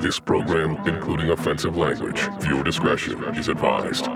This 0.00 0.18
program, 0.18 0.80
including 0.88 1.28
offensive 1.28 1.76
language, 1.76 2.26
viewer 2.40 2.64
discretion 2.64 3.22
is 3.36 3.48
advised. 3.48 4.08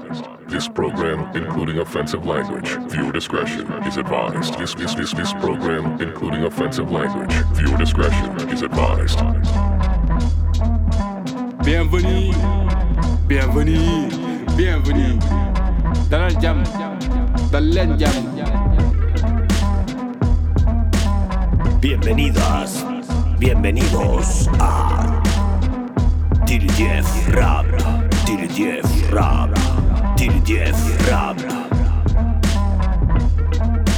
This 0.49 0.67
program, 0.67 1.29
including 1.37 1.77
offensive 1.79 2.25
language, 2.25 2.71
viewer 2.89 3.13
discretion 3.13 3.71
is 3.85 3.99
advised. 3.99 4.57
This 4.57 4.73
this 4.73 4.95
this 4.95 5.13
this 5.13 5.35
program, 5.35 6.01
including 6.01 6.45
offensive 6.45 6.91
language, 6.91 7.35
viewer 7.53 7.77
discretion 7.77 8.33
is 8.49 8.63
advised. 8.63 9.21
Bienvenue, 11.63 12.33
bienvenue, 13.29 14.09
bienvenue. 14.57 15.21
Dalal 16.09 16.33
jam, 16.41 16.65
dal 17.53 17.97
jam. 18.01 18.25
Bienvenidas, 21.79 22.81
bienvenidos 23.37 24.49
a 24.59 25.34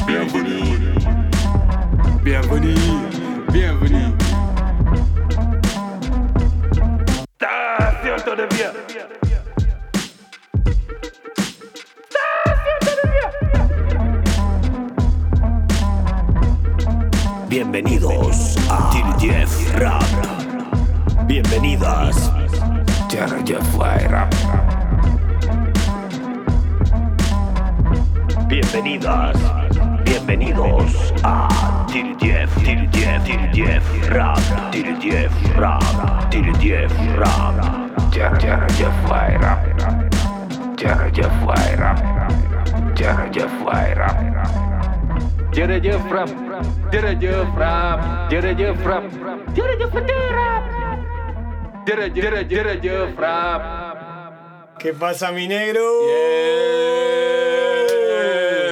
Bienvenue. 0.06 0.94
Bienvenue, 2.22 2.74
bienvenue. 3.52 4.16
Todavía. 8.24 8.72
Bienvenidos 17.48 18.56
a 18.70 18.90
Diri 18.92 19.12
Jeff 19.20 19.74
Rap. 19.76 20.02
Diri 23.08 23.42
Jeff 23.44 23.78
Rap. 23.78 24.30
Bienvenidas, 28.48 29.36
bienvenidos 30.04 31.14
a 31.22 31.48
Jeff, 32.18 32.50
Diri 32.58 32.88
Jeff 32.90 33.84
Rap, 34.10 34.42
Diri 34.72 34.94
Jeff 34.98 35.32
Rap, 35.56 35.80
Diri 36.30 36.52
Jeff 36.58 36.92
Rap, 37.16 38.10
Diri 38.10 38.32
Jeff 38.74 39.04
Rap, 39.06 39.46
Diri 40.74 41.10
Jeff 41.14 41.30
Rap, 41.46 41.98
Diri 42.90 43.30
Jeff 43.32 43.54
Rap. 43.64 44.86
Jere 45.56 45.80
frap, 45.80 46.28
jere 46.92 47.16
frap, 47.16 47.16
jere 47.16 47.40
frap, 47.56 48.00
jere 48.30 48.54
frap. 48.84 49.02
Jere 49.48 49.96
jere 49.96 50.04
jere 50.04 50.28
frap. 50.36 50.75
¿Qué 54.78 54.92
pasa, 54.92 55.30
mi 55.30 55.46
negro? 55.46 55.82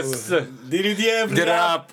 Yes. 0.02 0.32
Rap. 1.46 1.90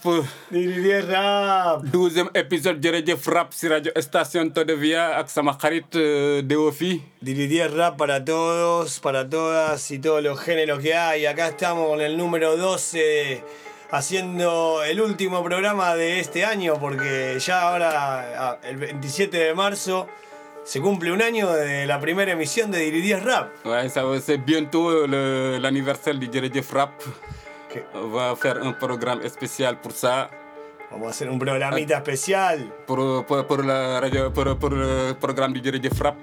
Rap. 1.08 1.84
douzième 1.84 2.30
épisode 2.34 2.82
jërëjëf 2.82 3.28
rap 3.30 3.54
si 3.54 3.70
rajo 3.70 3.94
station 4.02 4.50
Todevia 4.50 5.20
ak 5.20 5.30
sama 5.30 5.54
xarit 5.62 5.96
euh, 5.96 6.42
Deofi. 6.42 7.04
Diri 7.22 7.46
Dief 7.48 7.70
Rap 7.76 7.98
para 7.98 8.18
todos, 8.26 9.00
para 9.00 9.30
todas 9.30 9.92
y 9.92 10.00
todos 10.00 10.24
los 10.24 10.40
géneros 10.40 10.80
que 10.80 10.96
hay. 10.96 11.28
Acá 11.28 11.50
estamos 11.50 11.88
con 11.88 12.02
el 12.02 12.18
número 12.18 12.58
12 12.58 13.44
haciendo 13.92 14.82
el 14.84 15.00
último 15.02 15.44
programa 15.44 15.94
de 15.94 16.20
este 16.20 16.46
año 16.46 16.80
porque 16.80 17.38
ya 17.40 17.70
ahora, 17.70 17.92
ah, 18.54 18.58
el 18.64 18.78
27 18.78 19.38
de 19.38 19.54
marzo, 19.54 20.08
se 20.72 20.80
cumple 20.80 21.10
un 21.12 21.22
año 21.22 21.52
de 21.52 21.86
la 21.86 22.00
primera 22.00 22.32
emisión 22.32 22.72
de 22.72 22.78
Diri 22.80 23.02
Dief 23.02 23.26
Rap. 23.26 23.50
Ouais, 23.66 23.90
ça 23.90 24.06
va, 24.06 24.20
c'est 24.22 24.38
bientôt 24.38 25.06
l'anniversaire 25.60 26.16
du 26.18 26.28
jërëjëf 26.32 26.72
rap. 26.72 26.94
Que 27.70 27.80
On 27.96 28.08
va 28.08 28.36
faire 28.36 28.58
un 28.64 28.72
programme 28.74 29.20
spécial 29.28 29.76
pour 29.82 29.92
ça. 29.92 30.30
vamos 30.92 31.08
a 31.08 31.10
hacer 31.10 31.28
un 31.28 31.38
programita 31.38 31.98
especial. 31.98 32.60
Pour, 32.88 33.26
pour, 33.26 33.46
pour 33.48 33.64
la 33.64 34.00
radio, 34.00 34.30
pour, 34.32 34.58
pour 34.58 34.70
le 34.70 35.14
programme 35.20 35.52
du 35.54 35.62
jërëjëf 35.64 36.02
rap, 36.02 36.18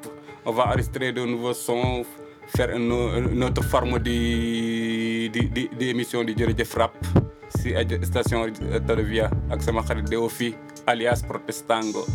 on 0.47 0.53
va 0.53 0.64
enregistrer 0.69 1.12
de 1.12 1.25
nouveaux 1.26 1.54
sons, 1.54 2.04
faire 2.56 2.70
une, 2.75 2.91
une 3.32 3.44
autre 3.44 3.62
forme 3.64 3.98
de- 3.98 5.28
de- 5.28 5.48
de- 5.56 5.69
d'émission 5.76 6.25
du 6.25 6.32
jërëjëf 6.34 6.75
rap 6.75 6.94
si 7.58 7.75
rajo 7.75 7.97
station 8.04 8.44
Todevia 8.87 9.31
ak 9.50 9.62
sama 9.62 9.82
xarit 9.82 10.04
Deofi 10.08 10.54
alias 10.88 11.22
Protestango. 11.22 12.06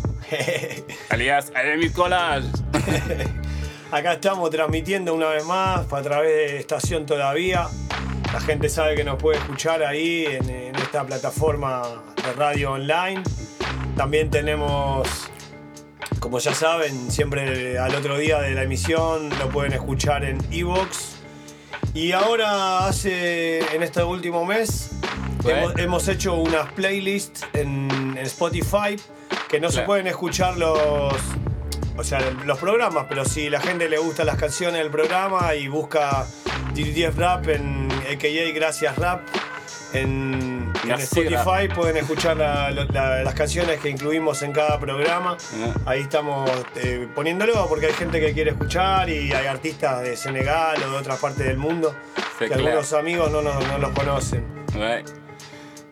alias 1.10 1.52
Ayemi 1.54 1.90
Collage. 1.90 2.48
Acá 3.92 4.14
estamos 4.14 4.50
transmitiendo 4.50 5.14
una 5.14 5.28
vez 5.28 5.44
más 5.44 5.92
a 5.92 6.02
través 6.02 6.30
de 6.30 6.58
Estación 6.58 7.06
Todavía. 7.06 7.68
La 8.32 8.40
gente 8.40 8.68
sabe 8.68 8.96
que 8.96 9.04
nos 9.04 9.22
puede 9.22 9.38
escuchar 9.38 9.84
ahí 9.84 10.26
en, 10.26 10.50
en 10.50 10.74
esta 10.74 11.04
plataforma 11.04 11.82
de 12.16 12.32
radio 12.32 12.72
online. 12.72 13.22
También 13.96 14.28
tenemos, 14.28 15.06
como 16.18 16.40
ya 16.40 16.52
saben, 16.52 17.12
siempre 17.12 17.78
al 17.78 17.94
otro 17.94 18.18
día 18.18 18.40
de 18.40 18.54
la 18.56 18.64
emisión 18.64 19.30
lo 19.38 19.50
pueden 19.50 19.72
escuchar 19.72 20.24
en 20.24 20.38
Evox. 20.50 21.13
Y 21.94 22.10
ahora 22.10 22.88
hace, 22.88 23.60
en 23.72 23.84
este 23.84 24.02
último 24.02 24.44
mes, 24.44 24.90
hemos, 25.46 25.78
hemos 25.78 26.08
hecho 26.08 26.34
unas 26.34 26.72
playlists 26.72 27.46
en, 27.52 27.88
en 27.90 28.26
Spotify 28.26 28.96
que 29.48 29.60
no 29.60 29.70
se 29.70 29.82
pueden 29.82 30.08
escuchar 30.08 30.56
los, 30.56 31.14
o 31.96 32.02
sea, 32.02 32.18
los 32.44 32.58
programas, 32.58 33.06
pero 33.08 33.24
si 33.24 33.48
la 33.48 33.60
gente 33.60 33.88
le 33.88 33.98
gustan 33.98 34.26
las 34.26 34.36
canciones 34.36 34.82
del 34.82 34.90
programa 34.90 35.54
y 35.54 35.68
busca 35.68 36.26
DDF 36.74 37.16
Rap 37.16 37.48
en 37.48 37.88
AKA 38.12 38.52
Gracias 38.52 38.96
Rap 38.96 39.20
en, 39.94 40.72
en 40.84 40.90
Spotify 41.00 41.68
pueden 41.74 41.96
escuchar 41.96 42.36
la- 42.36 42.70
la- 42.70 43.22
las 43.22 43.34
canciones 43.34 43.80
que 43.80 43.88
incluimos 43.90 44.42
en 44.42 44.52
cada 44.52 44.78
programa. 44.78 45.36
Ah. 45.54 45.74
Ahí 45.86 46.00
estamos 46.02 46.50
eh, 46.76 47.08
poniéndolo 47.14 47.66
porque 47.68 47.86
hay 47.86 47.92
gente 47.94 48.20
que 48.20 48.32
quiere 48.32 48.50
escuchar 48.50 49.08
y 49.08 49.32
hay 49.32 49.46
artistas 49.46 50.02
de 50.02 50.16
Senegal 50.16 50.76
o 50.86 50.90
de 50.90 50.96
otras 50.96 51.18
partes 51.18 51.46
del 51.46 51.56
mundo 51.58 51.94
que 52.38 52.46
clair. 52.46 52.60
algunos 52.60 52.92
amigos 52.92 53.30
no, 53.30 53.40
no- 53.42 53.58
no 53.60 53.78
los 53.78 53.90
conocen. 53.92 54.44
Ouais. 54.76 55.04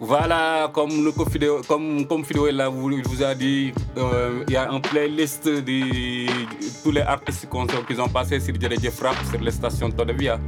Voilà, 0.01 0.69
comme 0.73 1.05
le 1.05 1.13
Fidéo, 1.31 1.63
comme, 1.69 2.05
comme 2.09 2.25
Fidéo 2.25 2.51
là, 2.51 2.67
vous, 2.69 2.91
a 3.23 3.37
dit, 3.37 3.73
euh, 3.97 4.43
il 4.49 4.53
y 4.53 4.57
a 4.57 4.67
une 4.69 4.83
playlist 4.83 5.47
de, 5.47 5.61
de 5.61 6.83
tous 6.83 6.91
les 6.91 7.03
artistes 7.03 7.49
qui 7.49 7.57
ont, 7.57 7.67
qui 7.69 8.01
ont 8.01 8.09
passé 8.09 8.41
sur 8.41 8.53
Jeff 8.61 9.01
Rap 9.01 9.15
sur 9.31 9.41
les 9.41 9.53
stations 9.53 9.93
Todavia. 9.93 10.41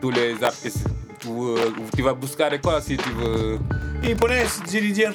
Tous 0.00 0.10
les 0.10 0.42
artistes. 0.42 0.88
Euh, 1.28 1.72
tu 1.94 2.02
vas 2.02 2.14
buscar 2.14 2.50
quoi 2.60 2.80
si 2.80 2.96
tu 2.96 3.10
veux. 3.10 3.58
Y 4.02 4.14
pones 4.14 4.60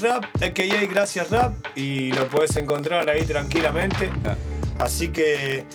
Rap, 0.02 0.26
AKA 0.42 0.86
Gracias 0.90 1.30
Rap 1.30 1.54
y 1.76 2.12
lo 2.12 2.28
puedes 2.28 2.56
encontrar 2.58 3.10
ahí 3.10 3.24
tranquilamente. 3.24 4.10
Ah. 4.26 4.36
Así 4.80 5.10
que, 5.10 5.66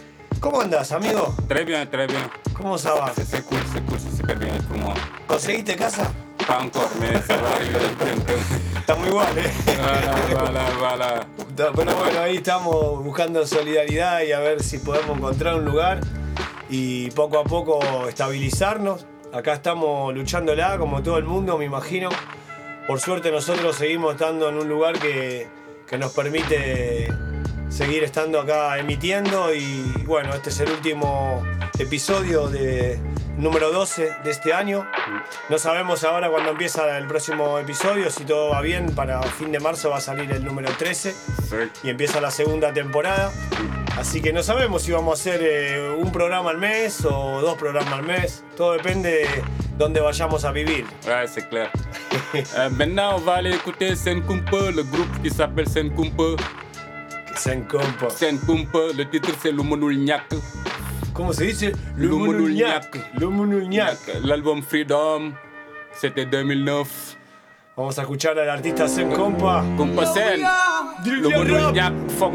¿cómo 0.40 0.60
andas, 0.60 0.92
amigo? 0.92 1.34
Très 1.48 1.64
bien, 1.64 1.88
très 1.90 2.06
bien. 2.06 2.22
¿Cómo 2.54 2.78
ça 2.78 2.94
va? 2.94 3.12
Cool, 3.14 3.24
c'est 3.24 3.44
cool, 3.86 3.98
c'est 3.98 4.16
super 4.16 4.38
bien 4.38 4.52
moi. 4.78 4.94
¿Conseguiste 5.26 5.76
casa? 5.76 6.12
Va 6.48 6.56
arriver 6.56 7.80
bientôt. 8.02 8.32
Estamos 8.78 9.08
igual, 9.08 9.38
¿eh? 9.38 9.52
Voilà, 9.66 10.16
voilà, 10.32 10.70
voilà. 10.78 11.26
Pero 11.54 11.72
bueno, 11.72 12.20
ahí 12.20 12.36
estamos 12.36 13.04
buscando 13.04 13.46
solidaridad 13.46 14.22
y 14.22 14.32
a 14.32 14.40
ver 14.40 14.62
si 14.62 14.78
podemos 14.78 15.18
encontrar 15.18 15.56
un 15.56 15.64
lugar 15.64 16.00
y 16.70 17.10
poco 17.10 17.38
a 17.38 17.44
poco 17.44 18.08
estabilizarnos. 18.08 19.04
Acá 19.32 19.54
estamos 19.54 20.14
luchándola 20.14 20.78
como 20.78 21.02
todo 21.02 21.18
el 21.18 21.24
mundo, 21.24 21.58
me 21.58 21.64
imagino. 21.66 22.08
Por 22.86 23.00
suerte 23.00 23.30
nosotros 23.30 23.76
seguimos 23.76 24.12
estando 24.14 24.48
en 24.48 24.56
un 24.56 24.68
lugar 24.68 24.98
que, 24.98 25.46
que 25.86 25.98
nos 25.98 26.12
permite 26.12 27.08
seguir 27.68 28.02
estando 28.04 28.40
acá 28.40 28.78
emitiendo 28.78 29.52
y 29.54 29.82
bueno, 30.06 30.32
este 30.34 30.48
es 30.48 30.60
el 30.60 30.70
último 30.70 31.42
episodio 31.78 32.48
de 32.48 32.98
número 33.36 33.70
12 33.70 34.10
de 34.24 34.30
este 34.30 34.54
año. 34.54 34.86
No 35.50 35.58
sabemos 35.58 36.02
ahora 36.04 36.30
cuándo 36.30 36.50
empieza 36.50 36.96
el 36.96 37.06
próximo 37.06 37.58
episodio, 37.58 38.10
si 38.10 38.24
todo 38.24 38.48
va 38.50 38.62
bien, 38.62 38.94
para 38.94 39.22
fin 39.22 39.52
de 39.52 39.60
marzo 39.60 39.90
va 39.90 39.98
a 39.98 40.00
salir 40.00 40.32
el 40.32 40.42
número 40.42 40.70
13 40.78 41.14
C'est- 41.46 41.70
y 41.84 41.90
empieza 41.90 42.22
la 42.22 42.30
segunda 42.30 42.72
temporada. 42.72 43.30
Así 43.98 44.20
que 44.20 44.32
no 44.32 44.44
sabemos 44.44 44.82
si 44.82 44.92
vamos 44.92 45.18
a 45.18 45.20
hacer 45.20 45.40
eh, 45.42 45.90
un 45.98 46.12
programa 46.12 46.50
al 46.50 46.58
mes 46.58 47.04
o 47.04 47.40
dos 47.40 47.56
programas 47.58 47.94
al 47.94 48.04
mes. 48.04 48.44
Todo 48.56 48.72
depende 48.74 49.10
de 49.10 49.26
dónde 49.76 50.00
vayamos 50.00 50.44
a 50.44 50.52
vivir. 50.52 50.84
Ouais, 51.04 51.26
c'est 51.26 51.48
clair. 51.48 51.70
Euh, 52.34 52.70
maintenant, 52.70 53.16
on 53.16 53.20
va 53.20 53.36
aller 53.36 53.54
écouter 53.54 53.96
Sen 53.96 54.22
Kumpa, 54.22 54.70
le 54.70 54.84
groupe 54.84 55.22
qui 55.22 55.30
s'appelle 55.30 55.68
Sen 55.68 55.90
Kumpa. 55.90 56.36
Que 57.26 57.38
se 57.38 57.50
encompa. 57.50 58.10
Sen 58.10 58.38
Kumpa, 58.38 58.92
le 58.96 59.04
titre 59.08 59.32
c'est 59.40 59.50
Lumonul 59.50 59.96
Nyak. 59.96 60.34
¿Cómo 61.12 61.32
se 61.32 61.44
dice? 61.46 61.72
Lumunulñac. 61.96 62.96
Lumunulñac. 63.18 63.98
L'album 64.22 64.62
Freedom, 64.62 65.32
c'était 65.92 66.26
2009. 66.26 67.16
Vamos 67.76 67.98
a 67.98 68.02
escuchar 68.02 68.38
al 68.38 68.50
artista 68.50 68.88
Zen 68.88 69.10
Compa. 69.10 69.64
Kumpa 69.76 70.06
Sen, 70.06 70.42
Rap. 70.42 71.72
Nyak, 71.72 71.92
fuck 72.18 72.34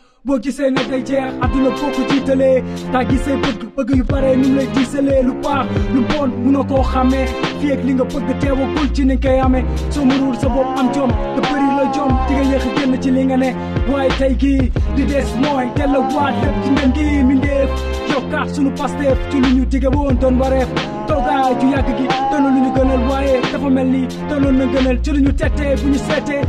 boo 0.25 0.37
gisee 0.39 0.69
ne 0.69 0.83
day 0.89 1.01
jeex 1.09 1.33
àdduna 1.43 1.69
boo 1.77 1.89
ko 1.95 2.01
jiitalee. 2.09 2.63
Taa 2.93 3.03
gisee 3.09 3.37
bëgg 3.43 3.61
bëgg 3.75 3.89
yu 3.97 4.03
bare 4.11 4.35
nu 4.35 4.47
mu 4.49 4.55
lay 4.57 4.67
diisalee. 4.75 5.23
Lu 5.27 5.33
baax 5.43 5.65
lu 5.93 6.01
bon 6.11 6.29
munoo 6.43 6.63
koo 6.69 6.83
xàmmee. 6.91 7.25
Fii 7.61 7.77
li 7.85 7.93
nga 7.93 8.03
bëgg 8.13 8.29
teewagul 8.41 8.87
ci 8.93 9.03
ni 9.05 9.17
koy 9.23 9.39
amee. 9.45 9.63
Soo 9.89 10.05
mënul 10.05 10.35
sa 10.41 10.47
bopp 10.55 10.77
am 10.79 10.91
jom 10.93 11.09
te 11.35 11.41
bëri 11.47 11.69
la 11.77 11.85
jom 11.95 12.11
di 12.27 12.33
nga 12.35 12.43
yéex 12.51 12.65
ci 13.03 13.11
li 13.11 13.23
nga 13.25 13.37
ne. 13.37 13.49
Waaye 13.91 14.09
tey 14.19 14.33
gii 14.41 14.71
di 14.95 15.03
des 15.05 15.29
mooy 15.41 15.67
teel 15.75 15.95
a 15.95 15.99
waat 16.13 16.35
lépp 16.43 16.57
ci 16.63 16.69
ngeen 16.71 16.91
gi 16.95 17.23
mindeef 17.23 17.69
yokkaat 18.11 18.49
sunu 18.55 18.71
pasteef 18.79 19.17
ci 19.31 19.37
lu 19.41 19.49
ñu 19.57 19.65
dige 19.65 19.87
woon 19.95 20.15
doon 20.21 20.37
wareef 20.41 20.67
toogaay 21.07 21.53
ju 21.59 21.67
yàgg 21.73 21.89
gi 21.97 22.05
doon 22.31 22.43
lu 22.53 22.59
ñu 22.61 22.71
gënal 22.75 23.03
waaye 23.09 23.41
dafa 23.51 23.69
mel 23.69 23.87
ni 23.87 24.01
doonoon 24.29 24.55
na 24.57 24.65
gënal 24.73 24.97
ci 25.03 25.11
lu 25.11 25.19
ñu 25.25 25.33
tettee 25.33 25.75
bu 25.81 25.87
ñu 25.89 25.97
seetee. 26.07 26.41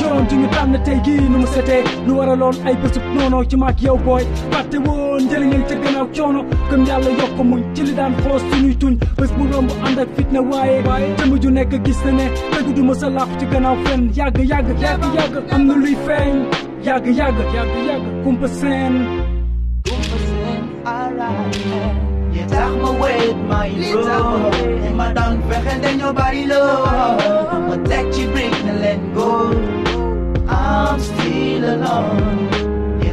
Yoon 0.00 0.26
ju 0.30 0.36
ñu 0.36 0.48
tànn 0.54 0.76
tey 0.84 0.98
gii 1.04 1.20
nu 1.30 1.38
mu 1.38 1.46
setee 1.46 1.82
lu 2.06 2.12
waraloon 2.18 2.54
noono 3.20 3.44
ci 3.44 3.56
maak 3.56 3.82
yow 3.82 3.96
booy 4.04 4.24
fàtte 4.52 4.76
woon 4.86 5.22
njëriñal 5.24 5.64
ca 5.68 5.74
gannaaw 5.82 6.06
coono 6.16 6.40
gëm 6.70 6.82
yàlla 6.88 7.10
yokk 7.20 7.38
muñ 7.50 7.62
ci 7.74 7.82
li 7.82 7.92
daan 7.94 8.14
xoos 8.22 8.42
suñuy 8.50 8.74
tuñ 8.80 8.94
bés 9.18 9.30
bu 9.36 9.44
romb 9.52 9.70
ànd 9.86 9.98
ak 10.02 10.08
fitna 10.16 10.40
waaye 10.50 10.82
jëmm 11.18 11.32
ju 11.42 11.50
nekk 11.50 11.72
gis 11.84 12.00
na 12.04 12.12
ne 12.12 12.26
dëgg 12.52 12.74
du 12.76 12.82
mës 12.82 13.02
a 13.06 13.08
làqu 13.16 13.34
ci 13.40 13.46
gannaaw 13.52 13.76
fenn 13.84 14.10
yàgg 14.16 14.38
yàgg 14.50 14.68
yàgg 14.82 15.04
yàgg 15.16 15.34
am 15.54 15.66
na 15.66 15.74
luy 15.74 15.96
feeñ 16.06 16.34
yàgg 16.86 17.06
yàgg 17.18 17.38
yàgg 17.54 17.74
yàgg 17.88 18.04
kumpa 18.24 18.48
seen 18.48 18.94
You 22.32 22.46
tax 22.46 22.70
ma 22.82 22.90
wait 23.02 23.36
my 23.50 23.68
bro 23.92 24.18
Li 24.82 24.90
ma 24.98 25.06
daan 25.16 25.36
fexe 25.48 25.74
dañoo 25.82 26.12
bari 26.18 26.44
loo 26.46 26.84
ma 27.68 27.76
teg 27.88 28.06
ci 28.14 28.22
brick 28.32 28.54
na 28.66 28.72
leen 28.82 29.00
go. 29.14 29.30
I'm 30.48 30.98
still 31.00 31.64
alone 31.74 32.59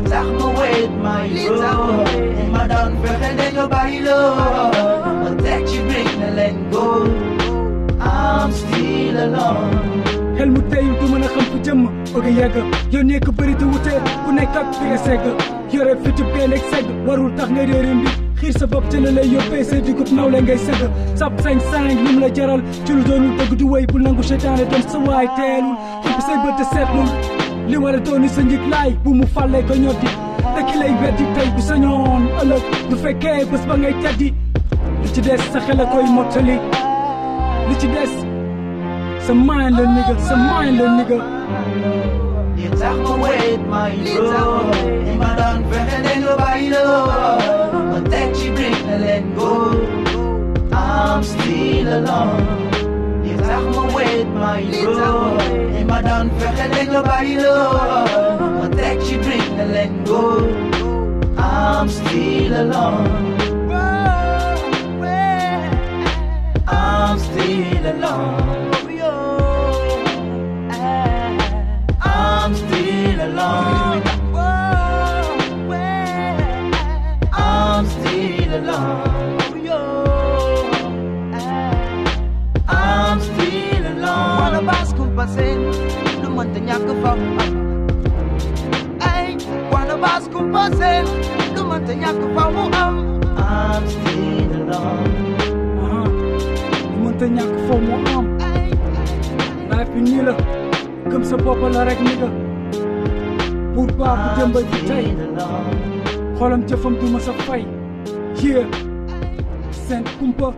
You 0.08 0.14
tax 0.14 0.28
ma 0.40 0.48
wait 0.60 0.90
my 1.04 1.28
bro. 1.48 2.04
Li 2.38 2.46
ma 2.54 2.64
daan 2.72 2.94
fexe 3.04 3.30
dañoo 3.40 3.68
bari 3.74 4.00
loo 4.08 4.36
ma 5.24 5.32
teg 5.44 5.66
ci 5.68 5.80
brick 5.88 6.12
na 6.22 6.30
leen 6.38 6.56
go. 6.72 6.86
I'm 8.00 8.52
still 8.60 9.18
alone. 9.26 9.76
Xel 10.38 10.50
mu 10.56 10.62
teyul 10.72 10.94
du 11.00 11.06
mën 11.12 11.24
a 11.26 11.28
xam 11.34 11.46
fu 11.52 11.58
jëmm 11.66 11.82
bëgg 12.14 12.26
a 12.30 12.32
yegg 12.40 12.56
yónnee 12.94 13.20
ko 13.26 13.32
bëri 13.40 13.56
te 13.60 13.66
wute 13.72 13.94
ku 14.26 14.32
nekk 14.38 14.56
ak 14.62 14.68
fi 14.78 14.86
nga 14.92 14.98
segg 15.06 15.24
yore 15.76 15.94
fitub 16.04 16.30
gay 16.36 16.48
nekk 16.54 16.66
segg 16.72 16.88
warul 17.08 17.32
tax 17.38 17.50
nga 17.56 17.64
réere 17.72 17.94
mbi 18.00 18.10
xiir 18.40 18.54
sa 18.60 18.66
bopp 18.72 18.86
ci 18.92 19.02
la 19.02 19.12
lay 19.18 19.28
yóbbee 19.34 19.64
say 19.70 19.82
digub 19.82 20.12
naw 20.16 20.30
la 20.30 20.40
ngay 20.42 20.58
segg 20.68 20.82
sab 21.20 21.34
sañ 21.44 21.60
sañ 21.72 21.84
lu 22.04 22.12
mu 22.14 22.20
la 22.24 22.30
jaral 22.36 22.62
ci 22.86 22.94
lu 22.94 23.04
doonul 23.10 23.34
dëgg 23.40 23.58
du 23.60 23.66
wéy 23.74 23.86
bul 23.92 24.02
nangu 24.06 24.24
seytaane 24.24 24.64
doon 24.72 24.84
sa 24.92 24.98
waay 25.08 25.28
teelul 25.38 25.76
xippi 26.04 26.22
say 26.28 26.38
bët 26.46 26.56
te 26.60 26.66
seetlul 26.74 27.10
li 27.70 27.78
war 27.84 27.96
a 27.96 28.00
dooni 28.06 28.30
sa 28.36 28.42
njig 28.42 28.64
laay 28.72 28.92
bu 29.04 29.10
mu 29.20 29.26
fàllee 29.34 29.64
ko 29.68 29.74
ñotti 29.84 30.10
te 30.56 30.62
ki 30.68 30.76
lay 30.82 30.94
weddi 31.02 31.26
tey 31.36 31.50
bu 31.56 31.62
sañoon 31.70 32.24
ëllëg 32.42 32.64
du 32.90 32.96
fekkee 33.04 33.46
bés 33.52 33.64
ba 33.70 33.76
ngay 33.78 33.96
teddi 34.04 34.30
li 35.02 35.08
ci 35.14 35.22
des 35.22 35.42
sa 35.54 35.60
xel 35.66 35.82
a 35.84 35.86
koy 35.92 36.06
mottali 36.16 36.56
li 37.68 37.76
ci 37.82 37.88
des 37.96 38.14
sa 39.26 39.34
mind 39.34 39.76
la 39.78 39.84
nigga 39.96 40.16
sa 40.28 40.36
mind 40.36 40.78
la 40.80 40.88
nigga. 40.98 41.20
You 42.62 42.70
tax 42.80 42.96
ma 43.06 43.14
wait 43.24 43.60
my 43.72 43.92
bro 44.16 44.46
Li 45.06 45.14
ma 45.22 45.30
daan 45.40 45.60
fexe 45.70 45.98
dañoo 46.06 46.36
bari 46.42 46.68
loo 46.74 47.06
ma 47.92 48.00
teg 48.12 48.28
ci 48.38 48.48
brick 48.56 48.78
na 48.88 48.96
leen 49.04 49.26
go. 49.38 49.52
I'm 50.72 51.22
still 51.24 51.88
alone 51.98 52.77
אנחנו 53.50 53.88
wait 53.96 54.28
my 54.36 54.62
bro 54.84 55.42
אם 55.82 55.92
אדם 55.92 56.28
פחד 56.40 56.70
אין 56.78 56.94
לו 56.94 57.04
בעי 57.04 57.38
לו 57.38 57.78
protect 58.78 59.12
you 59.12 59.22
drink 59.24 59.50
and 59.62 59.72
let 59.74 59.92
go. 60.06 60.24
I'm 61.38 61.88
still 61.90 62.54
alone. 62.64 63.38
I'm 66.68 67.20
still 67.20 67.86
alone. 67.94 68.67
Am 90.68 91.08
I'm 93.38 93.88
still 93.88 94.52
alone. 94.64 95.18
am 101.10 101.24
life 101.30 101.72
la 101.74 101.84
rek 101.86 102.00
nigga 102.00 102.30
pour 103.76 103.88
xolam 106.38 106.62
jëfam 106.68 106.94
du 107.00 107.08
ma 107.14 107.20
sa 107.20 107.34
fay 107.46 107.66
yeah. 108.42 108.68
Kumpa. 110.20 110.54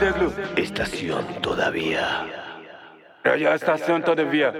Déglu 0.00 0.28
Estación 0.56 1.24
todavía. 1.40 2.06
rajo 3.24 3.56
station 3.56 4.02
todavía 4.02 4.52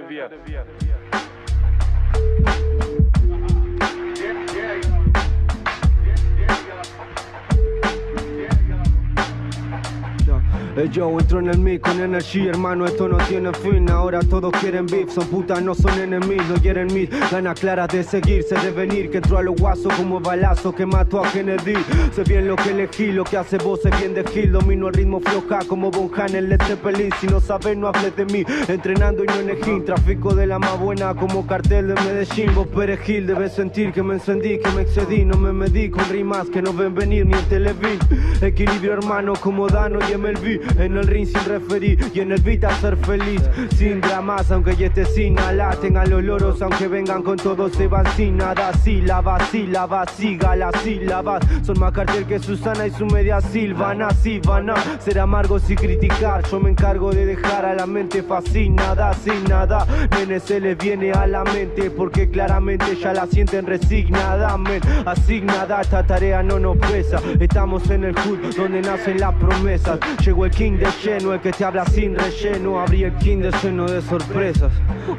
yo 10.91 11.19
entro 11.19 11.39
en 11.39 11.49
el 11.49 11.59
mic 11.59 11.81
con 11.81 11.99
energía, 12.01 12.49
hermano, 12.49 12.85
esto 12.85 13.07
no 13.07 13.17
tiene 13.17 13.53
fin. 13.53 13.89
Ahora 13.89 14.19
todos 14.21 14.51
quieren 14.53 14.87
beef, 14.87 15.11
son 15.11 15.27
putas, 15.27 15.61
no 15.61 15.75
son 15.75 15.99
enemigos, 15.99 16.47
no 16.49 16.55
quieren 16.55 16.87
mis 16.93 17.09
ganas 17.29 17.59
claras 17.59 17.89
de 17.89 18.03
seguirse, 18.03 18.55
de 18.55 18.71
venir. 18.71 19.11
Que 19.11 19.17
entró 19.17 19.37
a 19.37 19.43
los 19.43 19.55
guasos 19.55 19.93
como 19.93 20.19
balazo 20.19 20.73
que 20.73 20.85
mató 20.85 21.23
a 21.23 21.31
Kennedy. 21.31 21.75
Sé 22.11 22.23
bien 22.23 22.47
lo 22.47 22.55
que 22.55 22.71
elegí, 22.71 23.11
lo 23.11 23.23
que 23.23 23.37
hace 23.37 23.57
vos 23.57 23.85
es 23.85 23.99
bien 23.99 24.15
de 24.15 24.23
Gil. 24.23 24.51
Domino 24.51 24.87
el 24.87 24.93
ritmo 24.95 25.19
floja 25.19 25.59
como 25.67 25.91
Bonjan 25.91 26.35
en 26.35 26.49
Led 26.49 26.61
Zeppelin. 26.63 27.11
Si 27.19 27.27
no 27.27 27.39
sabes, 27.39 27.77
no 27.77 27.87
hables 27.87 28.15
de 28.15 28.25
mí. 28.25 28.43
Entrenando 28.67 29.23
y 29.23 29.27
no 29.27 29.35
en 29.35 29.51
ejín, 29.51 29.85
tráfico 29.85 30.33
de 30.33 30.47
la 30.47 30.57
más 30.57 30.79
buena 30.79 31.13
como 31.13 31.45
cartel 31.45 31.89
de 31.89 31.93
Medellín. 31.95 32.53
Vos 32.55 32.67
perejil, 32.67 33.27
debes 33.27 33.53
sentir 33.53 33.91
que 33.91 34.01
me 34.01 34.15
encendí, 34.15 34.57
que 34.57 34.71
me 34.71 34.81
excedí. 34.81 35.23
No 35.23 35.37
me 35.37 35.53
medí 35.53 35.89
con 35.89 36.07
rimas 36.09 36.49
que 36.49 36.61
no 36.61 36.73
ven 36.73 36.95
venir 36.95 37.27
ni 37.27 37.33
en 37.33 37.45
Televín. 37.45 37.99
Equilibrio, 38.41 38.93
hermano, 38.93 39.33
como 39.39 39.67
Dano 39.67 39.99
y 40.09 40.17
MLB. 40.17 40.62
En 40.77 40.97
el 40.97 41.07
ring 41.07 41.25
sin 41.25 41.45
referir 41.45 41.99
y 42.13 42.19
en 42.19 42.31
el 42.31 42.41
beat 42.41 42.63
a 42.63 42.75
ser 42.81 42.97
feliz. 42.97 43.41
Sin 43.75 44.01
dramas, 44.01 44.51
aunque 44.51 44.75
ya 44.75 44.87
esté 44.87 45.05
sin 45.05 45.39
ala. 45.39 45.71
Tengan 45.81 46.09
los 46.09 46.23
loros, 46.23 46.61
aunque 46.61 46.87
vengan 46.87 47.23
con 47.23 47.37
todo, 47.37 47.69
se 47.69 47.87
van 47.87 48.05
sin 48.15 48.37
nada. 48.37 48.73
Sílabas, 48.73 49.49
sílabas, 49.49 50.11
siga 50.11 50.55
las 50.55 50.75
sílabas. 50.81 51.45
Son 51.63 51.79
más 51.79 51.91
cartel 51.91 52.25
que 52.25 52.39
Susana 52.39 52.87
y 52.87 52.91
su 52.91 53.05
media 53.05 53.41
silvana. 53.41 54.09
Si 54.11 54.39
van 54.39 54.69
a 54.69 54.75
ser 54.99 55.19
amargos 55.19 55.69
y 55.69 55.75
criticar. 55.75 56.43
Yo 56.49 56.59
me 56.59 56.69
encargo 56.69 57.11
de 57.11 57.25
dejar 57.25 57.65
a 57.65 57.73
la 57.73 57.85
mente 57.85 58.23
fascinada, 58.23 59.13
sin 59.13 59.43
nada. 59.45 59.85
Nene, 60.11 60.39
se 60.39 60.59
les 60.59 60.77
viene 60.77 61.11
a 61.11 61.27
la 61.27 61.43
mente 61.43 61.89
porque 61.91 62.29
claramente 62.29 62.95
ya 62.95 63.13
la 63.13 63.27
sienten 63.27 63.65
resignada. 63.65 64.57
Men, 64.57 64.81
asignada, 65.05 65.81
esta 65.81 66.05
tarea 66.05 66.43
no 66.43 66.59
nos 66.59 66.77
pesa. 66.77 67.19
Estamos 67.39 67.89
en 67.89 68.05
el 68.05 68.15
hood 68.15 68.55
donde 68.55 68.81
nacen 68.81 69.19
las 69.19 69.33
promesas. 69.35 69.99
Llegó 70.25 70.45
el 70.45 70.51
king 70.53 70.77
de 70.77 70.87
lleno, 71.03 71.33
el 71.33 71.41
que 71.41 71.51
te 71.51 71.65
habla 71.65 71.85
sin 71.85 72.15
relleno. 72.15 72.79
Abrí 72.79 73.03
el 73.03 73.15
king 73.17 73.37
de 73.39 73.51
lleno 73.61 73.85
de 73.85 74.01
sorpresas. 74.01 74.71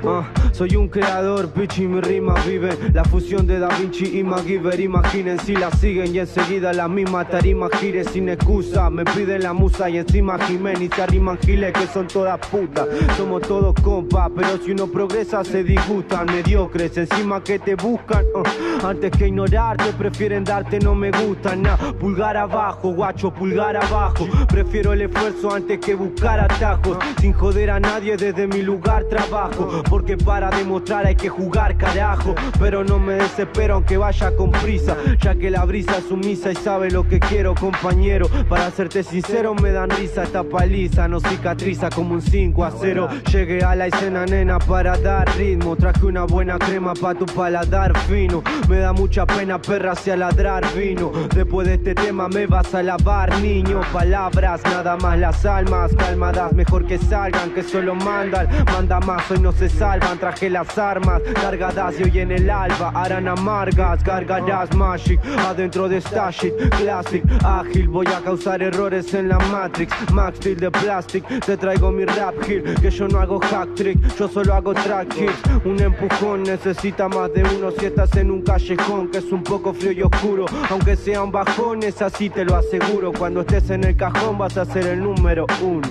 Ah, 0.06 0.24
soy 0.52 0.76
un 0.76 0.88
creador, 0.88 1.52
bitch, 1.52 1.78
y 1.78 1.86
mi 1.86 2.00
rima 2.00 2.34
vive. 2.46 2.76
La 2.92 3.04
fusión 3.04 3.46
de 3.46 3.58
Da 3.58 3.68
Vinci 3.78 4.18
y 4.18 4.22
MacGyver. 4.22 4.80
Imaginen 4.80 5.38
si 5.40 5.54
la 5.54 5.70
siguen 5.72 6.14
y 6.14 6.20
enseguida 6.20 6.72
la 6.72 6.88
misma 6.88 7.26
tarima 7.26 7.68
gire 7.80 8.04
sin 8.04 8.28
excusa. 8.28 8.88
Me 8.90 9.04
piden 9.04 9.42
la 9.42 9.52
musa 9.52 9.90
y 9.90 9.98
encima 9.98 10.38
Jiménez 10.46 10.90
se 10.94 11.02
arriman 11.02 11.38
giles 11.38 11.72
que 11.72 11.86
son 11.86 12.06
todas 12.06 12.38
putas. 12.48 12.86
Somos 13.16 13.42
todos 13.42 13.74
compas, 13.82 14.30
pero 14.34 14.58
si 14.64 14.70
uno 14.70 14.86
progresa 14.86 15.44
se 15.44 15.64
disgustan. 15.64 16.26
Mediocres, 16.26 16.96
encima 16.96 17.42
que 17.42 17.58
te 17.58 17.74
buscan. 17.74 18.24
ah, 18.36 18.88
antes 18.88 19.10
que 19.10 19.28
ignorarte, 19.28 19.92
prefieren 19.98 20.44
darte 20.44 20.78
no 20.78 20.94
me 20.94 21.10
gustan. 21.10 21.62
nah. 21.62 21.76
Pulgar 21.98 22.36
abajo, 22.36 22.92
guacho, 22.94 23.32
pulgar 23.32 23.76
abajo. 23.76 24.26
Prefiero 24.48 24.92
el 24.92 25.02
esfuerzo 25.02 25.23
antes 25.50 25.78
que 25.78 25.94
buscar 25.94 26.38
atajos. 26.40 26.98
Sin 27.20 27.32
joder 27.32 27.70
a 27.70 27.80
nadie 27.80 28.16
desde 28.16 28.46
mi 28.46 28.62
lugar 28.62 29.04
trabajo. 29.04 29.82
Porque 29.88 30.16
para 30.16 30.50
demostrar 30.50 31.06
hay 31.06 31.14
que 31.14 31.28
jugar 31.28 31.76
carajo. 31.78 32.34
Pero 32.58 32.84
no 32.84 32.98
me 32.98 33.14
desespero 33.14 33.74
aunque 33.74 33.96
vaya 33.96 34.34
con 34.36 34.50
prisa. 34.50 34.96
Ya 35.20 35.34
que 35.34 35.50
la 35.50 35.64
brisa 35.64 35.98
es 35.98 36.04
sumisa 36.08 36.52
y 36.52 36.56
sabe 36.56 36.90
lo 36.90 37.08
que 37.08 37.20
quiero, 37.20 37.54
compañero. 37.54 38.28
Para 38.48 38.70
serte 38.70 39.02
sincero, 39.02 39.54
me 39.54 39.72
dan 39.72 39.90
risa 39.90 40.24
esta 40.24 40.42
paliza. 40.42 41.08
No 41.08 41.20
cicatriza 41.20 41.88
como 41.90 42.14
un 42.14 42.22
5 42.22 42.64
a 42.64 42.70
0. 42.70 43.08
Llegué 43.32 43.62
a 43.62 43.74
la 43.74 43.86
escena, 43.86 44.26
nena, 44.26 44.58
para 44.58 44.96
dar 44.98 45.28
ritmo. 45.36 45.76
Traje 45.76 46.04
una 46.04 46.24
buena 46.24 46.58
crema 46.58 46.92
pa' 46.94 47.14
tu 47.14 47.24
paladar 47.26 47.96
fino. 48.00 48.42
Me 48.68 48.78
da 48.78 48.92
mucha 48.92 49.26
pena, 49.26 49.60
perra, 49.60 49.92
hacia 49.92 50.16
ladrar 50.16 50.64
vino. 50.74 51.12
Después 51.34 51.66
de 51.66 51.74
este 51.74 51.94
tema 51.94 52.28
me 52.28 52.46
vas 52.46 52.74
a 52.74 52.82
lavar, 52.82 53.40
niño. 53.40 53.80
Palabras, 53.92 54.62
nada 54.64 54.96
más 54.96 55.13
las 55.20 55.44
almas 55.44 55.94
calmadas. 55.96 56.52
Mejor 56.52 56.86
que 56.86 56.98
salgan, 56.98 57.50
que 57.50 57.62
solo 57.62 57.94
mandan. 57.94 58.48
Manda 58.72 59.00
más, 59.00 59.30
hoy 59.30 59.38
no 59.40 59.52
se 59.52 59.68
salvan. 59.68 60.18
Traje 60.18 60.50
las 60.50 60.76
armas 60.78 61.20
cargadas 61.34 61.98
y 61.98 62.04
hoy 62.04 62.18
en 62.20 62.32
el 62.32 62.50
alba 62.50 62.92
harán 62.94 63.28
amargas. 63.28 64.02
Gargaras 64.04 64.74
magic 64.74 65.20
adentro 65.38 65.88
de 65.88 66.00
Stash 66.00 66.44
It, 66.44 66.54
Classic, 66.76 67.24
ágil. 67.44 67.88
Voy 67.88 68.06
a 68.06 68.20
causar 68.20 68.62
errores 68.62 69.12
en 69.14 69.28
la 69.28 69.38
Matrix. 69.38 69.94
Max 70.12 70.38
Steel 70.38 70.58
de 70.58 70.70
Plastic, 70.70 71.24
te 71.44 71.56
traigo 71.56 71.90
mi 71.90 72.04
rap 72.04 72.34
hill. 72.48 72.74
Que 72.80 72.90
yo 72.90 73.08
no 73.08 73.20
hago 73.20 73.40
hack 73.40 73.74
trick, 73.74 73.98
yo 74.16 74.28
solo 74.28 74.54
hago 74.54 74.74
track 74.74 75.16
hits. 75.16 75.64
Un 75.64 75.80
empujón 75.80 76.42
necesita 76.42 77.08
más 77.08 77.32
de 77.32 77.42
uno 77.42 77.70
si 77.70 77.86
estás 77.86 78.14
en 78.16 78.30
un 78.30 78.42
callejón 78.42 79.10
que 79.10 79.18
es 79.18 79.32
un 79.32 79.42
poco 79.42 79.72
frío 79.72 79.92
y 79.92 80.02
oscuro. 80.02 80.46
Aunque 80.70 80.96
sean 80.96 81.30
bajones, 81.30 82.00
así 82.02 82.30
te 82.30 82.44
lo 82.44 82.56
aseguro. 82.56 83.12
Cuando 83.12 83.40
estés 83.40 83.70
en 83.70 83.84
el 83.84 83.96
cajón 83.96 84.38
vas 84.38 84.56
a 84.56 84.64
ser 84.64 84.86
el 84.86 85.00
número 85.04 85.44
uno. 85.60 85.88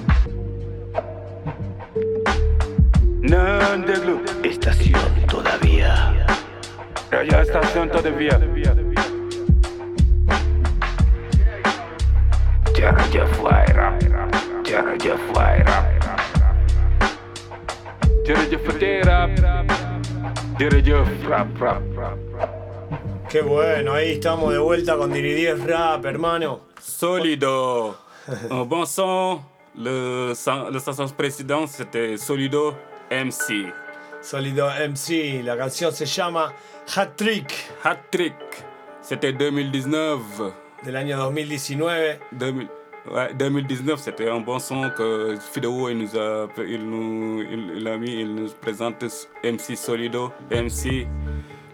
nan 3.22 3.86
déglu 3.86 4.16
Estación 4.44 5.12
todavía. 5.30 5.94
rajo 7.12 7.42
station 7.46 7.90
todavía 7.90 8.34
waay 15.36 15.60
rap. 15.70 15.86
jërëjëf 18.26 18.66
tey 18.82 18.98
rap 19.08 19.32
jërëjëf 20.60 21.10
rap 21.30 21.50
rap 21.62 21.84
Qué 23.30 23.42
bueno, 23.42 23.94
ahí 23.94 24.12
estamos 24.12 24.54
de 24.54 24.60
vuelta 24.60 24.96
con 24.96 25.12
Diri 25.12 25.34
10 25.34 25.66
Rap, 25.66 26.06
hermano. 26.06 26.60
Solido 26.80 28.03
un 28.50 28.64
bon 28.66 28.86
son 28.86 29.42
le 29.76 30.34
le 30.72 30.80
chanson 30.80 31.08
précédent 31.16 31.68
c'était 31.68 32.18
Solido 32.18 32.74
MC 33.12 33.72
Solido 34.22 34.66
MC, 34.68 35.42
la 35.44 35.58
canción 35.58 35.92
se 35.92 36.06
llama 36.06 36.54
Hat 36.96 37.08
Trick 37.18 37.52
Hat 37.84 37.98
Trick 38.12 38.34
c'était 39.02 39.34
2019 39.34 40.20
del 40.84 40.96
año 40.96 41.18
2019. 41.18 42.20
2000 42.34 42.68
ouais, 43.12 43.34
2019, 43.34 44.00
c'était 44.00 44.30
un 44.30 44.40
bon 44.40 44.60
son 44.60 44.90
que 44.90 45.36
Fideo 45.54 45.90
il 45.90 45.98
nous 45.98 46.18
a, 46.18 46.48
il 46.66 46.84
nous, 46.90 47.42
il, 47.42 47.74
il 47.78 47.88
a 47.88 47.98
mis, 47.98 48.22
il 48.22 48.36
nous 48.36 48.50
présente 48.62 49.04
MC 49.44 49.76
Solido, 49.78 50.32
MC. 50.52 51.08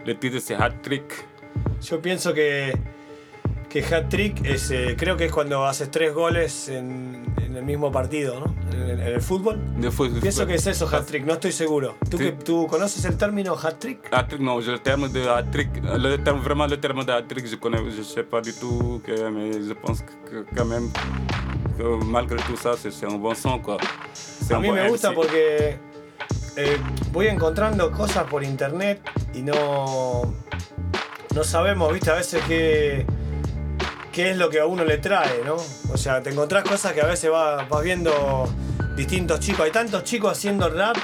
Le 0.05 0.13
titre 0.17 0.39
c'est 0.39 0.55
Hat 0.55 0.71
Trick. 0.81 1.11
Yo 1.81 1.99
pienso 1.99 2.33
que, 2.33 2.71
que 3.69 3.83
hat 3.85 4.09
trick 4.09 4.43
es, 4.45 4.71
eh, 4.71 4.95
creo 4.97 5.15
que 5.15 5.25
es 5.25 5.31
cuando 5.31 5.63
haces 5.65 5.91
tres 5.91 6.11
goles 6.13 6.69
en, 6.69 7.23
en 7.37 7.55
el 7.55 7.63
mismo 7.63 7.91
partido, 7.91 8.39
¿no? 8.39 8.55
En, 8.73 8.99
en 8.99 8.99
el 8.99 9.21
fútbol. 9.21 9.59
Después, 9.77 10.11
Pienso 10.21 10.47
que 10.47 10.55
es 10.55 10.65
eso, 10.65 10.87
hat 10.91 11.05
trick, 11.05 11.23
no 11.25 11.33
estoy 11.33 11.51
seguro. 11.51 11.95
¿Tú, 12.09 12.17
que, 12.17 12.31
¿tú 12.31 12.65
conoces 12.67 13.05
el 13.05 13.15
término 13.15 13.53
hat 13.61 13.75
trick? 13.79 13.99
Hat 14.11 14.27
Trick, 14.27 14.41
non, 14.41 14.59
je- 14.61 14.71
le 14.71 14.79
terme 14.79 15.07
de 15.09 15.29
Hat 15.29 15.51
Trick, 15.51 15.69
le 15.83 16.17
terme, 16.17 16.41
vraiment 16.41 16.67
le 16.67 16.77
terme 16.77 17.05
de 17.05 17.11
Hat 17.13 17.23
Trick, 17.27 17.45
je 17.45 17.57
connais, 17.57 17.79
je 17.95 18.01
sais 18.03 18.23
pas 18.23 18.41
du 18.41 18.53
tout, 18.53 19.01
que, 19.05 19.29
mais 19.29 19.51
je 19.61 19.73
pense 19.73 20.01
que, 20.01 20.43
que 20.43 20.45
quand 20.55 20.65
même, 20.65 20.89
que 21.77 21.83
malgré 22.05 22.37
tout 22.47 22.57
ça, 22.57 22.71
c'est 22.75 23.05
un 23.05 23.17
bon 23.19 23.35
son, 23.35 23.59
quoi. 23.59 23.77
A 24.51 24.59
mí 24.59 24.71
me 24.71 24.89
gusta 24.89 25.11
porque 25.13 25.77
eh, 26.57 26.77
voy 27.11 27.27
encontrando 27.27 27.91
cosas 27.91 28.23
por 28.25 28.43
internet 28.43 28.99
y 29.35 29.43
no, 29.43 30.33
no 31.35 31.43
sabemos, 31.43 31.93
viste, 31.93 32.09
a 32.09 32.15
veces 32.15 32.41
qué, 32.47 33.05
qué 34.11 34.31
es 34.31 34.37
lo 34.37 34.49
que 34.49 34.59
a 34.59 34.65
uno 34.65 34.83
le 34.83 34.97
trae, 34.97 35.41
¿no? 35.45 35.55
O 35.93 35.97
sea, 35.97 36.21
te 36.21 36.29
encontrás 36.31 36.63
cosas 36.63 36.93
que 36.93 37.01
a 37.01 37.05
veces 37.05 37.31
va- 37.31 37.65
vas 37.65 37.83
viendo 37.83 38.51
distintos 38.95 39.39
chicos. 39.39 39.61
Hay 39.65 39.71
tantos 39.71 40.03
chicos 40.03 40.31
haciendo 40.31 40.69
rap 40.69 40.97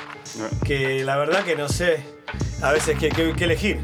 que 0.65 1.03
la 1.03 1.17
verdad 1.17 1.43
que 1.43 1.55
no 1.55 1.67
sé 1.69 2.03
a 2.61 2.71
veces 2.71 2.97
qué, 2.99 3.09
qué- 3.09 3.33
qué 3.37 3.43
elegir. 3.45 3.79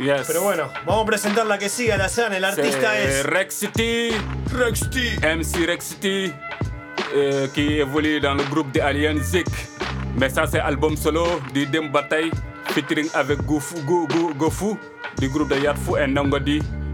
Yes. 0.00 0.24
Pero 0.28 0.42
bueno, 0.42 0.68
vamos 0.86 1.02
a 1.02 1.06
presentar 1.06 1.46
la 1.46 1.58
que 1.58 1.68
sigue, 1.68 1.96
la 1.96 2.08
San. 2.08 2.32
El 2.32 2.44
artista 2.44 2.92
C'est 2.92 3.20
es 3.20 3.26
Rex 3.26 3.54
City. 3.54 4.10
Rex 4.52 4.90
T. 4.90 5.18
MC 5.36 5.66
Rex 5.66 5.84
City, 5.84 6.32
euh, 7.16 7.48
qui 7.52 7.80
évolue 7.80 8.20
dans 8.20 8.34
le 8.34 8.44
groupe 8.44 8.70
de 8.72 8.80
Alien 8.80 9.20
Zik. 9.22 9.46
Mais 10.16 10.30
ça, 10.30 10.46
c'est 10.46 10.60
album 10.60 10.96
solo 10.96 11.40
du 11.52 11.66
Dem 11.66 11.90
Bataille, 11.90 12.30
featuring 12.70 13.08
avec 13.14 13.40
Gofu, 13.44 13.80
Go- 13.84 14.06
Go- 14.06 14.32
Gofu, 14.36 14.76
du 15.18 15.28
groupe 15.28 15.48
de 15.50 15.58
Yatfu 15.60 15.96
et 15.98 16.06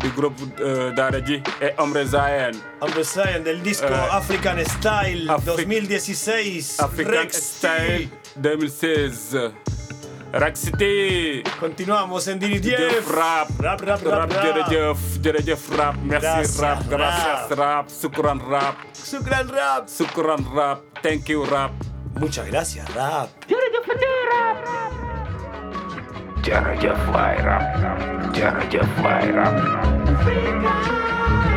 Nongodi, 0.05 0.09
du 0.09 0.11
groupe 0.21 0.41
euh, 0.61 0.93
d'Araji, 0.93 1.43
et 1.61 1.73
Omre 1.79 2.05
Zayen. 2.05 2.53
Hombre 2.81 3.03
Zion 3.03 3.43
del 3.45 3.63
disco 3.63 3.87
Eh, 3.87 4.15
African 4.17 4.57
Style 4.65 5.29
Afri- 5.31 5.57
2016. 5.67 6.77
African 6.81 7.11
Rex 7.13 7.37
Style 7.41 8.09
T. 8.09 8.41
2016. 8.41 9.53
Rex 10.33 10.61
City. 10.61 11.43
Continuamos 11.61 12.27
en 12.29 12.39
Diri 12.39 12.59
10. 12.61 12.71
Jërëjëf 12.73 13.11
rap 13.15 13.49
Rap, 13.61 13.81
rap, 13.81 14.03
rap, 14.03 14.03
rap 14.03 14.33
rap. 14.33 14.45
jërëjëf 14.45 14.99
jërëjëf 15.23 15.69
rap 15.79 15.95
merci 16.03 16.27
Gracias, 16.27 16.59
rap 16.61 16.89
gracias 16.89 17.49
rap. 17.49 17.59
rap 17.59 17.89
sukran 17.89 18.41
rap 18.51 18.77
Sucran 18.93 19.47
Rap. 19.55 19.87
sukran 19.89 20.45
rap 20.55 20.81
thank 21.03 21.29
you 21.29 21.45
rap 21.45 21.71
Muchas 22.19 22.47
gracias, 22.47 22.85
Rap. 22.95 23.29
Jërëjëf 23.49 24.94
Daraja 26.45 26.93
Flyra, 27.09 27.59
Daraja 28.37 28.83
Flyra. 29.01 29.47
Freak 30.23 30.65
out. 30.65 31.54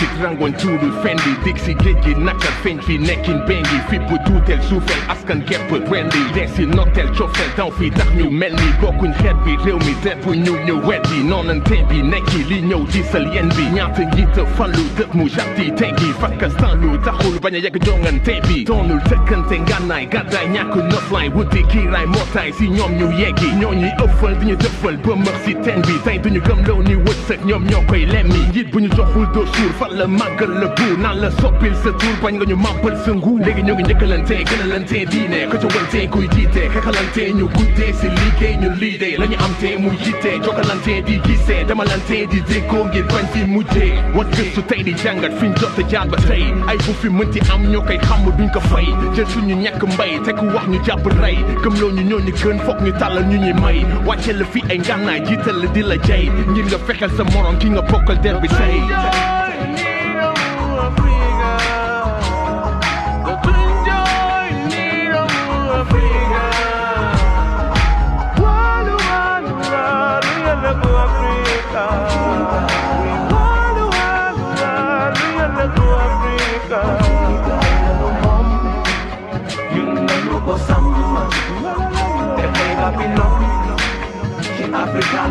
Dëkku 0.00 0.16
metti 0.16 0.22
rangoon 0.22 0.52
tuuru 0.52 0.90
fendi 1.02 1.30
dig 1.44 1.56
si 1.58 1.74
géej 1.74 1.96
gi 2.04 2.14
nakkat 2.14 2.52
feeñ 2.62 2.78
fi 2.86 2.98
nekkin 2.98 3.38
bengi 3.46 3.78
fipp 3.88 4.08
tuuteel 4.26 4.60
suufeel 4.68 5.00
askan 5.08 5.40
gépp 5.48 5.70
rendi 5.90 6.18
deesi 6.34 6.66
notteel 6.66 7.08
cofeel 7.16 7.50
daw 7.56 7.70
fi 7.78 7.90
tax 7.90 8.06
ñu 8.16 8.30
mel 8.30 8.52
ni 8.52 8.68
bokkuñ 8.80 9.12
xeet 9.22 9.36
bi 9.44 9.56
réew 9.64 9.78
mi 9.78 9.94
depp 10.04 10.26
ñu 10.26 10.52
ñu 10.66 10.74
weddi 10.86 11.22
noonante 11.24 11.76
bi 11.88 12.02
nekki 12.02 12.44
li 12.48 12.60
ñëw 12.62 12.84
diisal 12.92 13.26
yen 13.34 13.48
bi 13.56 13.64
ñaata 13.74 14.02
njiita 14.04 14.44
fallu 14.56 14.84
dëpp 14.98 15.14
mu 15.14 15.28
jatti 15.28 15.70
teggi 15.76 16.12
fakkastan 16.20 16.80
lu 16.80 16.98
taxul 17.04 17.38
bañ 17.42 17.54
a 17.54 17.58
yegg 17.58 17.76
jongante 17.84 18.40
bi 18.48 18.64
doonul 18.64 19.00
tëkkante 19.08 19.58
ngànnaay 19.60 20.06
gàddaay 20.12 20.46
ñàkk 20.54 20.74
noflaay 20.90 21.28
wuti 21.34 21.62
kiiraay 21.70 22.06
mootaay 22.06 22.52
si 22.52 22.68
ñoom 22.68 22.92
ñu 22.98 23.06
yeggi 23.20 23.48
ñoo 23.60 23.72
ñuy 23.74 23.92
ëffal 24.04 24.38
di 24.38 24.46
ñu 24.46 24.56
dëffal 24.56 24.96
si 25.44 25.54
teen 25.64 25.80
bi 25.82 25.94
tey 26.04 26.18
duñu 26.18 26.40
gëm 26.40 26.60
law 26.66 26.82
ni 26.82 26.94
wërsëg 26.94 27.40
ñoom 27.46 27.64
ñoo 27.70 27.82
lemmi 28.12 28.40
njiit 28.50 28.70
bu 28.72 28.80
ñu 28.80 28.88
joxul 28.96 29.26
doo 29.34 29.46
fan 29.88 29.98
la 29.98 30.06
màggal 30.06 30.50
la 30.60 30.66
buur 30.76 30.98
naan 30.98 31.20
la 31.20 31.30
soppil 31.30 31.74
sa 31.84 31.90
tur 32.00 32.14
bañ 32.22 32.34
nga 32.36 32.44
ñu 32.46 32.56
màmpal 32.56 32.96
sa 33.04 33.12
nguur 33.12 33.40
léegi 33.46 33.62
ñoo 33.62 33.74
ngi 33.74 33.82
njëkkalante 33.84 34.36
gënalante 34.48 34.98
diine 35.10 35.38
ko 35.50 35.56
ca 35.62 35.68
wante 35.74 36.00
kuy 36.12 36.26
jiite 36.34 36.62
xeexalante 36.72 37.22
ñu 37.38 37.46
guddee 37.54 37.92
si 38.00 38.06
liggéey 38.18 38.56
ñu 38.62 38.68
liidee 38.80 39.16
la 39.18 39.26
ñu 39.26 39.36
am 39.44 39.52
te 39.60 39.76
mu 39.78 39.90
yitte 40.04 40.30
jokkalante 40.44 41.02
di 41.06 41.20
gisee 41.26 41.64
demalante 41.68 42.26
di 42.30 42.40
déggoo 42.48 42.84
ngir 42.86 43.04
bañ 43.12 43.24
fi 43.32 43.40
mujjee 43.44 43.92
wat 44.14 44.28
gëstu 44.36 44.62
tey 44.68 44.82
di 44.82 44.92
jàngat 45.02 45.32
fi 45.38 45.46
ñu 45.48 45.54
jot 45.60 45.78
a 45.78 45.82
jaar 45.90 46.06
ba 46.08 46.16
tey 46.28 46.44
ay 46.68 46.76
bu 46.84 46.92
fi 47.00 47.08
mënti 47.08 47.40
am 47.52 47.62
ñoo 47.70 47.82
koy 47.82 47.98
xam 48.08 48.20
duñ 48.38 48.48
ko 48.54 48.60
fay 48.60 48.86
jël 49.14 49.26
suñu 49.32 49.54
ñàkk 49.56 49.82
mbay 49.94 50.18
te 50.24 50.32
ku 50.32 50.44
wax 50.54 50.66
ñu 50.68 50.78
jàpp 50.86 51.06
rey 51.22 51.36
gëmloo 51.62 51.90
ñu 51.96 52.02
ñoo 52.10 52.20
ñu 52.20 52.32
gën 52.40 52.58
foog 52.66 52.78
ñu 52.82 52.92
tàllal 53.00 53.24
ñu 53.30 53.38
ñuy 53.38 53.52
may 53.62 53.78
wàcce 54.06 54.32
la 54.32 54.44
fi 54.52 54.60
ay 54.70 54.78
ngànnaay 54.78 55.20
jiital 55.26 55.56
la 55.62 55.66
di 55.74 55.82
la 55.82 55.96
jay 56.06 56.30
ngir 56.50 56.64
nga 56.66 56.78
fexeel 56.86 57.10
sa 57.16 57.24
morom 57.32 57.56
ki 57.58 57.68
nga 57.70 57.82
bokkal 57.82 58.18
der 58.22 58.40
bi 58.40 58.48
tey 58.48 59.35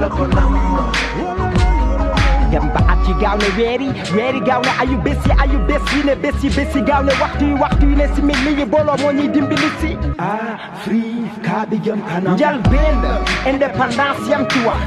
la 0.02 0.10
ko 0.10 0.26
nam 0.28 0.54
dem 2.52 2.68
ba 2.74 2.80
at 2.94 3.08
yi 3.08 3.14
gaaw 3.22 3.38
ne 3.38 3.50
weer 3.58 3.82
yi 3.82 3.90
weer 4.16 4.34
yi 4.36 4.42
gaaw 4.48 4.62
ne 4.62 4.72
ayu 4.82 4.98
bés 5.06 5.18
yi 5.26 5.34
ayu 5.44 5.58
bés 5.68 5.82
yi 5.96 6.04
ne 6.06 6.16
bés 6.16 6.44
yi 6.44 6.50
bés 6.50 6.76
yi 6.76 6.82
gaaw 6.82 7.04
ne 7.04 7.12
waxtu 7.22 7.46
yi 7.46 7.54
waxtu 7.62 7.86
yi 7.90 7.96
ne 7.96 8.08
si 8.16 8.22
mil 8.22 8.60
yi 8.60 8.66
booloo 8.66 8.98
moo 9.02 9.12
ñuy 9.12 9.28
dimbali 9.30 9.70
si 9.82 9.98
Afrika 10.20 11.66
bi 11.70 11.78
jëm 11.84 12.00
kanam. 12.08 12.36
Njal 12.36 12.60
benn 12.70 13.02
indépendance 13.50 14.30
yam 14.30 14.46
ci 14.50 14.60
wax 14.66 14.80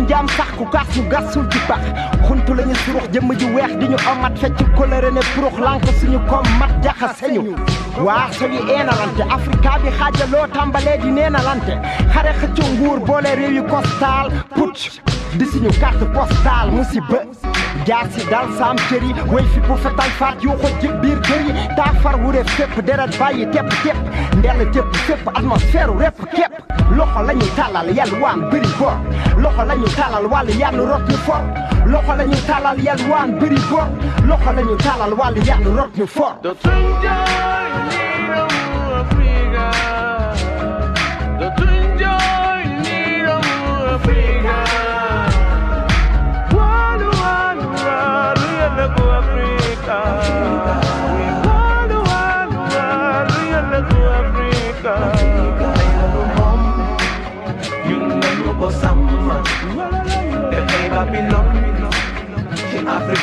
njaam 0.00 0.26
sax 0.36 0.50
ku 0.58 0.64
gas 0.72 0.86
ñu 0.96 1.02
gasul 1.08 1.46
ci 1.50 1.58
bax 1.68 1.82
xuntu 2.26 2.54
lañu 2.54 2.74
surux 2.84 3.06
jëmm 3.12 3.30
ji 3.38 3.46
weex 3.54 3.72
di 3.78 3.86
ñu 3.88 3.96
omat 4.12 4.34
fecc 4.40 4.58
kolëre 4.76 5.10
ne 5.12 5.20
purux 5.34 5.56
lank 5.60 5.82
suñu 6.00 6.18
koom 6.28 6.46
mat 6.58 6.72
jaxaseñu 6.82 7.54
waa 8.04 8.30
soyu 8.38 8.60
eenalante 8.68 9.22
afrika 9.36 9.78
bi 9.82 9.90
xaajaloo 9.98 10.46
tàmbalee 10.54 10.98
di 11.02 11.10
neenalante. 11.10 11.74
Xare 12.12 12.32
xëccu 12.40 12.62
nguur 12.74 12.98
boole 13.06 13.30
réew 13.38 13.52
yi 13.56 13.62
costal 13.68 14.26
put 14.54 14.76
di 15.38 15.44
suñu 15.44 15.70
carte 15.80 16.04
postale 16.14 16.70
musiba. 16.70 17.18
Jaar 17.86 18.06
si 18.12 18.24
dal 18.30 18.48
saam 18.58 18.76
cër 18.88 19.02
yi 19.02 19.12
way 19.32 19.44
fi 19.54 19.60
bu 19.68 19.76
fetal 19.82 20.10
faat 20.18 20.42
yoo 20.42 20.56
ko 20.62 20.68
jëb 20.82 21.00
biir 21.02 21.20
kër 21.28 21.40
yi 21.48 21.52
taa 21.76 21.92
far 22.02 22.16
wure 22.22 22.42
fépp 22.56 22.80
deret 22.86 23.12
bàyyi 23.18 23.46
tepp 23.52 23.70
tepp 23.82 23.98
ndell 24.38 24.60
jëpp 24.74 24.96
fépp 25.06 25.28
atmosphère 25.34 25.90
rep 25.98 26.18
képp 26.34 26.52
loxo 26.96 27.22
la 27.26 27.32
ñu 27.34 27.46
tàllal 27.56 27.88
yàlla 27.96 28.18
waan 28.22 28.40
bëri 28.50 28.70
bor. 28.78 28.96
Loxo 29.42 29.64
la 29.64 29.74
ñu 29.76 29.86
tàllal 29.96 30.26
wàllu 30.32 30.52
yàlla 30.60 30.82
rot 30.90 31.04
ñu 31.08 31.16
for. 31.26 31.40
Loxo 31.86 32.14
la 32.18 32.24
ñu 32.24 32.36
tàllal 32.48 32.78
yàlla 32.84 33.06
waan 33.10 33.38
bëri 33.38 33.58
bor. 33.70 33.86
Loxo 34.28 34.52
la 34.56 34.62
ñu 34.62 34.76
tàllal 34.84 35.12
wàllu 35.14 35.40
yàlla 35.46 35.70
rot 35.76 35.90
ñu 35.98 36.06
for. 36.06 36.32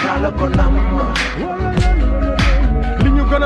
I 0.10 0.22
love 0.22 0.56
la. 0.56 1.87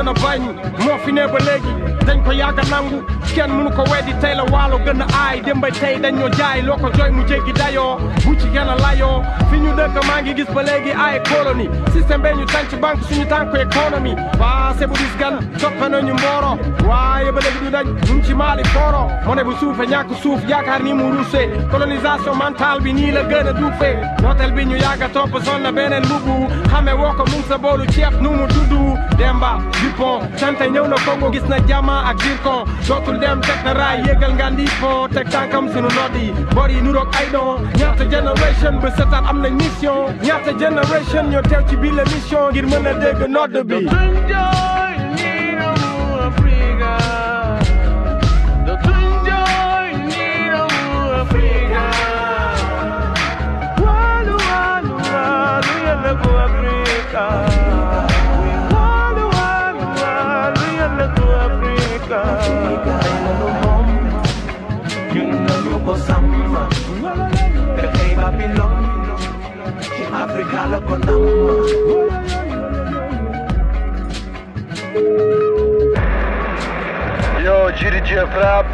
Gënoon 0.01 0.07
a 0.07 0.13
bañ 0.21 0.41
moo 0.83 0.97
fi 1.05 1.11
ne 1.11 1.27
ba 1.27 1.39
léegi. 1.39 1.71
dañ 2.05 2.23
ko 2.25 2.31
yàgg 2.31 2.59
a 2.59 2.63
nangu. 2.69 3.03
kenn 3.35 3.51
mënu 3.51 3.69
ko 3.75 3.83
weddi. 3.91 4.13
tey 4.21 4.35
la 4.35 4.43
waalo 4.51 4.77
gën 4.85 5.01
a 5.01 5.05
aay. 5.13 5.41
démbay 5.41 5.71
tey 5.71 5.99
dañ 5.99 6.15
ñoo 6.19 6.29
jaay. 6.37 6.61
loo 6.61 6.75
ko 6.77 6.89
jooy 6.97 7.11
mu 7.11 7.23
jéggi 7.27 7.53
dayoo. 7.53 7.97
bu 8.25 8.35
ci 8.35 8.47
gën 8.53 8.67
a 8.69 8.75
layoo. 8.75 9.21
fi 9.49 9.57
ñu 9.59 9.71
dëkk 9.77 10.05
maa 10.07 10.21
ngi 10.21 10.33
gis 10.35 10.49
ba 10.55 10.61
léegi 10.63 10.91
ay 10.91 11.19
colonie 11.29 11.69
système 11.93 12.21
bee 12.21 12.33
ñu 12.35 12.45
tànc 12.45 12.73
banque 12.81 13.03
suñu 13.07 13.25
tànku 13.27 13.55
économie. 13.57 14.15
passé 14.39 14.87
bu 14.87 14.93
dis 14.93 15.15
gan. 15.19 15.37
toppe 15.59 15.85
nañu 15.89 16.13
mbooro. 16.13 16.57
waaye 16.89 17.31
ba 17.31 17.39
léegi 17.41 17.59
du 17.63 17.69
dañ. 17.69 17.85
ñu 18.09 18.23
ci 18.25 18.33
maali 18.33 18.63
fooro. 18.73 19.07
moo 19.25 19.35
ne 19.35 19.43
bu 19.43 19.53
suufe 19.59 19.85
ñàkk 19.87 20.09
suuf. 20.21 20.41
yaakaar 20.49 20.81
ni 20.83 20.93
mu 20.93 21.11
ruuse 21.11 21.41
colonisation 21.71 22.35
mentale 22.35 22.81
bi 22.81 22.93
nii 22.93 23.11
la 23.11 23.21
gën 23.23 23.47
a 23.47 23.53
duufee. 23.53 23.97
nootel 24.21 24.51
bi 24.51 24.65
ñu 24.65 24.75
yàgg 24.77 25.03
a 25.03 25.09
topp 25.09 25.37
sol 25.45 25.61
na 25.61 25.71
beneen 25.71 26.03
mbubu. 26.05 26.47
xame 26.71 26.91
woo 26.99 27.13
ko 27.17 27.23
mun 27.31 27.43
sa 27.47 27.57
boolu 27.57 27.85
ceeb 27.93 28.13
nu 28.21 28.29
mu 28.31 28.47
Dupont 29.91 30.19
tante 30.39 30.65
ñëw 30.71 30.87
na 30.87 30.95
Congo 31.05 31.27
gis 31.33 31.43
na 31.49 31.57
jama 31.67 32.03
ak 32.09 32.17
zircon 32.23 32.63
dootul 32.87 33.19
dem 33.19 33.41
teg 33.41 33.59
na 33.65 33.73
raay 33.73 33.97
yégal 34.07 34.33
nga 34.39 34.47
ndi 34.49 34.65
pont 34.79 35.07
teg 35.11 35.27
sunu 35.73 35.89
nodd 35.97 36.15
yi. 36.15 36.31
Bor 36.55 36.69
yi 36.71 36.81
nuroog 36.81 37.09
ay 37.19 37.27
don 37.31 37.59
ñaata 37.77 38.05
génération 38.09 38.79
ba 38.81 38.89
setaat 38.91 39.25
am 39.29 39.41
na 39.41 39.49
mission. 39.49 40.15
Ñaata 40.23 40.51
génération 40.59 41.23
ñoo 41.31 41.41
teew 41.41 41.61
ci 41.67 41.75
biir 41.75 41.93
la 41.93 42.03
mission 42.03 42.49
ngir 42.51 42.65
mën 42.67 42.87
a 42.87 42.93
dégg 42.93 43.27
nodd 43.27 43.55
bi. 43.67 43.87
Yo, 77.43 77.71
GDJ 77.75 78.19
Rap, 78.39 78.65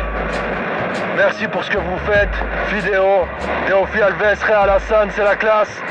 merci 1.15 1.47
pour 1.47 1.63
ce 1.63 1.71
que 1.71 1.77
vous 1.77 1.97
faites. 2.05 2.29
Fidéo, 2.67 3.25
Théophile 3.65 4.03
Alves, 4.03 4.43
Réal 4.43 4.69
Hassan, 4.69 5.09
c'est 5.15 5.23
la 5.23 5.35
classe. 5.35 5.81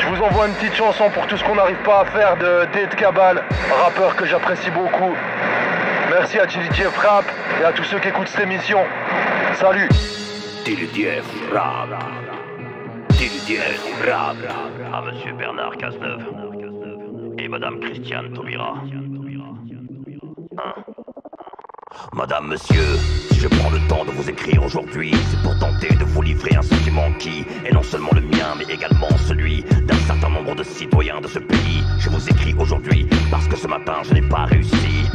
Je 0.00 0.06
vous 0.08 0.20
envoie 0.22 0.48
une 0.48 0.54
petite 0.54 0.74
chanson 0.74 1.10
pour 1.10 1.26
tout 1.28 1.36
ce 1.36 1.44
qu'on 1.44 1.54
n'arrive 1.54 1.82
pas 1.84 2.00
à 2.00 2.04
faire 2.06 2.36
de 2.38 2.66
Date 2.72 2.96
Cabal, 2.96 3.44
rappeur 3.84 4.16
que 4.16 4.26
j'apprécie 4.26 4.70
beaucoup. 4.70 5.14
Merci 6.10 6.38
à 6.38 6.46
GDJ 6.46 6.86
Rap 6.96 7.26
et 7.60 7.64
à 7.64 7.72
tous 7.72 7.84
ceux 7.84 7.98
qui 7.98 8.08
écoutent 8.08 8.28
cette 8.28 8.44
émission. 8.44 8.78
Salut 9.54 9.88
TDF 10.64 11.24
Rap. 11.52 11.88
TDF 13.10 13.82
Rap. 14.06 14.36
À 14.90 15.02
Monsieur 15.02 15.34
Bernard 15.34 15.76
Cazeneuve. 15.76 16.24
Et 17.38 17.46
Madame 17.46 17.80
Christiane 17.80 18.32
Taubira. 18.32 18.82
Hein? 20.56 20.74
Madame, 22.14 22.48
monsieur, 22.48 22.96
si 23.30 23.40
je 23.40 23.48
prends 23.48 23.70
le 23.70 23.86
temps 23.88 24.04
de 24.06 24.10
vous 24.10 24.30
écrire 24.30 24.62
aujourd'hui, 24.64 25.12
c'est 25.30 25.42
pour 25.42 25.58
tenter 25.58 25.94
de 25.94 26.04
vous 26.04 26.22
livrer 26.22 26.56
un 26.56 26.62
sentiment 26.62 27.12
qui 27.18 27.44
est 27.66 27.72
non 27.72 27.82
seulement 27.82 28.10
le 28.14 28.22
mien, 28.22 28.54
mais 28.56 28.72
également 28.72 29.10
celui 29.26 29.62
d'un 29.62 29.98
certain 30.06 30.30
nombre 30.30 30.54
de 30.54 30.62
citoyens 30.62 31.20
de 31.20 31.28
ce 31.28 31.38
pays. 31.38 31.82
Je 31.98 32.08
vous 32.08 32.28
écris 32.28 32.54
aujourd'hui 32.58 33.06
parce 33.30 33.46
que 33.46 33.56
ce 33.56 33.66
matin, 33.66 33.98
je 34.04 34.14
n'ai 34.14 34.22
pas 34.22 34.46
réussi. 34.46 35.06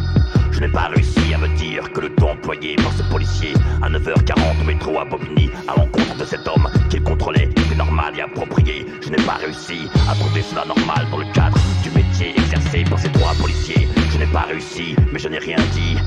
Je 0.63 0.67
n'ai 0.69 0.73
pas 0.73 0.87
réussi 0.87 1.33
à 1.33 1.37
me 1.39 1.49
dire 1.57 1.91
que 1.91 1.99
le 1.99 2.15
temps 2.15 2.31
employé 2.31 2.77
par 2.77 2.93
ce 2.93 3.03
policier 3.11 3.51
à 3.81 3.89
9h40 3.89 4.61
au 4.61 4.63
métro 4.63 4.97
à 4.97 5.03
Bobigny 5.03 5.49
à 5.67 5.75
l'encontre 5.77 6.15
de 6.17 6.23
cet 6.23 6.47
homme 6.47 6.69
qu'il 6.89 7.03
contrôlait 7.03 7.49
était 7.49 7.75
normal 7.75 8.13
et 8.17 8.21
approprié. 8.21 8.85
Je 9.01 9.09
n'ai 9.09 9.21
pas 9.25 9.33
réussi 9.33 9.89
à 10.09 10.15
trouver 10.15 10.41
cela 10.41 10.63
normal 10.63 11.05
dans 11.11 11.17
le 11.17 11.25
cadre 11.33 11.57
du 11.83 11.91
métier 11.91 12.29
exercé 12.29 12.85
par 12.89 12.97
ces 12.97 13.11
trois 13.11 13.33
policiers. 13.33 13.89
Je 14.13 14.17
n'ai 14.17 14.27
pas 14.27 14.43
réussi, 14.43 14.95
mais 15.11 15.19
je 15.19 15.27
n'ai 15.27 15.39
rien 15.39 15.57
dit. 15.73 15.97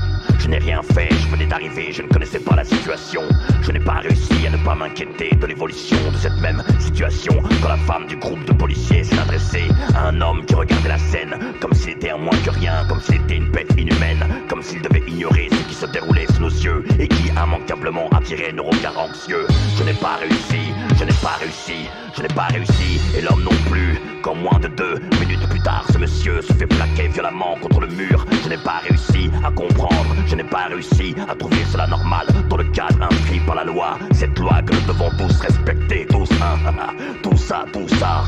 Je 0.47 0.51
n'ai 0.51 0.59
rien 0.59 0.81
fait, 0.81 1.09
je 1.11 1.27
venais 1.27 1.45
d'arriver, 1.45 1.91
je 1.91 2.01
ne 2.01 2.07
connaissais 2.07 2.39
pas 2.39 2.55
la 2.55 2.63
situation. 2.63 3.21
Je 3.61 3.69
n'ai 3.73 3.81
pas 3.81 3.95
réussi 3.99 4.47
à 4.47 4.49
ne 4.49 4.55
pas 4.63 4.75
m'inquiéter 4.75 5.35
de 5.35 5.45
l'évolution 5.45 5.97
de 6.09 6.15
cette 6.15 6.37
même 6.37 6.63
situation 6.79 7.33
quand 7.61 7.67
la 7.67 7.75
femme 7.75 8.07
du 8.07 8.15
groupe 8.15 8.45
de 8.45 8.53
policiers 8.53 9.03
s'est 9.03 9.19
adressée 9.19 9.67
à 9.93 10.07
un 10.07 10.21
homme 10.21 10.45
qui 10.45 10.55
regardait 10.55 10.87
la 10.87 10.97
scène 10.97 11.35
comme 11.59 11.73
s'il 11.73 11.89
était 11.89 12.11
un 12.11 12.17
moins 12.17 12.37
que 12.45 12.51
rien, 12.51 12.85
comme 12.87 13.01
s'il 13.01 13.15
était 13.15 13.35
une 13.35 13.51
bête 13.51 13.73
inhumaine, 13.77 14.25
comme 14.47 14.61
s'il 14.61 14.81
devait 14.81 15.03
ignorer 15.05 15.49
ce 15.51 15.67
qui 15.67 15.75
se 15.75 15.85
déroulait 15.87 16.27
sous 16.27 16.41
nos 16.41 16.49
yeux 16.49 16.85
et 16.97 17.09
qui 17.09 17.27
immanquablement 17.27 18.07
attirait 18.11 18.53
nos 18.53 18.63
regards 18.63 18.97
anxieux. 18.97 19.45
Je 19.77 19.83
n'ai 19.83 19.95
pas 19.95 20.15
réussi, 20.15 20.71
je 20.95 21.03
n'ai 21.03 21.13
pas 21.21 21.37
réussi, 21.39 21.89
je 22.15 22.21
n'ai 22.21 22.27
pas 22.29 22.47
réussi, 22.47 22.99
et 23.17 23.21
l'homme 23.21 23.43
non 23.43 23.57
plus. 23.69 23.99
Qu'en 24.21 24.35
moins 24.35 24.59
de 24.59 24.67
deux 24.67 24.95
minutes 25.19 25.47
plus 25.49 25.61
tard, 25.61 25.85
ce 25.91 25.97
monsieur 25.97 26.41
se 26.41 26.53
fait 26.53 26.65
plaquer 26.67 27.07
violemment 27.07 27.55
contre 27.61 27.81
le 27.81 27.87
mur. 27.87 28.25
Je 28.43 28.49
n'ai 28.49 28.57
pas 28.57 28.81
réussi 28.87 29.29
à 29.43 29.51
comprendre, 29.51 30.15
je 30.25 30.35
n'ai 30.35 30.43
pas 30.43 30.65
réussi 30.69 31.15
à 31.29 31.35
trouver 31.35 31.63
cela 31.71 31.87
normal 31.87 32.27
dans 32.49 32.57
le 32.57 32.65
cadre 32.65 33.01
inscrit 33.03 33.39
par 33.45 33.55
la 33.55 33.63
loi. 33.63 33.97
Cette 34.11 34.37
loi 34.39 34.61
que 34.63 34.73
nous 34.73 34.81
devons 34.93 35.09
tous 35.17 35.39
respecter, 35.39 36.05
tous. 36.09 36.29
hein, 36.41 36.93
tout 37.23 37.37
ça, 37.37 37.65
tout 37.71 37.87
ça. 37.99 38.23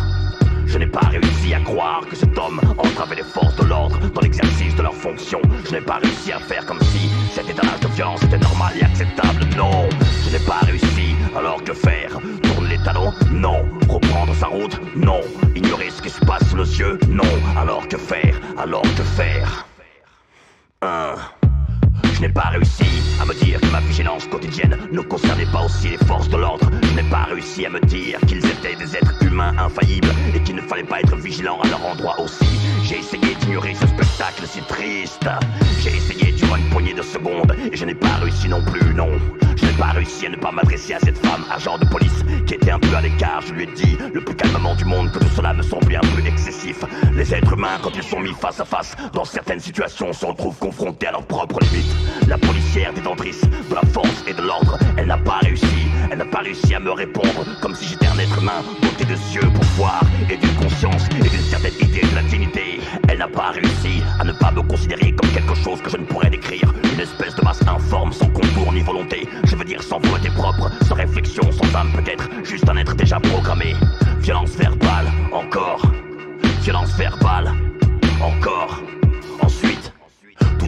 Je 0.65 0.77
n'ai 0.77 0.85
pas 0.87 1.07
réussi 1.09 1.53
à 1.53 1.59
croire 1.61 2.01
que 2.07 2.15
cet 2.15 2.37
homme 2.37 2.61
entravait 2.77 3.15
les 3.15 3.23
forces 3.23 3.55
de 3.55 3.63
l'ordre 3.63 3.97
dans 4.13 4.21
l'exercice 4.21 4.75
de 4.75 4.83
leurs 4.83 4.93
fonctions. 4.93 5.41
Je 5.65 5.71
n'ai 5.71 5.81
pas 5.81 5.95
réussi 5.95 6.31
à 6.31 6.39
faire 6.39 6.63
comme 6.67 6.79
si 6.81 7.09
cet 7.33 7.49
étalage 7.49 7.79
de 7.79 7.87
violence 7.87 8.21
était 8.23 8.37
normal 8.37 8.73
et 8.79 8.83
acceptable. 8.83 9.45
Non, 9.57 9.89
je 10.23 10.29
n'ai 10.37 10.45
pas 10.45 10.59
réussi. 10.65 11.15
Alors 11.35 11.63
que 11.63 11.73
faire? 11.73 12.19
Non. 13.31 13.65
Reprendre 13.87 14.33
sa 14.35 14.47
route 14.47 14.79
Non. 14.95 15.21
Ignorer 15.55 15.89
ce 15.89 16.01
qui 16.01 16.09
se 16.09 16.19
passe 16.25 16.47
sous 16.49 16.57
nos 16.57 16.63
yeux 16.63 16.97
Non. 17.09 17.23
Alors 17.57 17.87
que 17.87 17.97
faire 17.97 18.39
Alors 18.57 18.81
que 18.81 19.03
faire? 19.03 19.65
Un. 20.81 21.15
Je 22.13 22.21
n'ai 22.21 22.29
pas 22.29 22.49
réussi 22.49 22.85
à 23.21 23.25
me 23.25 23.33
dire 23.33 23.59
que 23.61 23.67
ma 23.67 23.79
vigilance 23.81 24.27
quotidienne 24.27 24.77
ne 24.91 25.01
concernait 25.01 25.45
pas 25.51 25.63
aussi 25.63 25.89
les 25.89 25.97
forces 25.97 26.29
de 26.29 26.37
l'ordre. 26.37 26.69
Je 26.83 26.95
n'ai 26.95 27.09
pas 27.09 27.23
réussi 27.23 27.65
à 27.65 27.69
me 27.69 27.79
dire 27.81 28.19
qu'ils 28.27 28.45
étaient 28.45 28.75
des 28.75 28.95
êtres 28.95 29.23
humains 29.23 29.53
infaillibles 29.57 30.13
et 30.35 30.41
qu'il 30.41 30.55
ne 30.55 30.61
fallait 30.61 30.83
pas 30.83 30.99
être 30.99 31.15
vigilant 31.15 31.59
à 31.61 31.67
leur 31.67 31.85
endroit 31.85 32.19
aussi. 32.19 32.45
J'ai 32.83 32.99
essayé 32.99 33.35
d'ignorer 33.35 33.73
ce 33.75 33.87
spectacle 33.87 34.43
si 34.45 34.61
triste. 34.61 35.27
J'ai 35.81 35.95
essayé 35.95 36.31
une 36.57 36.69
poignée 36.69 36.93
de 36.93 37.01
secondes 37.01 37.55
et 37.71 37.75
je 37.75 37.85
n'ai 37.85 37.95
pas 37.95 38.15
réussi 38.21 38.47
non 38.47 38.63
plus, 38.63 38.93
non. 38.93 39.09
Je 39.55 39.65
n'ai 39.65 39.73
pas 39.73 39.91
réussi 39.91 40.25
à 40.25 40.29
ne 40.29 40.35
pas 40.35 40.51
m'adresser 40.51 40.93
à 40.93 40.99
cette 40.99 41.17
femme, 41.17 41.43
agent 41.51 41.77
de 41.77 41.85
police, 41.85 42.23
qui 42.45 42.53
était 42.53 42.71
un 42.71 42.79
peu 42.79 42.95
à 42.95 43.01
l'écart. 43.01 43.41
Je 43.45 43.53
lui 43.53 43.63
ai 43.63 43.67
dit, 43.67 43.97
le 44.13 44.21
plus 44.21 44.35
calmement 44.35 44.75
du 44.75 44.85
monde, 44.85 45.11
que 45.11 45.19
tout 45.19 45.29
cela 45.35 45.53
me 45.53 45.61
semblait 45.61 45.97
un 45.97 46.15
peu 46.15 46.25
excessif. 46.25 46.83
Les 47.13 47.33
êtres 47.33 47.53
humains, 47.53 47.77
quand 47.81 47.95
ils 47.95 48.03
sont 48.03 48.19
mis 48.19 48.33
face 48.33 48.59
à 48.59 48.65
face, 48.65 48.95
dans 49.13 49.25
certaines 49.25 49.59
situations, 49.59 50.13
se 50.13 50.25
retrouvent 50.25 50.57
confrontés 50.57 51.07
à 51.07 51.11
leurs 51.11 51.25
propres 51.25 51.59
limites. 51.59 51.93
La 52.27 52.37
policière 52.37 52.93
détentrice 52.93 53.41
de 53.41 53.75
la 53.75 53.81
force 53.81 54.23
et 54.27 54.33
de 54.33 54.41
l'ordre, 54.41 54.77
elle 54.97 55.07
n'a 55.07 55.17
pas 55.17 55.39
réussi. 55.39 55.65
Elle 56.11 56.19
n'a 56.19 56.25
pas 56.25 56.39
réussi 56.39 56.73
à 56.73 56.79
me 56.79 56.91
répondre, 56.91 57.45
comme 57.61 57.75
si 57.75 57.85
j'étais 57.85 58.07
un 58.07 58.17
être 58.17 58.41
humain, 58.41 58.63
doté 58.81 59.05
de 59.05 59.13
yeux 59.33 59.49
pour 59.53 59.63
voir, 59.75 60.01
et 60.29 60.37
d'une 60.37 60.55
conscience, 60.55 61.05
et 61.17 61.29
d'une 61.29 61.41
certaine 61.41 61.75
idée 61.81 62.01
de 62.01 62.15
la 62.15 62.23
dignité. 62.23 62.79
Elle 63.07 63.19
n'a 63.19 63.27
pas 63.27 63.51
réussi 63.51 64.01
à 64.19 64.23
ne 64.23 64.31
pas 64.31 64.51
me 64.51 64.61
considérer 64.63 65.11
comme 65.13 65.29
quelque 65.31 65.55
chose 65.55 65.81
que 65.81 65.89
je 65.89 65.97
ne 65.97 66.05
pourrais 66.05 66.29
Une 66.93 66.99
espèce 66.99 67.35
de 67.35 67.43
masse 67.43 67.61
informe, 67.67 68.11
sans 68.13 68.27
contour 68.27 68.71
ni 68.71 68.81
volonté. 68.81 69.27
Je 69.43 69.55
veux 69.55 69.65
dire 69.65 69.83
sans 69.83 69.99
volonté 69.99 70.29
propre, 70.29 70.71
sans 70.87 70.95
réflexion, 70.95 71.43
sans 71.51 71.75
âme 71.75 71.91
peut-être. 71.93 72.29
Juste 72.43 72.67
un 72.69 72.77
être 72.77 72.95
déjà 72.95 73.19
programmé. 73.19 73.75
Violence 74.19 74.51
verbale, 74.51 75.07
encore. 75.31 75.81
Violence 76.61 76.95
verbale, 76.97 77.53
encore. 78.21 78.81
Ensuite, 79.41 79.91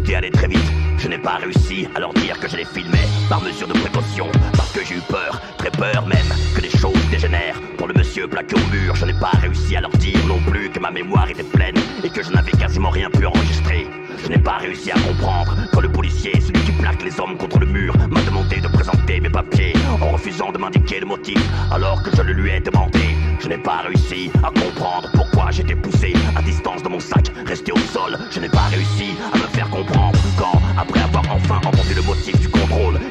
allé 0.10 0.32
très 0.32 0.48
vite. 0.48 0.60
Je 0.98 1.08
n'ai 1.08 1.18
pas 1.18 1.36
réussi 1.36 1.88
à 1.96 2.00
leur 2.00 2.14
dire 2.14 2.40
que 2.40 2.48
je 2.48 2.58
les 2.58 2.66
filmais 2.66 3.08
par 3.30 3.42
mesure 3.42 3.68
de 3.68 3.74
précaution, 3.74 4.28
parce 4.56 4.72
que 4.72 4.84
j'ai 4.84 4.96
eu 4.96 5.02
peur, 5.08 5.42
très 5.58 5.72
peur 5.72 6.06
même, 6.06 6.28
que 6.56 6.62
les 6.62 6.70
choses 6.70 7.00
dégénèrent. 7.10 7.60
Pour 7.78 7.88
le 7.88 7.94
monsieur 7.94 8.28
plaqué 8.28 8.56
au 8.56 8.72
mur, 8.72 8.96
je 8.96 9.06
n'ai 9.06 9.14
pas 9.14 9.32
réussi 9.42 9.76
à 9.76 9.82
leur 9.82 9.92
dire 9.92 10.20
non 10.28 10.40
plus 10.50 10.70
que 10.70 10.80
ma 10.80 10.92
mémoire 10.92 11.30
était 11.30 11.44
pleine 11.44 11.76
et 12.04 12.10
que 12.10 12.22
je 12.24 12.32
n'avais 12.32 12.52
quasiment 12.52 12.90
rien 12.90 13.10
pu 13.10 13.26
enregistrer. 13.26 13.88
Je 14.24 14.30
n'ai 14.30 14.38
pas 14.38 14.58
réussi 14.58 14.92
à 14.92 15.00
comprendre 15.00 15.56
quand 15.72 15.82
le 15.82 15.92
policier, 15.92 16.40
celui 16.40 16.62
qui 16.66 16.72
plaque 16.74 17.04
les 17.04 17.20
hommes 17.20 17.38
contre 17.38 17.60
le 17.60 17.66
mur, 17.66 17.96
m'a 18.10 18.22
demandé 18.22 18.60
de 18.60 18.68
présenter 18.68 19.20
mes 19.20 19.30
papiers 19.30 19.74
en 20.02 20.12
refusant 20.12 20.52
de 20.52 20.58
m'indiquer 20.58 21.00
le 21.00 21.08
motif 21.08 21.40
alors 21.72 22.04
que 22.04 22.16
je 22.16 22.22
le 22.22 22.34
lui 22.34 22.52
ai 22.52 22.60
demandé. 22.60 23.00
Je 23.40 23.48
n'ai 23.48 23.58
pas 23.58 23.82
réussi 23.88 24.30
à 24.44 24.48
comprendre 24.48 25.10
pourquoi 25.14 25.50
j'étais 25.50 25.76
poussé 25.76 26.14
à 26.36 26.42
distance 26.44 26.84
de 26.84 26.90
mon 26.90 27.00
sac, 27.00 27.32
resté 27.48 27.72
au 27.72 27.78
sol. 27.78 28.18
Je 28.30 28.40
n'ai 28.40 28.50
pas 28.50 28.68
réussi 28.70 29.16
à 29.34 29.38
me 29.38 29.48
faire 29.48 29.70
comprendre 29.70 29.91
quand, 30.38 30.62
après 30.78 31.02
avoir 31.02 31.24
enfin 31.30 31.60
entendu 31.66 31.94
le 31.94 32.02
motif 32.02 32.40
du 32.40 32.50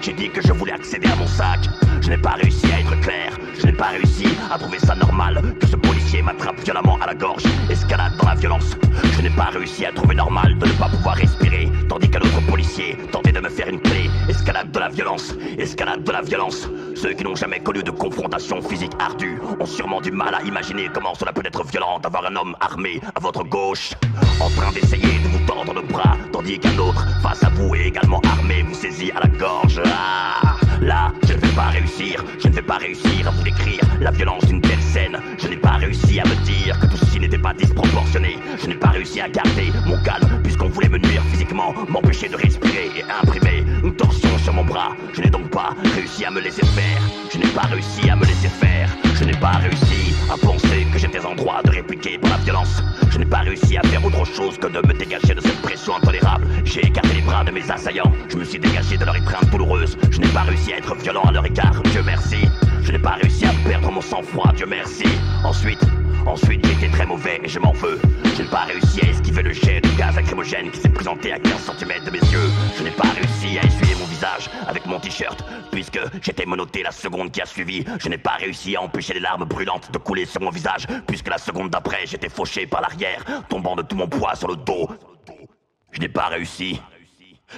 j'ai 0.02 0.12
dit 0.12 0.30
que 0.30 0.40
je 0.42 0.52
voulais 0.52 0.72
accéder 0.72 1.08
à 1.08 1.16
mon 1.16 1.26
sac. 1.26 1.60
Je 2.00 2.08
n'ai 2.08 2.16
pas 2.16 2.30
réussi 2.30 2.66
à 2.72 2.80
être 2.80 2.98
clair, 3.00 3.36
je 3.58 3.66
n'ai 3.66 3.72
pas 3.72 3.88
réussi 3.88 4.26
à 4.50 4.58
trouver 4.58 4.78
ça 4.78 4.94
normal 4.94 5.54
que 5.60 5.66
ce 5.66 5.76
policier 5.76 6.22
m'attrape 6.22 6.58
violemment 6.60 6.98
à 7.00 7.06
la 7.06 7.14
gorge, 7.14 7.42
escalade 7.68 8.16
dans 8.18 8.28
la 8.28 8.34
violence. 8.34 8.76
Je 9.16 9.22
n'ai 9.22 9.30
pas 9.30 9.50
réussi 9.52 9.84
à 9.84 9.92
trouver 9.92 10.14
normal 10.14 10.56
de 10.58 10.66
ne 10.66 10.72
pas 10.72 10.88
pouvoir 10.88 11.16
respirer, 11.16 11.68
tandis 11.88 12.08
qu'un 12.08 12.20
autre 12.20 12.40
policier 12.48 12.96
tentait 13.12 13.32
de 13.32 13.40
me 13.40 13.50
faire 13.50 13.68
une 13.68 13.80
clé. 13.80 14.08
Escalade 14.28 14.70
de 14.70 14.78
la 14.78 14.88
violence, 14.88 15.34
escalade 15.58 16.02
de 16.04 16.12
la 16.12 16.22
violence. 16.22 16.68
Ceux 16.96 17.12
qui 17.12 17.24
n'ont 17.24 17.36
jamais 17.36 17.60
connu 17.60 17.82
de 17.82 17.90
confrontation 17.90 18.62
physique 18.62 18.92
ardue 18.98 19.38
ont 19.58 19.66
sûrement 19.66 20.00
du 20.00 20.10
mal 20.10 20.34
à 20.34 20.42
imaginer 20.42 20.88
comment 20.92 21.14
cela 21.14 21.32
peut 21.32 21.42
être 21.44 21.64
violent 21.64 21.98
d'avoir 22.00 22.24
un 22.26 22.36
homme 22.36 22.56
armé 22.60 23.00
à 23.14 23.20
votre 23.20 23.44
gauche, 23.44 23.92
en 24.40 24.48
train 24.50 24.72
d'essayer 24.72 25.18
de 25.18 25.28
vous 25.28 25.46
tendre 25.46 25.74
le 25.74 25.82
bras, 25.82 26.16
tandis 26.32 26.58
qu'un 26.58 26.78
autre, 26.78 27.06
face 27.22 27.42
à 27.44 27.50
vous 27.50 27.74
et 27.74 27.88
également 27.88 28.22
armé, 28.24 28.62
vous 28.62 28.74
saisit 28.74 29.10
à 29.12 29.20
la 29.20 29.28
gorge. 29.28 29.49
Georges. 29.50 29.80
Ah 29.86 30.69
Là, 30.80 31.12
je 31.28 31.34
ne 31.34 31.38
vais 31.38 31.54
pas 31.54 31.68
réussir, 31.68 32.24
je 32.38 32.48
ne 32.48 32.54
vais 32.54 32.62
pas 32.62 32.78
réussir 32.78 33.28
à 33.28 33.30
vous 33.30 33.42
décrire 33.42 33.80
la 34.00 34.10
violence 34.10 34.46
d'une 34.46 34.62
telle 34.62 34.80
scène. 34.80 35.18
Je 35.38 35.48
n'ai 35.48 35.56
pas 35.56 35.72
réussi 35.72 36.18
à 36.20 36.24
me 36.24 36.34
dire 36.44 36.78
que 36.80 36.86
tout 36.86 36.96
ceci 36.96 37.20
n'était 37.20 37.38
pas 37.38 37.52
disproportionné. 37.52 38.38
Je 38.62 38.66
n'ai 38.66 38.76
pas 38.76 38.88
réussi 38.88 39.20
à 39.20 39.28
garder 39.28 39.72
mon 39.86 40.02
calme 40.02 40.40
puisqu'on 40.42 40.68
voulait 40.68 40.88
me 40.88 40.98
nuire 40.98 41.22
physiquement, 41.30 41.74
m'empêcher 41.88 42.28
de 42.28 42.36
respirer 42.36 42.90
et 42.96 43.04
imprimer 43.22 43.64
une 43.84 43.94
torsion 43.94 44.38
sur 44.38 44.54
mon 44.54 44.64
bras. 44.64 44.96
Je 45.12 45.20
n'ai 45.20 45.30
donc 45.30 45.50
pas 45.50 45.74
réussi 45.94 46.24
à 46.24 46.30
me 46.30 46.40
laisser 46.40 46.64
faire. 46.64 47.02
Je 47.30 47.38
n'ai 47.38 47.48
pas 47.48 47.62
réussi 47.62 48.08
à 48.08 48.16
me 48.16 48.24
laisser 48.24 48.48
faire. 48.48 48.88
Je 49.14 49.24
n'ai 49.24 49.36
pas 49.36 49.58
réussi 49.58 50.14
à 50.32 50.36
penser 50.38 50.86
que 50.90 50.98
j'étais 50.98 51.24
en 51.26 51.34
droit 51.34 51.62
de 51.62 51.70
répliquer 51.70 52.16
par 52.16 52.30
la 52.30 52.36
violence. 52.38 52.82
Je 53.10 53.18
n'ai 53.18 53.26
pas 53.26 53.40
réussi 53.40 53.76
à 53.76 53.82
faire 53.82 54.02
autre 54.02 54.24
chose 54.24 54.56
que 54.56 54.66
de 54.66 54.78
me 54.86 54.94
dégager 54.94 55.34
de 55.34 55.40
cette 55.40 55.60
pression 55.60 55.96
intolérable. 55.96 56.46
J'ai 56.64 56.86
écarté 56.86 57.14
les 57.14 57.20
bras 57.20 57.44
de 57.44 57.50
mes 57.50 57.70
assaillants. 57.70 58.10
Je 58.30 58.36
me 58.36 58.44
suis 58.44 58.58
dégagé 58.58 58.96
de 58.96 59.04
leur 59.04 59.16
étreinte 59.16 59.50
douloureuse. 59.50 59.98
Je 60.10 60.18
n'ai 60.20 60.28
pas 60.28 60.42
réussi 60.42 60.69
être 60.70 60.94
violent 60.96 61.24
à 61.24 61.32
leur 61.32 61.46
égard. 61.46 61.82
Dieu 61.92 62.02
merci. 62.04 62.48
Je 62.82 62.92
n'ai 62.92 62.98
pas 62.98 63.16
réussi 63.20 63.44
à 63.46 63.52
perdre 63.66 63.90
mon 63.90 64.00
sang-froid. 64.00 64.52
Dieu 64.56 64.66
merci. 64.66 65.04
Ensuite, 65.44 65.84
Ensuite, 66.26 66.64
j'étais 66.66 66.88
très 66.90 67.06
mauvais 67.06 67.40
et 67.42 67.48
je 67.48 67.58
m'en 67.58 67.72
veux. 67.72 68.00
Je 68.36 68.42
n'ai 68.42 68.48
pas 68.48 68.64
réussi 68.64 69.00
à 69.02 69.08
esquiver 69.08 69.42
le 69.42 69.52
jet 69.52 69.80
de 69.80 69.88
gaz 69.98 70.14
lacrymogène 70.14 70.70
qui 70.70 70.78
s'est 70.78 70.88
présenté 70.88 71.32
à 71.32 71.38
15 71.38 71.72
cm 71.78 72.04
de 72.04 72.10
mes 72.10 72.18
yeux. 72.18 72.50
Je 72.76 72.82
n'ai 72.82 72.90
pas 72.90 73.08
réussi 73.08 73.58
à 73.58 73.64
essuyer 73.64 73.94
mon 73.98 74.04
visage 74.04 74.50
avec 74.66 74.86
mon 74.86 75.00
t-shirt, 75.00 75.42
puisque 75.72 75.98
j'étais 76.22 76.46
menotté 76.46 76.82
la 76.82 76.92
seconde 76.92 77.30
qui 77.32 77.40
a 77.40 77.46
suivi. 77.46 77.84
Je 77.98 78.08
n'ai 78.08 78.18
pas 78.18 78.36
réussi 78.38 78.76
à 78.76 78.82
empêcher 78.82 79.14
les 79.14 79.20
larmes 79.20 79.44
brûlantes 79.44 79.90
de 79.90 79.98
couler 79.98 80.26
sur 80.26 80.40
mon 80.42 80.50
visage, 80.50 80.86
puisque 81.06 81.28
la 81.28 81.38
seconde 81.38 81.70
d'après, 81.70 82.06
j'étais 82.06 82.28
fauché 82.28 82.66
par 82.66 82.82
l'arrière, 82.82 83.24
tombant 83.48 83.74
de 83.74 83.82
tout 83.82 83.96
mon 83.96 84.08
poids 84.08 84.34
sur 84.34 84.48
le 84.48 84.56
dos. 84.56 84.88
Je 85.92 86.00
n'ai 86.00 86.08
pas 86.08 86.26
réussi. 86.26 86.80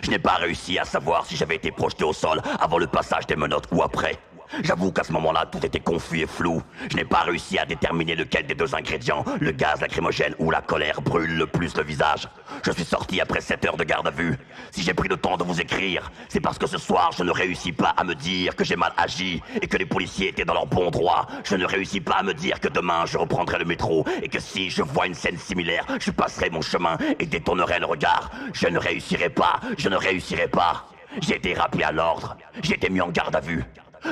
Je 0.03 0.11
n'ai 0.11 0.19
pas 0.19 0.35
réussi 0.35 0.79
à 0.79 0.85
savoir 0.85 1.27
si 1.27 1.37
j'avais 1.37 1.57
été 1.57 1.71
projeté 1.71 2.05
au 2.05 2.13
sol 2.13 2.41
avant 2.61 2.79
le 2.79 2.87
passage 2.87 3.27
des 3.27 3.37
menottes 3.37 3.69
ou 3.73 3.83
après. 3.83 4.19
J'avoue 4.63 4.93
qu'à 4.93 5.03
ce 5.05 5.13
moment-là, 5.13 5.47
tout 5.51 5.65
était 5.65 5.81
confus 5.81 6.21
et 6.21 6.27
flou. 6.27 6.63
Je 6.91 6.97
n'ai 6.97 7.05
pas 7.05 7.21
réussi 7.21 7.59
à 7.59 7.65
déterminer 7.65 8.15
lequel 8.15 8.47
des 8.47 8.55
deux 8.55 8.75
ingrédients, 8.75 9.25
le 9.41 9.53
gaz 9.53 9.81
lacrymogène 9.81 10.35
ou 10.39 10.51
la 10.51 10.61
colère, 10.61 11.01
brûle 11.01 11.37
le 11.37 11.47
plus 11.47 11.75
le 11.77 11.83
visage. 11.83 12.29
Je 12.65 12.71
suis 12.73 12.85
sorti 12.85 13.21
après 13.21 13.41
7 13.41 13.65
heures 13.65 13.77
de 13.77 13.85
garde 13.85 14.07
à 14.07 14.11
vue. 14.11 14.37
Si 14.71 14.83
j'ai 14.83 14.95
pris 14.95 15.09
le 15.09 15.17
temps 15.17 15.37
de 15.37 15.45
vous 15.45 15.61
écrire, 15.61 16.11
c'est 16.29 16.41
parce 16.41 16.59
que 16.59 16.67
ce 16.67 16.79
soir, 16.79 17.11
je 17.17 17.23
ne 17.23 17.31
réussis 17.31 17.73
pas 17.73 17.95
à 17.97 18.05
me 18.05 18.15
dire 18.15 18.55
que 18.55 18.65
j'ai 18.65 18.77
mal 18.77 18.93
agi 18.97 19.43
et 19.61 19.67
que 19.67 19.77
les 19.77 19.87
policiers 19.87 20.29
étaient 20.29 20.45
dans 20.45 20.55
leur 20.55 20.67
bon 20.67 20.91
droit. 20.91 21.27
Je 21.45 21.57
ne 21.57 21.65
réussis 21.65 22.01
pas 22.01 22.17
à 22.17 22.23
me 22.23 22.35
dire 22.35 22.61
que 22.61 22.69
demain, 22.69 23.07
je 23.07 23.19
reprendrai 23.19 23.59
le 23.59 23.65
métro 23.65 24.05
et 24.23 24.29
que 24.29 24.39
si 24.39 24.71
je 24.71 24.83
vois 24.83 25.07
une 25.07 25.15
scène 25.15 25.39
similaire, 25.39 25.87
je 25.99 26.11
passerai 26.11 26.51
mon 26.51 26.61
chemin 26.63 26.99
et 27.19 27.27
détournerai 27.27 27.81
le 27.81 27.87
regard. 27.87 28.31
Je 28.53 28.69
ne 28.69 28.79
réussirai 28.79 29.31
pas, 29.31 29.61
je 29.79 29.89
ne 29.89 29.97
réussirai 29.97 30.49
pas. 30.49 30.87
J'ai 31.21 31.37
été 31.37 31.55
rappelé 31.55 31.85
à 31.85 31.93
l'ordre, 31.93 32.37
j'ai 32.63 32.75
été 32.75 32.89
mis 32.89 33.01
en 33.01 33.11
garde 33.11 33.37
à 33.37 33.41
vue. 33.41 33.63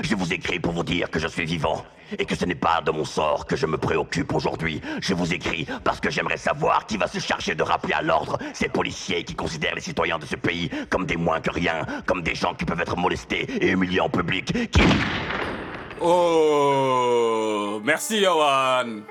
Je 0.02 0.14
vous 0.14 0.32
écris 0.32 0.60
pour 0.60 0.72
vous 0.72 0.84
dire 0.84 1.10
que 1.10 1.18
je 1.18 1.26
suis 1.26 1.44
vivant 1.44 1.84
et 2.18 2.24
que 2.24 2.34
ce 2.34 2.44
n'est 2.44 2.54
pas 2.54 2.80
de 2.80 2.90
mon 2.90 3.04
sort 3.04 3.46
que 3.46 3.56
je 3.56 3.66
me 3.66 3.76
préoccupe 3.76 4.32
aujourd'hui. 4.34 4.80
Je 5.00 5.14
vous 5.14 5.32
écris 5.32 5.66
parce 5.84 6.00
que 6.00 6.10
j'aimerais 6.10 6.36
savoir 6.36 6.86
qui 6.86 6.96
va 6.96 7.06
se 7.06 7.18
charger 7.18 7.54
de 7.54 7.62
rappeler 7.62 7.94
à 7.94 8.02
l'ordre 8.02 8.38
ces 8.52 8.68
policiers 8.68 9.24
qui 9.24 9.34
considèrent 9.34 9.74
les 9.74 9.80
citoyens 9.80 10.18
de 10.18 10.26
ce 10.26 10.36
pays 10.36 10.70
comme 10.88 11.06
des 11.06 11.16
moins 11.16 11.40
que 11.40 11.50
rien, 11.50 11.84
comme 12.06 12.22
des 12.22 12.34
gens 12.34 12.54
qui 12.54 12.64
peuvent 12.64 12.80
être 12.80 12.96
molestés 12.96 13.46
et 13.60 13.70
humiliés 13.70 14.00
en 14.00 14.08
public. 14.08 14.52
Oh, 16.00 17.80
merci 17.84 18.20
Johan. 18.22 19.02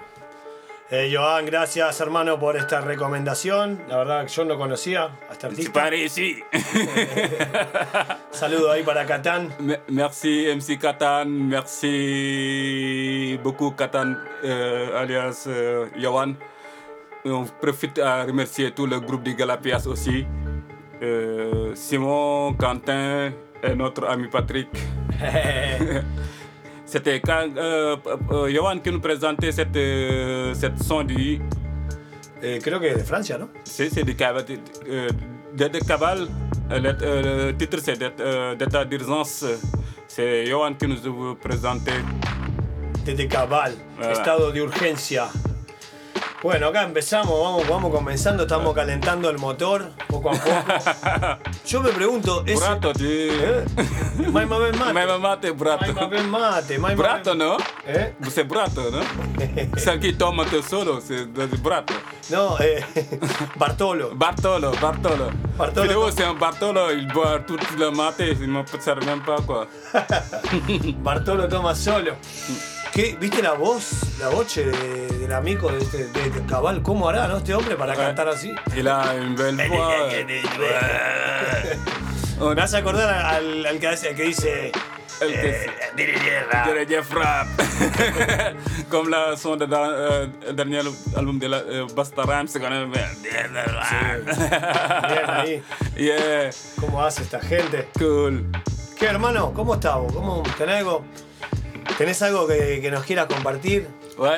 Eh, 0.91 1.12
Johan, 1.13 1.45
gracias 1.45 2.02
hermano 2.02 2.39
por 2.39 2.58
esta 2.58 2.82
recomendación. 2.82 3.80
La 3.88 3.97
verdad 3.97 4.25
yo 4.28 4.43
no 4.43 4.58
conocía 4.58 5.04
a 5.30 5.34
este 5.34 5.45
artista. 5.45 5.71
Pareci. 5.71 6.43
Saludo 8.32 8.71
ahí 8.71 8.82
para 8.82 9.06
Catán. 9.06 9.54
Me- 9.60 9.82
Merci 9.88 10.47
MC 10.56 10.80
Katan, 10.80 11.47
merci 11.47 13.39
beaucoup 13.43 13.75
Katan 13.75 14.17
euh, 14.43 14.97
alias 14.99 15.45
euh, 15.45 15.89
Yohan. 15.95 16.36
On 17.25 17.45
profite 17.45 17.99
à 17.99 18.23
remercier 18.23 18.71
tout 18.71 18.88
le 18.88 18.99
groupe 18.99 19.21
du 19.23 19.36
Galapias 19.36 19.86
aussi. 19.86 20.25
Euh, 21.04 21.75
Simon, 21.75 22.54
Quentin 22.56 23.32
et 23.62 23.75
notre 23.75 24.06
ami 24.08 24.28
Patrick. 24.28 24.69
C'était 26.91 27.19
quand 27.19 27.47
euh, 27.56 27.95
euh, 28.32 28.49
Yohan 28.49 28.80
qui 28.80 28.91
nous 28.91 28.99
présentait 28.99 29.52
cette, 29.52 29.75
euh, 29.75 30.54
cette 30.56 30.82
son 30.82 31.04
du. 31.04 31.39
creo 32.63 32.80
que 32.80 32.97
de 32.97 33.04
Francia, 33.04 33.38
¿no? 33.38 33.47
C'est 33.63 33.89
c'est 33.93 34.04
du 34.04 34.15
Cabal. 34.15 34.43
Euh, 34.89 35.08
de, 35.60 35.67
de 35.67 35.80
Cabal, 35.89 36.28
euh, 36.71 36.80
le, 36.80 36.91
euh, 37.04 37.54
titre 37.54 37.78
c'est 37.86 37.97
d'ét- 38.02 38.19
euh, 38.19 38.56
d'état 38.56 38.86
d'urgence. 38.86 39.45
C'est 40.08 40.45
Yohan 40.47 40.73
qui 40.73 40.88
nous 40.88 41.02
a 41.08 41.36
présenté. 41.36 41.91
Desde 43.06 43.28
Cabal, 43.28 43.73
Ah. 44.02 44.12
estado 44.12 44.52
de 44.52 44.60
urgencia. 44.60 45.25
Bueno, 46.41 46.67
acá 46.67 46.84
empezamos, 46.84 47.38
vamos, 47.38 47.67
vamos 47.67 47.91
comenzando, 47.93 48.43
estamos 48.43 48.73
calentando 48.73 49.30
el 49.30 49.38
motor 49.38 49.91
poco 50.08 50.30
a 50.30 50.34
poco. 50.34 51.49
Yo 51.67 51.82
me 51.82 51.89
pregunto, 51.91 52.43
¿es 52.45 52.58
Brato, 52.58 52.93
¿Eh? 52.97 53.65
Mai 54.32 54.45
mate. 54.45 54.93
Mai 54.93 55.19
mate, 55.19 55.52
brato. 55.52 55.93
Mai 55.93 56.23
mate, 56.23 56.78
mai 56.80 56.95
não? 57.36 57.58
Eh? 57.86 58.13
Você 58.21 58.39
é 58.41 58.43
brato, 58.45 58.89
não? 58.89 59.02
Isso 59.75 59.91
aqui 59.91 60.13
toma 60.13 60.45
solo, 60.63 61.02
de 61.02 61.58
brato. 61.58 61.93
No, 62.30 62.56
eh, 62.62 62.86
Bartolo. 63.58 64.15
Bartolo, 64.15 64.71
Bartolo. 64.80 65.32
Bartolo, 65.58 65.93
non- 66.06 66.12
c'est 66.12 66.23
un 66.23 66.36
Bartolo, 66.36 66.89
tout 67.45 67.60
le 67.78 67.91
matin, 67.91 68.23
il 68.28 68.39
ne 68.49 68.62
me 68.62 68.63
sert 68.80 69.04
même 69.04 69.21
pas 69.23 69.41
quoi. 69.45 69.67
Bartolo 71.04 71.47
toma 71.49 71.75
solo. 71.75 72.13
¿Qué? 72.93 73.15
¿Viste 73.19 73.41
la 73.41 73.54
voz, 73.54 73.91
la 74.19 74.30
voce 74.30 74.65
de- 74.65 75.17
del 75.19 75.34
amigo 75.34 75.71
de, 75.71 75.78
este, 75.80 76.08
de, 76.08 76.30
de 76.30 76.45
Cabal? 76.45 76.82
¿Cómo 76.82 77.08
hará, 77.08 77.28
no? 77.28 77.38
Este 77.38 77.54
hombre 77.54 77.75
para 77.75 77.93
cantar 77.95 78.28
así. 78.28 78.52
A 78.52 79.13
une 79.13 79.36
belle 79.36 79.67
voix. 79.69 79.80
Me 82.56 82.62
hace 82.62 82.78
acordar 82.78 83.10
al, 83.10 83.65
al 83.65 83.80
que, 83.80 83.88
al 83.88 83.97
que 84.15 84.23
dice. 84.23 84.71
El 85.21 85.34
que 85.34 85.49
eh, 85.49 85.69
Dirige 85.97 87.04
Frapp. 87.04 87.47
Comme 88.89 89.10
la 89.10 89.36
son 89.36 89.58
de 89.60 89.67
dans, 89.67 89.89
euh, 89.91 90.28
dernier 90.54 90.82
album 91.15 91.38
de 91.39 91.49
la 91.49 91.58
euh, 91.58 91.86
Basta 91.93 92.23
Rhymes, 92.23 92.54
quand 92.54 92.69
même 92.69 92.89
Bien 92.91 93.19
ahí. 95.28 95.62
Yeah. 95.97 96.49
¿Cómo 96.80 97.04
hace 97.04 97.23
esta 97.23 97.41
gente? 97.41 97.89
Cool. 97.99 98.45
¿Qué, 98.97 99.08
hermano? 99.08 99.52
¿Cómo 99.54 99.73
estás? 99.73 99.97
¿Cómo, 100.13 100.43
¿Tenés 100.58 100.78
algo, 100.78 101.04
¿tenés 101.97 102.21
algo 102.21 102.47
que, 102.47 102.80
que 102.82 102.91
nos 102.91 103.04
quieras 103.04 103.28
compartir? 103.28 103.88
Ouais. 104.17 104.38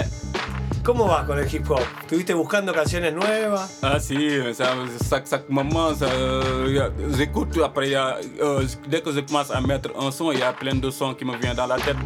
¿Cómo 0.83 1.05
vas 1.05 1.25
con 1.25 1.37
el 1.37 1.53
hip 1.53 1.69
hop? 1.69 1.79
¿Estuviste 2.01 2.33
buscando 2.33 2.73
canciones 2.73 3.13
nuevas? 3.13 3.79
Ah 3.83 3.99
si, 3.99 4.15
ça, 4.53 4.73
chaque, 5.07 5.27
chaque 5.29 5.47
moment, 5.47 5.93
ça, 5.93 6.05
euh, 6.05 6.89
j'écoute, 7.15 7.55
après, 7.63 7.89
y 7.89 7.95
a, 7.95 8.17
euh, 8.41 8.65
dès 8.87 9.01
que 9.01 9.11
je 9.11 9.19
commence 9.19 9.51
à 9.51 9.61
mettre 9.61 9.91
un 9.99 10.09
son, 10.09 10.31
il 10.31 10.39
y 10.39 10.43
a 10.43 10.53
plein 10.53 10.73
de 10.73 10.89
sons 10.89 11.13
qui 11.13 11.23
me 11.23 11.37
viennent 11.37 11.55
dans 11.55 11.67
la 11.67 11.77
tête. 11.77 11.97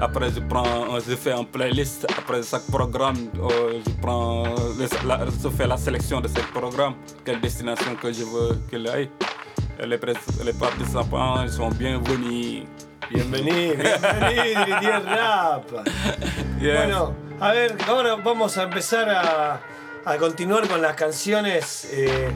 Après, 0.00 0.30
je 0.30 0.40
prends, 0.40 0.98
je 1.06 1.14
fais 1.14 1.32
un 1.32 1.44
playlist. 1.44 2.06
Après 2.18 2.42
chaque 2.42 2.66
programme, 2.66 3.28
euh, 3.38 3.80
je 3.86 3.90
prends, 4.00 4.44
la, 5.06 5.26
je 5.26 5.48
fais 5.50 5.66
la 5.66 5.76
sélection 5.76 6.20
de 6.22 6.28
ce 6.28 6.40
programme, 6.58 6.94
quelle 7.24 7.40
destination 7.40 7.94
que 7.94 8.10
je 8.10 8.24
veux 8.24 8.58
qu'il 8.70 8.88
aille. 8.88 9.10
Les, 9.80 9.98
les 10.44 10.52
participants 10.52 11.42
ils 11.42 11.50
sont 11.50 11.68
bienvenus. 11.68 12.62
Bienvenido, 13.10 13.74
bienvenido, 13.76 15.00
rap. 15.06 15.64
Yeah. 16.60 16.76
Bueno, 16.84 17.14
a 17.40 17.52
ver, 17.52 17.76
ahora 17.88 18.14
vamos 18.16 18.56
a 18.58 18.64
empezar 18.64 19.08
a, 19.10 19.60
a 20.04 20.16
continuar 20.16 20.66
con 20.68 20.80
las 20.80 20.94
canciones 20.94 21.88
eh, 21.92 22.30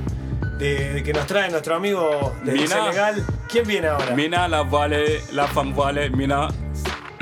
de, 0.58 0.92
de 0.94 1.02
que 1.02 1.12
nos 1.12 1.26
trae 1.26 1.50
nuestro 1.50 1.76
amigo 1.76 2.34
de 2.44 2.52
Mina. 2.52 2.66
Senegal. 2.68 3.24
¿Quién 3.48 3.66
viene 3.66 3.88
ahora? 3.88 4.14
Mina, 4.14 4.48
la 4.48 4.62
voile, 4.62 5.22
la 5.32 5.46
femme 5.46 5.72
voile, 5.72 6.10
Mina. 6.10 6.48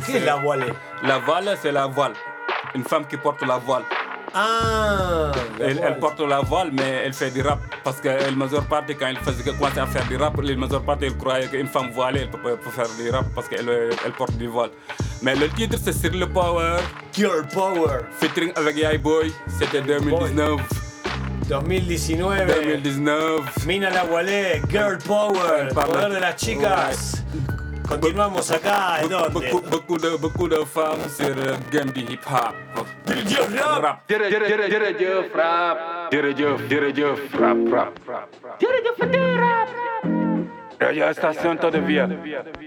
¿Qué 0.05 0.19
es 0.19 0.25
la 0.25 0.37
voile? 0.37 0.75
La 1.03 1.19
voile, 1.19 1.57
c'est 1.61 1.73
la 1.73 1.87
voile. 1.87 2.15
Une 2.75 2.85
femme 2.85 3.07
qui 3.07 3.17
porte 3.17 3.43
la 3.47 3.57
voile. 3.59 3.85
Ah, 4.35 5.33
Elle, 5.69 5.99
porte 5.99 6.21
la 6.21 6.41
voile, 6.41 6.71
mais 6.73 7.03
elle 7.05 7.13
fait 7.13 7.31
du 7.31 7.43
rap. 7.43 7.59
Parce 7.85 8.01
que 8.01 8.09
la 8.09 8.31
majeure 8.31 8.65
partie, 8.65 8.95
quand 8.95 9.07
elle 9.07 9.17
faisait, 9.19 9.43
commençait 9.45 9.81
à 9.81 9.87
faire 9.87 10.07
du 10.07 10.17
rap, 10.17 10.35
la 10.41 10.57
majeure 10.57 10.83
partie, 10.83 11.07
elle 11.07 11.17
croyait 11.17 11.47
qu'une 11.49 11.67
femme 11.67 11.91
voilée, 11.93 12.21
elle 12.23 12.31
peut, 12.31 12.57
peut 12.57 12.71
faire 12.71 12.87
du 12.99 13.11
rap 13.11 13.27
parce 13.35 13.49
qu'elle 13.49 13.69
elle 14.05 14.13
porte 14.13 14.37
du 14.37 14.47
voile. 14.49 14.71
Mais 15.23 15.35
le 15.35 15.49
titre, 15.49 15.77
c'est 15.83 15.93
Sur 15.93 16.13
le 16.13 16.27
Power. 16.27 16.77
Girl 17.13 17.47
Power. 17.53 18.01
Featuring 18.21 18.53
avec 18.57 18.77
Yai 18.77 18.99
Boy. 18.99 19.33
C'était 19.59 19.81
2019. 19.81 20.61
2019. 21.49 22.47
2019. 22.47 23.67
Mina 23.67 23.91
la 23.91 24.05
Wallet, 24.05 24.61
Girl 24.69 24.99
Power, 24.99 25.69
Parla- 25.75 25.87
poder 26.03 26.15
de 26.17 26.21
las 26.21 26.37
chicas. 26.37 27.23
Continuamos 27.89 28.51
acá, 28.51 29.01
¿en 29.01 29.09
dónde? 29.09 29.51
Bakuda 30.21 30.67
fans 30.67 31.21
era 31.21 31.57
game 31.71 31.93
de 31.93 32.01
hip 32.01 32.21
hop. 32.27 32.55
Dirija 33.07 33.79
rap. 33.81 34.09
Dirija 34.09 35.39
rap. 35.39 36.11
Dirija 36.11 36.57
dirija 36.69 37.15
rap 37.39 37.59
rap 37.71 37.99
rap. 38.07 38.61
Dirija 38.61 39.37
rap. 39.37 39.69
Radio 40.79 41.09
Estación 41.09 41.59
Todavía. 41.59 42.07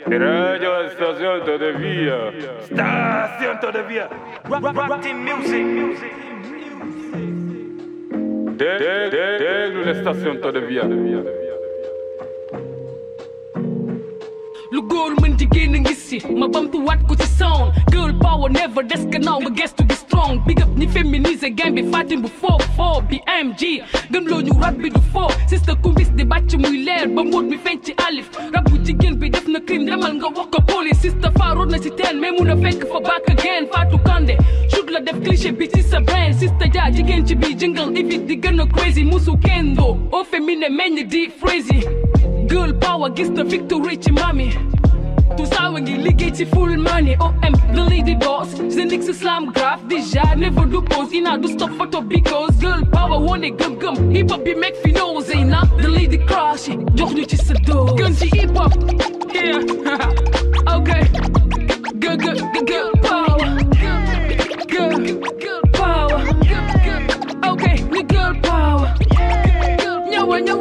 Radio 0.08 0.82
Estación 0.86 1.45
Todavía. 1.45 2.29
Estación 2.62 3.60
Todavía. 3.60 4.10
Rock 4.49 5.01
Team 5.01 5.17
Music. 5.23 5.65
De, 8.58 8.65
de, 8.65 9.10
de, 9.10 9.10
de. 9.10 9.38
Radio 9.38 9.91
station 9.93 10.41
Déglu 10.41 10.41
l'estación 10.41 10.41
Todavía. 10.41 11.48
Lu 14.71 14.82
góor 14.82 15.13
mën 15.21 15.36
jigéen 15.38 15.71
ngi 15.82 15.95
si 15.95 16.19
ma 16.36 16.47
bamtuwaat 16.47 16.99
ko 17.08 17.15
ci 17.15 17.25
sound. 17.38 17.73
Girl 17.91 18.13
power 18.21 18.49
never 18.49 18.84
des 18.84 19.05
gannaaw 19.10 19.39
nga 19.41 19.49
gestu 19.55 19.84
di 19.84 19.95
strong. 19.95 20.41
Big 20.45 20.62
up 20.62 20.69
ñi 20.77 20.88
féminiser 20.88 21.49
game 21.55 21.75
bi 21.75 21.84
fatin 21.91 22.21
bu 22.21 22.27
foo 22.41 22.58
foo 22.77 23.01
bi 23.10 23.19
MG 23.43 23.82
gëm 24.12 24.27
loo 24.27 24.41
ñu 24.41 24.53
rap 24.62 24.75
bi 24.77 24.89
du 24.89 25.01
foo. 25.13 25.27
Sister 25.47 25.75
kumbis 25.82 26.10
di 26.15 26.23
bàcc 26.23 26.53
muy 26.60 26.84
leer 26.86 27.08
ba 27.08 27.23
mbóot 27.23 27.45
mi 27.49 27.58
feeñ 27.58 27.79
ci 27.84 27.93
alif. 28.08 28.29
Rap 28.53 28.69
bu 28.69 28.77
bi 29.19 29.29
def 29.29 29.47
na 29.47 29.60
crime 29.60 29.86
demal 29.86 30.13
nga 30.15 30.27
wax 30.27 30.47
ko 30.51 30.62
police. 30.62 30.99
Sister 31.01 31.32
faaroon 31.38 31.69
na 31.71 31.77
si 31.77 31.89
teen 31.91 32.19
mais 32.19 32.32
mun 32.32 32.49
a 32.49 32.55
fekk 32.55 32.86
fa 32.91 32.99
back 32.99 33.29
again. 33.29 33.65
Fatou 33.73 33.97
Kande 34.05 34.38
shoot 34.69 34.89
la 34.91 34.99
def 34.99 35.17
cliché 35.23 35.51
bi 35.51 35.67
ci 35.67 35.82
sa 35.82 35.99
brain. 35.99 36.34
Sister 36.34 36.69
ja 36.73 36.91
jigéen 36.91 37.25
ci 37.25 37.36
bi 37.36 37.55
jingle 37.58 37.91
ifit 37.97 38.25
di 38.27 38.36
gën 38.38 38.60
a 38.62 38.67
crazy 38.67 39.03
musu 39.03 39.36
kendo. 39.41 39.97
Au 40.12 40.23
féminin 40.23 40.69
meññ 40.69 41.08
di 41.10 41.27
crazy 41.41 41.82
Girl 42.49 42.73
power 42.73 43.09
gis 43.09 43.29
na 43.29 43.43
victory 43.43 43.97
ci 43.97 44.12
mami 44.12 44.49
Tout 45.38 45.45
ça 45.45 45.69
ngi 45.71 45.95
liggéey 45.97 46.31
ci 46.33 46.45
full 46.45 46.77
money. 46.77 47.15
Oh, 47.21 47.31
OM 47.43 47.53
the 47.75 47.81
lady 47.89 48.15
boss. 48.15 48.49
Zenix 48.69 49.05
slam 49.13 49.51
graph 49.53 49.81
déjà 49.88 50.35
never 50.35 50.65
do 50.65 50.81
pose. 50.81 51.13
Ina 51.13 51.38
do 51.38 51.47
stop 51.47 51.69
photo 51.77 52.01
because 52.01 52.55
girl 52.59 52.83
power 52.91 53.19
wone 53.19 53.51
gëm 53.57 53.79
gum 53.79 54.09
hip 54.12 54.29
hop 54.31 54.43
be 54.43 54.53
make 54.55 54.75
fi 54.83 54.91
know 54.91 55.21
Zeyna 55.21 55.62
the 55.77 55.88
lady 55.88 56.17
crush 56.17 56.67
jox 56.95 57.13
ñu 57.13 57.25
ci 57.29 57.38
sa 57.38 57.53
dose 57.53 57.93
gën 57.95 58.13
ci 58.19 58.27
hip 58.35 58.55
hop. 58.57 58.73
Yeah. 59.33 59.62
Okay. 60.69 61.01
Girl 61.99 62.17
girl 62.17 62.35
girl 62.53 62.65
girl 62.65 62.91
power. 63.01 63.47
Girl 64.67 64.95
girl 65.43 65.62
power. 65.73 66.19
Okay 67.51 67.75
ni 67.93 68.03
girl 68.03 68.33
power. 68.41 68.88
Ñëwa 70.12 70.38
ñëwa 70.45 70.58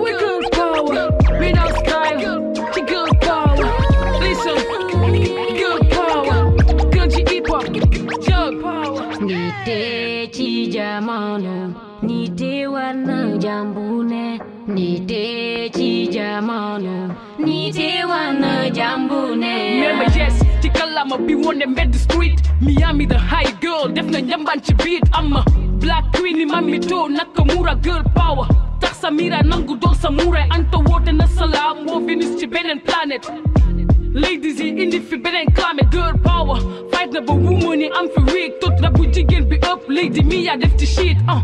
jamono 10.98 11.74
nite 12.02 12.66
war 12.66 12.92
na 12.94 13.36
jambune 13.38 14.40
nite 14.66 15.70
ci 15.72 16.08
jamono 16.08 17.14
nite 17.38 18.04
war 18.04 18.32
na 18.32 18.68
jambune. 18.70 19.80
Remember 19.80 20.18
yes 20.18 20.42
ci 20.60 20.68
kalama 20.70 21.16
bi 21.18 21.34
wone 21.34 21.66
mbedd 21.66 21.94
street. 21.94 22.40
Miami 22.60 23.06
the 23.06 23.16
high 23.18 23.52
girl 23.60 23.88
def 23.88 24.06
na 24.06 24.18
njamban 24.20 24.60
ci 24.64 24.74
beat. 24.74 25.02
I'm 25.14 25.32
a 25.36 25.44
black 25.78 26.04
queen 26.14 26.36
ni 26.38 26.46
mami 26.46 26.80
to 26.80 27.08
Nakamura 27.08 27.80
girl 27.80 28.02
power. 28.16 28.48
Tax 28.80 28.98
Samira 29.00 29.42
nangu 29.42 29.78
doon 29.80 29.94
samurai 29.94 30.48
Anta 30.50 30.78
woote 30.78 31.12
na 31.12 31.26
salaam 31.26 31.86
woo 31.86 32.00
Venus 32.00 32.40
ci 32.40 32.46
beneen 32.46 32.80
planète 32.80 33.30
Ladies 34.18 34.58
yi 34.60 34.68
indi 34.82 34.98
fi 35.00 35.16
beneen 35.16 35.46
climate 35.54 35.90
girl 35.92 36.12
power. 36.24 36.58
Fight 36.90 37.12
na 37.12 37.20
ba 37.20 37.32
woman 37.34 37.82
am 37.98 38.08
fi 38.14 38.20
week 38.34 38.60
tot 38.60 38.80
na 38.80 38.90
bu 38.90 39.06
jigéen 39.06 39.44
bi 39.48 39.56
ëpp 39.62 39.86
lady 39.88 40.22
mi 40.24 40.40
yaa 40.46 40.56
def 40.58 40.74
ci 40.76 40.86
shit 40.86 41.18
ah 41.28 41.38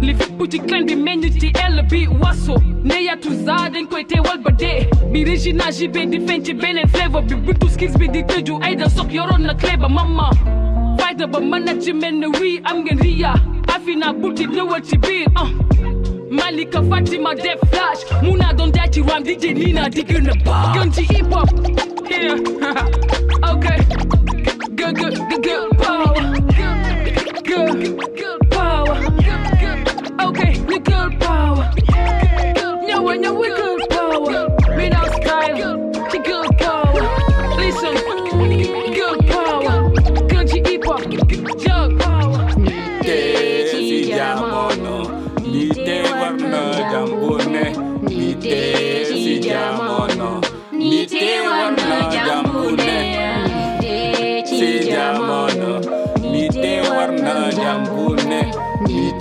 li 0.00 0.14
fépp 0.14 0.44
ci 0.52 0.60
clan 0.60 0.86
bi 0.86 0.94
meññ 0.94 1.24
ci 1.40 1.50
ell 1.64 1.82
bi 1.90 2.06
waso 2.22 2.60
ne 2.84 3.00
yatu 3.06 3.34
za 3.44 3.56
dañ 3.74 3.88
koy 3.90 4.04
teewal 4.04 4.38
ba 4.38 4.52
dee 4.52 4.86
bi 5.12 5.24
Regina 5.24 5.66
JB 5.72 5.96
di 6.12 6.18
feeñ 6.20 6.44
ci 6.44 6.54
beneen 6.54 6.86
flavor. 6.88 7.22
Bi 7.22 7.34
buntu 7.34 7.68
skills 7.74 7.96
bi 7.98 8.06
di 8.08 8.22
tëju 8.22 8.60
ay 8.62 8.76
da 8.76 8.88
sok 8.88 9.10
yoroon 9.12 9.42
na 9.42 9.54
clé 9.54 9.76
ba 9.76 9.88
mama. 9.88 10.30
Fight 11.00 11.18
na 11.18 11.26
ba 11.26 11.40
mel 11.40 11.64
ne 11.64 12.26
wii 12.38 12.60
am 12.70 12.84
ngeen 12.84 13.00
riya 13.02 13.34
afina 13.74 14.12
buti 14.12 14.46
ñëwal 14.46 14.82
ci 14.84 14.96
biir 14.98 15.26
ah 15.34 15.50
Malika 16.30 16.82
Fatima 16.82 17.34
def 17.34 17.58
flash. 17.70 18.06
Muna 18.22 18.52
doon 18.54 18.70
jaay 18.72 18.90
ci 18.90 19.02
Nina 19.54 19.88
di 19.88 20.02
a 20.02 20.90
ci 20.92 21.02
hip 21.02 21.32
hop 21.32 21.95
Yeah. 22.08 22.34
okay. 23.52 23.78
Good, 24.74 24.96
good, 24.96 25.16
good, 25.28 25.42
good 25.42 25.70
power. 25.78 26.40
Good, 27.42 27.44
good, 27.44 28.16
good 28.16 28.50
power. 28.50 28.96
Okay, 30.28 30.60
we 30.62 30.78
good 30.78 31.20
power. 31.20 31.70
No, 32.88 33.08
I 33.08 33.16
know 33.16 33.34
we 33.34 33.48
good 33.48 33.88
power. 33.90 34.76
Me 34.76 34.88
now 34.88 35.04
style. 35.20 36.10
She 36.10 36.18
good. 36.18 36.45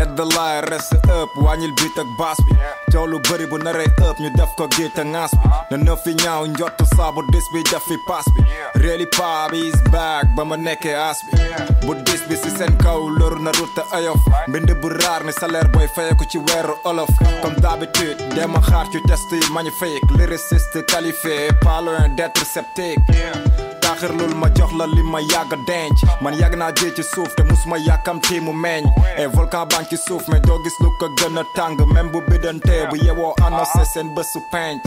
Let 0.00 0.16
the 0.16 0.24
lie 0.24 0.60
rest 0.72 0.94
up 1.12 1.28
wàññil 1.44 1.72
beat 1.76 1.98
ak 2.02 2.08
bass 2.18 2.38
bi 2.48 2.54
coow 2.92 3.04
lu 3.12 3.18
bëri 3.28 3.44
bu 3.50 3.56
naree 3.60 3.84
ëpp 4.08 4.16
ñu 4.22 4.30
def 4.38 4.52
ko 4.56 4.64
géej 4.74 4.92
te 4.96 5.02
ŋaas 5.04 5.32
bi 5.36 5.48
na 5.70 5.76
nëf 5.76 6.00
fi 6.04 6.12
ñaaw 6.22 6.46
njott 6.52 6.80
saabu 6.96 7.20
dis 7.32 7.44
bi 7.52 7.60
def 7.70 7.84
fi 7.88 7.96
pass 8.08 8.24
bi 8.34 8.40
really 8.82 9.04
pop 9.16 9.52
is 9.52 9.76
back 9.92 10.24
ba 10.36 10.42
ma 10.48 10.56
nekkee 10.56 10.96
as 11.08 11.18
bi 11.28 11.36
bu 11.84 11.92
dis 12.06 12.22
bi 12.28 12.34
si 12.42 12.48
seen 12.56 12.72
kaw 12.84 13.00
loru 13.18 13.38
na 13.44 13.52
rute 13.58 13.82
ayof 13.96 14.20
mbind 14.48 14.70
bu 14.80 14.88
raar 14.88 15.20
ni 15.26 15.32
salaire 15.40 15.68
booy 15.72 15.88
fayeku 15.94 16.24
ci 16.30 16.38
weeru 16.46 16.74
olof 16.90 17.10
comme 17.42 17.60
d'habitude 17.60 18.16
dema 18.34 18.60
ci 18.92 18.98
test 19.08 19.28
yi 19.32 19.52
magnifique 19.52 20.08
lyriciste 20.16 20.80
qualifié 20.90 21.52
pas 21.60 21.80
loin 21.84 22.08
d'être 22.16 22.42
sceptique 22.46 23.04
taaxirlul 23.90 24.34
ma 24.38 24.46
jox 24.54 24.70
la 24.78 24.86
li 24.86 25.02
ma 25.02 25.18
yàgg 25.20 25.52
man 26.22 26.34
yàgg 26.40 26.54
naa 26.58 26.70
jee 26.78 26.92
ci 26.96 27.02
suuf 27.02 27.34
te 27.36 27.42
musuma 27.42 27.76
yàkkamti 27.78 28.40
mu 28.46 28.52
meññ 28.64 28.84
e 29.22 29.26
volcan 29.34 29.66
baa 29.70 29.82
ci 29.90 29.96
suuf 30.06 30.28
mais 30.28 30.40
doo 30.46 30.58
gis 30.64 30.76
lu 30.82 30.90
ko 31.00 31.06
gën 31.18 31.38
a 31.40 31.44
tàng 31.56 31.76
même 31.94 32.10
bu 32.12 32.20
bidantee 32.30 32.86
bu 32.90 32.96
yewoo 33.06 33.34
annoncé 33.46 33.84
seen 33.92 34.14
bésu 34.14 34.38
penc 34.52 34.78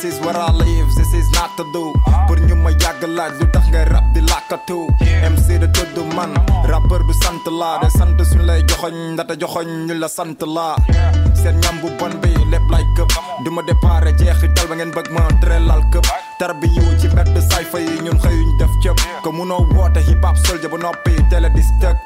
This 0.00 0.14
is 0.14 0.20
what 0.20 0.36
I 0.36 0.52
live, 0.54 0.94
this 0.94 1.10
is 1.12 1.26
not 1.34 1.56
to 1.58 1.64
do 1.74 1.90
ñu 2.46 2.54
ma 2.54 2.70
yàgg 2.70 3.02
laaj 3.18 3.32
lu 3.40 3.46
tax 3.50 3.66
ngay 3.66 3.84
rap 3.90 4.04
di 4.14 4.20
làkkatu 4.20 4.86
MC 5.32 5.58
de 5.58 5.66
tudd 5.74 5.98
man. 6.14 6.30
Rappeur 6.70 7.02
bi 7.02 7.12
sant 7.18 7.42
laa 7.50 7.80
de 7.82 7.88
sant 7.90 8.14
suñ 8.30 8.46
lay 8.46 8.62
joxoñ 8.68 8.94
ndata 9.14 9.34
joxoñ 9.34 9.66
ñu 9.86 9.94
la 9.98 10.06
sant 10.08 10.38
laa 10.54 10.76
seen 11.34 11.58
ñam 11.62 11.80
bu 11.82 11.88
bon 11.98 12.14
bi 12.22 12.30
lépp 12.52 12.70
lay 12.70 12.84
këpp 12.96 13.12
du 13.44 13.50
ma 13.50 13.62
déparé 13.62 14.14
jeexital 14.18 14.68
ba 14.70 14.74
ngeen 14.76 14.92
bëgg 14.94 15.10
ma 15.10 15.22
trelal 15.42 15.82
këpp 15.92 16.06
tar 16.38 16.54
bi 16.60 16.68
yiw 16.76 16.88
ci 17.00 17.08
mbedd 17.08 17.34
sayfa 17.50 17.80
yi 17.80 17.98
ñun 18.04 18.18
xëyuñ 18.22 18.50
def 18.58 18.70
cëpp 18.82 18.98
ko 19.24 19.32
munoo 19.32 19.66
woote 19.74 19.98
hip 20.06 20.22
hop 20.24 20.36
soldier 20.46 20.70
ba 20.70 20.78
noppi 20.78 21.10
télé 21.30 21.50
di 21.50 21.62
stëk 21.62 21.96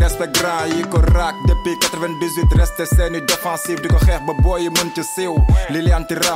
respect 0.00 0.36
grand 0.38 0.72
yi 0.72 0.82
ko 0.90 0.98
raak. 1.14 1.34
Depuis 1.46 1.76
98 1.78 2.54
resté 2.58 2.86
seeni 2.86 3.20
défensive 3.20 3.80
di 3.80 3.88
ko 3.88 3.98
xeex 3.98 4.20
ba 4.26 4.32
booy 4.42 4.62
yi 4.62 4.68
mën 4.70 4.90
ci 4.94 5.02
siiw. 5.02 5.34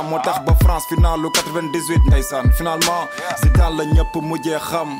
Moo 0.09 0.19
tax 0.23 0.39
France 0.63 0.85
finalu 0.89 1.29
98 1.31 2.07
ndeysaan. 2.07 2.51
Finalement 2.53 3.07
Zidane 3.41 3.77
la 3.77 3.83
ñëpp 3.85 4.15
mujjee 4.21 4.59
xam. 4.59 4.99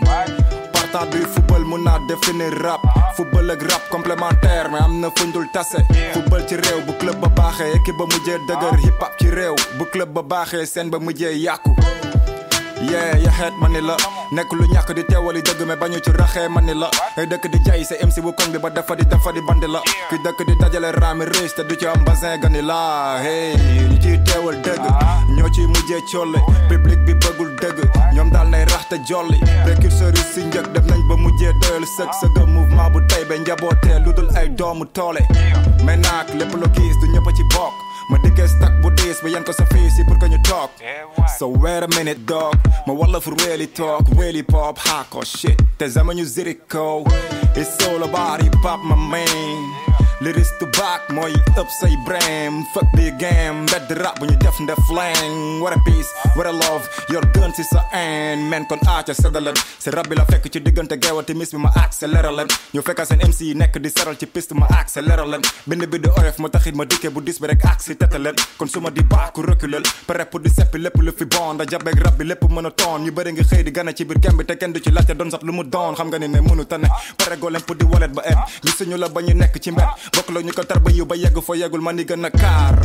Partant 0.73 1.05
du 1.11 1.21
football 1.25 1.63
mun 1.65 1.83
naa 1.83 1.99
définir 2.07 2.53
rap. 2.63 2.81
Football 3.15 3.51
ak 3.51 3.61
rap 3.71 3.83
complémentaire 3.89 4.69
mais 4.71 4.81
am 4.81 4.99
na 4.99 5.09
fuñ 5.15 5.31
dul 5.31 5.47
tase. 5.53 5.77
Football 6.13 6.45
ci 6.47 6.55
réew 6.55 6.81
bu 6.85 6.93
club 6.99 7.19
ba 7.19 7.27
baaxee 7.29 7.75
équipe 7.75 7.97
ba 7.97 8.05
mujjee 8.05 8.39
dëgër 8.47 8.79
hip 8.85 9.01
hop 9.01 9.13
ci 9.19 9.29
réew. 9.29 9.55
Bu 9.77 9.85
club 9.91 10.09
ba 10.13 10.21
baaxee 10.23 10.65
seen 10.65 10.89
ba 10.89 10.99
mujjee 10.99 11.37
yeah 12.81 13.17
ya 13.19 13.31
xeet 13.31 13.53
ma 13.59 13.67
ni 13.67 13.81
la 13.81 13.95
nekk 14.31 14.51
lu 14.53 14.63
ñàkk 14.73 14.89
di 14.95 15.03
teewali 15.03 15.41
dëgg 15.41 15.61
mais 15.67 15.75
bañu 15.79 15.99
ci 15.99 16.11
raxee 16.11 16.47
ma 16.47 16.61
ngay 17.19 17.27
dëkk 17.27 17.45
di 17.51 17.59
jaay 17.65 17.83
sa 17.83 17.95
MC 18.07 18.21
bu 18.23 18.31
koñ 18.31 18.51
bi 18.53 18.59
ba 18.63 18.69
dafa 18.69 18.95
di 18.95 19.03
dafa 19.05 19.31
di 19.35 19.41
bandi 19.41 19.67
la. 19.67 19.81
Ki 20.09 20.17
dëkk 20.23 20.39
di 20.47 20.53
dajale 20.55 20.91
raami 20.95 21.25
riche 21.25 21.55
te 21.55 21.63
du 21.67 21.75
ci 21.75 21.85
am 21.85 22.03
basin 22.05 22.39
gani 22.39 22.61
hey 23.23 23.55
ñu 23.89 23.97
ciy 24.03 24.17
teewal 24.23 24.55
dëgg 24.63 24.85
ñoo 25.35 25.49
ciy 25.51 25.65
mujjee 25.67 26.01
colle. 26.11 26.39
Public 26.69 26.99
bi 27.05 27.13
bëggul 27.13 27.51
dëgg 27.61 27.79
ñoom 28.15 28.29
daal 28.31 28.47
nay 28.49 28.63
raxte 28.71 28.95
jolli. 29.07 29.39
Précurseurs 29.65 30.15
yi 30.15 30.23
si 30.33 30.41
njëkk 30.47 30.71
def 30.73 30.85
nañ 30.87 31.01
ba 31.09 31.15
mujjee 31.15 31.53
doyal 31.61 31.85
sëg 31.97 32.09
sëga 32.21 32.45
mouvement 32.45 32.89
bu 32.91 32.99
tey 33.07 33.25
ba 33.25 33.35
njabootee 33.37 33.99
lu 34.05 34.11
ay 34.39 34.47
doomu 34.49 34.85
toole. 34.95 35.21
Mais 35.83 35.97
naak 35.97 36.31
lépp 36.39 36.53
lu 36.55 36.67
gis 36.75 36.95
du 37.01 37.07
ñëpp 37.11 37.27
ci 37.35 37.43
bokk 37.51 37.88
my 38.09 38.17
dick 38.23 38.39
is 38.39 38.51
stuck 38.51 38.83
with 38.83 38.97
this, 38.97 39.21
but 39.21 39.31
yanko 39.31 39.51
sa 39.51 39.65
face 39.65 40.03
por 40.07 40.17
can 40.17 40.31
you 40.31 40.41
talk? 40.43 40.71
So 41.37 41.47
wait 41.47 41.83
a 41.83 41.87
minute, 41.89 42.25
dog. 42.25 42.57
My 42.87 42.93
wall 42.93 43.19
for 43.19 43.35
really 43.45 43.67
talk, 43.67 44.07
really 44.15 44.41
pop, 44.43 44.79
hardcore 44.79 45.25
shit. 45.25 45.57
Tazama 45.77 46.15
new 46.15 46.25
zirico. 46.25 47.03
It's 47.55 47.87
all 47.87 48.03
about 48.03 48.41
hip 48.41 48.55
hop, 48.55 48.79
my 48.83 48.95
man. 48.95 49.88
Lyrics 50.21 50.51
to 50.59 50.65
back, 50.75 51.09
my 51.11 51.33
upside 51.55 52.03
brain. 52.03 52.65
Fuck 52.73 52.91
the 52.91 53.15
game, 53.17 53.65
bad 53.67 53.87
the 53.87 53.95
rap 53.95 54.19
when 54.19 54.29
you 54.29 54.35
deaf 54.35 54.59
in 54.59 54.65
the 54.65 54.75
flame. 54.83 55.61
What 55.61 55.71
a 55.71 55.79
peace, 55.85 56.11
what 56.35 56.45
a 56.45 56.51
love, 56.51 56.89
your 57.09 57.21
guns 57.21 57.57
is 57.57 57.71
a 57.71 57.95
end. 57.95 58.49
Man, 58.49 58.65
con 58.65 58.79
arch, 58.85 59.09
I 59.09 59.13
said 59.13 59.31
the 59.31 59.39
lead. 59.39 59.57
Say, 59.57 59.91
Rabbi, 59.91 60.21
I 60.21 60.25
fake 60.25 60.47
it, 60.47 60.55
you 60.55 60.61
dig 60.61 60.77
on 60.77 60.87
the 60.87 60.97
girl, 60.97 61.15
what 61.15 61.33
miss 61.33 61.53
me, 61.53 61.59
my 61.61 61.69
accelerate. 61.69 62.51
You 62.73 62.81
fake 62.81 62.99
as 62.99 63.11
an 63.11 63.21
MC, 63.21 63.53
neck, 63.53 63.71
this 63.81 63.93
saddle, 63.93 64.13
you 64.13 64.27
piss 64.27 64.47
to 64.47 64.55
my 64.55 64.67
accelerate. 64.67 65.45
Bin 65.65 65.79
the 65.79 65.87
bit 65.87 66.03
the 66.03 66.09
oil, 66.09 66.33
my 66.39 66.49
tachid, 66.49 66.75
my 66.75 66.83
dick, 66.83 67.13
but 67.13 67.25
this 67.25 67.39
break, 67.39 67.63
axe, 67.63 67.87
tetalet. 67.87 68.35
Consumer, 68.57 68.89
the 68.89 69.03
back, 69.03 69.33
curricule. 69.33 69.81
Pare, 70.05 70.25
put 70.25 70.43
the 70.43 70.49
sepi, 70.49 70.83
lepu, 70.83 71.01
lepu, 71.01 71.29
bond. 71.29 71.61
I 71.61 71.65
jab, 71.65 71.85
beg, 71.85 71.97
rabbi, 71.97 72.25
lepu, 72.25 72.49
monotone. 72.49 73.05
You 73.05 73.13
better 73.13 73.31
get 73.31 73.47
the 73.47 73.71
gun, 73.71 73.87
I 73.87 73.93
keep 73.93 74.11
it, 74.11 74.21
can 74.21 74.35
be 74.35 74.43
taken, 74.43 74.73
do 74.73 74.81
you 74.83 74.91
like 74.91 75.09
it, 75.09 75.17
don't 75.17 75.29
stop, 75.29 75.43
lumu, 75.43 75.63
don't. 75.69 75.97
I'm 75.97 76.09
gonna 76.09 76.27
name 76.27 76.43
Munutane. 76.43 76.89
Pare, 77.17 77.37
go, 77.37 77.47
and 77.47 77.65
put 77.65 77.79
the 77.79 77.87
wallet, 77.87 78.13
but 78.13 78.25
Listen 78.25 78.63
you 78.63 78.71
see, 78.71 78.89
you 78.89 78.97
love, 78.97 79.13
but 79.13 79.25
you 79.25 79.33
neck, 79.33 79.55
it's 79.55 79.65
tane 80.09 80.23
pare 80.23 80.33
goo 80.33 80.33
leen 80.33 80.33
pour 80.33 80.33
di 80.33 80.33
walet 80.33 80.33
ba 80.33 80.33
et 80.33 80.33
gisuñu 80.33 80.33
la 80.33 80.33
ba 80.33 80.33
ñu 80.33 80.33
nekk 80.33 80.33
ci 80.33 80.33
mbed 80.33 80.33
bokk 80.33 80.33
la 80.33 80.41
ñu 80.41 80.51
ko 80.53 80.63
tar 80.65 80.79
ba 80.79 80.91
yiw 80.91 81.05
ba 81.05 81.15
yegg 81.15 81.39
foo 81.41 81.55
yeggul 81.55 81.81
ma 81.81 81.91
ni 81.93 82.03
gën 82.05 82.25
a 82.25 82.29
kaar 82.29 82.75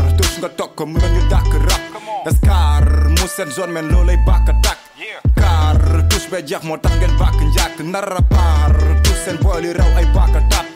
nga 0.40 0.48
toog 0.48 0.74
ko 0.74 0.87
mën 0.87 1.00
nañu 1.00 1.28
dàkk 1.28 1.52
rap 1.68 1.82
escar 2.26 2.84
mu 3.08 3.26
seen 3.26 3.50
zone 3.50 3.72
men 3.72 3.88
loolay 3.88 4.16
bàkk 4.26 4.48
tàkk 4.62 4.80
kaar 5.37 5.76
touche 6.08 6.28
bee 6.30 6.42
jeex 6.44 6.62
moo 6.64 6.76
tax 6.78 6.92
ngeen 6.96 7.16
bàkk 7.18 7.38
njàkk 7.40 7.80
nara 7.80 8.20
paar 8.28 8.72
touche 9.02 9.20
seen 9.24 9.37
bool 9.42 9.64
yi 9.64 9.72
raw 9.72 9.90
ay 9.96 10.06
bàkk 10.14 10.34
tàpp 10.50 10.73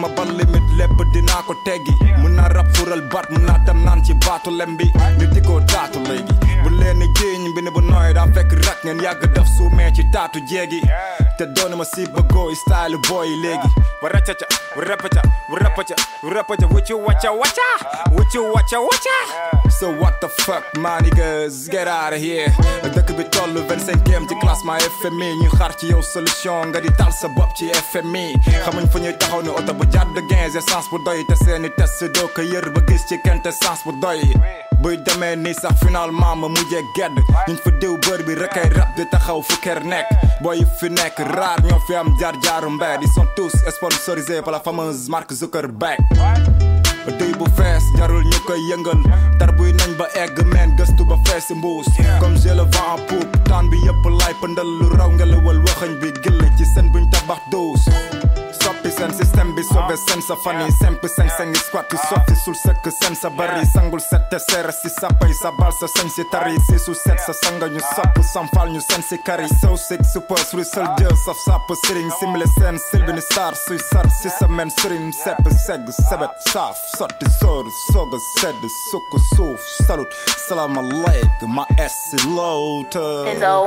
ma 0.00 0.08
ban 0.16 0.28
limite 0.38 0.70
lépp 0.78 0.98
dinaa 1.12 1.42
ko 1.46 1.54
teggi. 1.64 1.92
Mun 2.20 2.34
naa 2.36 2.48
fural 2.74 3.02
baat 3.12 3.30
mun 3.30 3.44
naa 3.46 3.58
dem 3.66 3.78
naan 3.84 4.02
ci 4.04 4.14
baatu 4.24 4.50
lem 4.50 4.76
bi 4.76 4.84
ñu 5.18 5.26
di 5.34 5.40
ko 5.40 5.60
bu 6.62 6.70
leen 6.80 6.98
ni 6.98 7.06
bi 7.54 7.60
ne 7.62 7.70
bu 7.74 7.80
nooy 7.80 8.12
daa 8.16 8.26
fekk 8.34 8.52
rak 8.66 8.78
ngeen 8.84 9.00
yàgg 9.04 9.22
def 9.34 9.46
suumee 9.56 9.90
ci 9.96 10.02
taatu 10.12 10.38
jéegi 10.48 10.80
te 11.38 11.44
doona 11.54 11.76
ma 11.76 11.84
si 11.84 12.02
bëggoo 12.14 12.54
style 12.62 12.96
boy 13.08 13.28
léegi 13.42 13.68
wa 14.02 14.08
racaca 14.14 14.46
wa 14.76 14.82
rapaca 14.84 15.22
wa 15.52 15.58
rapaca 15.58 15.94
wa 16.22 16.30
rapaca 16.34 16.66
wuccu 16.74 16.94
wacca 17.06 17.30
wacca 17.40 17.68
wuccu 18.16 18.40
wacca 18.54 18.78
wacca 18.88 19.16
so 19.78 19.90
what 20.00 20.20
the 20.20 20.28
fuck 20.28 20.64
my 20.78 20.98
niggas 21.00 21.68
get 21.70 21.86
out 21.88 22.12
of 22.14 22.20
here. 22.20 22.48
Dëkk 22.94 23.12
bi 23.16 23.24
toll 23.30 23.52
25e 23.68 24.28
ci 24.28 24.34
classement 24.40 24.80
FMI 25.00 25.28
ñu 25.42 25.50
xaar 25.58 25.74
ci 25.76 25.86
yow 25.90 26.00
solution. 26.02 26.68
Nga 26.70 26.80
di 26.80 26.90
tal 26.96 27.12
sa 27.12 27.28
bopp 27.28 27.52
ci 27.56 27.68
FMI 27.92 28.34
xamuñ 28.64 28.88
fu 28.90 28.98
ñuy 28.98 29.12
taxaw 29.18 29.42
ni 29.42 29.48
oto 29.48 29.74
jàdd 29.92 30.16
gain 30.30 30.44
essence 30.56 30.88
bu 30.90 30.98
doy 31.04 31.24
te 31.28 31.36
seeni 31.44 31.70
test 31.76 32.02
doo 32.14 32.28
ko 32.34 32.42
yër 32.42 32.70
ba 32.74 32.80
gis 32.88 33.04
ci 33.08 33.16
kente 33.24 33.50
sens 33.52 33.80
bu 33.84 33.92
doy. 34.02 34.20
Buy 34.82 34.96
demee 35.06 35.36
ni 35.36 35.52
sax 35.54 35.78
finalement 35.84 36.36
ma 36.36 36.48
mujjee 36.48 36.82
gedd. 36.96 37.16
Ñuñ 37.48 37.58
fa 37.64 37.70
diw 37.80 37.96
bër 38.06 38.22
bi 38.26 38.34
rek 38.34 38.56
ay 38.56 38.68
rab 38.76 38.94
di 38.96 39.04
taxaw 39.10 39.42
fu 39.42 39.56
kër 39.64 39.80
nekk. 39.84 40.06
Booy 40.42 40.64
fi 40.80 40.88
nekk 40.90 41.18
raar 41.34 41.60
ñoo 41.64 41.80
fi 41.86 41.94
am 41.96 42.12
jaar 42.20 42.34
jaaru 42.42 42.70
ils 43.02 43.12
sont 43.14 43.26
tous 43.36 43.52
sponsorisés 43.76 44.42
par 44.42 44.52
la 44.52 44.60
fameuse 44.60 45.08
marque 45.08 45.32
Zuckerberg. 45.32 45.98
Duy 47.18 47.32
bu 47.38 47.44
fees 47.56 47.84
jarul 47.96 48.24
ñu 48.24 48.38
koy 48.46 48.60
tar 49.38 49.52
buy 49.56 49.72
ba 49.98 50.06
egg 50.14 50.36
meen 50.52 50.76
gëstu 50.76 51.04
ba 51.04 51.16
comme 52.20 52.36
je 52.36 52.48
le 52.48 52.62
vent 52.62 52.94
en 52.94 52.98
poupe 53.06 53.70
bi 53.70 53.76
yëpp 53.86 54.04
lay 54.20 54.34
pëndal 54.40 54.66
lu 54.80 54.86
raw 54.98 55.10
ngelawal 55.10 55.58
bi 56.00 56.12
gill 56.22 56.40
ci 56.58 56.64
seen 56.74 56.90
buñ 56.92 57.08
tabax 57.10 57.40
100% 58.86 59.16
Sistem 59.18 59.54
bi 59.54 59.62
sove 59.62 59.96
sem 59.96 60.20
sa 60.22 60.36
fani 60.44 60.64
100% 60.64 61.36
sen 61.36 61.50
i 61.50 61.54
squati 61.54 61.96
sofi 61.96 62.34
sul 62.44 62.54
sek 62.54 62.86
sem 63.00 63.14
sa 63.14 63.30
bari 63.30 63.66
Sangul 63.66 64.00
sete 64.00 64.38
sere 64.38 64.72
si 64.72 64.88
sapa 64.88 65.26
i 65.26 65.34
sa 65.34 65.50
balsa 65.58 65.86
sen 65.88 66.08
si 66.10 66.22
tari 66.30 66.54
Si 66.68 66.78
su 66.78 66.94
set 66.94 67.18
sa 67.26 67.32
sanga 67.32 67.66
nju 67.66 67.80
sapu 67.80 68.22
sam 68.22 68.46
fal 68.54 68.68
nju 68.70 68.80
sen 68.80 69.02
si 69.02 69.18
So 69.60 69.76
sick 69.76 70.04
super 70.12 70.38
sui 70.38 70.64
sel 70.64 70.86
djel 70.98 71.16
saf 71.24 71.36
sapu 71.46 71.74
siring 71.74 72.10
Simile 72.18 72.46
sen 72.58 72.78
silbini 72.78 73.20
star 73.20 73.54
sui 73.56 73.78
sar 73.78 74.06
si 74.10 74.28
sa 74.30 74.46
men 74.46 74.70
surim 74.70 75.12
Sepe 75.12 75.50
seg 75.50 75.82
sebet 76.08 76.30
saf 76.52 76.76
sorti 76.96 77.26
sor 77.40 77.64
soga 77.92 78.18
sed 78.38 78.60
suku 78.90 79.18
suf. 79.34 79.60
Salut 79.86 80.08
salam 80.48 80.78
aleikum 80.78 81.54
ma 81.54 81.64
esi 81.78 82.18
low 82.36 82.84
to 82.90 83.02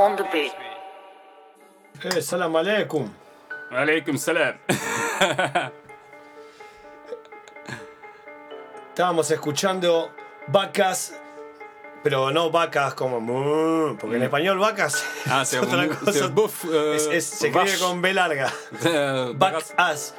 on 0.04 0.16
the 0.16 0.24
beat. 0.32 0.54
Hey, 2.00 2.22
salam 2.22 2.56
alaikum. 2.56 3.19
Alaikum 3.72 4.18
salam. 4.18 4.56
Estábamos 8.90 9.30
escuchando 9.30 10.12
Vacas 10.48 11.19
Pero 12.02 12.32
no 12.32 12.50
vacas 12.50 12.94
como 12.94 13.20
porque 14.00 14.16
en 14.16 14.24
español 14.24 14.58
vacas 14.58 15.04
Ah, 15.28 15.42
es 15.44 15.50
c'est 15.50 15.60
otra 15.60 15.84
un- 15.84 15.90
cosa. 15.90 16.14
c'est 16.14 16.34
bouf, 16.34 16.64
euh, 16.66 16.96
Es- 16.96 17.08
es- 17.08 17.26
se 17.26 17.48
escribe 17.48 17.56
vache. 17.66 17.78
con 17.80 18.02
B 18.02 18.14
larga. 18.14 18.54
Backass. 19.36 20.14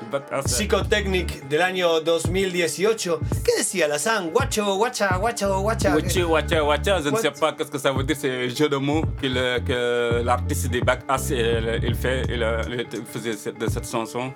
Psychotechnic 0.45 1.45
del 1.49 1.63
año 1.63 2.01
2018. 2.01 3.21
¿Qué 3.45 3.53
decía 3.57 3.89
la 3.89 3.99
San? 3.99 4.31
Guacho, 4.31 4.75
guacha, 4.77 5.17
guacho, 5.17 5.61
guacha. 5.61 5.95
Wacha, 5.95 6.27
wacha, 6.27 6.63
wacha, 6.65 7.01
je 7.01 7.11
ne 7.11 7.17
sais 7.17 7.31
pas 7.33 7.53
qu'est-ce 7.55 7.71
que 7.71 7.79
ça 7.79 7.93
veut 7.93 8.05
dire, 8.05 8.17
c'est 8.21 8.47
un 8.47 8.49
jeu 8.55 8.69
de 8.69 8.77
mots 8.77 9.03
que 9.21 9.27
le- 9.27 9.61
que 9.61 10.23
l'artiste 10.23 10.69
des 10.71 10.83
Back 10.83 11.01
Ass 11.09 11.31
il, 11.31 11.81
il 11.83 11.95
fait, 11.95 12.23
il, 12.29 12.45
il 12.93 13.05
faisait 13.07 13.33
cette- 13.37 13.59
de 13.59 13.69
cette 13.71 13.89
chanson. 13.91 14.33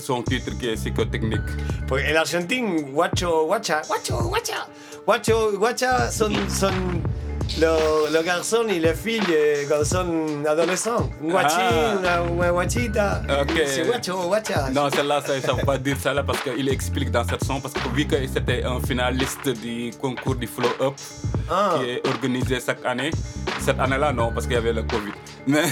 son 0.00 0.22
titre 0.22 0.50
qui 0.58 0.68
est 0.68 0.74
psychotechnique. 0.74 1.40
Porque 1.86 2.04
el 2.10 2.16
argentín, 2.16 2.92
guacho, 2.92 3.46
guacha, 3.46 3.82
guacho, 3.86 4.16
guacha. 4.28 4.66
Guacho, 5.06 5.52
guacha 5.58 6.10
son, 6.10 6.32
son 6.48 6.72
los, 7.60 8.10
los 8.10 8.22
garçons 8.24 8.68
y 8.70 8.80
les 8.80 8.94
filles 8.94 9.22
eh, 9.28 9.64
cuando 9.68 9.84
son 9.84 10.46
adolescentes. 10.46 11.10
Un 11.22 11.28
guachín, 11.30 11.60
Ah. 11.60 11.96
una, 11.98 12.22
una 12.22 12.50
guachita. 12.50 13.22
Ok. 13.42 13.52
C'est 13.66 13.84
guacho, 13.86 14.28
guacha. 14.28 14.70
Non, 14.70 14.88
celle-là, 14.90 15.20
ça 15.20 15.34
ne 15.36 15.40
veut 15.58 15.64
pas 15.66 15.76
dire 15.76 15.96
ça 16.00 16.14
là 16.14 16.22
parce 16.22 16.40
qu'il 16.42 16.68
explique 16.70 17.10
dans 17.10 17.24
cette 17.24 17.40
chanson, 17.44 17.60
parce 17.60 17.74
que 17.74 17.86
vu 17.94 18.06
que 18.06 18.16
c'était 18.32 18.64
un 18.64 18.80
finaliste 18.80 19.48
du 19.60 19.90
concours 20.00 20.36
du 20.36 20.46
Flow 20.46 20.70
Up 20.80 20.94
Ah. 21.50 21.74
qui 21.78 21.90
est 21.90 22.06
organisé 22.06 22.58
chaque 22.64 22.82
année, 22.86 23.10
cette 23.60 23.78
année-là, 23.78 24.10
non, 24.14 24.32
parce 24.32 24.46
qu'il 24.46 24.54
y 24.54 24.58
avait 24.58 24.72
le 24.72 24.82
Covid. 24.84 25.12
Mais, 25.46 25.64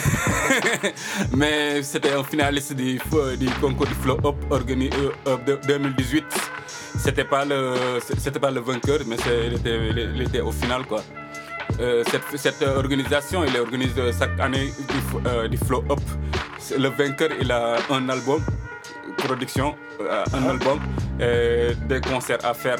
mais 1.37 1.83
c'était 1.83 2.12
un 2.12 2.23
finaliste 2.23 2.75
du, 2.75 3.01
du 3.39 3.49
concours 3.61 3.87
du 3.87 3.95
Flow 3.95 4.18
Up 4.25 4.37
organisé 4.51 4.97
de 5.47 5.59
2018. 5.66 6.25
C'était 6.99 7.25
pas 7.25 7.45
le, 7.45 7.75
c'était 8.18 8.39
pas 8.39 8.51
le 8.51 8.61
vainqueur, 8.61 9.01
mais 9.07 9.16
il 9.47 9.55
était, 9.55 9.79
il 10.14 10.23
était 10.23 10.41
au 10.41 10.53
final 10.53 10.85
quoi. 10.85 11.03
Euh, 11.81 12.05
cette, 12.11 12.37
cette 12.37 12.62
organisation, 12.62 13.45
il 13.45 13.57
organise 13.57 13.93
chaque 14.18 14.39
année 14.39 14.66
du, 14.66 15.29
euh, 15.29 15.49
du 15.49 15.57
Flow 15.57 15.85
Up. 15.91 16.01
Le 16.79 16.89
vainqueur, 16.89 17.31
il 17.41 17.51
a 17.51 17.79
un 17.91 18.09
album, 18.09 18.43
production, 19.16 19.75
euh, 20.01 20.25
un 20.35 20.49
album, 20.49 20.81
et 21.20 21.75
des 21.89 22.01
concerts 22.01 22.45
à 22.45 22.55
faire, 22.55 22.79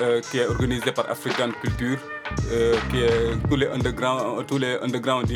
euh, 0.00 0.20
qui 0.20 0.38
est 0.38 0.46
organisé 0.46 0.92
par 0.92 1.10
African 1.10 1.50
Culture, 1.62 1.98
euh, 2.52 2.74
qui 2.90 3.02
est 3.02 3.48
tous 3.48 3.56
les 3.56 3.66
underground, 3.68 4.46
tous 4.46 4.58
les 4.58 4.76
underground, 4.82 5.26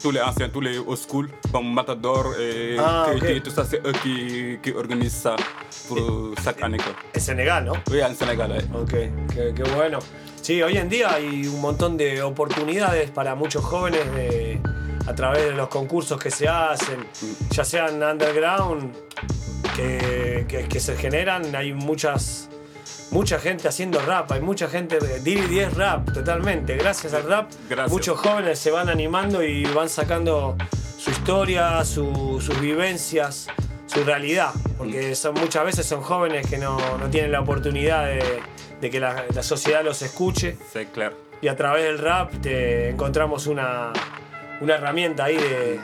tous 0.00 0.10
les 0.10 0.20
anciens, 0.20 0.48
tous 0.48 0.60
les 0.60 0.78
old 0.78 0.98
school, 0.98 1.28
comme 1.52 1.72
Matador 1.72 2.34
et 2.40 2.76
Ah, 2.78 3.06
Keiti, 3.12 3.38
ok. 3.38 3.42
tout 3.44 3.50
ça, 3.50 3.64
c'est 3.64 3.86
eux 3.86 3.92
qui, 4.02 4.58
qui 4.62 4.72
organisent 4.72 5.12
ça 5.22 5.36
pour 5.86 6.32
chaque 6.42 6.62
année. 6.62 6.78
En 7.16 7.20
Sénégal, 7.20 7.64
¿no? 7.64 7.72
Oui, 7.90 8.02
en 8.02 8.14
Sénégal. 8.14 8.50
ouais. 8.52 8.64
Ok, 8.80 8.90
qué, 9.34 9.52
qué 9.54 9.62
bueno. 9.74 9.98
Sí, 10.42 10.62
hoy 10.62 10.78
en 10.78 10.88
día 10.88 11.12
hay 11.14 11.46
un 11.46 11.60
montón 11.60 11.96
de 11.96 12.22
oportunidades 12.22 13.10
para 13.10 13.34
muchos 13.34 13.64
jóvenes 13.64 14.04
de- 14.14 14.60
a 15.06 15.14
través 15.14 15.44
de 15.46 15.52
los 15.52 15.68
concursos 15.68 16.18
que 16.18 16.30
se 16.30 16.46
hacen, 16.48 16.98
ya 17.50 17.64
sean 17.64 18.02
underground, 18.02 18.92
que, 19.76 20.44
que- 20.48 20.68
que 20.68 20.80
se 20.80 20.96
generan, 20.96 21.54
hay 21.54 21.72
muchas, 21.72 22.48
mucha 23.10 23.38
gente 23.38 23.68
haciendo 23.68 24.00
rap, 24.00 24.30
hay 24.32 24.40
mucha 24.40 24.68
gente, 24.68 24.98
Diri 25.20 25.42
10 25.46 25.74
rap, 25.74 26.12
totalmente, 26.12 26.76
gracias 26.76 27.14
al 27.14 27.24
rap, 27.24 27.50
Gracias. 27.68 27.90
muchos 27.90 28.18
jóvenes 28.18 28.58
se 28.58 28.70
van 28.70 28.88
animando 28.88 29.42
y 29.42 29.64
van 29.64 29.88
sacando 29.88 30.56
su 30.98 31.10
historia, 31.10 31.84
su- 31.84 32.40
sus 32.40 32.60
vivencias, 32.60 33.46
su 33.86 34.04
realidad, 34.04 34.50
porque 34.76 35.14
son, 35.14 35.34
muchas 35.34 35.64
veces 35.64 35.86
son 35.86 36.02
jóvenes 36.02 36.46
que 36.46 36.58
no, 36.58 36.76
no 36.98 37.08
tienen 37.10 37.32
la 37.32 37.40
oportunidad 37.40 38.06
de, 38.06 38.40
de 38.80 38.90
que 38.90 39.00
la, 39.00 39.24
la 39.34 39.42
sociedad 39.42 39.82
los 39.82 40.02
escuche 40.02 40.56
C'est 40.72 40.90
clair. 40.92 41.12
y 41.40 41.48
a 41.48 41.56
través 41.56 41.84
del 41.84 41.98
rap 41.98 42.30
te 42.42 42.90
encontramos 42.90 43.46
una, 43.46 43.92
una 44.60 44.74
herramienta 44.74 45.24
ahí 45.24 45.36
de, 45.36 45.80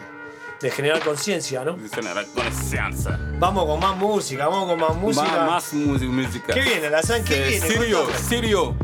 de 0.65 0.71
generar 0.71 1.01
conciencia, 1.01 1.62
¿no? 1.62 1.77
C'est 1.77 1.99
une 2.01 2.15
reconnaissance. 2.15 3.07
Vamos 3.39 3.67
con 3.67 3.79
más 3.81 3.95
música, 3.99 4.49
vamos 4.49 4.71
con 4.71 4.81
más 4.81 4.97
música. 4.97 5.47
Más 5.47 5.75
música. 5.75 6.55
¿Qué 6.55 6.62
viene, 6.62 6.89
Lazán? 6.89 7.23
¿Qué 7.23 7.35
C'est 7.61 7.69
viene? 7.69 7.85
Sirio. 7.85 8.07
Sirio. 8.29 8.75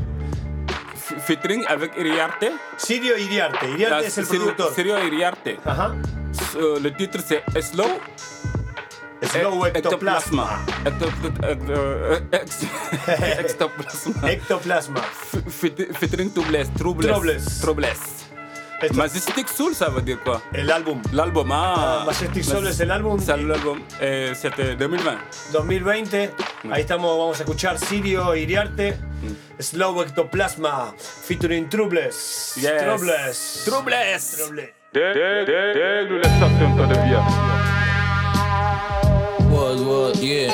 Featuring 1.27 1.65
avec 1.69 1.97
Iriarte. 1.97 2.53
Sirio 2.77 3.17
Iriarte. 3.17 3.67
Iriarte 3.71 4.07
es 4.09 4.19
el 4.19 4.27
Sirio- 4.27 4.43
productor. 4.55 4.75
Sirio 4.75 5.03
Iriarte. 5.07 5.59
Ajá. 5.65 5.95
S- 6.33 6.57
euh, 6.59 6.79
le 6.81 6.91
titre 6.95 7.21
c'est 7.27 7.43
Slow. 7.63 7.89
Slow 9.23 9.67
Ectoplasma. 9.67 10.65
Ectoplasma. 10.85 12.21
Ectoplasma. 14.31 15.01
Featuring 15.99 16.31
Troubles. 16.33 16.69
Troubles. 16.79 17.61
Troubles. 17.61 17.99
Troubles. 18.89 18.97
Majestic 18.97 19.49
Soul, 19.49 19.75
ça 19.75 19.89
veut 19.89 20.03
dire 20.03 20.19
quoi 20.23 20.41
El 20.55 20.71
álbum. 20.71 21.01
L'album, 21.13 21.51
ah. 21.53 21.75
Ah, 21.77 22.05
Majestic 22.07 22.45
Soul 22.45 22.67
es 22.67 22.81
el 22.81 22.91
álbum. 22.91 23.19
C'est 23.21 23.37
l'album. 23.37 23.81
Eh, 24.01 24.33
C'était 24.35 24.75
2020. 24.75 25.19
2020. 25.53 26.31
Ahí 26.71 26.81
estamos, 26.83 27.17
vamos 27.19 27.39
a 27.39 27.43
escuchar 27.43 27.79
Sirio 27.79 28.35
Iriarte. 28.35 28.97
Slow 29.59 30.03
Ectoplasma. 30.03 30.95
Featuring 31.27 31.69
Troubles. 31.69 32.55
Yes. 32.57 32.83
Troubles. 32.85 33.65
Troubles. 33.67 33.95
Troubles. 34.39 34.73
Déglu 34.93 36.19
les 36.19 36.29
stations 36.29 36.87
de 36.89 36.95
vie. 36.95 37.17
What, 39.51 39.77
what, 39.85 40.15
yeah, 40.23 40.53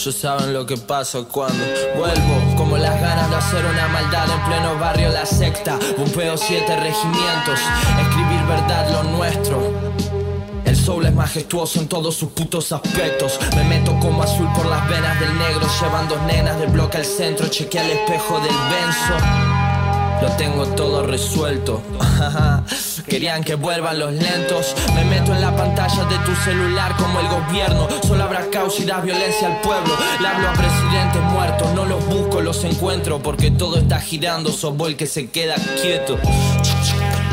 Ellos 0.00 0.14
saben 0.14 0.54
lo 0.54 0.64
que 0.64 0.78
pasa 0.78 1.18
cuando 1.30 1.62
vuelvo 1.94 2.56
Como 2.56 2.78
las 2.78 2.98
ganas 3.02 3.28
de 3.28 3.36
hacer 3.36 3.62
una 3.66 3.86
maldad 3.88 4.30
en 4.30 4.44
pleno 4.46 4.78
barrio 4.78 5.10
La 5.10 5.26
Secta 5.26 5.78
Bombeo 5.98 6.38
siete 6.38 6.74
regimientos 6.74 7.60
Escribir 8.00 8.42
verdad 8.48 8.90
lo 8.92 9.02
nuestro 9.10 9.90
el 10.64 10.76
soul 10.76 11.04
es 11.04 11.12
majestuoso 11.12 11.80
en 11.80 11.88
todos 11.88 12.14
sus 12.14 12.28
putos 12.28 12.70
aspectos. 12.70 13.40
Me 13.56 13.64
meto 13.64 13.98
como 13.98 14.22
azul 14.22 14.46
por 14.54 14.66
las 14.66 14.88
venas 14.88 15.18
del 15.18 15.36
negro. 15.36 15.66
Llevan 15.80 16.08
dos 16.08 16.22
nenas 16.22 16.60
del 16.60 16.70
bloque 16.70 16.98
al 16.98 17.04
centro. 17.04 17.48
Chequea 17.48 17.84
el 17.86 17.90
espejo 17.90 18.38
del 18.38 18.54
benzo. 18.70 19.16
Lo 20.22 20.30
tengo 20.36 20.66
todo 20.76 21.04
resuelto. 21.04 21.82
Querían 23.10 23.42
que 23.42 23.56
vuelvan 23.56 23.98
los 23.98 24.12
lentos. 24.12 24.76
Me 24.94 25.04
meto 25.04 25.34
en 25.34 25.40
la 25.40 25.54
pantalla 25.56 26.04
de 26.04 26.16
tu 26.18 26.32
celular 26.44 26.94
como 26.96 27.18
el 27.18 27.26
gobierno. 27.26 27.88
Solo 28.06 28.22
habrá 28.22 28.48
caos 28.50 28.78
y 28.78 28.84
da 28.84 29.00
violencia 29.00 29.48
al 29.48 29.60
pueblo. 29.62 29.92
Le 30.20 30.28
hablo 30.28 30.48
a 30.48 30.52
presidentes 30.52 31.20
muertos. 31.24 31.74
No 31.74 31.86
los 31.86 32.06
busco, 32.06 32.40
los 32.40 32.62
encuentro. 32.62 33.18
Porque 33.18 33.50
todo 33.50 33.78
está 33.78 34.00
girando. 34.00 34.52
Sos 34.52 34.76
vos 34.76 34.90
el 34.90 34.96
que 34.96 35.08
se 35.08 35.28
queda 35.28 35.56
quieto. 35.82 36.18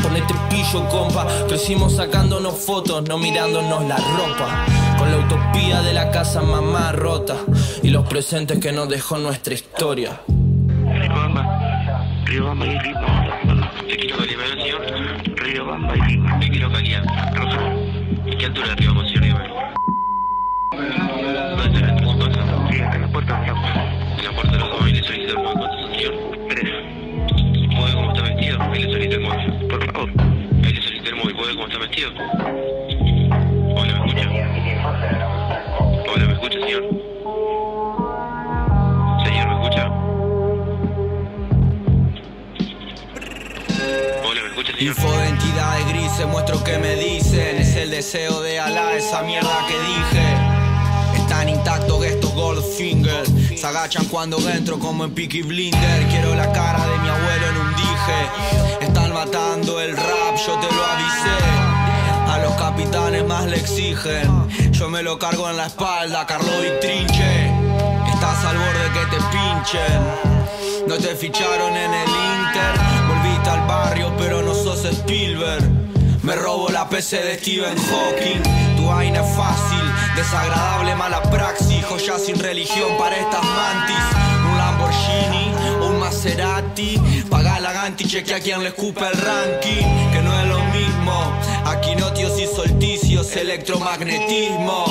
Ponete 0.02 0.34
pillo, 0.50 0.88
compa. 0.88 1.28
Crecimos 1.46 1.94
sacándonos 1.94 2.58
fotos, 2.58 3.08
no 3.08 3.16
mirándonos 3.16 3.84
la 3.84 3.98
ropa. 3.98 4.66
Con 4.98 5.12
la 5.12 5.18
utopía 5.18 5.80
de 5.82 5.92
la 5.92 6.10
casa 6.10 6.42
mamá 6.42 6.90
rota. 6.90 7.36
Y 7.84 7.90
los 7.90 8.04
presentes 8.08 8.58
que 8.58 8.72
nos 8.72 8.88
dejó 8.88 9.16
nuestra 9.18 9.54
historia. 9.54 10.20
Riobamba 12.24 12.66
y 12.66 12.78
ritmo. 12.80 13.06
Te 13.88 15.27
Te 15.48 16.50
quiero 16.50 16.70
calidad. 16.70 17.02
Rosa. 17.34 17.72
¿Qué 18.38 18.44
altura 18.44 18.76
señor 19.08 19.22
Riobamba? 19.22 19.74
¿Dónde 21.56 21.64
está 21.64 21.86
de? 21.86 22.68
Sí, 22.70 22.78
en 22.80 23.00
la 23.00 23.08
puerta, 23.08 23.40
señor. 23.40 23.56
En 24.18 24.24
la 24.26 24.32
puerta 24.32 24.52
de 24.52 24.58
los 24.58 24.78
dominios 24.78 25.06
solicitar 25.06 25.38
el 25.38 25.42
móvil. 25.42 25.58
¿Cuántos, 25.58 25.90
señor? 25.96 26.14
Tres. 26.50 26.70
¿Puede 27.78 27.94
cómo 27.94 28.12
está 28.12 28.22
vestido? 28.24 28.60
Ahí 28.60 28.82
le 28.82 28.90
solicita 28.92 29.14
el 29.16 29.22
móvil. 29.22 29.68
Por 29.68 29.92
favor. 29.92 30.10
Ahí 30.64 30.72
le 30.74 30.82
solicita 30.82 31.08
el 31.08 31.16
móvil. 31.16 31.36
¿Puede 31.36 31.54
cómo 31.54 31.66
está 31.66 31.78
vestido? 31.78 32.10
Hola, 33.74 34.00
¿me 34.00 34.06
escucha? 34.06 34.28
Hola, 36.12 36.26
¿me 36.26 36.32
escucha, 36.34 36.60
señor? 36.60 37.07
Escucha, 44.58 44.76
señor? 44.76 44.96
Info 44.96 45.12
de 45.12 45.28
entidades 45.28 45.88
grises, 45.88 46.26
muestro 46.26 46.62
que 46.64 46.78
me 46.78 46.96
dicen. 46.96 47.58
Es 47.58 47.76
el 47.76 47.90
deseo 47.90 48.40
de 48.40 48.60
Alá, 48.60 48.94
esa 48.94 49.22
mierda 49.22 49.66
que 49.66 49.78
dije. 49.78 51.22
Están 51.22 51.48
intactos 51.48 52.04
estos 52.04 52.32
Goldfinger. 52.34 53.26
Se 53.56 53.66
agachan 53.66 54.06
cuando 54.06 54.38
entro 54.48 54.78
como 54.78 55.04
en 55.04 55.14
Peaky 55.14 55.42
Blinder. 55.42 56.06
Quiero 56.08 56.34
la 56.34 56.50
cara 56.52 56.86
de 56.86 56.98
mi 56.98 57.08
abuelo 57.08 57.46
en 57.48 57.56
un 57.58 57.76
dije. 57.76 58.80
Están 58.80 59.12
matando 59.12 59.80
el 59.80 59.96
rap, 59.96 60.36
yo 60.46 60.58
te 60.58 60.74
lo 60.74 60.84
avisé. 60.84 61.38
A 62.28 62.38
los 62.42 62.52
capitanes 62.54 63.24
más 63.24 63.46
le 63.46 63.56
exigen. 63.56 64.48
Yo 64.72 64.88
me 64.88 65.02
lo 65.02 65.18
cargo 65.18 65.48
en 65.50 65.56
la 65.56 65.66
espalda, 65.66 66.26
Carlo 66.26 66.64
y 66.64 66.80
Trinche. 66.80 67.50
Estás 68.12 68.44
al 68.44 68.56
borde 68.56 68.92
que 68.92 69.16
te 69.16 69.22
pinchen. 69.30 70.38
No 70.86 70.96
te 70.96 71.14
ficharon 71.16 71.76
en 71.76 71.92
el 71.92 72.08
Inter, 72.08 72.74
volviste 73.08 73.50
al 73.50 73.66
barrio, 73.66 74.10
pero 74.16 74.37
Me 76.22 76.34
robo 76.34 76.68
la 76.70 76.88
PC 76.88 77.22
de 77.22 77.38
Stephen 77.38 77.76
Hawking. 77.76 78.42
Tu 78.76 78.86
vaina 78.86 79.20
es 79.20 79.36
fácil, 79.36 79.82
desagradable, 80.16 80.94
mala 80.94 81.22
praxis. 81.22 81.84
Joya 81.84 82.18
sin 82.18 82.38
religión 82.38 82.96
para 82.98 83.16
estas 83.16 83.44
mantis. 83.44 83.96
Un 84.50 84.58
Lamborghini 84.58 85.52
un 85.82 85.98
Maserati. 85.98 86.98
Paga 87.28 87.60
la 87.60 87.72
Ganti, 87.72 88.04
chequea 88.06 88.40
quien 88.40 88.62
le 88.62 88.68
escupe 88.68 89.06
el 89.06 89.12
ranking. 89.12 90.10
Que 90.12 90.22
no 90.22 90.40
es 90.40 90.46
lo 90.48 90.64
mismo. 90.64 91.32
Aquí 91.66 91.94
notios 91.94 92.38
y 92.40 92.46
solticios, 92.46 93.36
electromagnetismo. 93.36 94.86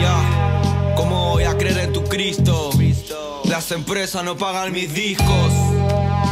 Ya, 0.00 0.94
¿cómo 0.96 1.30
voy 1.30 1.44
a 1.44 1.56
creer 1.56 1.78
en 1.78 1.92
tu 1.92 2.02
Cristo? 2.04 2.70
Las 3.44 3.70
empresas 3.70 4.24
no 4.24 4.36
pagan 4.36 4.72
mis 4.72 4.92
discos. 4.92 5.79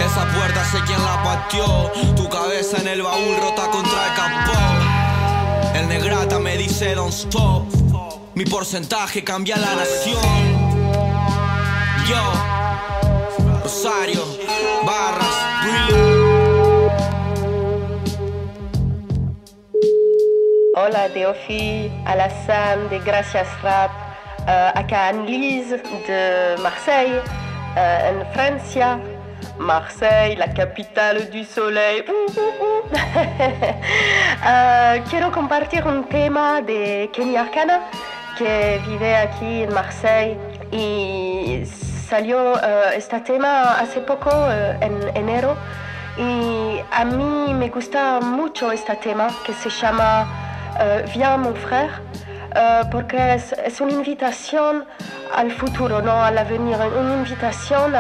Esa 0.00 0.24
puerta 0.32 0.64
sé 0.64 0.78
quién 0.86 1.02
la 1.02 1.22
pateó. 1.22 1.90
Tu 2.14 2.28
cabeza 2.28 2.78
en 2.78 2.88
el 2.88 3.02
baúl 3.02 3.36
rota 3.40 3.68
contra 3.70 4.06
el 4.06 4.14
capó. 4.14 5.78
El 5.78 5.88
negrata 5.88 6.38
me 6.38 6.56
dice 6.56 6.94
don't 6.94 7.12
stop. 7.12 7.64
Mi 8.34 8.44
porcentaje 8.44 9.24
cambia 9.24 9.56
la 9.56 9.74
nación. 9.74 10.68
Yo, 12.08 12.32
Rosario, 13.62 14.24
Barras, 14.86 15.36
Breed. 15.62 16.18
Hola 20.76 21.08
Déofi, 21.08 21.90
Alassane 22.06 22.88
de 22.88 23.00
Gracias 23.00 23.48
Rap, 23.62 23.90
euh, 24.46 24.70
acá 24.76 25.08
Annelise 25.08 25.82
de 26.06 26.56
Marseille, 26.62 27.20
euh, 27.76 28.10
en 28.10 28.32
Francia. 28.32 29.00
Marseille, 29.58 30.36
la 30.36 30.48
capitale 30.48 31.30
du 31.30 31.44
soleil. 31.44 32.04
Euh, 34.46 35.00
quiero 35.10 35.30
compartir 35.32 35.84
un 35.86 36.04
tema 36.04 36.62
de 36.62 37.10
Kenny 37.12 37.36
Arcana 37.36 37.80
que 38.38 38.78
vive 38.86 39.16
aquí 39.16 39.64
en 39.64 39.74
Marseille 39.74 40.38
y 40.70 41.64
salió 42.08 42.54
euh, 42.62 42.92
este 42.94 43.20
tema 43.20 43.74
hace 43.80 44.00
poco, 44.00 44.30
euh, 44.32 44.74
en 44.80 44.94
enero, 45.16 45.56
y 46.16 46.78
a 46.92 47.04
mí 47.04 47.52
me 47.52 47.68
gusta 47.68 48.20
mucho 48.20 48.70
este 48.70 48.94
tema 48.96 49.26
que 49.44 49.52
se 49.52 49.70
llama 49.70 50.26
euh, 50.80 51.02
Viens 51.12 51.36
mon 51.36 51.54
frère. 51.54 52.00
euh, 52.56 52.82
porque 52.90 53.34
es, 53.34 53.52
es 53.52 53.80
una 53.80 53.92
invitación 53.92 54.84
al 55.34 55.50
futuro, 55.50 56.00
¿no? 56.00 56.12
al 56.22 56.38
avenir, 56.38 56.76
una 56.76 57.14
invitación 57.14 57.94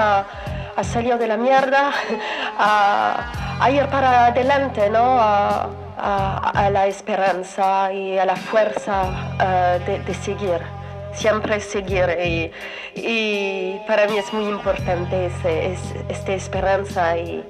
a 0.80 0.84
salir 0.84 1.16
de 1.18 1.26
la 1.26 1.36
mierda, 1.36 1.90
a, 2.58 3.58
a 3.60 3.70
ir 3.70 3.86
para 3.86 4.26
adelante, 4.26 4.88
¿no? 4.90 5.04
a, 5.20 5.68
a- 5.98 6.50
a 6.54 6.70
la 6.70 6.86
esperanza 6.86 7.92
y 7.92 8.16
a 8.18 8.24
la 8.24 8.36
fuerza 8.36 9.02
eh, 9.40 9.80
de, 9.86 9.98
de 10.00 10.14
seguir, 10.14 10.60
siempre 11.12 11.60
seguir. 11.60 12.06
Y, 12.24 12.52
y 12.94 13.80
para 13.88 14.06
mí 14.06 14.16
es 14.18 14.32
muy 14.32 14.46
importante 14.56 15.26
ese- 15.26 15.72
es- 15.72 15.94
esta 16.08 16.32
esperanza 16.32 17.16
y, 17.16 17.44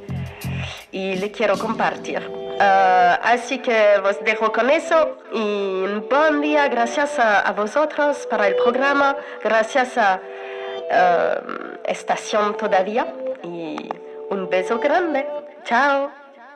y 0.93 1.17
le 1.17 1.31
quiero 1.31 1.59
compartir. 1.59 2.23
Ah, 2.61 3.21
así 3.23 3.59
que 3.59 3.79
os 4.03 4.19
dejo 4.25 4.51
con 4.53 4.71
eso 4.71 5.19
y 5.33 5.39
un 5.85 6.07
buen 6.11 6.41
día. 6.41 6.67
Gracias 6.69 7.19
a, 7.19 7.41
a 7.41 7.53
vosotros 7.53 8.27
para 8.31 8.49
el 8.49 8.55
programa. 8.57 9.15
Gracias 9.45 9.97
a 9.99 10.19
ah, 10.91 11.41
Estación 11.89 12.55
todavía 12.59 13.07
un 14.31 14.49
beso 14.51 14.79
grande. 14.79 15.25
Chao. 15.65 16.11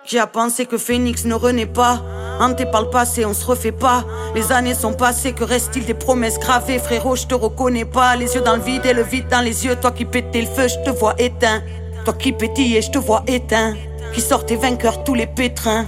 J'ai 0.04 0.18
à 0.18 0.26
penser 0.26 0.66
que 0.66 0.76
Phoenix 0.76 1.24
ne 1.24 1.34
renaît 1.34 1.64
pas. 1.64 2.02
Hanté 2.38 2.66
par 2.66 2.82
le 2.82 2.90
passé, 2.90 3.24
on 3.24 3.32
se 3.32 3.46
refait 3.46 3.72
pas. 3.72 4.04
Les 4.34 4.52
années 4.52 4.74
sont 4.74 4.92
passées, 4.92 5.32
que 5.32 5.44
reste-t-il 5.44 5.86
des 5.86 5.94
promesses 5.94 6.38
gravées? 6.38 6.78
Frérot, 6.78 7.16
je 7.16 7.26
te 7.26 7.34
reconnais 7.34 7.84
pas. 7.84 8.14
Les 8.16 8.34
yeux 8.34 8.40
dans 8.42 8.56
le 8.56 8.62
vide 8.62 8.84
et 8.84 8.92
le 8.92 9.02
vide 9.02 9.28
dans 9.28 9.40
les 9.40 9.64
yeux. 9.64 9.76
Toi 9.76 9.92
qui 9.92 10.04
pétais 10.04 10.42
le 10.42 10.48
feu, 10.48 10.68
je 10.68 10.78
te 10.84 10.90
vois 10.90 11.14
éteint. 11.18 11.62
Toi 12.04 12.14
qui 12.14 12.32
pétillais, 12.32 12.82
je 12.82 12.90
te 12.90 12.98
vois 12.98 13.22
éteint. 13.26 13.74
Qui 14.12 14.20
sortait 14.20 14.56
vainqueur 14.56 15.02
tous 15.04 15.14
les 15.14 15.26
pétrins. 15.26 15.86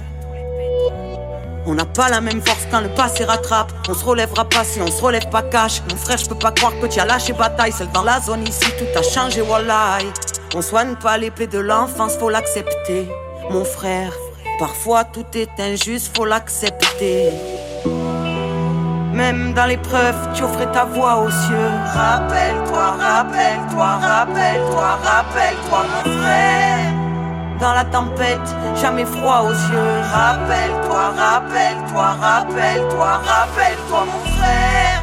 On 1.67 1.73
n'a 1.73 1.85
pas 1.85 2.09
la 2.09 2.21
même 2.21 2.41
force 2.41 2.67
quand 2.69 2.81
le 2.81 2.89
passé 2.89 3.25
rattrape. 3.25 3.71
On 3.89 3.93
se 3.93 4.05
relèvera 4.05 4.45
pas 4.45 4.63
si 4.63 4.79
on 4.81 4.87
se 4.87 5.01
relève 5.01 5.27
pas 5.29 5.41
cash. 5.41 5.81
Mon 5.89 5.97
frère, 5.97 6.17
je 6.17 6.27
peux 6.27 6.35
pas 6.35 6.51
croire 6.51 6.73
que 6.79 6.85
tu 6.85 6.99
as 6.99 7.05
lâché 7.05 7.33
bataille. 7.33 7.71
Seul 7.71 7.89
dans 7.91 8.03
la 8.03 8.19
zone 8.21 8.43
ici, 8.47 8.65
tout 8.77 8.99
a 8.99 9.01
changé, 9.01 9.41
wallahi. 9.41 10.05
On 10.55 10.61
soigne 10.61 10.95
pas 10.95 11.17
les 11.17 11.31
plaies 11.31 11.47
de 11.47 11.59
l'enfance, 11.59 12.17
faut 12.17 12.29
l'accepter. 12.29 13.09
Mon 13.49 13.65
frère, 13.65 14.11
parfois 14.59 15.03
tout 15.03 15.25
est 15.33 15.59
injuste, 15.59 16.15
faut 16.15 16.25
l'accepter. 16.25 17.31
Même 19.13 19.53
dans 19.53 19.65
l'épreuve, 19.65 20.15
tu 20.33 20.43
offrais 20.43 20.71
ta 20.71 20.85
voix 20.85 21.17
aux 21.17 21.31
cieux. 21.31 21.71
Rappelle-toi, 21.93 22.91
rappelle-toi, 22.99 23.87
rappelle-toi, 23.97 24.99
rappelle-toi, 25.03 25.85
mon 25.93 26.11
frère. 26.21 26.94
Dans 27.59 27.73
la 27.73 27.85
tempête, 27.85 28.39
jamais 28.81 29.05
froid 29.05 29.43
aux 29.43 29.51
yeux. 29.51 30.01
Rappelle-toi, 30.13 31.13
rappelle-toi, 31.17 32.05
rappelle-toi, 32.21 33.21
rappelle-toi, 33.25 34.05
mon 34.05 34.31
frère. 34.37 35.01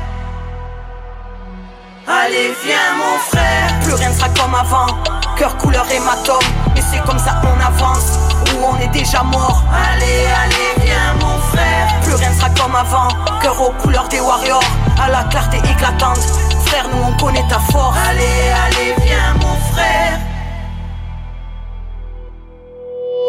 Allez, 2.07 2.55
viens, 2.63 2.95
mon 2.99 3.19
frère. 3.31 3.81
Plus 3.83 3.95
rien 3.95 4.11
ne 4.11 4.15
sera 4.15 4.29
comme 4.29 4.55
avant. 4.55 4.87
Cœur 5.37 5.57
couleur 5.57 5.87
hématome. 5.91 6.45
Et 6.77 6.83
c'est 6.83 7.03
comme 7.05 7.19
ça 7.19 7.41
qu'on 7.41 7.59
avance. 7.59 8.19
Ou 8.53 8.65
on 8.65 8.79
est 8.81 8.89
déjà 8.89 9.23
mort. 9.23 9.63
Allez, 9.73 10.27
allez, 10.45 10.85
viens, 10.85 11.15
mon 11.21 11.39
frère. 11.53 11.89
Plus 12.03 12.15
rien 12.15 12.31
ne 12.31 12.35
sera 12.35 12.51
comme 12.51 12.77
avant. 12.77 13.09
Cœur 13.41 13.61
aux 13.61 13.73
couleurs 13.83 14.09
des 14.09 14.21
warriors. 14.21 14.63
À 15.03 15.09
la 15.09 15.25
clarté 15.25 15.57
éclatante. 15.59 16.21
Frère, 16.67 16.87
nous 16.93 17.03
on 17.03 17.17
connaît 17.25 17.47
ta 17.49 17.59
force. 17.59 17.97
Allez, 18.11 18.53
allez, 18.67 18.95
viens, 19.05 19.35
mon 19.41 19.57
frère. 19.73 20.19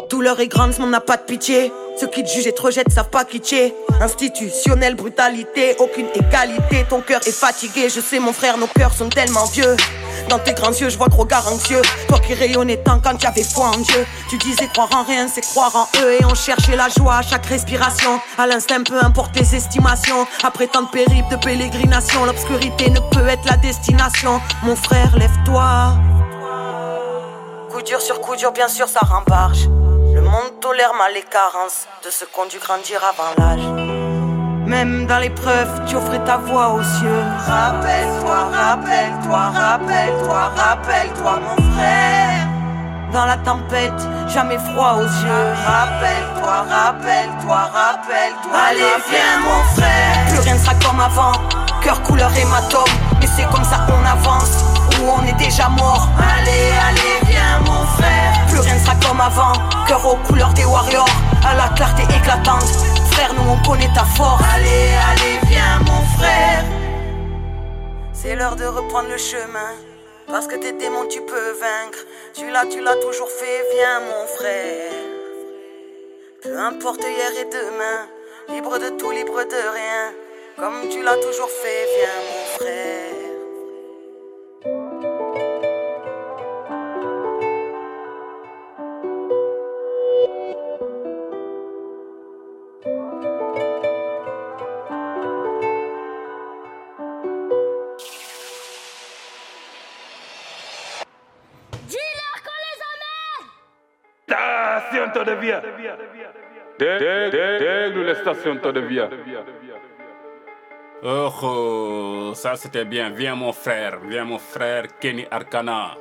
Douleur 0.09 0.39
est 0.39 0.47
grande, 0.47 0.73
on 0.79 0.87
n'a 0.87 0.99
pas 0.99 1.17
de 1.17 1.23
pitié. 1.23 1.71
Ceux 1.99 2.07
qui 2.07 2.23
te 2.23 2.29
jugent 2.29 2.47
et 2.47 2.53
te 2.53 2.61
rejettent 2.61 2.91
savent 2.91 3.09
pas 3.09 3.23
qui 3.23 3.39
tu 3.39 3.55
es. 3.55 3.73
Institutionnelle 4.01 4.95
brutalité, 4.95 5.75
aucune 5.79 6.07
égalité. 6.15 6.85
Ton 6.89 7.01
cœur 7.01 7.21
est 7.25 7.31
fatigué, 7.31 7.89
je 7.89 7.99
sais 7.99 8.19
mon 8.19 8.33
frère, 8.33 8.57
nos 8.57 8.67
cœurs 8.67 8.93
sont 8.93 9.09
tellement 9.09 9.45
vieux. 9.45 9.75
Dans 10.29 10.39
tes 10.39 10.53
grands 10.53 10.71
yeux, 10.71 10.89
je 10.89 10.97
vois 10.97 11.09
trop 11.09 11.23
regard 11.23 11.51
anxieux. 11.51 11.81
Toi 12.07 12.19
qui 12.19 12.33
rayonnais 12.33 12.77
tant 12.77 12.99
quand 12.99 13.15
tu 13.15 13.27
avais 13.27 13.43
foi 13.43 13.67
en 13.67 13.77
Dieu. 13.77 14.05
Tu 14.29 14.37
disais 14.37 14.67
croire 14.67 14.89
en 14.95 15.03
rien, 15.03 15.27
c'est 15.27 15.41
croire 15.41 15.75
en 15.75 15.87
eux. 16.03 16.13
Et 16.13 16.25
on 16.25 16.33
cherchait 16.33 16.75
la 16.75 16.89
joie 16.89 17.17
à 17.17 17.21
chaque 17.21 17.45
respiration. 17.45 18.19
À 18.37 18.47
l'instinct, 18.47 18.83
peu 18.83 18.97
importe 19.03 19.33
tes 19.33 19.55
estimations. 19.55 20.25
Après 20.43 20.67
tant 20.67 20.83
de 20.83 20.89
périples 20.89 21.29
de 21.31 21.37
pélégrination, 21.37 22.25
l'obscurité 22.25 22.89
ne 22.89 22.99
peut 23.11 23.27
être 23.27 23.45
la 23.45 23.57
destination. 23.57 24.41
Mon 24.63 24.75
frère, 24.75 25.15
lève-toi. 25.17 25.93
Coup 27.71 27.81
dur 27.81 28.01
sur 28.01 28.21
coup 28.21 28.35
dur, 28.35 28.51
bien 28.51 28.67
sûr, 28.67 28.87
ça 28.87 29.01
rembarge. 29.01 29.67
Monde 30.34 30.59
tolère 30.61 30.95
mal 30.95 31.13
les 31.13 31.21
carences 31.21 31.86
de 32.03 32.09
ce 32.09 32.25
qu'on 32.25 32.47
dû 32.47 32.57
grandir 32.57 32.99
avant 33.03 33.34
l'âge. 33.38 33.67
Même 34.65 35.05
dans 35.05 35.19
l'épreuve, 35.19 35.69
tu 35.86 35.95
offrais 35.95 36.23
ta 36.25 36.38
voix 36.38 36.69
aux 36.69 36.81
cieux. 36.81 37.23
Rappelle-toi, 37.45 38.39
rappelle-toi, 38.51 39.39
rappelle-toi, 39.61 40.51
rappelle-toi, 40.55 41.39
mon 41.39 41.73
frère. 41.73 42.47
Dans 43.11 43.25
la 43.27 43.38
tempête, 43.38 44.01
jamais 44.27 44.57
froid 44.57 44.93
aux 44.95 45.11
yeux. 45.23 45.53
Rappelle-toi, 45.67 46.65
rappelle-toi, 46.67 47.57
rappelle-toi. 47.71 48.57
Allez, 48.69 48.95
viens, 49.11 49.38
mon 49.45 49.63
frère. 49.75 50.25
Plus 50.29 50.39
rien 50.39 50.55
ne 50.55 50.59
sera 50.59 50.73
comme 50.84 50.99
avant. 50.99 51.34
Cœur 51.84 52.01
couleur 52.01 52.36
hématome. 52.36 52.89
Mais 53.21 53.27
c'est 53.27 53.47
comme 53.51 53.65
ça 53.65 53.86
qu'on 53.86 54.03
avance. 54.03 54.63
On 55.05 55.25
est 55.27 55.33
déjà 55.33 55.67
mort. 55.69 56.07
Allez, 56.17 56.71
allez, 56.87 57.31
viens, 57.31 57.59
mon 57.59 57.85
frère. 57.97 58.45
Plus 58.47 58.59
rien 58.59 58.75
ne 58.75 58.79
sera 58.79 58.95
comme 58.95 59.19
avant. 59.19 59.53
Cœur 59.85 60.05
aux 60.05 60.15
couleurs 60.27 60.53
des 60.53 60.65
warriors. 60.65 61.09
À 61.45 61.55
la 61.55 61.67
clarté 61.75 62.03
éclatante. 62.03 62.63
Frère, 63.11 63.33
nous 63.33 63.51
on 63.51 63.69
connaît 63.69 63.91
ta 63.93 64.05
force. 64.05 64.41
Allez, 64.55 64.91
allez, 65.11 65.39
viens, 65.47 65.79
mon 65.79 66.01
frère. 66.17 66.63
C'est 68.13 68.35
l'heure 68.35 68.55
de 68.55 68.65
reprendre 68.65 69.09
le 69.09 69.17
chemin. 69.17 69.73
Parce 70.27 70.47
que 70.47 70.55
tes 70.55 70.71
démons 70.71 71.07
tu 71.09 71.19
peux 71.21 71.51
vaincre. 71.59 71.99
Tu 72.33 72.49
l'as, 72.49 72.65
tu 72.65 72.81
l'as 72.81 72.95
toujours 72.95 73.29
fait, 73.29 73.61
viens 73.75 73.99
mon 73.99 74.25
frère. 74.37 74.91
Peu 76.41 76.57
importe 76.59 77.01
hier 77.01 77.31
et 77.41 77.45
demain, 77.45 78.07
libre 78.49 78.79
de 78.79 78.89
tout, 78.97 79.11
libre 79.11 79.43
de 79.43 79.69
rien. 79.73 80.13
Comme 80.57 80.89
tu 80.89 81.03
l'as 81.03 81.17
toujours 81.17 81.49
fait, 81.49 81.85
viens 81.97 82.19
mon 82.29 82.57
frère. 82.57 83.22
De 105.14 105.36
via. 105.36 105.61
Déglu 106.80 108.03
les 108.05 108.16
stations 108.16 108.55
de. 108.55 109.09
Oh, 111.05 111.30
oh, 111.43 112.32
ça 112.34 112.55
c'était 112.55 112.86
bien. 112.86 113.09
Viens 113.09 113.36
mon 113.36 113.51
frère, 113.51 113.99
viens 114.07 114.24
mon 114.24 114.39
frère 114.39 114.86
Kenny 114.99 115.26
Arcana. 115.30 115.95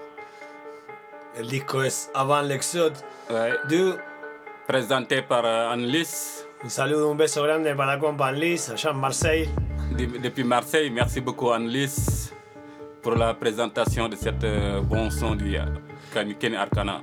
Es 1.36 2.10
Avant 2.14 2.42
l'Exode. 2.42 2.96
Ouais. 3.30 3.52
Du. 3.68 3.92
Présenté 4.68 5.22
par 5.22 5.44
euh, 5.44 5.70
Annelise. 5.72 6.46
Un 6.64 6.68
saludo, 6.68 7.10
un 7.10 7.16
beso 7.16 7.42
grande 7.42 7.74
para 7.74 7.94
la 7.94 7.98
compa 7.98 8.26
Annelise, 8.28 8.70
allá 8.70 8.92
en 8.92 8.94
Marseille. 9.00 9.48
De- 9.98 10.18
depuis 10.18 10.44
Marseille, 10.44 10.88
merci 10.90 11.20
beaucoup 11.20 11.50
Annelise 11.50 12.32
pour 13.02 13.16
la 13.16 13.34
présentation 13.34 14.08
de 14.08 14.14
cette 14.14 14.44
euh, 14.44 14.80
bon 14.82 15.10
son 15.10 15.34
du 15.34 15.56
euh, 15.56 15.62
Kenny 16.38 16.54
Arcana. 16.56 17.02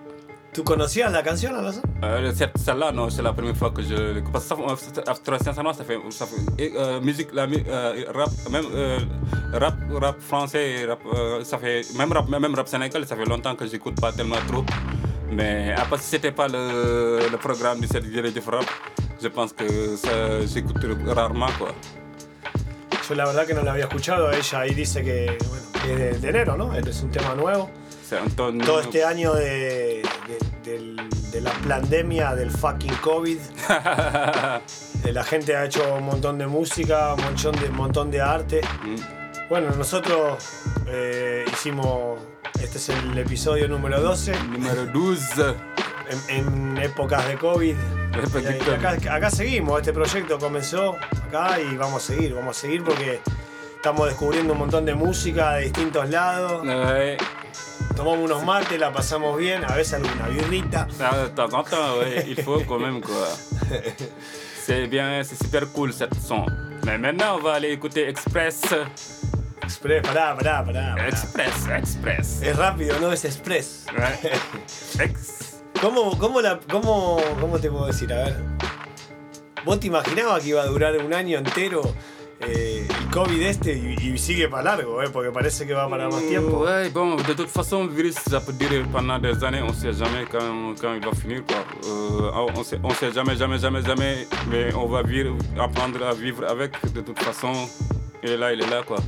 ¿Tú 0.53 0.63
conocías 0.63 1.11
la 1.11 1.21
canción, 1.23 1.55
Alonso? 1.55 1.81
Euh, 2.03 2.31
cette- 2.35 2.57
Celle-là, 2.57 2.91
non, 2.91 3.09
c'est 3.11 3.21
la 3.21 3.33
première 3.33 3.55
fois 3.55 3.71
que 3.71 3.83
je. 3.83 4.19
Parce 4.31 4.45
que 4.47 4.55
ça, 4.55 4.55
ça- 5.53 5.73
ça 5.73 5.83
fait. 5.83 5.99
Ça 6.09 6.25
fait 6.25 6.41
et, 6.63 6.73
euh, 6.75 6.99
musique, 7.01 7.29
la, 7.33 7.43
euh, 7.43 8.05
rap, 8.13 8.29
même 8.49 8.65
rap, 9.53 9.75
rap 10.01 10.19
français, 10.19 10.85
rap, 10.87 11.01
ça 11.43 11.57
fait. 11.59 11.81
Même 11.97 12.11
rap, 12.11 12.27
même 12.29 12.55
rap 12.55 12.67
sénégalais, 12.67 13.05
ça 13.05 13.15
fait 13.15 13.25
longtemps 13.25 13.55
que 13.55 13.67
j'écoute 13.67 13.99
pas 14.01 14.11
tellement 14.11 14.41
trop. 14.47 14.65
Mais 15.31 15.73
après, 15.77 15.99
si 15.99 16.05
c'était 16.09 16.31
pas 16.31 16.47
le, 16.47 17.19
le 17.31 17.37
programme 17.37 17.79
cette 17.85 18.05
virée 18.05 18.31
de 18.31 18.41
rap, 18.41 18.65
je 19.21 19.27
pense 19.27 19.53
que 19.53 19.95
ça, 19.97 20.43
j'écoute 20.51 20.77
rarement, 21.15 21.51
quoi. 21.59 21.69
Yo 23.07 23.15
la 23.15 23.25
verdad 23.25 23.45
que 23.47 23.53
no 23.53 23.61
la 23.63 23.71
había 23.73 23.85
escuchado. 23.85 24.31
Ella 24.31 24.59
ahí 24.59 24.73
dice 24.73 25.03
que, 25.03 25.37
bueno, 25.47 25.63
que 25.83 25.93
es 25.93 25.99
de, 25.99 26.19
de 26.19 26.29
enero, 26.29 26.57
¿no? 26.57 26.73
Este 26.73 26.89
es 26.89 27.01
un 27.03 27.11
tema 27.11 27.35
nuevo. 27.35 27.69
Todo 28.65 28.81
este 28.81 29.03
año 29.03 29.33
de, 29.33 30.01
de- 30.27 30.71
del- 30.71 31.09
de 31.31 31.41
la 31.41 31.51
pandemia 31.67 32.33
del 32.35 32.51
fucking 32.51 32.95
COVID. 33.01 33.37
Eh, 35.05 35.13
la 35.13 35.23
gente 35.23 35.55
ha 35.55 35.63
hecho 35.63 35.95
un 35.95 36.03
montón 36.03 36.37
de 36.37 36.45
música, 36.45 37.13
un 37.13 37.23
montón 37.23 37.55
de, 37.55 37.69
un 37.69 37.75
montón 37.77 38.11
de 38.11 38.19
arte. 38.19 38.59
Bueno, 39.49 39.69
nosotros 39.77 40.43
eh, 40.87 41.45
hicimos. 41.53 42.19
Este 42.61 42.77
es 42.79 42.89
el 42.89 43.17
episodio 43.17 43.69
número 43.69 44.01
12. 44.01 44.33
Número 44.43 44.85
12. 44.87 45.55
En, 46.27 46.35
en 46.75 46.77
épocas 46.79 47.25
de 47.29 47.37
COVID. 47.37 47.75
Y- 48.41 48.59
acá, 48.75 49.15
acá 49.15 49.29
seguimos. 49.31 49.79
Este 49.79 49.93
proyecto 49.93 50.37
comenzó 50.37 50.97
acá 51.27 51.57
y 51.61 51.77
vamos 51.77 52.03
a 52.03 52.07
seguir. 52.13 52.33
Vamos 52.35 52.57
a 52.57 52.59
seguir 52.59 52.83
porque 52.83 53.21
estamos 53.77 54.05
descubriendo 54.07 54.51
un 54.51 54.59
montón 54.59 54.83
de 54.85 54.95
música 54.95 55.53
de 55.53 55.61
distintos 55.63 56.09
lados. 56.09 56.61
Tomamos 57.95 58.19
unos 58.19 58.43
mates, 58.45 58.79
la 58.79 58.91
pasamos 58.93 59.37
bien, 59.37 59.63
a 59.65 59.75
veces 59.75 59.95
alguna 59.95 60.27
birrita. 60.27 60.87
Il 62.27 62.35
faut 62.43 62.63
quand 62.65 62.79
même 62.79 63.01
quoi. 63.01 63.27
C'est 64.65 64.87
bien, 64.87 65.23
c'est 65.23 65.35
super 65.35 65.67
cool 65.73 65.91
cette 65.91 66.15
son. 66.15 66.45
Mais 66.85 66.97
maintenant, 66.97 67.37
on 67.37 67.41
va 67.41 67.55
aller 67.55 67.71
écouter 67.71 68.07
Express. 68.07 68.61
Express, 69.63 70.01
pará, 70.01 70.35
pará, 70.35 70.63
pará. 70.63 70.95
pará. 70.95 71.07
Express, 71.07 71.67
Express. 71.67 72.41
Es 72.41 72.55
rápido, 72.55 72.99
no 72.99 73.11
es 73.11 73.25
express. 73.25 73.85
Ouais. 73.97 74.31
Ex. 75.03 75.61
¿Cómo, 75.81 76.17
cómo, 76.17 76.41
la, 76.41 76.59
cómo, 76.69 77.19
¿Cómo 77.39 77.59
te 77.59 77.69
puedo 77.69 77.87
decir? 77.87 78.11
A 78.13 78.25
ver. 78.25 78.37
¿Vos 79.65 79.79
te 79.79 79.87
imaginabas 79.87 80.43
que 80.43 80.49
iba 80.49 80.61
a 80.61 80.65
durar 80.65 80.97
un 80.97 81.13
año 81.13 81.37
entero 81.37 81.81
eh, 82.41 82.87
el 82.87 83.11
COVID 83.11 83.41
este 83.41 83.73
y, 83.73 83.95
y 84.13 84.17
sigue 84.17 84.47
para 84.47 84.75
largo, 84.75 85.01
eh, 85.03 85.09
porque 85.11 85.31
parece 85.31 85.65
que 85.67 85.73
va 85.73 85.89
para 85.89 86.07
más 86.09 86.21
tiempo? 86.27 86.63
Ouais, 86.63 86.89
bon, 86.89 87.15
de 87.15 87.33
toute 87.33 87.49
façon, 87.49 87.83
le 87.85 87.91
virus, 87.91 88.15
ça 88.15 88.39
peut 88.39 88.53
durer 88.53 88.83
pendant 88.91 89.19
des 89.19 89.43
années. 89.43 89.61
On 89.61 89.73
sait 89.73 89.93
jamais 89.93 90.25
quand, 90.31 90.93
il 90.93 91.05
va 91.05 91.11
finir. 91.13 91.43
Euh, 91.85 92.31
on, 92.55 92.63
sait, 92.63 92.79
on 92.83 92.91
sait 92.91 93.11
jamais, 93.11 93.35
jamais, 93.35 93.59
jamais, 93.59 93.81
jamais. 93.81 94.27
Mais 94.49 94.73
on 94.73 94.85
va 94.87 95.03
vivre, 95.03 95.35
apprendre 95.59 96.05
à 96.05 96.13
vivre 96.13 96.45
avec. 96.47 96.71
De 96.93 97.01
toute 97.01 97.19
façon, 97.19 97.51
il 98.23 98.29
est 98.31 98.37
là, 98.37 98.53
il 98.53 98.61
est 98.61 98.69
là, 98.69 98.83
quoi. 98.85 98.99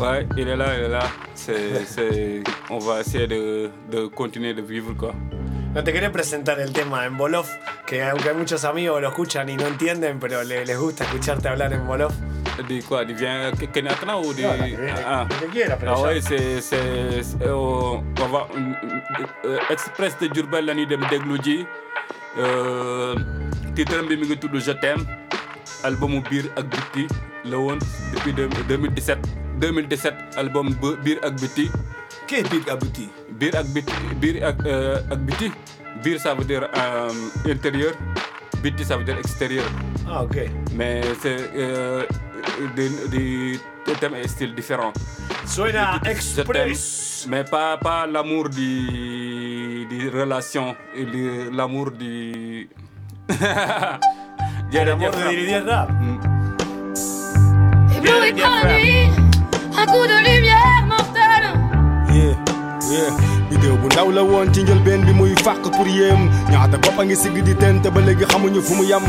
Ouais, 0.00 0.26
il 0.36 0.48
est 0.48 0.56
là, 0.56 0.76
il 0.76 0.84
est 0.84 0.88
là. 0.88 1.06
On 2.70 2.78
va 2.78 3.00
essayer 3.00 3.28
de, 3.28 3.70
de 3.90 4.06
continuer 4.06 4.52
de 4.52 4.62
vivre, 4.62 4.94
quoi. 4.94 5.14
No 5.74 5.82
te 5.82 5.92
querés 5.92 6.10
presentar 6.10 6.60
el 6.60 6.72
tema 6.72 7.04
en 7.04 7.16
Bolof, 7.16 7.50
que 7.86 8.02
aunque 8.04 8.28
hay 8.28 8.34
muchos 8.36 8.64
amigos 8.64 9.00
lo 9.02 9.08
escuchan 9.08 9.48
y 9.48 9.56
no 9.56 9.66
entienden, 9.66 10.20
pero 10.20 10.44
le- 10.44 10.64
les 10.64 10.78
gusta 10.78 11.02
escucharte 11.04 11.48
hablar 11.48 11.72
en 11.72 11.84
vient 13.14 13.50
Kenatana 13.72 14.16
ou 14.16 14.32
di. 14.32 14.42
Non, 14.42 14.56
la- 14.56 14.68
la- 14.68 15.02
ah. 15.22 15.26
que 15.40 15.46
quiera, 15.48 15.76
pero 15.76 15.92
Ah 15.92 15.96
ya. 15.96 16.02
ouais, 16.06 16.20
c'est. 16.22 16.60
c'est, 16.60 17.22
c'est, 17.24 17.42
euh, 17.42 17.98
on 18.22 18.28
va. 18.30 18.46
euh, 19.44 19.58
Express 19.70 20.16
de 20.20 20.28
Diourbel 20.28 20.64
la 20.66 20.74
ñuy 20.74 20.86
dem 20.86 21.02
déglu 21.10 21.42
ji. 21.42 21.66
Euh, 22.38 23.16
titre 23.74 23.98
bi 24.08 24.16
mi 24.16 24.26
ngi 24.28 24.38
tudd 24.38 24.54
Je 24.56 24.70
t'aime. 24.72 25.04
albumu 25.82 26.20
biir 26.30 26.46
ak 26.56 26.64
bitti 26.70 27.06
la 27.44 27.58
woon 27.58 27.78
depuis 28.14 28.32
deux- 28.32 28.48
2017. 28.68 29.18
2017 29.58 30.14
album 30.36 30.72
bu- 30.80 30.96
biir 31.02 31.18
ak 31.24 31.34
bitti. 31.40 31.68
Qu'est-ce 32.28 32.48
biir 32.48 32.62
ak 32.72 32.78
bitti 32.80 33.08
Biir 33.34 33.54
ak 33.58 33.66
bitti 33.74 33.94
biir 34.22 34.36
ak 34.42 34.58
euh, 34.66 35.02
ak 35.10 35.18
bitti. 35.26 35.50
Biir 36.02 36.18
ça 36.20 36.34
veut 36.34 36.44
dire 36.44 36.68
euh, 36.70 37.50
intérieur. 37.50 37.92
Bitti 38.62 38.84
ça 38.84 38.96
veut 38.96 39.04
dire 39.04 39.18
extérieur. 39.18 39.66
Ah, 40.08 40.22
ok. 40.22 40.36
Mais 40.74 41.02
c'est. 41.20 41.50
Euh, 41.56 42.04
des, 42.76 43.58
thèmes 44.00 44.14
et 44.14 44.28
styles 44.28 44.54
différents. 44.54 44.92
Je 45.46 46.08
express. 46.08 47.26
Mais 47.28 47.44
pas, 47.44 47.76
pas 47.76 48.06
l'amour 48.06 48.48
du, 48.48 49.86
du 49.86 50.08
relation, 50.10 50.76
et 50.94 51.04
l'amour 51.52 51.90
du. 51.90 52.68
Rap. 53.30 54.04
Ébloui 57.96 58.32
par 58.40 58.66
nuit, 58.66 59.08
un 59.76 59.86
coup 59.86 60.06
de 60.06 60.18
lumière 60.24 61.03
vidéo 63.50 63.76
bu 63.76 63.86
ndaw 63.86 64.10
la 64.12 64.22
woon 64.22 64.52
ci 64.52 64.62
njëlbeen 64.62 65.04
bi 65.06 65.12
muy 65.12 65.34
fàq 65.44 65.62
pour 65.76 65.86
yéem 65.86 66.28
ñaata 66.50 66.78
bopp 66.78 66.98
a 67.00 67.04
ngi 67.04 67.16
sigg 67.16 67.36
di 67.44 67.54
teen 67.54 67.80
te 67.82 67.88
ba 67.90 68.00
léegi 68.00 68.24
xamuñu 68.24 68.60
fu 68.62 68.74
mu 68.74 68.84
yem. 68.84 69.02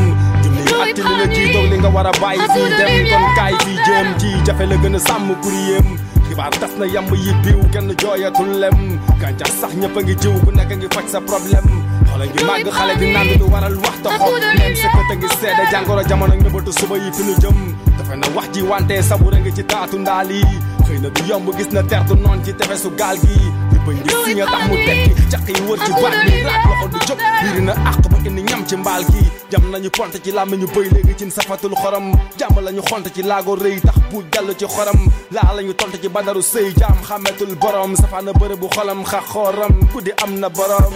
Junni 0.44 0.62
atti 0.84 1.02
li 1.02 1.14
nga 1.18 1.28
jiitoog 1.34 1.66
li 1.72 1.78
nga 1.78 1.90
war 1.90 2.08
a 2.08 2.12
bàyyi 2.22 2.42
fii 2.54 2.70
dem 2.80 2.94
kon 3.10 3.26
kaay 3.38 3.54
fii 3.64 3.78
jéem. 3.86 4.08
Ci 4.20 4.28
jafe 4.46 4.66
la 4.66 4.76
gën 4.76 4.96
a 4.96 5.00
sàmm 5.00 5.36
pour 5.42 5.52
yéem 5.54 5.88
xibaar 6.30 6.50
tas 6.60 6.74
na 6.80 6.86
yamb 6.86 7.12
yi 7.16 7.32
biiw 7.44 7.62
kenn 7.74 7.94
jooyatul 8.02 8.52
lem. 8.62 9.00
Gàncax 9.22 9.52
sax 9.62 9.74
ñëpp 9.76 9.98
a 9.98 10.02
ngi 10.02 10.16
jiw 10.22 10.36
ku 10.44 10.52
nekk 10.52 10.72
a 10.72 10.76
ngi 10.76 10.88
faj 10.94 11.08
sa 11.12 11.20
problème. 11.22 11.70
Xale 12.10 12.26
ngi 12.28 12.44
màgg 12.44 12.68
xale 12.78 12.94
di 13.00 13.12
nand 13.14 13.32
lu 13.40 13.46
waral 13.54 13.76
waxta 13.84 14.10
xob 14.18 14.34
même 14.60 14.76
sa 14.82 14.88
kët 14.96 15.12
a 15.12 15.16
ngi 15.16 15.28
seede 15.40 15.64
jàngoro 15.72 16.02
jamono 16.10 16.34
nëbbatu 16.36 16.72
suba 16.80 16.98
yi 16.98 17.10
fi 17.14 17.24
nu 17.24 17.34
jëm. 17.42 17.58
Dafa 17.98 18.16
na 18.16 18.28
wax 18.36 18.48
ji 18.54 18.62
wante 18.62 19.02
sabura 19.04 19.38
ngi 19.40 19.52
ci 19.56 19.64
taatu 19.64 19.98
ndaal 20.00 20.32
yi. 20.32 20.44
Xëy 20.86 21.00
na 21.02 21.10
du 21.10 21.22
yomb 21.30 21.48
gis 21.58 21.70
na 21.72 21.82
tertu 21.84 22.14
noon 22.16 22.44
ci 22.44 22.54
tefesu 22.54 22.90
gaal 22.98 23.18
gi 23.18 23.38
bëñ 23.86 23.98
di 24.04 24.14
siña 24.26 24.46
tax 24.46 24.64
mu 24.70 24.76
tekki. 24.86 25.12
Caq 25.32 25.48
yi 25.50 25.62
wër 25.68 25.80
ci 25.86 25.92
baat 26.02 26.16
bi 26.26 26.34
loxo 26.48 26.88
du 26.92 26.98
jóg 27.08 27.20
biiri 27.42 27.62
na 27.68 27.74
àq 27.74 28.06
indi 28.28 28.42
ñam 28.42 28.62
ci 28.68 28.76
mbaal 28.76 29.04
gi. 29.12 29.24
Jam 29.52 29.64
nañu 29.72 29.90
ci 30.24 30.32
làmmi 30.32 30.58
ñu 30.58 30.68
bëy 30.76 30.88
léegi 30.94 31.14
cin 31.20 31.32
safatul 31.32 31.76
xorom. 31.76 32.12
Jàmm 32.40 32.58
lañu 32.66 32.82
xont 32.90 33.06
ci 33.14 33.22
laago 33.22 33.56
rëy 33.56 33.80
tax 33.82 33.98
bu 34.12 34.24
jàll 34.34 34.50
ci 34.58 34.66
xorom. 34.66 35.00
Laa 35.32 35.54
lañu 35.56 35.74
tont 35.74 35.94
ci 36.02 36.10
badaru 36.10 36.42
sëy. 36.42 36.74
Jaam 36.80 36.98
xametul 37.08 37.56
borom. 37.56 37.96
Safaana 37.96 38.32
bëre 38.34 38.56
bu 38.58 38.68
xolam 38.76 39.04
xa 39.06 39.20
xooram. 39.32 39.74
Ku 39.94 40.02
di 40.02 40.12
am 40.24 40.40
na 40.40 40.50
borom. 40.50 40.94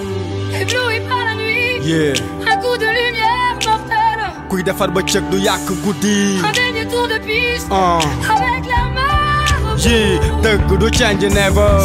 Ébloui 0.61 0.99
par 1.07 1.23
la 1.25 1.35
nuit, 1.35 1.85
yeah. 1.85 2.13
Un 2.51 2.57
coup 2.61 2.75
de 2.77 2.85
lumière 2.97 3.55
mortelle. 3.65 4.09
kuy 4.49 4.63
defar 4.63 4.89
ba 4.91 5.01
cëg 5.05 5.29
du 5.29 5.37
yàq 5.37 5.65
guddi. 5.83 6.41
Un 6.43 6.51
dernier 6.51 6.87
tour 6.87 7.07
de 7.07 7.17
piste 7.19 7.67
Ah. 7.71 7.99
avec 8.33 8.65
la 8.71 8.88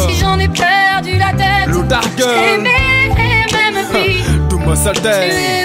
Si 0.09 0.19
j'en 0.19 0.37
ai 0.37 0.49
perdu 0.49 1.17
la 1.17 1.31
tête, 1.31 1.71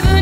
Tout 0.05 0.13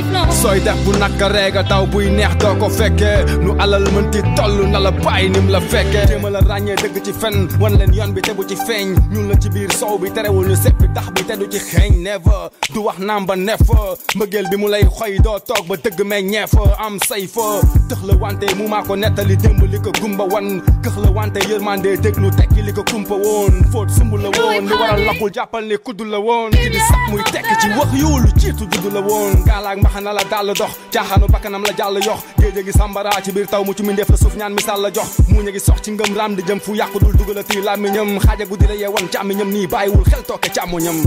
en 0.00 0.64
def 0.64 0.76
bu 0.84 0.92
naka 0.98 1.28
reega 1.28 1.62
taw 1.64 1.86
buy 1.86 2.08
neex 2.10 2.36
doo 2.40 2.54
ko 2.56 2.68
fekkee 2.68 3.24
nu 3.42 3.52
alal 3.58 3.84
mënti 3.92 4.20
toll 4.36 4.66
na 4.72 4.78
la 4.78 4.90
bàyyi 4.90 5.28
nim 5.30 5.48
la 5.50 5.60
fekkee 5.60 6.06
jéema 6.08 6.30
la 6.30 6.40
ràññee 6.40 6.76
dëgg 6.76 7.02
ci 7.04 7.12
fen 7.12 7.48
wan 7.60 7.76
leen 7.78 7.92
yoon 7.94 8.12
bi 8.14 8.20
te 8.22 8.32
bu 8.32 8.44
ci 8.48 8.56
feeñ 8.56 8.94
ñun 9.12 9.28
la 9.28 9.34
ci 9.40 9.48
biir 9.50 9.72
sow 9.72 9.98
bi 9.98 10.10
terewul 10.10 10.46
ñu 10.48 10.56
seppi 10.56 10.86
tax 10.94 11.10
bi 11.14 11.22
te 11.24 11.36
du 11.36 11.46
ci 11.50 11.58
xeeñ 11.58 12.02
never. 12.02 12.48
Du 12.74 12.80
wax 12.84 12.98
naam 12.98 13.26
ba 13.26 13.36
nefa 13.36 13.94
mbëggeel 14.16 14.48
bi 14.50 14.56
mu 14.56 14.68
lay 14.70 14.84
xoy 14.84 15.18
doo 15.18 15.38
toog 15.38 15.66
ba 15.68 15.76
dëgg 15.76 16.00
meññee 16.04 16.46
fa 16.46 16.62
am 16.86 16.98
say 17.08 17.26
fa 17.26 17.60
la 18.06 18.14
wante 18.16 18.46
mu 18.56 18.68
maa 18.68 18.82
ko 18.82 18.96
nettali 18.96 19.36
démb 19.36 19.60
li 19.70 19.78
ko 19.80 19.90
gumba 20.00 20.24
wan. 20.24 20.62
Këx 20.82 20.96
la 21.04 21.10
wante 21.10 21.40
yërmande 21.50 21.96
déglu 22.00 22.30
tekki 22.30 22.62
li 22.62 22.72
ko 22.72 22.82
kumpa 22.90 23.14
woon 23.14 23.52
fóot 23.72 23.90
sumb 23.90 24.14
la 24.16 24.30
woon 24.38 24.64
li 24.66 24.74
waral 24.80 25.04
lakkul 25.04 25.30
jàppal 25.34 25.64
ne 25.66 25.76
kudd 25.76 26.00
la 26.08 26.18
woon 26.18 26.50
ci 26.52 26.78
sax 26.88 27.02
muy 27.10 27.22
tekki 27.32 27.54
ci 27.60 27.68
wax 27.78 27.90
yuulu 28.00 28.28
jiitu 28.40 28.64
judd 28.70 28.92
la 28.94 29.00
woon 29.00 29.44
gaalaak 29.44 29.89
mbaxana 29.90 30.12
la 30.12 30.24
dàll 30.24 30.54
dox 30.54 30.70
caaxaanu 30.92 31.26
bakkanam 31.28 31.62
la 31.64 31.72
jàll 31.76 31.98
yox. 32.06 32.20
Géej 32.38 32.64
gi 32.64 32.72
sambara 32.72 33.10
ci 33.24 33.32
biir 33.32 33.46
taw 33.46 33.64
mu 33.64 33.72
ci 33.74 33.82
mindeef 33.82 34.08
la 34.10 34.16
suuf 34.16 34.34
ñaan 34.36 34.50
misaal 34.54 34.80
la 34.82 34.90
jox. 34.92 35.08
Mu 35.28 35.42
ña 35.42 35.58
sox 35.58 35.80
ci 35.82 35.90
ngëm 35.92 36.14
raam 36.16 36.34
di 36.36 36.42
jëm 36.42 36.60
fu 36.60 36.74
yàqu 36.74 36.98
dul 37.00 37.16
dugalati 37.16 37.60
làmmiñam. 37.60 38.18
Xaaja 38.20 38.44
guddi 38.46 38.66
la 38.66 38.74
yeewan 38.74 39.08
càmmiñam 39.12 39.50
nii 39.50 39.66
bàyyiwul 39.66 40.04
xel 40.04 40.22
tooke 40.26 40.48
càmmoñam. 40.54 41.02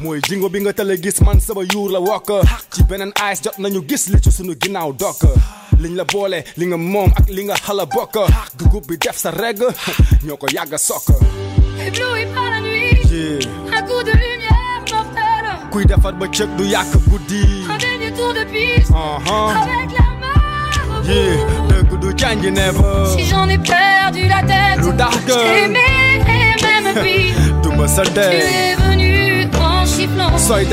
Mooy 0.00 0.20
jingo 0.28 0.48
bi 0.48 0.60
nga 0.60 0.72
tale 0.72 0.96
gis 1.02 1.20
man 1.20 1.40
sama 1.40 1.62
yuur 1.72 1.90
la 1.92 2.00
wokk. 2.00 2.30
Ci 2.72 2.82
beneen 2.84 3.12
ice 3.32 3.42
jot 3.44 3.58
nañu 3.58 3.82
gis 3.88 4.08
li 4.08 4.20
ci 4.22 4.30
sunu 4.30 4.54
ginnaaw 4.60 4.92
dokk. 4.92 5.24
Liñ 5.80 5.94
la 5.96 6.04
boole 6.04 6.44
li 6.56 6.66
nga 6.66 6.76
moom 6.76 7.10
ak 7.16 7.28
li 7.28 7.44
nga 7.44 7.54
xala 7.56 7.84
bokk. 7.86 8.16
Dugub 8.56 8.86
bi 8.86 8.96
def 8.98 9.16
sa 9.16 9.30
reg 9.30 9.60
ñoo 10.24 10.36
ko 10.36 10.46
yàgg 10.52 10.72
a 10.74 10.78
sokk. 10.78 11.08
Kuy 15.74 15.82
defar 15.90 16.14
ba 16.14 16.26
cëg 16.30 16.50
du 16.56 16.64
yàq 16.70 16.86
guddi. 17.10 17.93
tour 18.14 18.32
de 18.34 18.44
piste. 18.44 18.90
Avec 19.50 19.90
la 19.98 20.08
mort. 20.22 21.04
Si 23.16 23.24
j'en 23.24 23.48
ai 23.48 23.58
perdu 23.58 24.26
la 24.28 24.42
tête, 24.42 24.78
le 24.78 25.64
aimé 25.64 25.78
et 26.26 26.62
même 26.62 26.94
pire. 27.02 27.34
Tu 28.12 28.46
es 28.46 28.74
venu 28.76 29.48
en 29.60 29.84
sifflant. 29.86 30.38
Soy 30.38 30.64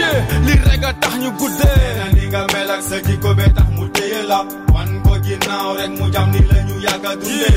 yeah 0.00 0.16
li 0.46 0.54
rek 0.66 0.84
a 0.88 0.92
tax 1.00 1.14
ñu 1.22 1.30
guddee 1.38 1.88
na 1.98 2.06
ni 2.16 2.24
nga 2.30 2.42
mel 2.52 2.70
ak 2.74 2.82
sa 2.88 2.96
jikko 3.06 3.30
be 3.38 3.44
tax 3.56 3.68
mu 3.76 3.84
téye 3.96 4.20
la 4.30 4.38
wan 4.74 4.90
ko 5.04 5.12
ginnaaw 5.24 5.68
rek 5.78 5.90
mu 5.98 6.06
jam 6.14 6.28
ni 6.32 6.40
la 6.50 6.58
ñu 6.68 6.74
yàgg 6.86 7.06
a 7.10 7.12
dundee 7.20 7.50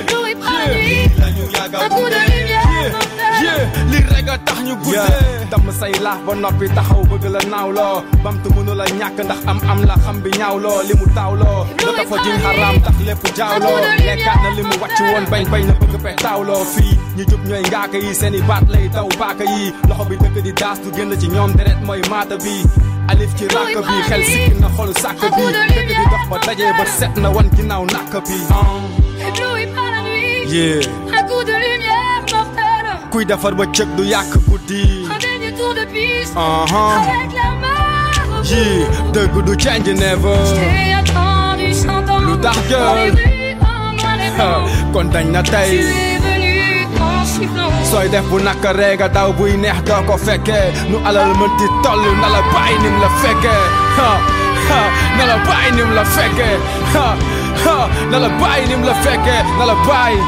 Ébloui 0.00 0.34
par 0.42 0.52
la 1.20 1.28
ñu 1.36 1.44
yàgg 1.56 1.74
a 1.74 1.78
un 1.84 1.88
coup 1.88 2.08
de 2.14 2.20
lumière 2.30 2.92
mortelle. 2.92 3.44
yeah 3.44 3.62
li 4.24 4.30
rek 4.30 4.40
a 4.40 4.44
tax 4.44 4.58
ñu 4.66 4.74
guddee. 4.82 5.46
Dam 5.50 5.70
say 5.80 5.92
laax 6.04 6.18
ba 6.26 6.32
noppi 6.34 6.66
taxaw 6.76 7.02
bëgg 7.10 7.24
la 7.34 7.40
naawloo. 7.52 8.02
Bamtu 8.24 8.48
mënu 8.54 8.74
la 8.80 8.84
ñàkk 8.98 9.18
ndax 9.24 9.40
am 9.50 9.58
am 9.70 9.80
la 9.88 9.94
xam 10.04 10.16
bi 10.22 10.30
ñaawloo. 10.38 10.82
Li 10.88 10.94
mu 11.00 11.06
taawloo 11.16 11.66
da 11.84 11.90
dafa 11.98 12.16
jiñ 12.24 12.36
xaraam 12.44 12.76
tax 12.84 12.96
lépp 13.06 13.24
jaawloo. 13.36 13.78
Lekkaat 14.06 14.38
na 14.42 14.50
li 14.56 14.62
mu 14.68 14.74
wàcc 14.82 14.98
woon 15.12 15.24
bañ 15.32 15.44
bañ 15.52 15.62
na 15.68 15.74
bëgg 15.80 15.94
pex 16.04 16.16
taawloo. 16.24 16.64
Fii 16.74 16.94
ñu 17.16 17.22
jub 17.30 17.42
ñooy 17.48 17.62
ngaaka 17.70 17.98
yi 18.04 18.14
seeni 18.20 18.40
baat 18.48 18.64
lay 18.72 18.88
daw 18.94 19.08
baaka 19.20 19.44
yi. 19.44 19.72
Loxo 19.88 20.04
bi 20.08 20.16
dëkk 20.22 20.36
di 20.46 20.52
daas 20.60 20.78
du 20.82 20.88
génn 20.96 21.12
ci 21.20 21.28
ñoom 21.28 21.50
deret 21.58 21.78
mooy 21.86 22.00
maata 22.10 22.36
bi. 22.44 22.54
Alif 23.10 23.30
ci 23.38 23.44
ràkk 23.54 23.76
bi 23.88 23.94
xel 24.08 24.22
sikki 24.30 24.54
na 24.60 24.68
xolu 24.76 24.92
sàkk 25.02 25.20
bi. 25.36 25.44
Dëkk 25.74 25.88
di 25.88 26.04
dox 26.12 26.24
ba 26.30 26.36
dajee 26.46 26.72
ba 26.78 26.84
set 26.98 27.14
na 27.22 27.28
wan 27.34 27.48
ginnaaw 27.56 27.84
nàkk 27.94 28.14
bi. 28.26 28.36
Yeah. 30.54 30.82
Un 31.18 31.22
coup 31.26 31.42
de 31.42 31.52
lumière. 31.52 32.13
Kuy 33.14 33.22
defar 33.30 33.54
ba 33.54 33.62
cëg 33.70 33.88
du 33.96 34.02
yàq 34.10 34.26
guddi 34.50 35.06
tour 35.56 35.72
de 35.78 35.84
piste. 35.94 36.34
Uh-huh. 36.34 36.98
avec 36.98 37.30
la 37.38 37.50
main. 37.62 38.42
yeah 38.42 38.90
dëgg 39.14 39.34
du 39.46 39.54
change 39.62 39.90
never. 40.02 40.38
J'ai 40.50 40.94
attendu 40.98 41.72
cent 41.72 42.02
ans. 42.10 42.18
Lu 42.26 42.34
tax 42.42 42.58
blanc. 42.68 42.98
kon 44.92 45.04
dañ 45.14 45.26
na 45.30 45.42
tey 45.42 45.72
sooy 47.90 48.08
def 48.12 48.24
bu 48.30 48.42
naka 48.42 48.72
reega 48.80 49.06
daw 49.16 49.30
buy 49.38 49.54
neex 49.62 49.78
doo 49.88 50.02
ko 50.08 50.16
fekkee 50.26 50.66
nu 50.90 50.96
alal 51.08 51.30
mënti 51.40 51.66
toll 51.84 52.02
na 52.20 52.28
la 52.34 52.40
bàyyi 52.54 52.76
nim 52.82 52.96
la 53.02 53.08
fekkee 53.22 53.64
na 55.18 55.24
la 55.30 55.36
bàyyi 55.46 55.70
nim 55.76 55.90
la 55.98 56.04
fekkee 56.14 56.56
na 58.10 58.16
la 58.24 58.28
bàyyi 58.42 58.66
nim 58.70 58.82
la 58.88 58.94
fekkee 59.04 59.40
na 59.58 59.64
la 59.70 59.76
bàyyi 59.88 60.20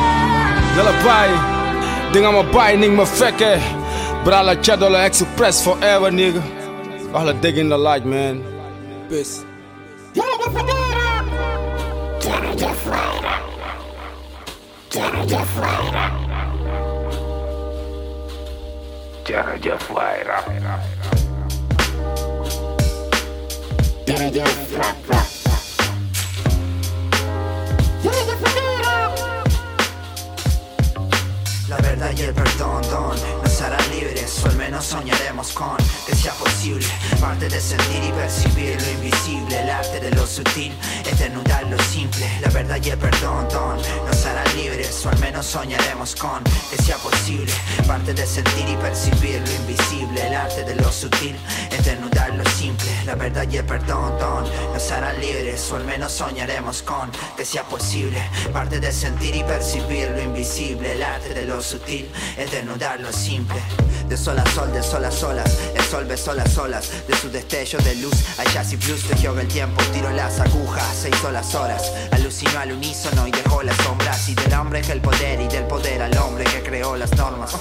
na 0.76 0.82
la 0.88 0.94
bàyyi 1.04 1.55
Ding 2.12 2.24
I'ma 2.24 2.42
nigga 2.52 3.04
feke. 3.04 3.42
Eh. 3.42 4.22
But 4.24 4.34
I 4.34 4.40
like 4.42 4.60
Chadola 4.62 5.06
Express 5.06 5.62
forever, 5.64 6.10
nigga. 6.10 6.42
I 7.14 7.22
dig 7.32 7.40
digging 7.42 7.68
the 7.68 7.78
light, 7.78 8.04
man. 8.04 8.42
Peace. 9.08 9.44
La 31.68 31.78
verdad 31.78 32.12
y 32.16 32.20
el 32.20 32.32
perdón, 32.32 32.80
don, 32.90 33.16
nos 33.42 33.60
harán 33.60 33.90
libres, 33.90 34.40
o 34.44 34.48
al 34.48 34.56
menos 34.56 34.84
soñaremos 34.84 35.50
con 35.50 35.76
que 36.06 36.14
sea 36.14 36.32
posible. 36.34 36.86
Parte 37.20 37.48
de 37.48 37.60
sentir 37.60 38.04
y 38.04 38.12
percibir 38.12 38.80
lo 38.80 38.90
invisible, 38.92 39.62
el 39.62 39.70
arte 39.70 39.98
de 39.98 40.12
lo 40.12 40.24
sutil, 40.28 40.72
eternidad 41.04 41.62
lo 41.68 41.76
simple. 41.82 42.24
La 42.40 42.50
verdad 42.50 42.78
y 42.80 42.90
el 42.90 42.98
perdón, 42.98 43.48
don, 43.50 43.78
nos 44.06 44.26
harán 44.26 44.56
libres, 44.56 45.04
o 45.06 45.08
al 45.08 45.18
menos 45.18 45.44
soñaremos 45.44 46.14
con 46.14 46.44
que 46.70 46.80
sea 46.80 46.98
posible. 46.98 47.52
Parte 47.84 48.14
de 48.14 48.26
sentir 48.26 48.68
y 48.68 48.76
percibir 48.76 49.40
lo 49.40 49.52
invisible, 49.56 50.24
el 50.24 50.34
arte 50.34 50.62
de 50.62 50.76
lo 50.76 50.92
sutil, 50.92 51.34
eternidad 51.72 52.32
lo 52.32 52.48
simple. 52.50 52.75
Verdad 53.18 53.46
y 53.50 53.56
el 53.56 53.64
perdón, 53.64 54.18
don, 54.18 54.44
nos 54.72 54.90
harán 54.90 55.20
libres, 55.20 55.70
o 55.72 55.76
al 55.76 55.84
menos 55.84 56.12
soñaremos 56.12 56.82
con 56.82 57.10
que 57.36 57.44
sea 57.44 57.62
posible. 57.64 58.22
Parte 58.52 58.78
de 58.78 58.92
sentir 58.92 59.34
y 59.34 59.42
percibir 59.42 60.10
lo 60.10 60.22
invisible, 60.22 60.92
el 60.92 61.02
arte 61.02 61.34
de 61.34 61.46
lo 61.46 61.60
sutil, 61.62 62.10
es 62.36 62.50
desnudar 62.50 63.00
lo 63.00 63.12
simple. 63.12 63.56
De 64.08 64.16
sol 64.16 64.38
a 64.38 64.46
sol, 64.50 64.72
de 64.72 64.82
sol 64.82 65.04
a 65.04 65.10
solas, 65.10 65.58
el 65.74 65.82
sol 65.82 66.04
besó 66.04 66.32
las 66.34 66.56
olas, 66.58 66.90
de 67.08 67.16
su 67.16 67.28
destello 67.28 67.78
de 67.80 67.96
luz, 67.96 68.14
al 68.38 68.46
jazz 68.52 68.72
y 68.72 68.76
blues 68.76 69.02
tejió 69.08 69.38
el 69.38 69.48
tiempo, 69.48 69.82
tiró 69.92 70.10
las 70.10 70.38
agujas, 70.38 70.94
se 70.94 71.08
hizo 71.08 71.32
las 71.32 71.54
horas, 71.54 71.92
alucinó 72.12 72.60
al 72.60 72.72
unísono 72.72 73.26
y 73.26 73.32
dejó 73.32 73.62
las 73.62 73.76
sombras, 73.78 74.28
y 74.28 74.34
del 74.34 74.54
hombre 74.54 74.82
que 74.82 74.92
el 74.92 75.00
poder, 75.00 75.40
y 75.40 75.48
del 75.48 75.64
poder 75.64 76.02
al 76.02 76.16
hombre 76.18 76.44
que 76.44 76.62
creó 76.62 76.96
las 76.96 77.10
normas. 77.16 77.56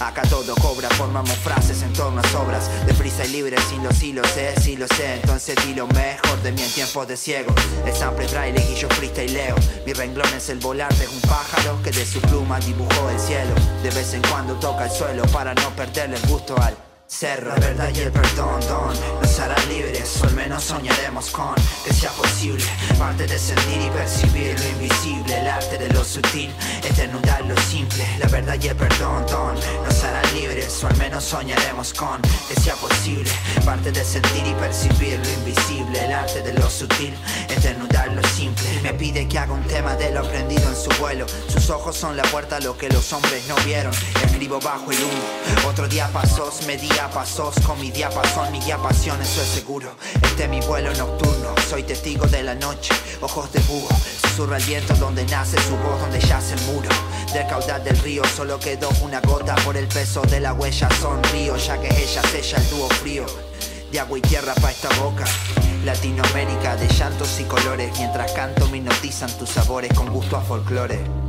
Acá 0.00 0.22
todo 0.22 0.54
cobra, 0.56 0.88
formamos 0.90 1.36
frases 1.38 1.82
en 1.82 1.92
torno 1.92 2.20
a 2.20 2.28
sobras 2.28 2.70
Deprisa 2.86 3.24
y 3.24 3.28
libre, 3.28 3.56
sin 3.68 3.82
los 3.82 4.02
hilos, 4.02 4.26
sé, 4.28 4.54
sí 4.60 4.76
lo 4.76 4.86
sé. 4.88 5.14
Entonces 5.14 5.56
di 5.64 5.74
lo 5.74 5.86
mejor 5.88 6.42
de 6.42 6.52
mí 6.52 6.62
en 6.62 6.70
tiempos 6.70 7.06
de 7.08 7.16
ciego. 7.16 7.54
El 7.84 7.94
sample 7.94 8.26
braille 8.28 8.60
y 8.70 8.74
yo 8.74 8.88
freestyleo 8.88 9.54
Mi 9.86 9.92
renglón 9.92 10.32
es 10.34 10.48
el 10.48 10.58
volar 10.58 10.92
de 10.94 11.06
un 11.08 11.20
pájaro 11.22 11.78
Que 11.82 11.90
de 11.90 12.06
su 12.06 12.20
pluma 12.20 12.58
dibujó 12.60 13.10
el 13.10 13.18
cielo. 13.18 13.54
De 13.82 13.90
vez 13.90 14.14
en 14.14 14.22
cuando 14.22 14.54
toca 14.54 14.84
el 14.84 14.90
suelo 14.90 15.24
para 15.26 15.54
no 15.54 15.70
perderle 15.76 16.16
el 16.16 16.26
gusto 16.26 16.56
al 16.60 16.76
cerro 17.06 17.48
La 17.48 17.56
verdad 17.56 17.90
y 17.94 18.00
el 18.00 18.12
perdón, 18.12 18.60
don, 18.68 19.20
nos 19.20 19.40
hará 19.40 19.56
libres 19.66 20.20
O 20.22 20.26
al 20.26 20.34
menos 20.34 20.64
soñaremos 20.64 21.30
con 21.30 21.54
que 21.84 21.92
sea 21.92 22.10
posible. 22.12 22.64
Parte 22.98 23.26
de 23.26 23.38
sentir 23.38 23.80
y 23.80 23.90
percibir 23.90 24.58
lo 24.58 24.68
invisible 24.68 25.40
El 25.40 25.48
arte 25.48 25.78
de 25.78 25.88
lo 25.88 26.04
sutil, 26.04 26.50
eternidad 26.82 27.40
lo 27.40 27.56
simple. 27.62 28.06
La 28.18 28.28
verdad 28.28 28.56
y 28.60 28.68
el 28.68 28.76
perdón, 28.76 29.26
don, 29.26 29.54
nos 29.54 30.04
hará 30.04 30.22
libres 30.32 30.82
O 30.82 30.86
al 30.86 30.96
menos 30.96 31.24
soñaremos 31.24 31.92
con 31.94 32.20
que 32.48 32.60
sea 32.60 32.74
posible. 32.74 33.30
Parte 33.64 33.92
de 33.92 34.04
sentir 34.04 34.46
y 34.46 34.54
percibir 34.54 35.18
lo 35.18 35.32
invisible 35.32 36.04
El 36.04 36.12
arte 36.12 36.42
de 36.42 36.52
lo 36.54 36.68
sutil, 36.70 37.14
eternidad 37.48 38.08
lo 38.12 38.22
simple. 38.28 38.64
Me 38.82 38.92
pide 38.94 39.28
que 39.28 39.38
haga 39.38 39.52
un 39.52 39.64
tema 39.64 39.94
de 39.96 40.10
lo 40.10 40.20
aprendido 40.20 40.68
en 40.68 40.76
su 40.76 40.90
vuelo. 41.00 41.26
Sus 41.48 41.70
ojos 41.70 41.96
son 41.96 42.16
la 42.16 42.22
puerta 42.24 42.56
a 42.56 42.60
lo 42.60 42.76
que 42.76 42.88
los 42.88 43.12
hombres 43.12 43.46
no 43.48 43.56
vieron. 43.64 43.92
Escribo 44.24 44.60
bajo 44.60 44.90
el 44.90 44.98
humo. 44.98 45.68
Otro 45.68 45.88
día 45.88 46.08
pasos, 46.12 46.66
me 46.66 46.76
Con 47.66 47.80
mi 47.80 47.90
diapasón, 47.90 48.52
mi 48.52 48.58
eso 48.58 49.42
es 49.42 49.48
seguro 49.48 49.96
Este 50.22 50.44
es 50.44 50.48
mi 50.48 50.60
vuelo 50.60 50.92
nocturno 50.94 51.54
Soy 51.68 51.82
testigo 51.82 52.26
de 52.26 52.42
la 52.42 52.54
noche, 52.54 52.94
ojos 53.20 53.52
de 53.52 53.60
búho 53.60 53.88
Susurra 54.22 54.56
el 54.58 54.64
viento 54.64 54.94
donde 54.94 55.24
nace 55.26 55.56
su 55.62 55.76
voz, 55.76 56.00
donde 56.00 56.20
yace 56.20 56.54
el 56.54 56.60
muro 56.62 56.88
Del 57.32 57.46
caudal 57.46 57.82
del 57.82 57.98
río 57.98 58.22
solo 58.36 58.58
quedó 58.58 58.88
una 59.02 59.20
gota 59.20 59.54
Por 59.64 59.76
el 59.76 59.86
peso 59.88 60.22
de 60.22 60.40
la 60.40 60.52
huella 60.52 60.88
sonrío 61.00 61.56
Ya 61.56 61.80
que 61.80 61.88
ella 61.88 62.22
sella 62.22 62.58
el 62.58 62.70
dúo 62.70 62.88
frío 62.88 63.26
de 63.90 64.00
agua 64.00 64.18
y 64.18 64.22
tierra 64.22 64.54
pa' 64.56 64.72
esta 64.72 64.88
boca. 65.00 65.24
Latinoamérica 65.84 66.74
de 66.74 66.88
llantos 66.88 67.38
y 67.38 67.44
colores, 67.44 67.96
mientras 67.96 68.32
canto 68.32 68.68
me 68.68 68.78
hipnotizan 68.78 69.30
tus 69.38 69.50
sabores 69.50 69.92
con 69.92 70.12
gusto 70.12 70.36
a 70.36 70.40
folclore. 70.40 71.23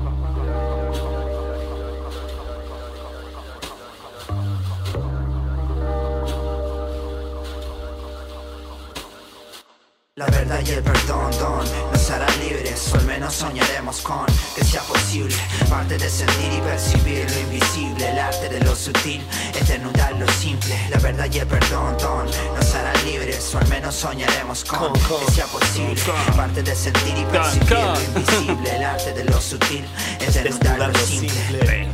La 10.18 10.28
verdad 10.28 10.62
y 10.66 10.70
el 10.72 10.82
perdón, 10.82 11.30
don, 11.40 11.66
nos 11.92 12.10
hará 12.10 12.26
libres, 12.38 12.90
o 12.94 12.96
al 12.96 13.04
menos 13.04 13.34
soñaremos 13.34 14.00
con 14.00 14.26
que 14.56 14.64
sea 14.64 14.82
posible. 14.84 15.36
Parte 15.70 15.98
de 15.98 16.10
sentir 16.10 16.54
y 16.54 16.62
percibir 16.62 17.30
lo 17.30 17.40
invisible, 17.42 18.12
el 18.12 18.20
arte 18.20 18.48
de 18.48 18.62
lo 18.62 18.74
sutil, 18.78 19.22
eternidad 19.54 20.12
lo 20.18 20.26
simple. 20.32 20.74
La 20.90 21.00
verdad 21.00 21.28
y 21.30 21.40
el 21.40 21.48
perdón, 21.48 21.98
don, 21.98 22.28
nos 22.28 22.76
hará 22.76 22.94
libres, 23.04 23.54
o 23.56 23.58
al 23.58 23.68
menos 23.68 23.94
soñaremos 23.94 24.64
con 24.64 24.94
que 24.94 25.32
sea 25.34 25.48
posible. 25.48 26.02
Parte 26.34 26.64
de 26.64 26.74
sentir 26.74 27.18
y 27.18 27.26
percibir 27.26 27.72
lo 27.72 28.02
invisible, 28.02 28.74
el 28.74 28.84
arte 28.86 29.12
de 29.12 29.26
lo 29.26 29.42
sutil, 29.42 29.84
eternidad 30.22 30.94
lo 30.94 31.00
simple. 31.00 31.90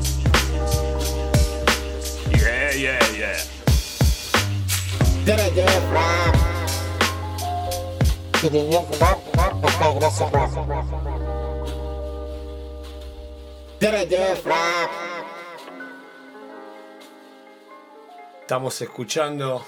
Yeah, 2.38 2.72
yeah, 2.74 3.00
yeah. 3.18 3.38
Rap. 8.42 9.20
Rap. 14.44 14.90
Estamos 18.42 18.82
escuchando 18.82 19.64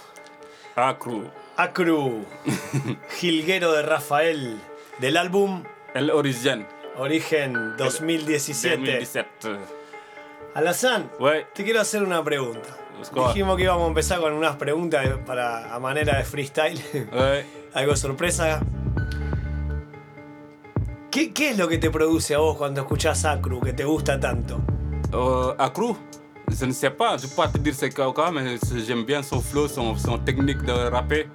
Acru. 0.76 1.30
Acru, 1.56 2.26
Gilguero 3.20 3.72
de 3.74 3.84
Rafael, 3.84 4.60
del 4.98 5.18
álbum 5.18 5.64
El 5.94 6.10
Origen. 6.10 6.66
Origen 6.98 7.78
2017. 7.78 8.78
2017. 8.78 9.58
Alazán, 10.56 11.12
te 11.54 11.64
quiero 11.64 11.80
hacer 11.80 12.02
una 12.02 12.24
pregunta. 12.24 12.76
Dijimos 13.28 13.56
que 13.56 13.64
íbamos 13.64 13.84
a 13.86 13.88
empezar 13.88 14.20
con 14.20 14.34
unas 14.34 14.56
preguntas 14.56 15.08
para, 15.28 15.76
a 15.76 15.80
manera 15.80 16.18
de 16.18 16.24
freestyle. 16.24 16.82
Algo 17.74 17.96
sorpresa. 17.96 18.62
¿Qué, 21.10 21.34
¿Qué 21.34 21.52
es 21.52 21.58
lo 21.58 21.68
que 21.68 21.78
te 21.78 21.90
produce 21.90 22.36
a 22.36 22.40
vos 22.40 22.58
cuando 22.58 22.82
escuchás 22.82 23.26
Acru, 23.26 23.62
que 23.62 23.74
te 23.74 23.84
gusta 23.84 24.20
tanto? 24.20 24.60
Euh, 25.14 25.56
Acru, 25.58 25.96
je 26.48 26.66
ne 26.66 26.72
sais 26.72 26.92
pas, 26.92 27.18
je 27.18 27.28
peux 27.28 27.36
pas 27.36 27.48
te 27.48 27.58
dire 27.58 27.74
c'est 27.76 27.92
quoi, 27.94 28.32
mais 28.32 28.58
j'aime 28.86 29.06
bien 29.06 29.24
son 29.24 29.40
flow, 29.40 29.68
son, 29.68 29.96
technique 30.20 30.62
de 30.64 30.72
rapper, 30.72 31.28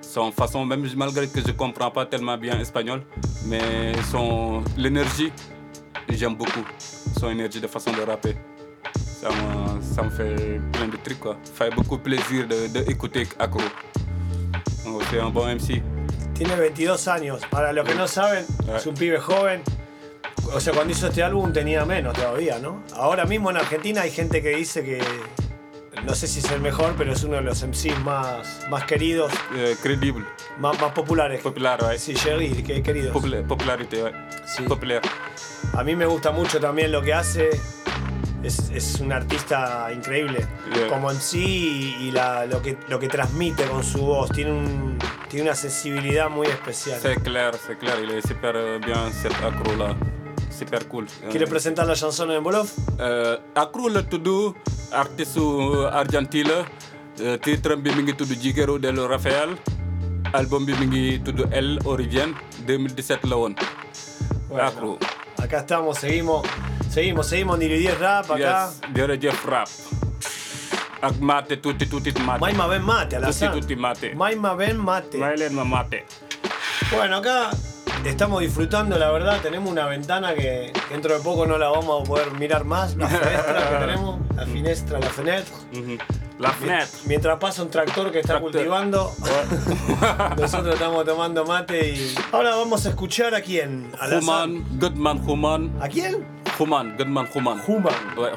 son 0.00 0.32
façon, 0.32 0.64
même 0.64 0.86
malgré 0.96 1.28
que 1.28 1.40
je 1.40 1.52
comprends 1.52 1.90
pas 1.90 2.06
tellement 2.06 2.36
bien 2.38 2.58
espagnol, 2.58 3.02
mais 3.46 3.92
son 4.10 4.62
l'énergie, 4.76 5.32
j'aime 6.08 6.34
beaucoup 6.34 6.64
son 7.18 7.30
énergie 7.30 7.60
de 7.60 7.66
façon 7.66 7.92
de 7.92 8.02
rapper. 8.02 8.36
Ça 9.22 10.02
me, 10.02 10.10
fait 10.10 10.60
plein 10.72 10.88
de 10.88 10.96
trucs 10.96 11.20
quoi. 11.20 11.36
Fait 11.54 11.70
beaucoup 11.70 11.98
plaisir 11.98 12.48
de, 12.48 12.66
de 12.66 12.80
Acru. 13.38 13.62
Donc, 14.84 15.02
C'est 15.10 15.20
un 15.20 15.30
bon 15.32 15.46
MC. 15.46 15.82
Tiene 16.34 16.56
22 16.56 17.08
años. 17.08 17.40
Para 17.50 17.72
los 17.72 17.86
que 17.86 17.94
no 17.94 18.06
saben, 18.08 18.44
Ouais. 18.66 18.76
es 18.76 18.86
un 18.86 18.94
pibe 18.94 19.18
joven. 19.18 19.62
O 20.54 20.60
sea, 20.60 20.72
cuando 20.72 20.92
hizo 20.92 21.06
este 21.08 21.22
álbum 21.22 21.52
tenía 21.52 21.84
menos 21.84 22.14
todavía, 22.14 22.58
¿no? 22.58 22.82
Ahora 22.96 23.24
mismo 23.26 23.50
en 23.50 23.56
Argentina 23.58 24.02
hay 24.02 24.10
gente 24.10 24.42
que 24.42 24.56
dice 24.56 24.82
que. 24.84 25.00
No 26.04 26.14
sé 26.16 26.26
si 26.26 26.40
es 26.40 26.50
el 26.50 26.60
mejor, 26.60 26.94
pero 26.98 27.12
es 27.12 27.22
uno 27.22 27.36
de 27.36 27.42
los 27.42 27.62
MCs 27.62 28.00
más, 28.02 28.66
más 28.70 28.84
queridos, 28.84 29.30
Euh, 29.54 29.76
crédible. 29.82 30.24
más, 30.58 30.80
más 30.80 30.90
populares. 30.92 31.40
Popular, 31.42 31.84
ouais. 31.84 31.98
Sí, 31.98 32.16
Jerry, 32.16 32.50
que 32.62 32.82
queridos. 32.82 33.14
Popula- 33.14 33.46
popularité, 33.46 34.02
ouais. 34.02 34.12
Populaire. 34.66 35.02
A 35.74 35.84
mí 35.84 35.94
me 35.94 36.06
gusta 36.06 36.32
mucho 36.32 36.58
también 36.58 36.90
lo 36.90 37.02
que 37.02 37.14
hace. 37.14 37.50
Es, 38.42 38.70
es 38.70 38.98
un 39.00 39.12
artista 39.12 39.88
increíble. 39.94 40.46
Yeah. 40.74 40.88
Como 40.88 41.10
en 41.10 41.20
sí 41.20 41.96
y, 42.00 42.08
y 42.08 42.10
la- 42.10 42.46
lo, 42.46 42.60
que, 42.60 42.76
lo 42.88 42.98
que 42.98 43.08
transmite 43.08 43.64
con 43.64 43.84
su 43.84 43.98
voz. 44.00 44.30
Tiene, 44.30 44.50
un, 44.52 44.98
tiene 45.28 45.46
una 45.46 45.54
sensibilidad 45.54 46.28
muy 46.28 46.46
especial. 46.48 46.98
C'est 47.00 47.22
clair, 47.22 47.52
c'est 47.66 47.78
clair, 47.78 47.98
il 48.02 48.10
est 48.10 48.26
super 48.26 48.54
bien 48.84 49.12
cet 49.12 49.32
accro 49.42 49.76
là. 49.76 49.94
Super 50.50 50.86
cool. 50.88 51.06
¿Quiere 51.30 51.46
presentar 51.46 51.86
la 51.86 51.94
chanson 51.94 52.30
en 52.30 52.42
Bolov? 52.42 52.68
Euh, 53.00 53.38
accro 53.54 53.88
la 53.88 54.02
tudd 54.02 54.54
artiste 54.92 55.38
la 56.44 56.64
euh, 57.20 57.38
titre 57.38 57.76
bi 57.76 57.90
mi 57.94 58.02
ngi 58.02 58.12
tudd 58.14 58.30
Jigero 58.40 58.78
del 58.78 58.96
Rafael 59.08 59.56
album 60.32 60.64
bi 60.66 60.74
mi 60.74 60.86
ngi 60.86 61.18
tudd 61.24 61.40
El 61.52 61.78
Origine 61.84 62.34
2017 62.66 63.26
la 63.28 63.36
woon. 63.36 63.56
Accro. 64.60 64.98
Acá 65.38 65.60
estamos, 65.60 65.98
seguimos, 65.98 66.46
seguimos, 66.92 67.26
seguimos 67.26 67.58
Dilo 67.58 67.76
10 67.76 67.98
Rap 67.98 68.30
acá. 68.30 68.68
Yes, 68.68 68.80
jërëjëf 68.94 69.44
rap. 69.46 69.68
Ak 71.02 71.18
mate 71.18 71.56
tuuti 71.56 71.86
tuuti 71.86 72.12
mate. 72.22 72.40
Maima 72.40 72.66
ven 72.68 72.82
mate, 72.84 73.16
Tuuti 73.16 73.24
Alazán. 73.24 73.52
tuuti 73.52 73.76
mate. 73.76 74.14
Maima 74.14 74.54
ven 74.54 74.78
mate. 74.78 75.18
May 75.18 75.36
leen 75.36 75.54
ma 75.54 75.64
mate. 75.64 76.04
Bueno, 76.92 77.16
acá 77.16 77.50
estamos 78.04 78.40
disfrutando, 78.40 78.96
la 78.98 79.10
verdad. 79.10 79.40
Tenemos 79.40 79.70
una 79.70 79.86
ventana 79.86 80.34
que 80.34 80.72
dentro 80.90 81.14
de 81.16 81.20
poco 81.20 81.46
no 81.46 81.58
la 81.58 81.70
vamos 81.70 82.02
a 82.02 82.04
poder 82.04 82.30
mirar 82.32 82.64
más. 82.64 82.94
La 82.96 83.08
finestra 83.08 83.68
que 83.68 83.76
tenemos, 83.86 84.20
la 84.36 84.46
finestra, 84.46 84.98
la 85.00 85.10
fenêtre. 85.10 85.52
La 86.38 86.50
fenêtre. 86.52 86.98
Mientras 87.06 87.38
pasa 87.38 87.62
un 87.62 87.70
tractor 87.70 88.12
que 88.12 88.20
está 88.20 88.38
cultivando, 88.38 89.10
nosotros 90.38 90.74
estamos 90.74 91.04
tomando 91.04 91.44
mate 91.44 91.94
y. 91.94 92.14
Ahora 92.30 92.54
vamos 92.54 92.86
a 92.86 92.90
escuchar 92.90 93.34
a 93.34 93.40
quién. 93.40 93.90
Alazán. 93.98 94.22
Human, 94.22 94.78
Goodman 94.78 95.22
Human. 95.28 95.72
¿A 95.82 95.88
quién 95.88 96.41
Human, 96.58 96.94
Goodman 96.96 97.26
Human. 97.34 97.58
Human. 97.66 97.92
Ouais, 98.16 98.30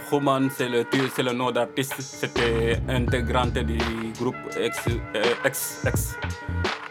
c'est 0.55 0.69
le, 0.69 0.85
c'est 1.15 1.23
le 1.23 1.31
nom 1.33 1.51
d'artiste. 1.51 1.95
C'était 1.99 2.77
intégrante 2.89 3.53
du 3.59 3.77
groupe 4.19 4.35
ex, 4.59 4.77
euh, 5.15 5.23
ex, 5.43 5.83
ex, 5.85 6.15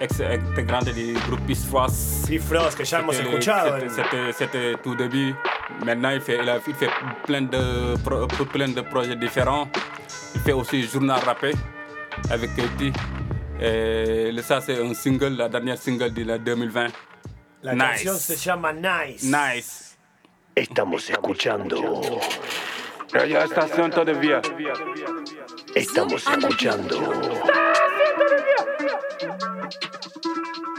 ex 0.00 0.20
intégrante 0.20 0.92
du 0.92 1.14
groupe. 1.26 1.40
Peace 1.46 1.64
Frost, 1.68 2.76
que 2.76 2.84
hemos 2.96 3.12
C'était- 3.12 4.32
C'était, 4.32 4.74
tout 4.82 4.94
début. 4.94 5.34
Maintenant, 5.84 6.10
il 6.10 6.20
fait, 6.20 6.38
il 6.42 6.48
a, 6.48 6.58
il 6.66 6.74
fait 6.74 6.90
plein, 7.26 7.42
de, 7.42 7.96
pro- 8.02 8.26
plein 8.46 8.68
de 8.68 8.80
projets 8.82 9.16
différents. 9.16 9.68
Il 10.34 10.40
fait 10.42 10.52
aussi 10.52 10.82
journal 10.82 11.20
rappé 11.24 11.52
avec 12.30 12.54
Katie. 12.54 12.92
Et 13.60 14.30
ça, 14.42 14.60
c'est 14.60 14.80
un 14.82 14.92
single, 14.94 15.36
la 15.36 15.48
dernière 15.48 15.78
single 15.78 16.12
de 16.12 16.24
la 16.24 16.38
2020. 16.38 16.86
La 17.62 17.74
nice. 17.74 18.18
se 18.18 18.34
llama 18.46 18.72
Nice. 18.74 19.22
Nice. 19.24 19.84
Estamos 20.55 21.11
escuchando. 21.11 22.20
Radio 23.12 23.42
Estación 23.42 23.90
Todavía. 23.90 24.40
Estamos 25.74 26.24
escuchando. 26.26 26.96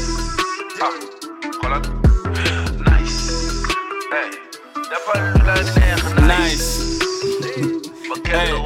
Ah. 0.80 0.90
Nice. 2.90 3.20
Hey, 4.10 4.30
neex, 5.76 6.02
nice. 6.20 6.98
Ba 8.08 8.63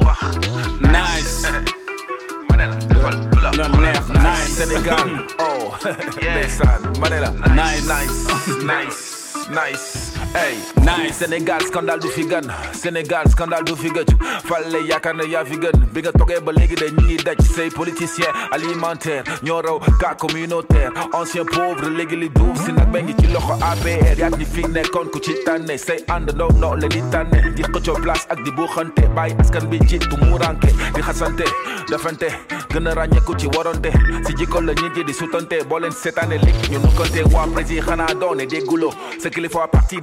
nothing 3.59 3.81
left. 3.81 4.09
Nice. 4.09 4.57
Senegal. 4.57 4.95
oh, 5.39 5.77
yeah. 6.21 6.47
Manila. 6.99 7.31
Nice. 7.53 7.87
Nice. 7.87 8.63
nice. 8.63 9.49
nice. 9.49 10.08
Hey, 10.35 10.57
nice. 10.83 11.17
Sénégal 11.17 11.61
scandale 11.61 11.99
du 11.99 12.07
fi 12.09 12.25
Sénégal 12.73 13.27
scandale 13.29 13.63
du 13.63 13.73
fi 13.75 13.89
gëj 13.89 14.11
fàlle 14.45 14.81
yaakaar 14.87 15.15
na 15.17 15.23
yaa 15.25 15.43
fi 15.45 15.57
gën 15.61 15.79
bi 15.93 16.01
nga 16.03 16.11
toogee 16.11 16.39
ba 16.45 16.51
léegi 16.53 16.75
de 16.75 16.89
ñi 16.97 17.03
ngi 17.05 17.17
daj 17.23 17.39
say 17.55 17.69
politicien 17.69 18.27
alimentaire. 18.51 19.23
Ñoo 19.43 19.61
raw 19.61 19.79
cas 19.99 20.15
communautaire. 20.15 20.91
Ancien 21.13 21.45
pauvre 21.45 21.89
léegi 21.89 22.15
li 22.15 22.29
duuf 22.29 22.63
si 22.65 22.71
nag 22.71 22.91
ba 22.91 23.01
ngi 23.01 23.15
ci 23.19 23.27
loxo 23.33 23.53
APR 23.71 24.19
yaat 24.19 24.37
ñi 24.37 24.45
fi 24.45 24.63
nekkoon 24.67 25.09
ku 25.11 25.19
ci 25.19 25.33
tànne 25.45 25.77
say 25.77 26.03
ànd 26.07 26.29
ndaw 26.35 26.49
ndaw 26.57 26.75
la 26.75 26.87
di 26.87 27.01
tànne 27.11 27.53
di 27.55 27.63
xëccoo 27.63 27.99
place 28.01 28.27
ak 28.29 28.43
di 28.43 28.51
buuxante 28.51 29.07
bàyyi 29.15 29.35
askan 29.39 29.67
bi 29.69 29.79
ci 29.87 29.97
du 29.99 30.15
muuranke 30.25 30.69
di 30.95 31.01
xasante 31.01 31.45
defante 31.89 32.29
gën 32.69 32.87
a 32.87 32.93
ràññeeku 32.93 33.33
ci 33.39 33.47
waronte 33.55 33.91
si 34.25 34.33
jikko 34.37 34.61
la 34.61 34.73
nit 34.73 34.95
yi 34.95 35.03
di 35.03 35.13
sutante. 35.13 35.63
Boo 35.67 35.79
leen 35.79 35.91
seetaane 35.91 36.37
lig 36.37 36.55
ñu 36.71 36.79
nukkante. 36.79 37.23
Waa 37.33 37.47
président 37.47 37.85
xanaa 37.85 38.13
doone 38.13 38.45
dégguloo 38.45 38.93
sa 39.19 39.29
kilifa 39.29 39.67
parti 39.67 39.99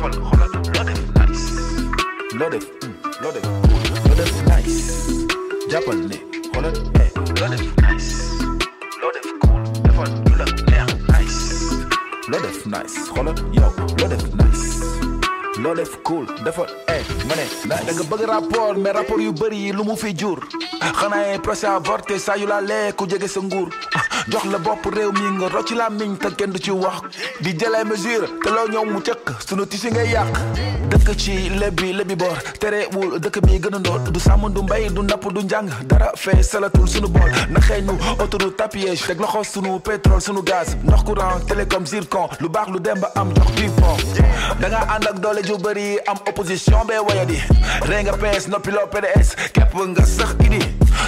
level, 0.00 0.18
a 0.18 0.36
lot 0.36 0.72
blood 0.72 0.88
is 0.90 1.14
nice. 1.14 1.60
Blood 2.34 2.54
is, 2.54 2.64
mm, 2.64 3.20
blood 3.20 3.36
is, 3.36 3.42
blood 4.04 4.18
is 4.18 4.42
nice. 4.42 5.26
Japan, 5.68 6.10
a 6.10 6.14
eh, 6.14 6.60
lot 6.60 6.76
eh, 7.00 7.10
blood 7.34 7.52
is 7.54 7.76
nice. 7.78 8.38
Blood 8.98 9.16
is 9.16 9.32
cool, 9.42 9.62
level, 9.84 10.22
blood 10.22 10.52
is 10.54 10.62
eh, 10.72 10.86
nice. 11.08 11.84
Blood 12.28 12.44
is 12.44 12.66
nice, 12.66 13.08
a 13.08 13.22
lot, 13.22 13.38
yo, 13.52 13.70
blood 13.96 14.12
is 14.12 14.34
nice. 14.34 14.77
Loo 15.62 15.74
cool. 16.04 16.26
Defal 16.44 16.66
eh 16.88 17.02
ma 17.26 17.34
ne 17.34 17.92
nga 17.92 18.02
bëgg 18.10 18.24
rapport 18.26 18.76
mais 18.76 18.92
rapport 18.92 19.20
yu 19.20 19.32
bëri 19.32 19.56
yi 19.66 19.72
lu 19.72 19.82
mu 19.84 19.96
fi 19.96 20.14
jur. 20.16 20.38
Xanaa 21.00 21.38
procès 21.42 21.66
avorté 21.66 22.18
saa 22.18 22.36
yu 22.36 22.46
la 22.46 22.60
lee 22.60 22.92
ku 22.96 23.06
jege 23.08 23.26
sa 23.28 23.40
nguur. 23.40 23.68
Jox 24.28 24.44
la 24.52 24.58
bopp 24.58 24.84
réew 24.94 25.10
mi 25.12 25.38
nga 25.38 25.48
rocci 25.48 25.74
la 25.74 25.88
miñ 25.90 26.16
te 26.18 26.28
kenn 26.28 26.52
du 26.52 26.58
ci 26.62 26.70
wax. 26.70 27.00
Di 27.40 27.52
jëlee 27.56 27.84
mesure 27.84 28.28
te 28.42 28.50
loo 28.50 28.68
ñëw 28.68 28.84
mu 28.92 29.00
cëkk 29.00 29.32
sunu 29.46 29.66
tisi 29.66 29.90
ngay 29.90 30.10
yàq. 30.12 30.32
Dëkk 30.90 31.16
ci 31.18 31.48
lebi 31.58 31.92
lebi 31.92 32.14
boor 32.16 32.36
terewul 32.60 33.18
dëkk 33.20 33.40
bi 33.46 33.58
gën 33.58 33.74
a 33.74 34.10
du 34.10 34.20
sàmm 34.20 34.50
du 34.52 34.62
mbay 34.62 34.88
du 34.90 35.02
napp 35.02 35.26
du 35.32 35.40
njàng 35.44 35.68
dara 35.86 36.12
fee 36.14 36.42
salatul 36.42 36.88
sunu 36.88 37.08
bool. 37.08 37.30
Na 37.50 37.60
xeeñ 37.60 37.84
nu 37.86 37.92
autoroute 38.18 38.56
tapiège 38.56 39.06
teg 39.06 39.20
loxo 39.20 39.42
sunu 39.44 39.78
pétrole 39.80 40.20
sunu 40.20 40.42
gaz. 40.42 40.76
Ndox 40.84 41.02
courant 41.04 41.40
télécom 41.46 41.86
zircon 41.86 42.28
lu 42.40 42.48
baax 42.48 42.68
lu 42.70 42.80
dem 42.80 43.00
ba 43.00 43.10
am 43.16 43.32
jox 43.34 43.52
du 43.56 43.70
pont 43.70 43.96
da 44.60 44.68
nga 44.68 44.80
ak 45.08 45.20
doole 45.20 45.42
ju 45.48 45.56
bëri 45.56 45.96
am 46.06 46.18
opposition 46.28 46.84
bee 46.86 46.98
wayadi 47.00 47.38
rey 47.88 48.02
nga 48.04 48.12
PS 48.20 48.48
noppi 48.52 48.70
loo 48.70 48.84
PDS 48.92 49.28
képp 49.56 49.72
nga 49.72 50.04
sax 50.04 50.34
idi. 50.44 50.60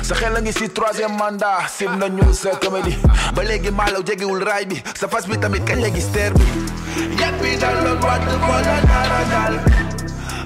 Sa 0.03 0.14
xel 0.16 0.36
a 0.36 0.41
ngi 0.41 0.53
si 0.53 0.68
troisième 0.72 1.12
mandat 1.20 1.68
sim 1.68 1.93
nañu 2.01 2.24
sa 2.32 2.57
comédie. 2.57 2.97
Ba 3.36 3.43
léegi 3.45 3.70
maalaw 3.70 4.01
jegewul 4.03 4.41
raay 4.41 4.64
bi 4.64 4.80
sa 4.97 5.09
fas 5.09 5.26
bi 5.28 5.36
tamit 5.36 5.61
kañ 5.68 5.80
la 5.84 5.91
gis 5.93 6.09
bi. 6.09 6.47
Yàpp 7.20 7.36
bi 7.43 7.53
dal 7.61 7.76
la 7.84 7.93
watt 8.01 8.24
moo 8.41 8.61
la 8.64 8.76
nara 8.88 9.20
dal. 9.32 9.55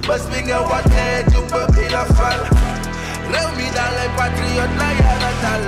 Bés 0.09 0.25
bi 0.31 0.43
nga 0.43 0.59
wattee 0.71 1.23
jumba 1.31 1.61
bi 1.75 1.85
la 1.95 2.03
fal. 2.19 2.41
Réew 3.31 3.51
mi 3.57 3.67
daal 3.77 3.95
ay 4.03 4.11
patriote 4.19 4.75
la 4.81 4.89
yara 5.03 5.33
dal. 5.45 5.63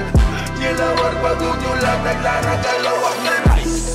Ñi 0.58 0.70
la 0.78 0.88
war 0.98 1.14
ba 1.22 1.30
du 1.38 1.48
ñu 1.62 1.72
la 1.82 1.92
rek 2.04 2.18
la 2.26 2.34
ragal 2.46 2.78
la 2.86 2.92
wax 3.02 3.16
ne 3.26 3.36
nice. 3.46 3.86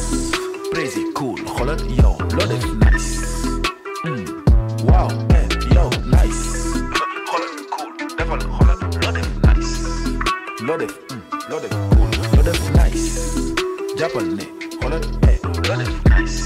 Prési 0.71 1.03
cool 1.15 1.43
xoolal 1.51 1.81
yow 1.99 2.15
loo 2.31 2.47
def 2.47 2.63
nice. 2.79 3.20
Wow 4.91 5.07
eh 5.37 5.47
yow 5.75 5.89
nice. 6.11 6.43
Cool 7.73 7.91
defal 8.17 8.41
xoolal 8.43 8.77
loo 9.01 9.11
def 9.15 9.29
nice. 9.47 9.73
Mm, 10.59 11.63
cool 11.91 12.11
loo 12.35 12.43
def 12.43 12.59
nice. 12.75 13.05
Jàppal 13.97 14.27
ne 14.37 14.45
eh 15.31 15.37
def 15.79 15.93
nice. 16.11 16.39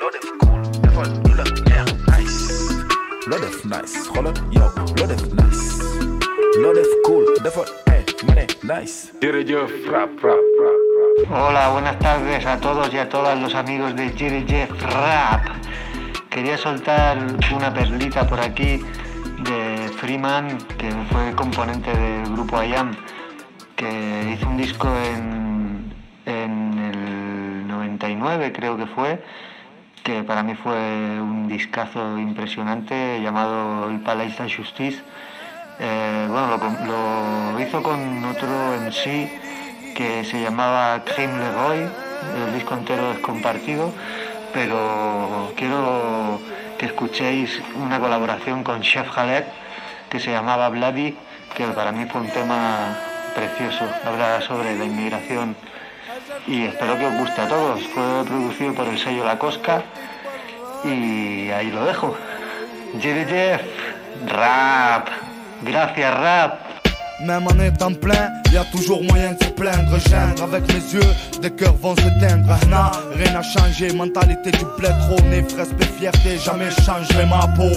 Loo 0.00 0.10
def 0.14 0.26
cool 0.42 0.60
la 1.38 1.44
neex 1.68 1.88
nice. 2.10 2.38
Nice 3.30 3.40
def 3.44 3.58
nice 3.64 3.94
cool. 7.06 7.26
Defal 7.44 7.68
eh 7.94 8.02
ma 8.26 8.34
ne 8.34 8.46
nice 8.62 9.10
jërëjëf 9.22 9.72
rap 9.90 10.10
rap 10.22 10.44
rap 10.60 10.80
Hola, 11.30 11.70
buenas 11.72 11.98
tardes 11.98 12.44
a 12.46 12.58
todos 12.58 12.92
y 12.92 12.98
a 12.98 13.08
todas 13.08 13.38
los 13.40 13.54
amigos 13.54 13.94
de 13.94 14.10
Jerry 14.16 14.44
Jeff 14.48 14.70
Rap. 14.82 15.42
Quería 16.32 16.56
soltar 16.56 17.18
una 17.54 17.74
perlita 17.74 18.26
por 18.26 18.40
aquí 18.40 18.80
de 19.44 19.90
Freeman, 19.98 20.56
que 20.78 20.90
fue 21.10 21.34
componente 21.34 21.92
del 21.94 22.32
grupo 22.32 22.62
IAM, 22.62 22.96
que 23.76 24.32
hizo 24.32 24.48
un 24.48 24.56
disco 24.56 24.88
en, 24.88 25.92
en 26.24 26.78
el 26.78 27.68
99 27.68 28.50
creo 28.50 28.78
que 28.78 28.86
fue, 28.86 29.22
que 30.02 30.22
para 30.22 30.42
mí 30.42 30.54
fue 30.54 30.72
un 31.20 31.48
discazo 31.48 32.18
impresionante 32.18 33.20
llamado 33.20 33.90
El 33.90 34.00
Palais 34.00 34.38
de 34.38 34.50
Justice. 34.50 35.02
Eh, 35.80 36.26
bueno, 36.30 36.56
lo, 36.86 37.60
hizo 37.60 37.82
con 37.82 38.24
otro 38.24 38.74
en 38.74 38.90
sí 38.90 39.30
que 39.94 40.24
se 40.24 40.40
llamaba 40.40 41.02
Crime 41.04 41.36
Leroy, 41.36 41.90
el 42.46 42.54
disco 42.54 42.72
entero 42.72 43.12
es 43.12 43.18
compartido, 43.18 43.92
pero 44.52 45.52
quiero 45.56 46.40
que 46.78 46.86
escuchéis 46.86 47.60
una 47.74 47.98
colaboración 48.00 48.64
con 48.64 48.80
Chef 48.82 49.08
Khaled 49.12 49.44
que 50.08 50.20
se 50.20 50.30
llamaba 50.30 50.68
Bloody, 50.68 51.16
que 51.56 51.66
para 51.68 51.92
mí 51.92 52.04
fue 52.06 52.20
un 52.20 52.28
tema 52.28 52.96
precioso, 53.34 53.84
habla 54.04 54.40
sobre 54.42 54.76
la 54.76 54.84
inmigración 54.84 55.56
y 56.46 56.64
espero 56.64 56.98
que 56.98 57.06
os 57.06 57.14
guste 57.14 57.40
a 57.40 57.48
todos. 57.48 57.82
Fue 57.88 58.24
producido 58.24 58.74
por 58.74 58.88
el 58.88 58.98
sello 58.98 59.24
La 59.24 59.38
Cosca 59.38 59.82
y 60.84 61.50
ahí 61.50 61.70
lo 61.70 61.84
dejo. 61.84 62.16
Jeff, 63.00 63.62
rap, 64.26 65.08
gracias 65.62 66.14
rap. 66.14 66.71
Même 67.24 67.46
en 67.46 67.60
étant 67.60 67.92
plein, 67.92 68.30
y 68.52 68.56
a 68.56 68.64
toujours 68.64 69.02
moyen 69.04 69.32
de 69.32 69.44
se 69.44 69.50
plaindre. 69.50 69.98
Gêne 70.08 70.34
avec 70.42 70.66
mes 70.68 70.92
yeux, 70.92 71.14
des 71.40 71.50
cœurs 71.50 71.76
vont 71.80 71.94
s'éteindre. 71.96 72.48
Nah, 72.68 72.90
rien 73.14 73.32
n'a 73.32 73.42
changé, 73.42 73.92
mentalité 73.92 74.50
du 74.50 74.64
bled 74.78 74.94
trop 75.06 75.20
né, 75.28 75.44
respect, 75.56 75.86
fierté, 75.98 76.38
jamais 76.44 76.70
changerai 76.70 77.26
ma 77.26 77.46
peau. 77.56 77.70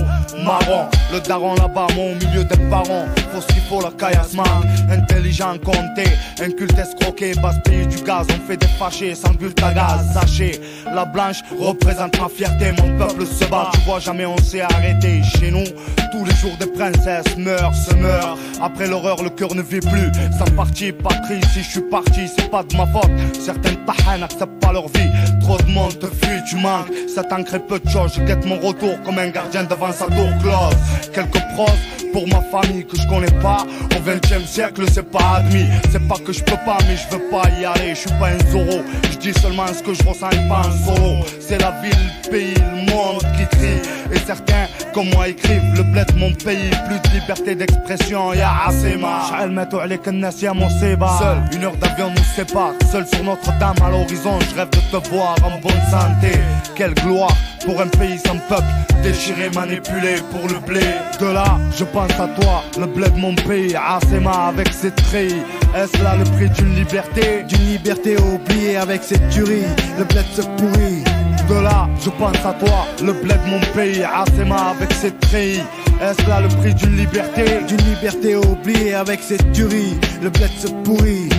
Marron, 0.43 0.87
le 1.13 1.19
daron 1.19 1.53
là-bas, 1.55 1.87
moi 1.95 2.05
au 2.11 2.25
milieu 2.25 2.43
des 2.43 2.57
parents. 2.69 3.05
Faut 3.33 3.41
ce 3.41 3.47
qu'il 3.47 3.61
faut, 3.63 3.81
la 3.81 3.91
caillasse 3.91 4.33
manque. 4.33 4.65
Intelligent, 4.89 5.57
compté, 5.63 6.05
inculte, 6.41 6.77
escroqué, 6.77 7.33
pays 7.63 7.87
du 7.87 8.01
gaz. 8.03 8.25
On 8.29 8.47
fait 8.47 8.57
des 8.57 8.67
fâchés 8.79 9.15
sans 9.15 9.31
bulle 9.31 9.53
à 9.61 9.73
gaz. 9.73 10.13
Sachez, 10.13 10.59
la 10.93 11.05
blanche 11.05 11.37
représente 11.59 12.19
ma 12.19 12.29
fierté. 12.29 12.71
Mon 12.81 12.97
peuple 12.97 13.25
se 13.25 13.45
bat, 13.45 13.69
tu 13.73 13.79
vois, 13.81 13.99
jamais 13.99 14.25
on 14.25 14.37
s'est 14.37 14.61
arrêté. 14.61 15.21
Chez 15.23 15.51
nous, 15.51 15.65
tous 16.11 16.25
les 16.25 16.35
jours 16.35 16.55
des 16.59 16.67
princesses 16.67 17.37
meurent, 17.37 17.75
se 17.75 17.93
meurent. 17.95 18.37
Après 18.61 18.87
l'horreur, 18.87 19.21
le 19.23 19.29
cœur 19.35 19.53
ne 19.53 19.61
vit 19.61 19.79
plus. 19.79 20.11
Sans 20.37 20.51
parti, 20.55 20.91
patrie, 20.91 21.41
si 21.53 21.61
je 21.63 21.69
suis 21.69 21.81
parti, 21.81 22.27
c'est 22.35 22.49
pas 22.49 22.63
de 22.63 22.75
ma 22.75 22.85
faute. 22.87 23.11
Certaines 23.39 23.77
tahans 23.85 24.17
n'acceptent 24.19 24.59
pas 24.61 24.71
leur 24.71 24.87
vie. 24.87 25.09
Trop 25.41 25.57
de 25.57 25.71
monde 25.71 25.97
te 25.99 26.07
fuit, 26.07 26.43
tu 26.49 26.55
manques. 26.55 26.91
Ça 27.13 27.23
t'ancre 27.23 27.59
peu 27.67 27.79
de 27.79 27.89
choses. 27.89 28.13
Je 28.15 28.21
guette 28.21 28.45
mon 28.45 28.59
retour 28.59 29.01
comme 29.03 29.19
un 29.19 29.29
gardien 29.29 29.63
devant 29.63 29.91
sa 29.91 30.05
tour 30.05 30.29
close. 30.41 30.75
Quelques 31.13 31.43
pros 31.53 31.69
pour 32.13 32.27
ma 32.29 32.41
famille 32.41 32.85
que 32.85 32.97
je 32.97 33.07
connais 33.07 33.31
pas. 33.41 33.65
Au 33.95 34.01
20 34.01 34.31
e 34.31 34.45
siècle, 34.45 34.83
c'est 34.91 35.09
pas 35.11 35.37
admis. 35.37 35.65
C'est 35.91 36.07
pas 36.07 36.15
que 36.25 36.31
je 36.31 36.43
peux 36.43 36.57
pas, 36.65 36.77
mais 36.87 36.95
je 36.95 37.15
veux 37.15 37.23
pas 37.29 37.43
y 37.59 37.65
aller. 37.65 37.89
Je 37.89 37.99
suis 37.99 38.09
pas 38.19 38.29
un 38.29 38.51
Zoro. 38.51 38.81
Je 39.11 39.17
dis 39.17 39.33
seulement 39.33 39.67
ce 39.67 39.83
que 39.83 39.93
je 39.93 40.03
ressens 40.03 40.29
et 40.31 40.47
pas 40.47 40.61
un 40.65 40.85
solo. 40.85 41.25
C'est 41.39 41.61
la 41.61 41.71
ville, 41.81 41.91
le 42.23 42.29
pays, 42.29 42.53
le 42.53 42.91
monde 42.91 43.21
qui 43.37 43.45
crie. 43.57 43.81
Et 44.13 44.19
certains, 44.25 44.67
comme 44.94 45.08
moi, 45.10 45.28
écrivent 45.28 45.74
le 45.76 45.82
bled 45.82 46.10
mon 46.16 46.32
pays. 46.32 46.70
Plus 46.86 47.00
de 47.10 47.14
liberté 47.20 47.54
d'expression, 47.54 48.32
y'a 48.34 48.50
assez 48.66 48.96
marre. 48.96 49.30
شعل 49.30 49.52
ماتوا 49.52 49.82
عليك 49.82 50.08
الناس 50.08 50.42
يا 50.42 50.52
مصيبة 50.52 51.18
Seul, 51.18 51.38
une 51.56 51.64
heure 51.64 51.76
d'avion 51.76 52.10
nous 52.10 52.24
sépare 52.36 52.72
Seul 52.92 53.06
sur 53.06 53.22
Notre-Dame 53.24 53.76
à 53.84 53.90
l'horizon 53.90 54.38
Je 54.50 54.54
rêve 54.56 54.70
de 54.70 54.98
te 54.98 55.08
voir 55.08 55.34
en 55.44 55.58
bonne 55.60 55.84
santé 55.90 56.38
Quelle 56.74 56.94
gloire 56.94 57.36
pour 57.64 57.80
un 57.80 57.86
pays 57.86 58.18
sans 58.18 58.38
peuple 58.48 58.72
Déchiré, 59.02 59.50
manipulé 59.54 60.16
pour 60.30 60.46
le 60.48 60.58
blé 60.66 60.86
De 61.20 61.26
là, 61.26 61.58
je 61.78 61.84
pense 61.84 62.12
à 62.12 62.28
toi 62.40 62.62
Le 62.78 62.86
bled 62.86 63.14
de 63.14 63.18
mon 63.18 63.34
pays 63.34 63.74
Asema 63.76 64.48
avec 64.48 64.68
ses 64.72 64.90
treillis 64.90 65.42
Est-ce 65.76 66.02
là 66.02 66.16
le 66.16 66.24
prix 66.24 66.48
d'une 66.50 66.74
liberté 66.74 67.44
D'une 67.48 67.66
liberté 67.66 68.16
oubliée 68.18 68.76
avec 68.76 69.02
cette 69.02 69.28
tuerie 69.30 69.64
Le 69.98 70.04
bled 70.04 70.26
se 70.34 70.42
pourrit 70.42 71.03
de 71.47 71.55
là, 71.55 71.87
je 71.99 72.09
pense 72.09 72.45
à 72.45 72.53
toi, 72.53 72.87
le 73.03 73.13
bled 73.13 73.39
mon 73.47 73.59
pays, 73.73 74.03
Asema 74.03 74.71
avec 74.71 74.91
ses 74.93 75.11
treillis. 75.11 75.63
Est-ce 76.01 76.27
là 76.27 76.41
le 76.41 76.47
prix 76.49 76.73
d'une 76.73 76.97
liberté? 76.97 77.43
D'une 77.67 77.85
liberté 77.93 78.35
oubliée 78.35 78.93
avec 78.93 79.21
cette 79.21 79.51
tuerie, 79.51 79.97
le 80.21 80.29
bled 80.29 80.51
se 80.59 80.67
pourrit. 80.83 81.29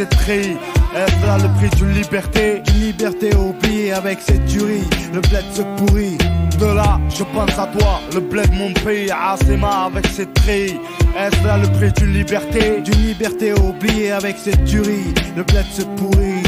Ses 0.00 0.06
treillis. 0.06 0.56
Est-ce 0.96 1.26
là 1.26 1.36
le 1.36 1.48
prix 1.58 1.76
d'une 1.76 1.92
liberté 1.92 2.60
D'une 2.60 2.80
liberté 2.80 3.36
oubliée 3.36 3.92
avec 3.92 4.18
cette 4.22 4.46
tuerie, 4.46 4.88
le 5.12 5.20
bled 5.20 5.44
se 5.52 5.60
pourrit. 5.76 6.16
De 6.58 6.74
là, 6.74 6.98
je 7.10 7.22
pense 7.22 7.58
à 7.58 7.66
toi, 7.66 8.00
le 8.14 8.20
bled 8.20 8.50
mon 8.54 8.72
pays, 8.72 9.10
Asema 9.10 9.90
avec 9.92 10.06
ses 10.06 10.24
treillis. 10.32 10.80
Est-ce 11.18 11.46
là 11.46 11.58
le 11.58 11.68
prix 11.72 11.92
d'une 11.92 12.14
liberté 12.14 12.80
D'une 12.80 13.08
liberté 13.08 13.52
oubliée 13.52 14.12
avec 14.12 14.38
cette 14.38 14.64
tuerie, 14.64 15.12
le 15.36 15.42
bled 15.42 15.66
se 15.70 15.82
pourrit. 15.82 16.44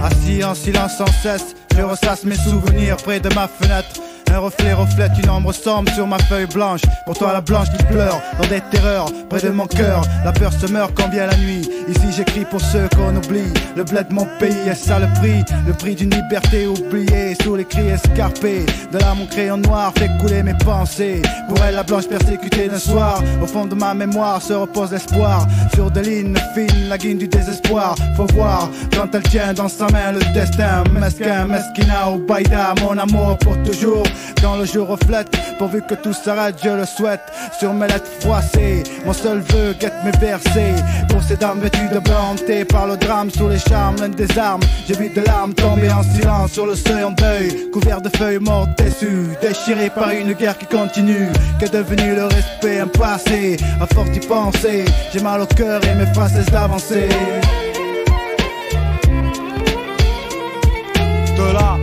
Assis 0.00 0.44
en 0.44 0.54
silence 0.54 0.98
sans 0.98 1.12
cesse, 1.24 1.56
je 1.76 1.82
ressasse 1.82 2.22
mes 2.22 2.36
souvenirs 2.36 2.98
près 2.98 3.18
de 3.18 3.34
ma 3.34 3.48
fenêtre. 3.48 4.00
Un 4.32 4.38
reflet 4.38 4.72
reflète 4.72 5.12
une 5.22 5.28
ombre 5.28 5.52
sombre 5.52 5.92
sur 5.92 6.06
ma 6.06 6.18
feuille 6.18 6.46
blanche. 6.46 6.80
Pour 7.04 7.18
toi, 7.18 7.34
la 7.34 7.42
blanche 7.42 7.68
qui 7.76 7.84
pleure 7.84 8.18
dans 8.40 8.48
des 8.48 8.62
terreurs 8.70 9.12
près 9.28 9.42
de 9.42 9.50
mon 9.50 9.66
cœur. 9.66 10.02
La 10.24 10.32
peur 10.32 10.50
se 10.54 10.66
meurt 10.72 10.90
quand 10.94 11.10
vient 11.10 11.26
la 11.26 11.36
nuit. 11.36 11.68
Ici, 11.86 12.06
j'écris 12.16 12.46
pour 12.46 12.62
ceux 12.62 12.88
qu'on 12.96 13.14
oublie. 13.14 13.52
Le 13.76 13.84
bled 13.84 14.08
de 14.08 14.14
mon 14.14 14.26
pays, 14.38 14.56
est 14.66 14.74
ça 14.74 14.98
le 14.98 15.06
prix 15.20 15.44
Le 15.66 15.74
prix 15.74 15.94
d'une 15.94 16.14
liberté 16.14 16.66
oubliée 16.66 17.36
sous 17.42 17.56
les 17.56 17.66
cris 17.66 17.88
escarpés. 17.88 18.64
De 18.90 18.98
là, 18.98 19.14
mon 19.14 19.26
crayon 19.26 19.58
noir 19.58 19.92
fait 19.98 20.08
couler 20.18 20.42
mes 20.42 20.54
pensées. 20.64 21.20
Pour 21.48 21.62
elle, 21.62 21.74
la 21.74 21.82
blanche 21.82 22.08
persécutée 22.08 22.68
d'un 22.68 22.78
soir. 22.78 23.22
Au 23.42 23.46
fond 23.46 23.66
de 23.66 23.74
ma 23.74 23.92
mémoire 23.92 24.40
se 24.40 24.54
repose 24.54 24.92
l'espoir. 24.92 25.46
Sur 25.74 25.90
des 25.90 26.02
lignes 26.02 26.34
fines, 26.54 26.88
la 26.88 26.96
guine 26.96 27.18
du 27.18 27.28
désespoir. 27.28 27.96
Faut 28.16 28.26
voir 28.32 28.70
quand 28.96 29.14
elle 29.14 29.22
tient 29.24 29.52
dans 29.52 29.68
sa 29.68 29.88
main 29.88 30.12
le 30.12 30.20
destin. 30.32 30.84
Mesquin, 30.98 31.46
mesquina 31.46 32.10
ou 32.10 32.18
baïda, 32.26 32.74
mon 32.80 32.96
amour 32.96 33.36
pour 33.38 33.62
toujours. 33.62 34.04
Quand 34.42 34.56
le 34.56 34.64
jour 34.64 34.88
reflète, 34.88 35.28
pourvu 35.58 35.82
que 35.82 35.94
tout 35.94 36.12
s'arrête, 36.12 36.56
je 36.62 36.70
le 36.70 36.84
souhaite. 36.84 37.22
Sur 37.58 37.72
mes 37.74 37.86
lettres 37.86 38.10
froissées, 38.20 38.82
mon 39.04 39.12
seul 39.12 39.40
vœu 39.40 39.74
guette 39.78 39.94
mes 40.04 40.18
versets. 40.18 40.74
Pour 41.08 41.22
ces 41.22 41.36
dames 41.36 41.60
vêtues 41.60 41.88
de 41.92 41.98
blanc, 41.98 42.34
par 42.68 42.86
le 42.86 42.96
drame 42.96 43.30
sous 43.30 43.48
les 43.48 43.58
charmes, 43.58 43.96
l'une 44.00 44.14
des 44.14 44.38
armes. 44.38 44.62
J'ai 44.86 44.94
vu 44.94 45.10
de 45.10 45.20
larmes 45.20 45.54
tomber 45.54 45.90
en 45.90 46.02
silence 46.02 46.52
sur 46.52 46.66
le 46.66 46.74
seuil 46.74 47.04
en 47.04 47.12
deuil. 47.12 47.70
Couvert 47.72 48.00
de 48.00 48.08
feuilles 48.16 48.38
mortes 48.38 48.70
déçues, 48.78 49.28
déchirées 49.40 49.90
par 49.90 50.10
une 50.10 50.32
guerre 50.32 50.58
qui 50.58 50.66
continue. 50.66 51.28
Qu'est 51.58 51.72
devenu 51.72 52.14
le 52.14 52.24
respect, 52.24 52.80
un 52.80 52.86
passé, 52.86 53.56
à 53.80 53.86
force 53.86 54.10
d'y 54.10 54.20
penser. 54.20 54.84
J'ai 55.12 55.20
mal 55.20 55.40
au 55.40 55.46
cœur 55.46 55.80
et 55.84 55.94
mes 55.94 56.06
phrases 56.14 56.32
cessent 56.32 56.50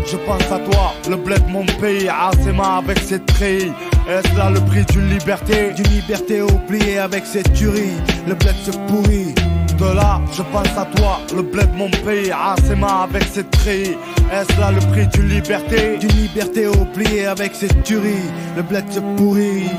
je 0.09 0.17
pense 0.17 0.51
à 0.51 0.59
toi, 0.59 0.93
le 1.09 1.17
bled 1.17 1.45
de 1.47 1.51
mon 1.51 1.67
pays, 1.81 2.09
Asema 2.09 2.77
avec 2.79 2.99
ses 2.99 3.21
treillis. 3.21 3.73
Est-ce 4.09 4.37
là 4.37 4.51
le 4.51 4.61
prix 4.61 4.85
d'une 4.87 5.09
liberté 5.09 5.73
D'une 5.73 5.93
liberté 5.93 6.43
oubliée 6.43 6.99
avec 6.99 7.25
ses 7.27 7.43
tueries. 7.43 7.99
Le 8.27 8.35
bled 8.35 8.57
se 8.65 8.71
pourrit. 8.89 9.35
De 9.79 9.97
là, 9.97 10.21
je 10.33 10.43
pense 10.53 10.77
à 10.79 10.85
toi, 10.97 11.21
le 11.35 11.43
bled 11.43 11.71
de 11.73 11.77
mon 11.77 11.91
pays, 11.91 12.33
Asema 12.33 13.03
avec 13.05 13.25
ses 13.25 13.45
treillis. 13.45 13.97
Est-ce 14.33 14.61
là 14.61 14.71
le 14.71 14.81
prix 14.93 15.07
d'une 15.09 15.29
liberté 15.29 15.99
D'une 15.99 16.17
liberté 16.25 16.69
oubliée 16.69 17.27
avec 17.27 17.55
ses 17.55 17.69
tueries. 17.83 18.31
Le 18.57 18.63
bled 18.63 18.85
se 18.91 19.01
pourrit. 19.17 19.71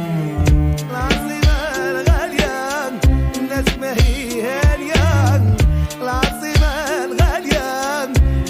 العاصمة 6.02 6.68
الغالية 7.06 8.04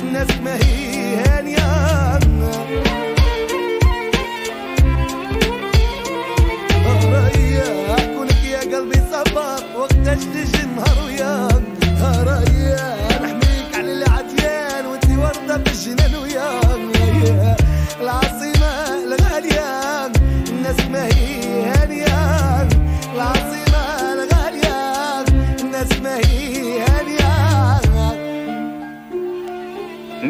الناس 0.04 0.30
ما 0.44 0.56
هي 0.56 0.69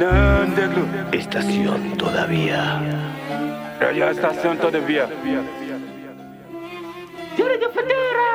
Estación 0.01 1.99
todavía. 1.99 2.81
Radio 3.79 4.09
estación 4.09 4.57
todavía. 4.57 5.07
Jarja 7.37 7.69
Federa. 7.69 8.31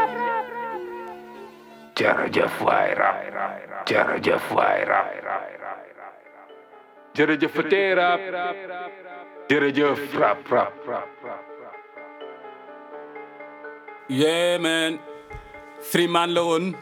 Jarja 1.97 2.47
Fuera. 2.49 3.09
Jarja 3.87 4.39
Fuera. 4.39 5.01
Jarja 7.15 7.49
Federa. 7.49 8.09
Jarja 9.49 9.89
Yeah, 14.07 14.59
man. 14.59 14.99
Three 15.91 16.07
man 16.07 16.33
loan. 16.35 16.75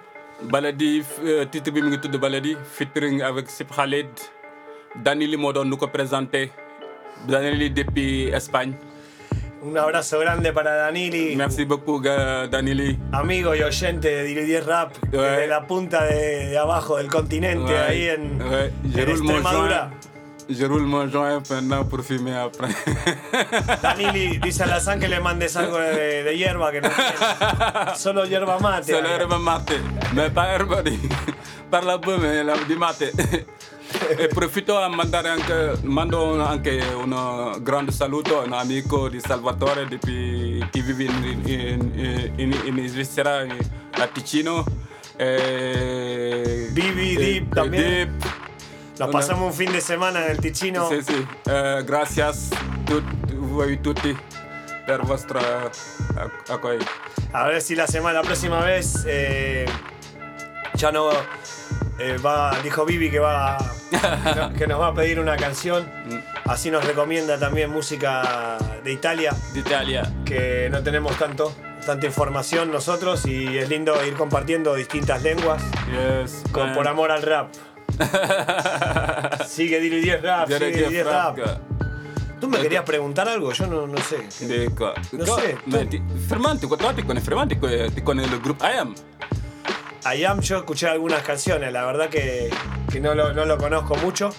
Baladi, 0.51 0.99
eh, 1.23 1.45
titre 1.49 1.71
bi 1.71 1.81
mi 1.81 1.89
ngi 1.95 1.99
tudd 2.03 2.19
Baladi 2.19 2.57
featuring 2.75 3.21
avec 3.21 3.47
Sip 3.49 3.71
Khaled. 3.71 4.43
Danili 4.96 5.38
moo 5.38 5.52
doon 5.54 5.70
nu 5.70 5.78
ko 5.78 5.88
présenté 5.88 6.52
Danili 7.28 7.70
depuis 7.70 8.30
Espagne 8.34 8.74
Un 9.66 9.78
abrazo 9.78 10.20
grande 10.20 10.52
para 10.52 10.76
Danili. 10.76 11.36
Merci 11.36 11.66
beaucoup 11.66 12.02
Danili 12.04 13.00
Amigo 13.14 13.56
y 13.56 13.64
oyente 13.64 14.10
de 14.10 14.24
Diludier 14.24 14.66
Rap, 14.66 14.91
desde 15.10 15.48
la 15.48 15.66
punta 15.66 16.04
de, 16.06 16.50
de 16.50 16.58
abajo 16.58 16.98
del 16.98 17.08
continente, 17.08 17.72
Ouais, 17.72 17.80
ahí 17.80 18.10
en, 18.10 18.41
ouais, 18.52 18.72
en 18.94 19.10
Extremadura. 19.10 19.91
Je 20.50 20.66
roule 20.68 20.84
mon 20.86 21.08
joint 21.10 21.41
maintenant 21.50 21.86
pour 21.86 22.02
fumer 22.04 22.36
après. 22.36 22.68
Danili 23.82 24.38
dice 24.39 24.64
a 24.64 24.66
Lazán 24.68 25.00
que 25.00 25.08
le 25.08 25.22
mandes 25.22 25.56
algo 25.56 25.78
de, 25.80 26.24
de 26.26 26.36
hierba 26.38 26.70
que 26.74 26.82
no 26.82 26.89
tiene. 26.89 27.96
Solo 27.96 28.26
hierba 28.26 28.60
mate. 28.60 28.91
Solo 28.91 29.08
erba 29.08 29.39
mate, 29.39 29.80
mais 30.14 30.30
pas 30.30 30.50
erba 30.50 30.82
di 30.84 31.00
parla 31.72 31.98
bene 31.98 32.44
la 32.44 32.56
di 32.68 32.76
mate. 32.76 33.12
e 34.18 34.28
profito 34.28 34.78
a 34.78 34.88
mandare 34.88 35.30
anche, 35.30 35.78
mando 35.84 36.41
anche 36.44 36.82
un 36.96 37.58
grande 37.62 37.91
saluto 37.91 38.41
a 38.41 38.46
un 38.46 38.54
amico 38.54 39.10
di 39.10 39.20
Salvatore 39.20 39.86
depuis, 39.88 40.68
che 40.72 40.82
vive 40.82 41.04
in, 41.04 41.41
in, 41.46 42.32
in, 42.36 42.78
in, 42.78 42.88
Svizzera, 42.88 43.46
a 43.91 44.08
Ticino. 44.08 44.64
E, 45.16 46.70
Dip 46.72 46.98
e 46.98 47.46
también. 47.54 48.18
Una- 49.00 49.08
pasamos 49.10 49.52
un 49.52 49.54
fin 49.54 49.72
de 49.72 49.82
semana 49.82 50.26
en 50.26 50.32
el 50.32 50.38
Ticino. 50.38 50.88
Sì, 50.89 51.02
sì. 51.02 51.28
Eh, 51.46 51.84
gracias 51.84 52.50
tut, 52.86 53.04
voi 53.34 53.80
tutti 53.82 54.16
per 54.86 55.00
il 55.00 55.06
vostro 55.06 55.39
acc- 55.39 56.50
accoglienza. 56.50 56.89
A 57.32 57.48
ver 57.48 57.62
si 57.62 57.76
la 57.76 57.88
semana, 57.88 58.20
la 58.20 58.26
próxima 58.26 58.62
vez 58.64 59.04
eh, 59.06 59.66
ya 60.76 60.91
no 60.91 61.10
eh, 62.00 62.18
va, 62.24 62.58
dijo 62.64 62.86
Vivi 62.86 63.10
que 63.12 63.20
va 63.20 63.58
que 63.89 63.98
no- 64.36 64.54
que 64.54 64.68
nos 64.68 64.80
va 64.80 64.88
a 64.88 64.94
pedir 64.94 65.20
una 65.20 65.36
canción. 65.38 65.89
Así 66.46 66.70
nos 66.72 66.84
recomienda 66.86 67.38
también 67.39 67.70
música 67.70 68.58
de 68.84 68.91
Italia. 68.91 69.34
De 69.54 69.60
Italia. 69.62 70.12
Que 70.26 70.68
no 70.72 70.82
tenemos 70.84 71.18
tanto, 71.18 71.54
tanta 71.86 72.06
información 72.06 72.72
nosotros 72.72 73.26
y 73.26 73.58
es 73.58 73.70
lindo 73.70 73.94
ir 74.06 74.14
compartiendo 74.16 74.76
distintas 74.76 75.22
lenguas. 75.24 75.64
Yes. 75.88 76.44
Con, 76.52 76.74
por 76.74 76.88
amor 76.88 77.12
al 77.12 77.22
rap. 77.22 77.50
sigue 79.48 79.80
Dilo 79.80 79.98
10 79.98 80.22
Rap, 80.22 80.48
sigue 80.48 80.60
Direct 80.72 80.90
10 80.90 81.06
rap. 81.06 81.38
¿Tú 82.41 82.49
me 82.49 82.60
querías 82.60 82.84
preguntar 82.84 83.30
algo? 83.30 83.53
Yo 83.53 83.68
no, 83.68 83.88
no 83.88 83.98
sé. 83.99 84.28
Dico, 84.45 84.91
No 85.14 85.26
sé, 85.38 85.57
Fermanti, 86.28 86.68
quattro 86.68 86.94
ti 86.94 87.03
con 87.03 87.22
Fermanti 87.22 87.56
con 87.56 87.70
con 88.03 88.20
il 88.20 88.40
gruppo 88.41 88.65
I 88.65 88.94
am. 90.05 90.17
I 90.17 90.25
Am, 90.25 90.41
yo 90.41 90.57
escuché 90.57 90.88
algunas 90.88 91.21
canciones, 91.23 91.71
la 91.71 91.85
verdad 91.85 92.09
que, 92.09 92.49
que 92.91 92.99
no, 92.99 93.15
lo, 93.15 93.34
no 93.34 93.45
lo 93.45 93.57
conozco 93.57 93.95
mucho. 93.95 94.30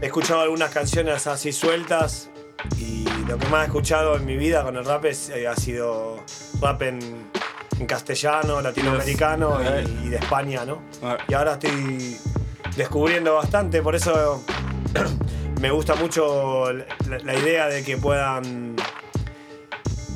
He 0.00 0.06
escuchado 0.06 0.40
algunas 0.40 0.70
canciones 0.70 1.26
así 1.26 1.52
sueltas 1.52 2.30
y 2.78 3.04
lo 3.26 3.38
que 3.38 3.46
más 3.48 3.62
he 3.62 3.66
escuchado 3.66 4.16
en 4.16 4.26
mi 4.26 4.36
vida 4.36 4.62
con 4.62 4.76
el 4.76 4.84
rap 4.84 5.04
es, 5.06 5.30
eh, 5.30 5.46
ha 5.46 5.56
sido 5.56 6.22
rap 6.60 6.82
en, 6.82 7.30
en 7.78 7.86
castellano, 7.86 8.60
latinoamericano 8.60 9.58
y, 9.62 10.06
y 10.06 10.08
de 10.10 10.16
España, 10.16 10.64
¿no? 10.64 10.82
Y 11.28 11.34
ahora 11.34 11.54
estoy 11.54 12.18
descubriendo 12.76 13.34
bastante, 13.34 13.82
por 13.82 13.94
eso 13.94 14.44
me 15.60 15.70
gusta 15.70 15.94
mucho 15.94 16.72
la, 16.72 17.18
la 17.24 17.34
idea 17.34 17.68
de 17.68 17.82
que 17.82 17.96
puedan 17.96 18.76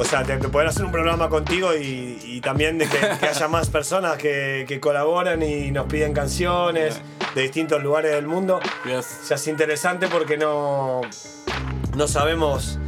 o 0.01 0.05
sea, 0.05 0.22
de, 0.22 0.39
de 0.39 0.48
poder 0.48 0.66
hacer 0.66 0.85
un 0.86 0.93
programa 0.93 1.28
contigo 1.28 1.74
y, 1.74 2.18
y 2.24 2.40
también 2.40 2.78
de 2.78 2.89
que, 2.89 2.98
que 3.20 3.27
haya 3.27 3.48
más 3.48 3.68
personas 3.68 4.16
que, 4.16 4.64
que 4.66 4.81
colaboran 4.81 5.43
y 5.43 5.70
nos 5.70 5.86
piden 5.86 6.14
canciones 6.14 7.01
de 7.35 7.43
distintos 7.43 7.82
lugares 7.82 8.12
del 8.12 8.27
mundo. 8.27 8.60
Se 9.02 9.35
hace 9.35 9.51
interesante 9.51 10.06
porque 10.09 10.39
no, 10.39 11.02
no 11.94 12.09
sabemos 12.09 12.78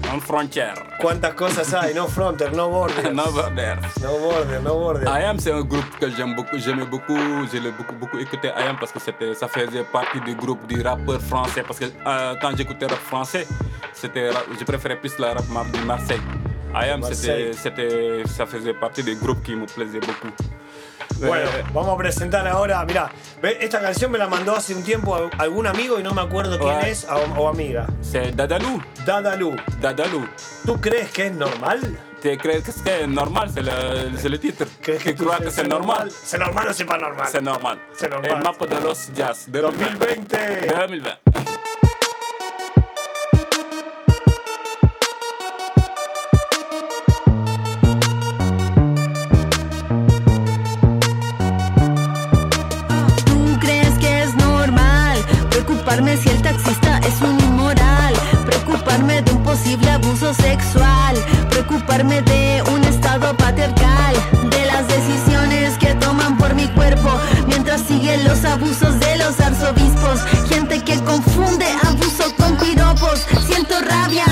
cuántas 1.00 1.34
cosas 1.34 1.74
hay. 1.74 1.92
No 1.94 2.06
fronter, 2.06 2.54
no 2.54 2.68
border. 2.70 3.14
no 3.14 3.30
border. 3.30 3.78
No 4.00 4.18
border, 4.18 4.62
no 4.62 4.74
border. 4.74 5.06
I 5.06 5.24
am 5.24 5.38
c'est 5.38 5.52
un 5.52 5.62
groupe 5.62 5.98
que 6.00 6.10
j'aime 6.10 6.34
beaucoup, 6.34 6.58
j'aimais 6.58 6.86
beaucoup, 6.86 7.18
j'ai 7.52 7.60
beaucoup 7.60 7.94
beaucoup 8.00 8.18
écouté 8.18 8.48
I 8.48 8.68
am 8.68 8.76
parce 8.78 8.92
que 8.92 9.00
ça 9.34 9.48
faisait 9.48 9.84
partie 9.84 10.20
du 10.20 10.34
groupe 10.34 10.66
du 10.66 10.80
rappeur 10.80 11.20
français 11.20 11.62
parce 11.62 11.78
que 11.78 11.86
euh, 12.06 12.34
quand 12.40 12.56
j'écoutais 12.56 12.86
rap 12.86 12.98
français, 12.98 13.46
c'était, 13.92 14.30
je 14.58 14.64
préférais 14.64 14.96
plus 14.96 15.18
le 15.18 15.26
rap 15.26 15.70
du 15.72 15.80
Marseille. 15.84 16.20
IAM, 16.74 17.02
ça 17.02 18.46
faisait 18.46 18.74
partie 18.74 19.02
des 19.02 19.14
groupes 19.14 19.42
qui 19.42 19.54
me 19.54 19.66
plaisaient 19.66 20.00
beaucoup. 20.00 20.32
Bueno, 21.20 21.48
vamos 21.72 21.94
a 21.94 21.96
presentar 21.96 22.46
ahora, 22.48 22.84
mirá, 22.84 23.10
esta 23.60 23.80
canción 23.80 24.10
me 24.10 24.18
la 24.18 24.26
mandó 24.26 24.56
hace 24.56 24.74
un 24.74 24.82
tiempo 24.82 25.30
algún 25.38 25.66
amigo 25.66 26.00
y 26.00 26.02
no 26.02 26.12
me 26.12 26.22
acuerdo 26.22 26.58
quién 26.58 26.80
es 26.80 27.06
o, 27.36 27.48
amiga. 27.48 27.86
Dadalú. 28.34 28.82
Dadalú. 29.04 29.56
Dadalú. 29.80 30.26
¿Tú 30.64 30.80
crees 30.80 31.10
que 31.10 31.26
es 31.26 31.32
normal? 31.32 31.98
¿Te 32.20 32.38
crees 32.38 32.64
que 32.82 33.02
es 33.02 33.08
normal? 33.08 33.50
Se 33.50 33.62
le, 33.62 34.16
se 34.16 34.28
le 34.28 34.38
titre. 34.38 34.66
¿Crees 34.80 35.02
que, 35.02 35.12
¿Te 35.12 35.24
crees 35.24 35.54
que 35.54 35.62
es 35.62 35.68
normal? 35.68 36.10
¿Se 36.10 36.38
normal 36.38 36.68
o 36.68 36.72
se 36.72 36.84
normal? 36.84 37.28
Se 37.28 37.42
normal. 37.42 37.78
El 38.22 38.42
mapa 38.42 38.66
de 38.66 38.80
los 38.80 39.12
jazz. 39.12 39.50
De 39.50 39.60
2020. 39.60 40.36
2020. 40.66 40.66
2020. 40.68 41.61
Preocuparme 55.92 56.16
si 56.16 56.28
el 56.30 56.40
taxista 56.40 56.98
es 57.06 57.20
un 57.20 57.38
inmoral? 57.38 58.14
Preocuparme 58.46 59.20
de 59.20 59.30
un 59.30 59.42
posible 59.42 59.90
abuso 59.90 60.32
sexual, 60.32 61.16
preocuparme 61.50 62.22
de 62.22 62.62
un 62.72 62.82
estado 62.84 63.36
patriarcal, 63.36 64.14
de 64.50 64.64
las 64.64 64.88
decisiones 64.88 65.76
que 65.76 65.94
toman 65.96 66.38
por 66.38 66.54
mi 66.54 66.66
cuerpo, 66.68 67.10
mientras 67.46 67.82
siguen 67.82 68.24
los 68.24 68.42
abusos 68.42 68.98
de 69.00 69.18
los 69.18 69.38
arzobispos, 69.38 70.20
gente 70.48 70.82
que 70.82 70.98
confunde 71.00 71.66
abuso 71.86 72.34
con 72.38 72.56
piropos, 72.56 73.20
siento 73.46 73.74
rabia, 73.80 74.24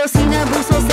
patrocina, 0.00 0.46
busca 0.46 0.89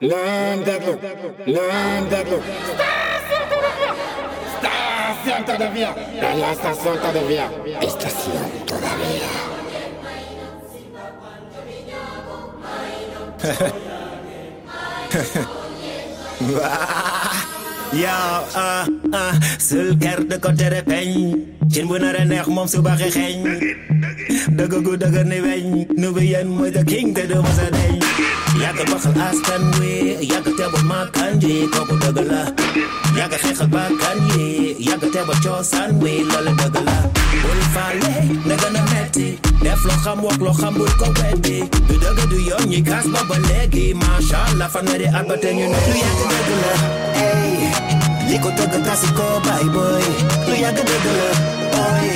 Lendeglu. 0.00 0.98
Lendeglu. 1.46 2.40
Estación 4.54 5.44
todavía. 5.44 5.94
La 6.20 6.52
estación 6.52 6.98
todavía. 7.00 7.50
Estación 7.80 8.50
todavía. 8.66 9.28
Yaa 17.92 18.44
ah 18.54 18.84
ah 19.12 19.34
sul 19.58 19.96
ker 20.02 20.20
de 20.28 20.36
ko 20.38 20.50
tere 20.52 20.82
peñ 20.84 21.10
cin 21.72 21.86
bu 21.88 21.96
nar 21.98 22.16
a 22.20 22.24
neex 22.24 22.46
moom 22.48 22.68
su 22.68 22.78
baxee 22.82 23.10
xeeñ. 23.16 23.38
Dëgg 24.56 24.74
gu 24.84 24.92
dëgg 25.02 25.16
ni 25.30 25.38
weñ. 25.46 25.64
Nu 26.00 26.12
bi 26.14 26.22
yéen 26.32 26.48
mooy 26.56 26.70
the 26.70 26.82
king 26.84 27.12
te 27.14 27.26
du 27.30 27.36
masa 27.42 27.66
deñ. 27.76 27.94
Yàgg 28.62 28.80
baxal 28.90 29.14
askan 29.28 29.62
wi 29.78 29.92
yàgg 30.30 30.48
teebul 30.58 30.84
maakan 30.90 31.32
ji 31.42 31.54
kooku 31.72 31.94
dëgg 32.04 32.18
la. 32.30 32.42
Yàgg 33.18 33.34
xeexal 33.42 33.68
bakkan 33.74 34.18
yi 34.32 34.44
yàgg 34.88 35.04
teebul 35.12 35.38
coosaan 35.44 35.90
wi 36.02 36.12
loolu 36.30 36.52
dëgg 36.60 36.76
la. 36.88 36.96
Bul 37.42 37.60
faale 37.74 38.14
na 38.48 38.54
gën 38.60 38.76
a 38.80 38.82
metti. 38.92 39.28
Def 39.64 39.82
loo 39.88 39.98
xam 40.04 40.18
wax 40.24 40.38
loo 40.44 40.54
xam 40.60 40.74
bul 40.80 40.92
ko 41.00 41.06
weddi. 41.20 41.58
Du 41.88 41.94
dëgg 42.04 42.20
du 42.30 42.38
yoon 42.48 42.64
ñi 42.70 42.80
kaas 42.88 43.06
ba 43.12 43.20
ba 43.28 43.36
léegi. 43.48 43.94
Macha 44.00 44.38
allah 44.50 44.68
fanweeri 44.72 45.06
at 45.18 45.24
ba 45.28 45.36
te 45.42 45.50
ñu 45.56 45.66
ne 45.72 45.78
lu 45.92 45.96
yàgg 46.04 46.20
dëgg 46.32 46.50
la 46.62 46.74
Likotoka 48.28 48.78
klasiko 48.84 49.40
baiboy 49.46 50.04
Luyagadagala 50.48 51.28
boy. 51.72 52.08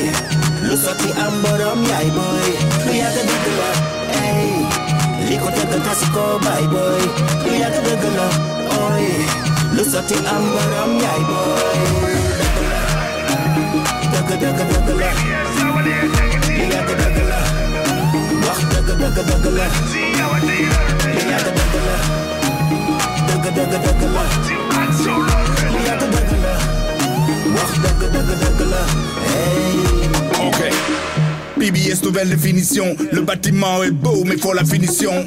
Lusoti 0.68 1.10
amborom 1.24 1.80
yaiboy 1.88 2.48
Luyagadagala 2.86 3.70
ey. 4.20 4.52
Likotoka 5.28 5.78
klasiko 5.84 6.24
baiboy 6.44 7.02
Luyagadagala 7.48 8.26
boy. 8.68 9.04
Lusoti 9.76 10.16
amborom 10.34 10.92
yaiboy 11.00 11.80
Dagadagala 14.12 15.10
Luyagadagala 16.58 17.40
Wah 18.44 18.60
dagadagala 18.72 19.66
Luyagadagala 21.14 21.96
Dagadagala 23.28 24.24
Dagadagala 24.92 25.61
Ok. 30.40 30.70
PBS 31.58 32.02
nouvelle 32.02 32.28
définition. 32.28 32.96
Le 33.12 33.20
bâtiment 33.22 33.82
est 33.82 33.90
beau, 33.90 34.24
mais 34.24 34.36
faut 34.36 34.52
la 34.52 34.64
finition. 34.64 35.24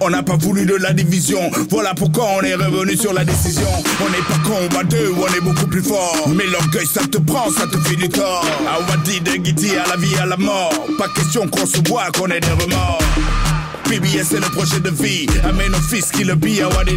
On 0.00 0.10
n'a 0.10 0.22
pas 0.22 0.36
voulu 0.36 0.66
de 0.66 0.74
la 0.74 0.92
division. 0.92 1.38
Voilà 1.70 1.94
pourquoi 1.94 2.26
on 2.36 2.40
est 2.42 2.54
revenu 2.54 2.96
sur 2.96 3.12
la 3.12 3.24
décision. 3.24 3.68
On 4.00 4.10
n'est 4.10 4.18
pas 4.18 4.48
con, 4.48 4.78
on 4.80 4.84
deux, 4.84 5.12
on 5.16 5.32
est 5.32 5.40
beaucoup 5.40 5.66
plus 5.66 5.82
fort. 5.82 6.28
Mais 6.34 6.44
l'orgueil, 6.46 6.86
ça 6.86 7.02
te 7.06 7.18
prend, 7.18 7.50
ça 7.50 7.66
te 7.68 7.78
fait 7.78 7.94
du 7.94 8.08
tort. 8.08 8.44
Ah, 8.66 8.78
va 8.88 8.96
dire 8.96 9.22
de 9.22 9.78
à 9.78 9.88
la 9.88 9.96
vie, 9.96 10.16
à 10.16 10.26
la 10.26 10.36
mort. 10.36 10.72
Pas 10.98 11.08
question 11.14 11.46
qu'on 11.46 11.66
se 11.66 11.78
voit, 11.88 12.10
qu'on 12.10 12.26
ait 12.26 12.40
des 12.40 12.48
remords. 12.48 12.98
PBS, 13.84 14.24
c'est 14.28 14.40
le 14.40 14.50
projet 14.50 14.80
de 14.80 14.90
vie. 14.90 15.26
Amène 15.44 15.70
nos 15.70 15.78
fils 15.78 16.10
qui 16.10 16.24
le 16.24 16.34
pillent 16.34 16.62
à 16.62 16.68
Wadi 16.68 16.96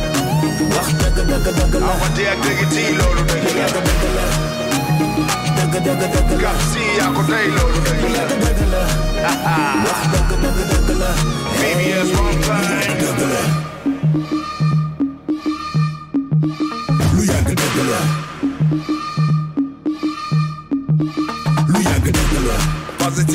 Wax 0.75 0.87
dëgg 1.01 1.17
dëgg 1.29 1.47
dëgg 1.57 1.73
la 1.81 1.87
awante 1.95 2.23
ak 2.33 2.39
dëgg 2.45 2.61
tii 2.73 2.91
loolu 2.97 3.23
dëgg 3.31 3.47
la 3.57 3.67
dëgg 3.75 3.89
dëgg 4.01 4.41
one 12.13 12.41
time 12.41 12.91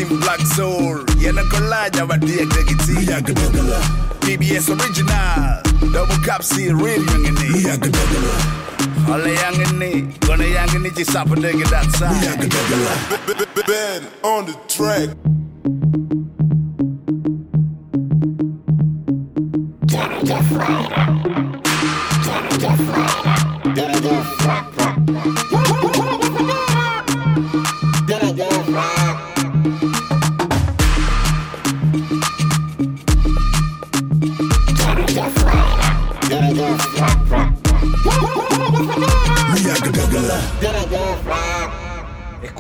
team 0.09 0.21
Black 0.21 0.41
Soul. 0.41 1.05
Yana 1.23 1.43
Collage, 1.51 2.01
our 2.01 2.19
dear 2.19 2.47
Degity. 2.47 3.07
Yakadagala. 3.07 3.81
PBS 4.21 4.69
Original. 4.69 5.63
Double 5.93 6.19
Cap 6.25 6.43
C, 6.43 6.73
real 6.73 7.05
young 7.05 7.27
and 7.27 7.37
Yakadagala. 7.39 9.09
All 9.09 9.19
the 9.19 9.35
young 9.35 9.61
and 9.63 9.79
me, 9.79 10.03
gonna 10.21 10.47
young 10.47 10.75
and 10.75 10.87
it, 10.87 11.15
up 11.15 11.29
and 11.29 11.43
dig 11.43 11.61
it 11.61 11.73
outside. 11.73 12.23
Yakadagala. 12.23 13.67
Ben 13.67 14.03
on 14.23 14.47
the 14.47 14.55
track. 14.69 15.11
What 19.93 20.13
a 20.13 20.21
different. 20.25 20.91
What 22.27 22.45
a 22.45 22.59
different. 22.59 23.27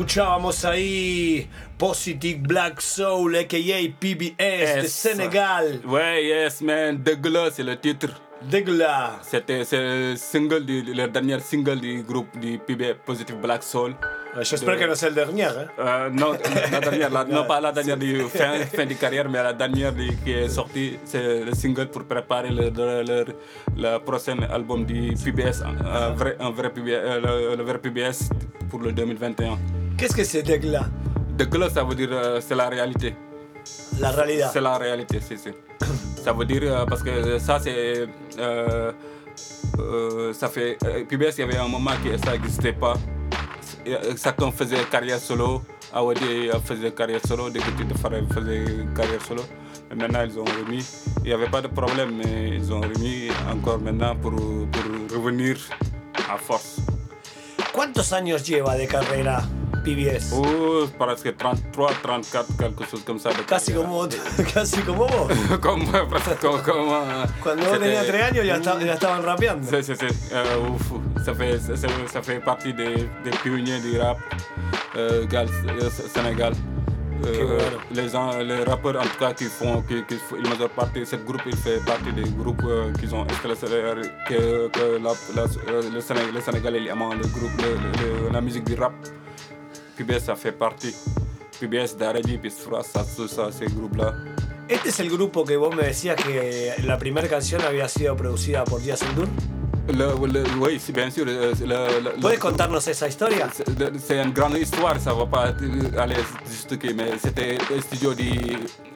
Escuchábamos 0.00 0.62
ahí 0.66 1.48
Positive 1.78 2.38
Black 2.42 2.82
Soul, 2.82 3.34
a.k.a. 3.34 3.78
PBS 3.98 4.82
de. 4.82 4.88
Sénégal. 4.88 5.80
Ouais, 5.86 6.22
yes, 6.22 6.60
man. 6.60 7.02
Dégueulasse, 7.02 7.54
c'est 7.54 7.62
le 7.62 7.78
titre. 7.80 8.08
Dégueulasse. 8.42 9.14
C'était 9.22 9.64
c'est 9.64 9.78
le 9.80 10.14
single 10.16 10.66
du, 10.66 10.82
le 10.82 11.08
dernier 11.08 11.40
single 11.40 11.80
du 11.80 12.02
groupe 12.02 12.28
du 12.38 12.58
PB 12.58 12.92
Positive 13.06 13.36
Black 13.40 13.62
Soul. 13.62 13.94
J'espère 14.42 14.74
De- 14.74 14.80
que 14.80 14.86
no 14.86 14.92
es 14.92 15.02
el 15.02 15.14
dernier. 15.14 15.44
¿eh? 15.48 15.80
Euh, 15.80 16.10
non, 16.10 16.32
la 16.70 16.80
dernière, 16.80 17.10
la- 17.10 17.24
non 17.24 17.44
pas 17.48 17.58
la 17.62 17.72
dernière 17.72 17.96
du 17.96 18.20
fin, 18.24 18.52
fin 18.70 18.84
de 18.84 18.92
carrière, 18.92 19.30
mais 19.30 19.42
la 19.42 19.54
dernière 19.54 19.94
du- 19.94 20.14
qui 20.22 20.32
est 20.32 20.50
sortie, 20.50 20.98
c'est 21.06 21.42
le 21.42 21.54
single 21.54 21.86
pour 21.88 22.04
préparer 22.04 22.50
le, 22.50 22.64
le, 22.68 23.02
le, 23.02 23.24
le 23.78 23.98
prochain 24.00 24.36
album 24.52 24.84
du 24.84 25.14
PBS, 25.24 25.62
un 25.62 26.10
vrai, 26.10 26.36
un 26.38 26.50
vrai 26.50 26.68
PBS, 26.68 26.90
euh, 26.92 27.20
le, 27.52 27.56
le 27.56 27.62
vrai 27.64 27.78
PBS 27.78 28.28
pour 28.68 28.80
le 28.80 28.92
2021. 28.92 29.56
Qu'est-ce 29.96 30.14
que 30.14 30.24
c'est 30.24 30.42
dégueulasse 30.42 30.86
Dégueulasse, 31.38 31.72
ça 31.72 31.82
veut 31.82 31.94
dire 31.94 32.10
euh, 32.12 32.38
c'est 32.46 32.54
la 32.54 32.68
réalité. 32.68 33.14
La 33.98 34.10
réalité. 34.10 34.44
C'est 34.52 34.60
la 34.60 34.76
réalité, 34.76 35.20
c'est 35.26 35.38
c'est. 35.38 35.54
Ça 36.22 36.32
veut 36.34 36.44
dire 36.44 36.62
euh, 36.64 36.84
parce 36.84 37.02
que 37.02 37.38
ça 37.38 37.58
c'est 37.58 38.06
euh, 38.38 38.92
ça 40.34 40.48
fait 40.48 40.76
PBS 41.08 41.38
il 41.38 41.40
y 41.40 41.42
avait 41.44 41.56
un 41.56 41.68
moment 41.68 41.92
que 42.04 42.16
ça 42.18 42.32
n'existait 42.32 42.74
pas. 42.74 42.94
Chacun 44.22 44.50
faisait 44.50 44.84
carrière 44.90 45.18
solo. 45.18 45.62
Awadi 45.94 46.50
faisait 46.64 46.90
carrière 46.92 47.20
solo, 47.26 47.48
des 47.48 47.60
petits 47.60 47.84
de 47.84 47.94
faisait 47.94 48.64
carrière 48.94 49.22
solo. 49.26 49.42
Maintenant 49.94 50.24
ils 50.24 50.38
ont 50.38 50.44
remis. 50.44 50.84
Il 51.18 51.28
n'y 51.28 51.32
avait 51.32 51.48
pas 51.48 51.62
de 51.62 51.68
problème, 51.68 52.10
mais 52.22 52.50
ils 52.56 52.70
ont 52.72 52.80
remis 52.80 53.28
encore 53.50 53.78
maintenant 53.78 54.14
pour, 54.16 54.32
pour 54.32 55.16
revenir 55.16 55.56
à 56.30 56.36
force. 56.36 56.80
¿Cuántos 57.72 58.12
años 58.12 58.42
lleva 58.46 58.74
de 58.76 58.86
carrera? 58.86 59.42
PBS? 59.86 60.32
Oh, 60.32 60.84
presque 60.98 61.32
33, 61.36 61.92
34, 62.02 62.56
quelque 62.58 62.84
chose 62.90 63.04
comme 63.06 63.20
ça. 63.20 63.30
Casi 63.46 63.72
como, 63.72 64.08
casi 64.52 64.80
como 64.82 65.06
vos. 65.06 65.28
comme, 65.60 65.84
comme, 66.64 66.90
euh, 66.90 67.24
Cuando 67.40 67.62
vos 67.64 67.78
tenías 67.78 68.04
c'était- 68.04 68.18
3 68.18 68.22
años 68.32 68.44
ya, 68.44 68.56
esta- 68.56 68.80
ya 68.82 68.94
estaban 68.94 69.22
rapeando. 69.22 69.64
C'est, 69.70 69.82
c'est, 69.84 69.94
c'est, 69.94 70.12
euh, 70.34 70.70
ouf, 70.74 70.90
ça, 71.24 71.34
fait, 71.34 71.58
ça, 71.60 71.76
ça- 72.12 72.22
fait 72.22 72.40
partie 72.40 72.74
des, 72.74 73.08
des 73.24 73.30
pionniers 73.44 73.78
du 73.80 73.98
rap 74.00 74.18
euh, 74.96 75.24
gal- 75.26 75.48
euh, 75.68 75.88
Sénégal. 76.12 76.52
Euh, 77.24 77.58
les, 77.92 78.08
gens, 78.10 78.30
les 78.38 78.62
rappeurs 78.64 78.96
en 79.00 79.02
tout 79.04 79.18
cas 79.18 79.32
qui 79.32 79.44
font, 79.46 79.82
qui, 79.88 80.04
qui 80.04 80.16
font- 80.16 80.36
une 80.36 80.48
majeure 80.48 80.68
partie, 80.68 81.06
ce 81.06 81.16
groupe 81.16 81.40
il 81.46 81.56
fait 81.56 81.82
partie 81.84 82.12
des 82.12 82.28
groupes 82.28 82.62
euh, 82.66 82.92
qui 83.00 83.06
ont 83.14 83.24
que, 83.24 84.68
que 84.68 84.98
la, 85.02 85.12
la- 85.34 85.42
euh, 85.72 85.82
le, 85.94 86.00
Sénégal, 86.00 86.30
le 86.34 86.40
Sénégalais 86.40 86.80
il 86.82 86.88
aime 86.88 86.98
le 87.22 87.26
groupe, 87.28 87.56
le- 87.62 88.26
le- 88.26 88.32
la 88.32 88.40
musique 88.42 88.64
du 88.64 88.74
rap. 88.74 88.92
PBS 89.96 90.24
ça 90.26 90.36
fait 90.36 90.52
partie. 90.52 90.94
PBS, 91.60 91.96
Daredi, 91.98 92.36
Pisfra, 92.38 92.82
ça, 92.82 93.02
ça, 93.04 93.50
ces 93.50 93.66
groupes-là. 93.66 94.12
Este 94.68 94.88
es 94.90 95.00
el 95.00 95.08
grupo 95.08 95.44
que 95.44 95.56
vos 95.56 95.74
me 95.74 95.84
decías 95.84 96.16
que 96.16 96.74
la 96.84 96.98
primera 96.98 97.28
canción 97.28 97.62
había 97.62 97.88
sido 97.88 98.14
producida 98.16 98.64
por 98.64 98.80
Díaz 98.82 99.00
le- 100.26 100.42
oui, 100.58 100.80
bien 100.92 101.10
sûr. 101.12 101.26
¿Puedes 102.20 102.40
contarnos 102.40 102.86
esa 102.88 103.06
historia? 103.06 103.48
C'est- 103.54 104.20
une 104.20 104.32
grande 104.32 104.58
histoire, 104.58 104.98
ça 105.00 105.12
va 105.14 105.24
pas 105.26 105.54
aller 105.96 106.16
juste 106.50 106.76
que, 106.76 106.92
mais 106.92 107.12
c'était 107.22 107.56
studio 107.82 108.12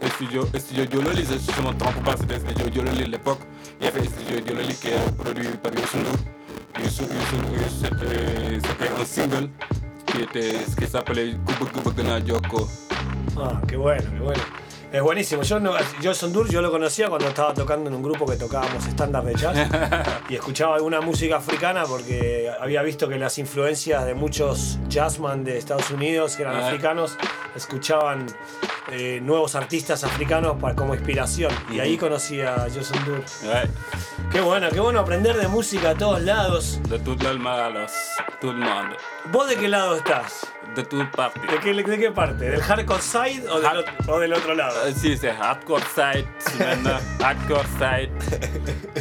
un 0.02 0.08
studio, 0.10 0.46
studio 0.58 0.84
Diololi, 0.86 1.24
je 1.24 1.62
ne 1.62 1.68
me 1.68 1.78
trompe 1.78 2.02
pas, 2.04 2.16
c'était 2.18 2.40
studio 2.40 2.68
Diololi 2.68 3.04
à 3.04 3.06
l'époque. 3.06 3.38
Il 3.80 3.84
y 3.86 3.88
avait 3.88 4.04
studio 4.04 4.40
Diololi 4.40 4.74
qui 4.74 4.88
est 4.88 5.16
produit 5.16 5.46
par 5.62 5.70
C'était 7.80 8.58
c'était 8.60 8.90
un 9.00 9.04
single 9.04 9.48
qui 10.10 10.22
était 10.22 10.52
ce 10.64 10.76
qui 10.76 10.86
s'appelait 10.86 11.34
Kubuk 11.46 11.72
Kubuk 11.72 11.96
Na 12.04 12.24
Joko. 12.24 12.68
Ah, 13.38 13.60
qué 13.66 13.76
bueno, 13.76 14.02
qué 14.02 14.24
bueno. 14.24 14.42
Es 14.92 15.00
buenísimo. 15.02 15.42
Yo, 15.42 15.60
no, 15.60 15.72
yo 16.00 16.12
Sondur, 16.14 16.48
yo 16.50 16.60
lo 16.60 16.70
conocía 16.72 17.08
cuando 17.08 17.28
estaba 17.28 17.54
tocando 17.54 17.88
en 17.88 17.94
un 17.94 18.02
grupo 18.02 18.26
que 18.26 18.36
tocábamos 18.36 18.84
estándar 18.86 19.24
de 19.24 19.34
jazz 19.36 19.56
y 20.28 20.34
escuchaba 20.34 20.74
alguna 20.74 21.00
música 21.00 21.36
africana 21.36 21.84
porque 21.84 22.50
había 22.60 22.82
visto 22.82 23.08
que 23.08 23.16
las 23.16 23.38
influencias 23.38 24.04
de 24.04 24.14
muchos 24.14 24.78
jazzman 24.88 25.44
de 25.44 25.58
Estados 25.58 25.90
Unidos 25.92 26.34
que 26.34 26.42
eran 26.42 26.56
Ah. 26.56 26.66
africanos 26.66 27.16
escuchaban 27.54 28.26
eh, 28.90 29.20
nuevos 29.22 29.54
artistas 29.54 30.02
africanos 30.02 30.56
para, 30.60 30.74
como 30.74 30.94
inspiración 30.94 31.52
y 31.70 31.78
ahí 31.78 31.96
conocí 31.96 32.40
a 32.40 32.66
Joe 32.74 32.82
Sondur. 32.82 33.22
Ouais. 33.44 33.70
Qué 34.32 34.40
bueno, 34.40 34.68
qué 34.70 34.80
bueno 34.80 34.98
aprender 34.98 35.36
de 35.36 35.46
música 35.46 35.90
a 35.90 35.94
todos 35.94 36.20
lados. 36.22 36.80
De 36.88 36.98
le 36.98 37.38
monde, 37.38 37.86
tout 38.40 38.52
le 38.52 38.64
monde. 38.64 38.96
¿Vos 39.30 39.48
de 39.48 39.56
qué 39.56 39.68
lado 39.68 39.96
estás? 39.96 40.46
De. 40.74 40.82
¿De 40.82 41.58
qué, 41.62 41.74
de 41.74 41.98
qué 41.98 42.10
parte? 42.12 42.50
¿Del 42.50 42.62
hardcore 42.62 43.02
side 43.02 43.48
o 43.50 43.60
del, 43.60 43.70
ot- 43.84 44.08
o 44.08 44.18
del 44.18 44.32
otro 44.32 44.54
lado? 44.54 44.74
Euh, 44.86 44.92
si, 44.94 45.16
c'est 45.16 45.32
hardcore 45.32 45.82
side 45.94 46.26
hardcore 47.20 47.66
side. 47.78 48.10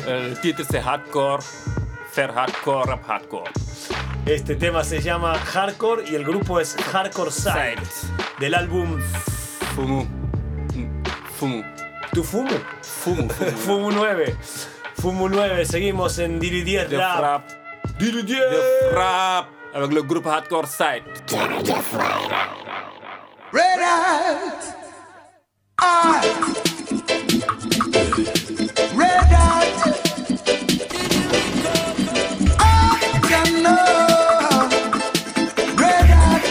Le 0.07 0.35
titre, 0.41 0.63
c'est 0.69 0.79
hardcore. 0.81 1.41
Faire 2.11 2.31
hardcore, 2.35 2.85
rap 2.87 3.07
hardcore. 3.07 3.51
Este 4.25 4.55
tema 4.55 4.83
se 4.83 4.99
llama 5.01 5.33
Hardcore 5.37 6.03
y 6.09 6.15
el 6.15 6.23
grupo 6.23 6.59
es 6.59 6.75
Hardcore 6.91 7.31
Side 7.31 7.77
del 8.39 8.53
álbum 8.53 8.99
Fumu. 9.75 10.05
Fumu. 11.39 11.63
¿Tu 12.13 12.23
Fumu? 12.23 12.49
Fumu. 12.81 13.29
Fumu 13.29 13.91
9. 13.91 14.35
Fumu 15.01 15.29
9, 15.29 15.65
seguimos 15.65 16.19
en 16.19 16.39
Diri 16.39 16.63
10 16.63 16.89
De 16.89 16.97
Rap. 16.97 17.17
frappe. 17.17 17.53
Diri 17.99 18.23
10 18.23 18.39
De 18.39 18.57
frappe. 18.91 19.49
Avec 19.71 19.93
le 19.93 20.01
groupe 20.01 20.25
hardcore 20.25 20.67
side. 20.67 21.03
Red 23.51 23.79
Hat. 23.79 24.75
Ah. 25.79 26.21
Red 28.95 29.29
Hat. 29.29 29.67
Ah, 32.59 32.99
you 33.29 33.61
know. 33.61 34.69
Red 35.77 36.09
Hat. 36.17 36.43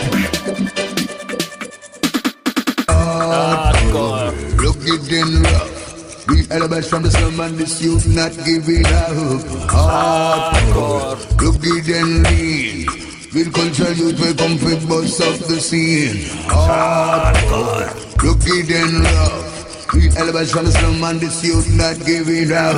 Hardcore. 2.88 4.32
Look 4.62 4.76
it 4.86 5.12
in 5.12 5.42
rough. 5.42 6.26
We 6.28 6.46
elements 6.50 6.88
from 6.88 7.02
the 7.02 7.10
slum 7.10 7.40
and 7.40 7.58
this 7.58 7.82
youth 7.82 8.06
not 8.06 8.32
giving 8.44 8.86
up. 8.86 9.42
Hardcore. 9.68 11.18
Look 11.42 11.56
it 11.62 11.88
in 11.88 12.22
lean. 12.22 13.07
With 13.34 13.52
cultural 13.52 13.92
youth 13.92 14.18
will 14.20 14.34
come 14.34 14.56
for 14.56 14.74
bust 14.88 15.20
off 15.20 15.38
the 15.40 15.60
scene. 15.60 16.24
Hardcore, 16.48 18.16
crooked 18.16 18.70
and 18.70 19.04
rough. 19.04 19.92
Real 19.92 20.16
elements 20.16 20.50
from 20.50 20.64
the 20.64 20.72
slum 20.72 21.04
and 21.04 21.20
this 21.20 21.44
youth 21.44 21.68
not 21.76 21.98
giving 22.06 22.50
up. 22.52 22.74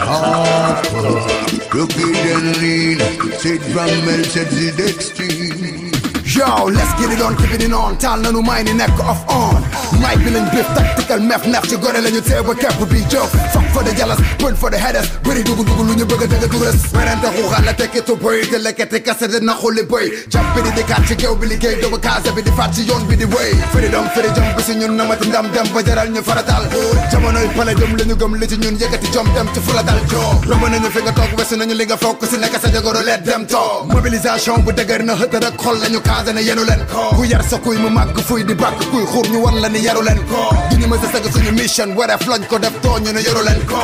Hardcore, 0.00 1.68
crooked 1.68 2.16
and 2.16 2.56
lean. 2.62 2.98
Straight 3.38 3.60
from 3.60 3.90
Melchizedek 4.06 5.02
Street. 5.02 5.99
Yo, 6.30 6.66
let's 6.70 6.92
get 6.94 7.10
it 7.10 7.20
on, 7.20 7.34
keep 7.36 7.50
it 7.58 7.72
on 7.72 7.98
taal 7.98 8.18
nanu 8.22 8.40
may 8.46 8.62
ni 8.62 8.72
nekk 8.80 9.00
off 9.12 9.22
on 9.28 9.60
may 10.02 10.14
bi 10.22 10.30
lañ 10.34 10.46
biif 10.52 10.68
tactical 10.76 11.20
mef 11.30 11.42
nef 11.52 11.64
ci 11.70 11.76
gore 11.82 11.98
lañu 12.04 12.20
tee 12.28 12.40
ba 12.48 12.54
kepp 12.54 12.80
bi 12.90 13.00
jóg 13.12 13.28
fuck 13.52 13.66
for 13.74 13.82
the 13.82 13.92
jealous 13.98 14.20
pun 14.38 14.54
for 14.54 14.70
the 14.70 14.78
headers 14.84 15.08
bëri 15.26 15.42
dugu 15.48 15.64
dugu 15.68 15.82
lu 15.88 15.94
ñu 15.98 16.04
bëgg 16.10 16.24
dëgg 16.32 16.46
du 16.52 16.58
rës 16.62 16.78
werante 16.94 17.28
xuuxal 17.36 17.64
la 17.68 17.72
tekki 17.80 18.02
tu 18.06 18.14
boy 18.22 18.40
te 18.50 18.58
lekkati 18.66 19.00
kase 19.02 19.26
de 19.32 19.40
na 19.48 19.54
xulli 19.60 19.82
boy 19.92 20.06
jàpp 20.32 20.54
bi 20.54 20.62
di 20.66 20.70
di 20.78 20.82
kat 20.90 21.02
ci 21.08 21.14
géew 21.20 21.34
bi 21.40 21.46
liggéey 21.52 21.80
doomu 21.82 21.98
kaase 22.06 22.30
bi 22.36 22.42
di 22.46 22.52
faat 22.58 22.70
ci 22.74 22.82
yoon 22.90 23.02
bi 23.08 23.16
di 23.16 23.24
wéy 23.34 23.50
freedom 23.74 24.06
freedom 24.14 24.46
bi 24.56 24.62
si 24.62 24.74
ñun 24.80 24.94
namati 24.96 25.28
ndam 25.28 25.50
dem 25.54 25.66
ba 25.74 25.82
jaral 25.82 26.08
ñu 26.14 26.22
faratal 26.22 26.64
jamonoy 27.10 27.48
pale 27.56 27.74
dem 27.80 27.92
la 27.98 28.04
ñu 28.04 28.14
gëm 28.20 28.34
li 28.40 28.46
ci 28.48 28.56
ñun 28.62 28.78
yëkkati 28.80 29.10
jom 29.12 29.26
dem 29.34 29.48
ci 29.54 29.60
fula 29.66 29.82
dal 29.82 30.00
joo 30.10 30.30
romb 30.48 30.64
nañu 30.72 30.90
fi 30.94 31.02
nga 31.02 31.12
toog 31.18 31.34
wesu 31.38 31.56
nañu 31.56 31.74
li 31.74 31.84
nga 31.90 31.96
fokk 31.96 32.22
si 32.30 32.36
nekk 32.38 32.54
sa 32.62 32.70
jagoro 32.70 33.00
leet 33.08 33.22
dem 33.28 33.44
toog 33.46 33.92
mobilisation 33.92 34.62
bu 34.64 34.70
dëgër 34.78 35.02
na 35.04 35.14
xëtt 35.18 35.34
rek 35.44 35.56
xol 35.62 35.76
lañu 35.82 36.00
kaase 36.20 36.32
ne 36.34 36.42
yenu 36.44 36.64
leen 36.64 36.82
ko 36.92 37.00
ku 37.16 37.24
yar 37.24 37.42
sa 37.42 37.56
kuy 37.64 37.76
mu 37.78 37.88
màgg 37.88 38.16
fuy 38.28 38.42
di 38.44 38.54
bàkk 38.54 38.80
kuy 38.92 39.04
xur 39.12 39.26
ñu 39.32 39.38
wan 39.44 39.56
la 39.62 39.68
ni 39.68 39.80
yaru 39.86 40.02
leen 40.02 40.20
ko 40.30 40.40
duñu 40.70 40.86
mës 40.92 41.04
a 41.04 41.18
suñu 41.32 41.52
mission 41.52 41.94
wareef 41.96 42.26
lañ 42.28 42.42
ko 42.50 42.58
def 42.58 42.74
too 42.82 42.98
ñu 43.00 43.12
ne 43.12 43.20
yaru 43.26 43.42
leen 43.48 43.60
ko 43.70 43.80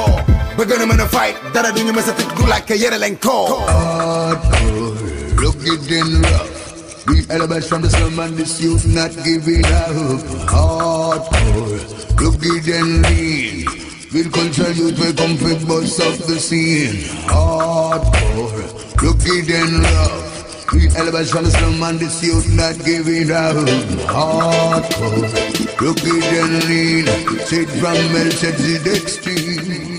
ba 0.56 0.62
gën 0.68 0.82
a 0.82 0.86
mën 0.86 1.02
fight 1.14 1.36
dara 1.54 1.70
duñu 1.72 1.92
mës 1.92 2.08
a 2.10 2.12
tëj 2.18 2.28
du 2.36 2.74
yere 2.82 2.98
leen 2.98 3.16
ko 3.16 3.36
rugged 5.36 5.92
and 5.92 6.24
rough. 6.24 7.06
We 7.08 7.22
elements 7.30 7.68
from 7.68 7.82
the 7.82 7.90
slum 7.90 8.18
and 8.18 8.36
this 8.36 8.60
youth 8.60 8.86
not 8.86 9.12
giving 9.22 9.64
up. 9.66 10.20
Hardcore, 10.52 11.78
rugged 12.20 12.68
and 12.78 13.02
lean. 13.06 13.66
With 14.12 14.32
culture 14.32 14.72
youth 14.72 14.98
we 14.98 15.12
come 15.12 15.36
fit 15.36 15.60
bust 15.68 16.00
up 16.00 16.16
the 16.26 16.38
scene. 16.40 17.04
Hardcore, 17.28 18.64
rugged 19.02 19.50
and 19.50 19.82
rough. 19.84 20.26
We 20.72 20.88
elements 20.97 21.30
from 21.30 21.44
the 21.44 21.51
slum 21.51 21.82
and 21.82 22.01
the 22.01 22.09
youth 22.26 22.48
not 22.52 22.74
giving 22.84 23.30
up. 23.30 23.55
Hardcore, 24.10 25.76
crooked 25.76 26.06
and 26.06 26.64
lean, 26.66 27.06
straight 27.47 27.70
from 27.78 27.97
Mel, 28.12 28.30
to 28.30 28.48
the 28.51 28.93
extreme. 28.97 29.98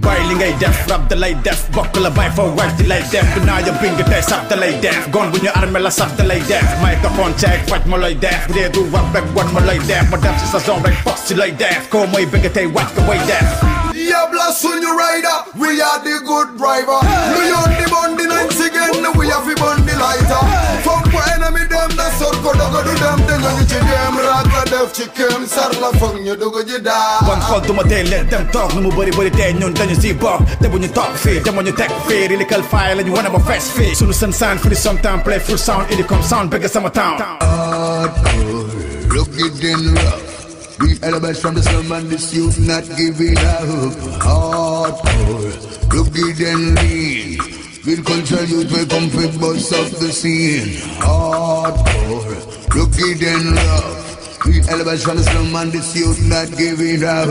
Boiling 0.00 0.42
a 0.42 0.58
death, 0.58 0.88
rub 0.90 1.08
the 1.08 1.16
light 1.16 1.42
death, 1.44 1.70
buckle 1.72 2.06
a 2.06 2.10
bite 2.10 2.32
for 2.32 2.50
white 2.50 2.76
the 2.76 2.86
light 2.86 3.10
death. 3.10 3.28
Now 3.44 3.58
your 3.58 3.74
finger 3.76 4.04
test 4.04 4.32
up 4.32 4.48
the 4.48 4.56
light 4.56 4.80
death, 4.82 5.10
gone 5.12 5.32
with 5.32 5.42
your 5.42 5.52
armela 5.52 5.88
up 6.00 6.16
the 6.16 6.24
light 6.24 6.46
death. 6.48 6.80
Microphone 6.82 7.36
check, 7.36 7.68
fight 7.68 7.86
more 7.86 7.98
like 7.98 8.20
death. 8.20 8.48
They 8.48 8.70
do 8.70 8.84
what 8.90 9.12
back, 9.12 9.24
one 9.34 9.52
more 9.52 9.62
like 9.62 9.86
death. 9.86 10.10
My 10.10 10.20
depth 10.20 10.44
is 10.44 10.54
a 10.54 10.60
zone, 10.60 10.82
like 10.82 11.04
bossy 11.04 11.34
like 11.34 11.58
death. 11.58 11.90
Call 11.90 12.06
my 12.06 12.24
bigger, 12.24 12.68
watch 12.70 12.94
the 12.94 13.02
way 13.02 13.18
death. 13.26 13.83
Diabla 13.94 14.50
Sunny 14.50 14.90
Rider, 14.90 15.54
we 15.54 15.78
are 15.80 16.02
the 16.02 16.18
good 16.26 16.58
driver. 16.58 16.98
Hey. 17.06 17.54
On 17.54 17.70
the 17.78 17.86
Bundy 17.86 18.26
nights 18.26 18.58
again, 18.58 18.90
we 19.14 19.30
have 19.30 19.46
the 19.46 19.54
Bundy 19.54 19.94
lighter. 19.94 20.42
Hey. 20.50 20.82
Fuck 20.82 21.06
for 21.14 21.22
enemy 21.30 21.62
them, 21.70 21.94
that's 21.94 22.18
all 22.18 22.34
go 22.42 22.50
do 22.58 22.66
do 22.82 22.94
them, 22.98 23.22
then 23.30 23.38
you 23.54 23.62
get 23.70 23.86
them, 23.86 24.18
rather 24.18 24.66
def 24.66 24.90
chicken, 24.98 25.46
sarla 25.46 25.94
fung 26.02 26.26
you 26.26 26.34
do 26.34 26.50
go 26.50 26.64
good 26.66 26.82
die. 26.82 27.22
One 27.22 27.38
call 27.46 27.60
to 27.60 27.72
my 27.72 27.84
day, 27.84 28.02
let 28.02 28.28
them 28.30 28.50
talk, 28.50 28.74
no 28.74 28.90
body 28.90 29.12
body 29.12 29.30
dead. 29.30 29.60
no 29.60 29.70
then 29.70 29.88
you 29.88 29.94
see 29.94 30.12
bug. 30.12 30.44
Then 30.58 30.72
when 30.72 30.82
you 30.82 30.88
talk 30.88 31.14
fit. 31.16 31.44
then 31.44 31.54
when 31.54 31.66
you 31.66 31.72
tech 31.72 31.92
fear, 32.08 32.32
illegal 32.32 32.62
file, 32.62 32.98
and 32.98 33.06
you 33.06 33.14
wanna 33.14 33.30
my 33.30 33.38
fast 33.38 33.70
fit. 33.76 33.96
Soon 33.96 34.12
sun 34.12 34.32
sign 34.32 34.58
for 34.58 34.70
the 34.70 34.74
sometime 34.74 35.22
play 35.22 35.38
full 35.38 35.56
sound, 35.56 35.92
it 35.92 36.04
come 36.08 36.22
sound 36.22 36.50
bigger 36.50 36.66
summer 36.66 36.90
town. 36.90 37.20
Hardcore, 37.20 39.06
look 39.14 39.28
it 39.38 39.62
in 39.62 39.94
rough. 39.94 40.33
We 40.80 40.98
elements 41.02 41.40
from 41.40 41.54
the 41.54 41.62
slum 41.62 41.92
and 41.92 42.10
this 42.10 42.34
youth 42.34 42.58
not 42.58 42.84
giving 42.96 43.38
up. 43.38 43.94
Hardcore, 44.18 45.54
rugged 45.92 46.40
and 46.40 46.74
lean. 46.78 47.38
With 47.86 48.04
culture 48.04 48.44
youth 48.44 48.72
we 48.72 48.84
come 48.86 49.08
fit 49.10 49.38
bust 49.40 49.72
up 49.72 49.86
the 50.00 50.10
scene. 50.10 50.74
Hardcore, 50.98 52.42
rugged 52.74 53.22
and 53.22 53.54
rough. 53.54 54.44
We 54.46 54.60
elements 54.68 55.04
from 55.04 55.16
the 55.18 55.22
slum 55.22 55.54
and 55.54 55.70
this 55.70 55.94
youth 55.94 56.20
not 56.26 56.50
giving 56.58 57.04
up. 57.04 57.28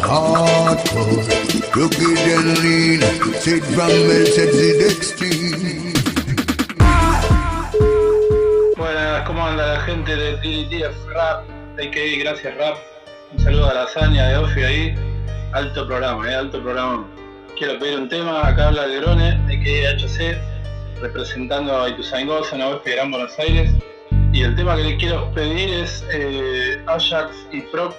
Hardcore, 0.00 1.20
rugged 1.76 2.18
and 2.32 2.58
lean. 2.64 3.00
Straight 3.40 3.64
from 3.76 3.92
to 3.92 4.44
the 4.56 4.68
extreme. 4.88 5.92
Buenas, 8.76 9.26
¿cómo 9.26 9.46
anda 9.46 9.66
la 9.66 9.80
gente 9.82 10.16
de 10.16 10.36
TDTF 10.38 10.96
Rap? 11.12 11.55
AKA 11.78 12.18
Gracias 12.20 12.56
Rap. 12.56 12.78
Un 13.32 13.38
saludo 13.38 13.68
a 13.68 13.74
la 13.74 13.82
hazaña 13.82 14.28
de 14.28 14.38
Ofi 14.38 14.62
ahí. 14.62 14.94
Alto 15.52 15.86
programa, 15.86 16.30
eh, 16.30 16.34
alto 16.34 16.62
programa. 16.62 17.06
Quiero 17.58 17.78
pedir 17.78 17.98
un 17.98 18.08
tema, 18.08 18.46
acá 18.46 18.68
habla 18.68 18.86
de 18.86 19.00
Grone, 19.00 19.28
AKA 19.46 19.96
HC, 19.96 20.38
representando 21.02 21.78
a 21.78 21.90
Ituzaingó, 21.90 22.42
zona 22.44 22.68
oeste 22.68 22.90
de 22.90 22.96
Gran 22.96 23.10
Buenos 23.10 23.38
Aires. 23.38 23.70
Y 24.32 24.42
el 24.42 24.56
tema 24.56 24.76
que 24.76 24.84
le 24.84 24.96
quiero 24.96 25.30
pedir 25.32 25.68
es 25.70 26.04
eh, 26.12 26.82
Ajax 26.86 27.46
y 27.52 27.60
Prop 27.62 27.94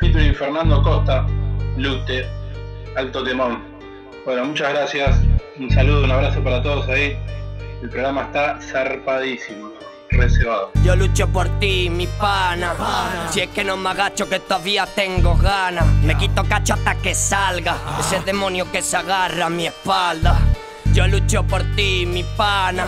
featuring 0.00 0.34
Fernando 0.34 0.82
Costa, 0.82 1.26
Lute, 1.78 2.26
alto 2.96 3.24
temón. 3.24 3.62
Bueno, 4.26 4.44
muchas 4.44 4.72
gracias. 4.72 5.18
Un 5.58 5.70
saludo, 5.70 6.04
un 6.04 6.10
abrazo 6.10 6.42
para 6.44 6.62
todos 6.62 6.88
ahí. 6.88 7.16
El 7.82 7.88
programa 7.88 8.24
está 8.24 8.60
zarpadísimo, 8.60 9.63
reservado. 10.16 10.70
Yo 10.82 10.96
lucho 10.96 11.28
por 11.28 11.48
ti, 11.58 11.90
mi 11.90 12.06
pana. 12.06 12.74
Si 13.30 13.40
es 13.40 13.48
que 13.48 13.64
no 13.64 13.76
me 13.76 13.90
agacho, 13.90 14.28
que 14.28 14.40
todavía 14.40 14.86
tengo 14.86 15.36
ganas. 15.36 15.86
Me 16.02 16.16
quito 16.16 16.44
cacho 16.44 16.74
hasta 16.74 16.94
que 16.96 17.14
salga. 17.14 17.76
Ese 18.00 18.20
demonio 18.20 18.70
que 18.70 18.82
se 18.82 18.96
agarra 18.96 19.46
a 19.46 19.50
mi 19.50 19.66
espalda. 19.66 20.38
Yo 20.92 21.08
lucho 21.08 21.42
por 21.42 21.62
ti, 21.74 22.06
mi 22.06 22.22
pana. 22.22 22.86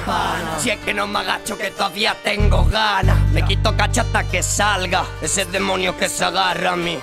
Si 0.61 0.71
es 0.71 0.79
que 0.79 0.95
no 0.95 1.07
me 1.07 1.19
agacho, 1.19 1.59
que 1.59 1.71
todavía 1.71 2.17
tengo 2.23 2.65
ganas. 2.65 3.19
Me 3.33 3.43
quito 3.45 3.77
cacho 3.77 4.03
hasta 4.03 4.25
que 4.25 4.43
salga. 4.43 5.05
Ese 5.21 5.45
demonio 5.47 5.97
que 5.97 6.09
se 6.09 6.25
agarra 6.25 6.73
a 6.73 6.77
mí. 6.77 6.99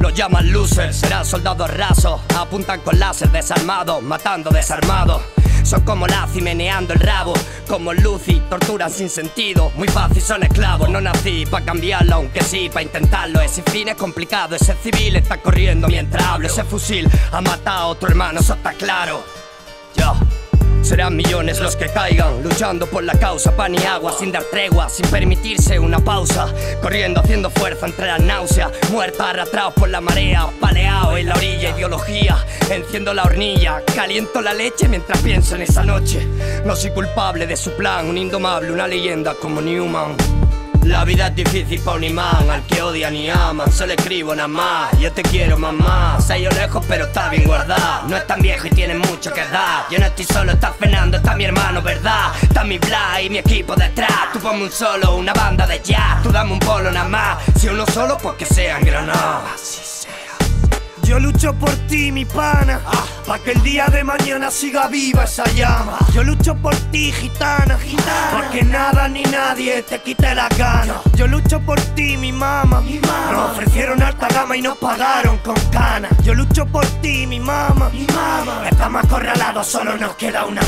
Lo 0.00 0.10
llaman 0.10 0.52
loser, 0.52 0.94
serán 0.94 1.24
soldados 1.24 1.70
rasos. 1.70 2.20
Apuntan 2.36 2.80
con 2.80 2.98
láser 2.98 3.30
desarmado, 3.30 4.00
matando 4.00 4.50
desarmado. 4.50 5.22
Son 5.64 5.82
como 5.82 6.06
Lazi 6.06 6.40
meneando 6.40 6.94
el 6.94 7.00
rabo, 7.00 7.34
como 7.66 7.92
Lucy, 7.92 8.40
torturan 8.48 8.90
sin 8.90 9.10
sentido. 9.10 9.70
Muy 9.74 9.88
fácil, 9.88 10.22
son 10.22 10.42
esclavos. 10.42 10.88
No 10.88 11.00
nací 11.00 11.44
pa' 11.44 11.60
cambiarlo, 11.60 12.14
aunque 12.14 12.42
sí, 12.42 12.70
pa' 12.72 12.80
intentarlo. 12.80 13.40
Ese 13.40 13.62
fin 13.64 13.88
es 13.88 13.96
complicado, 13.96 14.56
ese 14.56 14.74
civil 14.76 15.16
está 15.16 15.42
corriendo 15.42 15.88
mientras 15.88 16.24
hablo. 16.24 16.46
Ese 16.46 16.64
fusil 16.64 17.06
ha 17.32 17.40
matado 17.40 17.78
a 17.78 17.86
otro 17.88 18.08
hermano, 18.08 18.40
eso 18.40 18.54
está 18.54 18.72
claro. 18.72 19.22
Yo. 19.94 20.14
Serán 20.82 21.16
millones 21.16 21.60
los 21.60 21.76
que 21.76 21.88
caigan, 21.88 22.42
luchando 22.42 22.86
por 22.86 23.04
la 23.04 23.14
causa, 23.14 23.54
pan 23.54 23.74
y 23.74 23.84
agua, 23.84 24.12
sin 24.18 24.32
dar 24.32 24.44
tregua, 24.44 24.88
sin 24.88 25.06
permitirse 25.08 25.78
una 25.78 25.98
pausa, 25.98 26.48
corriendo, 26.80 27.20
haciendo 27.20 27.50
fuerza 27.50 27.86
entre 27.86 28.06
la 28.06 28.18
náusea, 28.18 28.70
muerta, 28.90 29.30
arrastrados 29.30 29.74
por 29.74 29.88
la 29.88 30.00
marea, 30.00 30.48
paleado 30.60 31.16
en 31.16 31.28
la 31.28 31.34
orilla, 31.34 31.70
ideología, 31.70 32.38
enciendo 32.70 33.12
la 33.12 33.24
hornilla, 33.24 33.82
caliento 33.94 34.40
la 34.40 34.54
leche 34.54 34.88
mientras 34.88 35.20
pienso 35.20 35.56
en 35.56 35.62
esa 35.62 35.84
noche. 35.84 36.26
No 36.64 36.74
soy 36.74 36.90
culpable 36.90 37.46
de 37.46 37.56
su 37.56 37.72
plan, 37.72 38.06
un 38.06 38.16
indomable, 38.16 38.72
una 38.72 38.86
leyenda 38.86 39.34
como 39.34 39.60
Newman. 39.60 40.16
La 40.84 41.04
vida 41.04 41.26
es 41.28 41.34
difícil 41.34 41.80
pa' 41.80 41.94
un 41.94 42.04
imán, 42.04 42.48
al 42.50 42.64
que 42.66 42.80
odian 42.80 43.14
y 43.14 43.28
aman, 43.28 43.70
solo 43.70 43.92
escribo 43.92 44.34
nada 44.34 44.48
más. 44.48 44.98
Yo 44.98 45.12
te 45.12 45.22
quiero 45.22 45.58
mamá, 45.58 46.18
se 46.20 46.32
ha 46.32 46.38
ido 46.38 46.50
lejos 46.52 46.84
pero 46.88 47.06
está 47.06 47.28
bien 47.28 47.44
guardada. 47.44 48.04
No 48.08 48.16
es 48.16 48.26
tan 48.26 48.40
viejo 48.40 48.66
y 48.66 48.70
tiene 48.70 48.94
mucho 48.94 49.32
que 49.32 49.44
dar. 49.46 49.86
Yo 49.90 49.98
no 49.98 50.06
estoy 50.06 50.24
solo, 50.24 50.52
está 50.52 50.72
Fernando, 50.72 51.18
está 51.18 51.34
mi 51.36 51.44
hermano, 51.44 51.82
¿verdad? 51.82 52.32
Está 52.40 52.64
mi 52.64 52.78
Bla 52.78 53.20
y 53.20 53.28
mi 53.28 53.38
equipo 53.38 53.74
detrás. 53.76 54.32
Tú 54.32 54.38
ponme 54.38 54.64
un 54.64 54.72
solo, 54.72 55.16
una 55.16 55.32
banda 55.32 55.66
de 55.66 55.80
jazz. 55.80 56.22
Tú 56.22 56.30
dame 56.30 56.52
un 56.52 56.58
polo 56.58 56.90
nada 56.90 57.08
más. 57.08 57.38
Si 57.56 57.68
uno 57.68 57.84
solo, 57.86 58.16
pues 58.18 58.36
que 58.36 58.46
sea 58.46 58.78
en 58.78 58.86
Granada. 58.86 59.42
Así 59.54 59.80
sea. 59.82 59.97
Yo 61.08 61.18
lucho 61.18 61.54
por 61.54 61.70
ti, 61.88 62.12
mi 62.12 62.26
pana, 62.26 62.80
pa' 63.26 63.38
que 63.38 63.52
el 63.52 63.62
día 63.62 63.86
de 63.86 64.04
mañana 64.04 64.50
siga 64.50 64.88
viva 64.88 65.24
esa 65.24 65.46
llama. 65.54 65.96
Yo 66.12 66.22
lucho 66.22 66.54
por 66.54 66.76
ti, 66.92 67.10
gitana, 67.10 67.78
gitana, 67.78 68.30
pa' 68.30 68.50
que 68.50 68.62
nada 68.62 69.08
ni 69.08 69.22
nadie 69.22 69.82
te 69.84 70.02
quite 70.02 70.34
la 70.34 70.50
gana. 70.50 71.00
Yo 71.14 71.26
lucho 71.26 71.60
por 71.60 71.80
ti, 71.96 72.18
mi 72.18 72.30
mamá, 72.30 72.82
nos 73.32 73.52
ofrecieron 73.52 74.02
alta 74.02 74.28
gama 74.28 74.54
y 74.58 74.60
nos 74.60 74.76
pagaron 74.76 75.38
con 75.38 75.56
cana. 75.72 76.10
Yo 76.22 76.34
lucho 76.34 76.66
por 76.66 76.84
ti, 77.00 77.26
mi 77.26 77.40
mamá, 77.40 77.88
mi 77.88 78.06
mamá, 78.08 78.68
estamos 78.68 79.02
acorralados, 79.02 79.66
solo 79.66 79.96
nos 79.96 80.14
queda 80.16 80.44
una. 80.44 80.60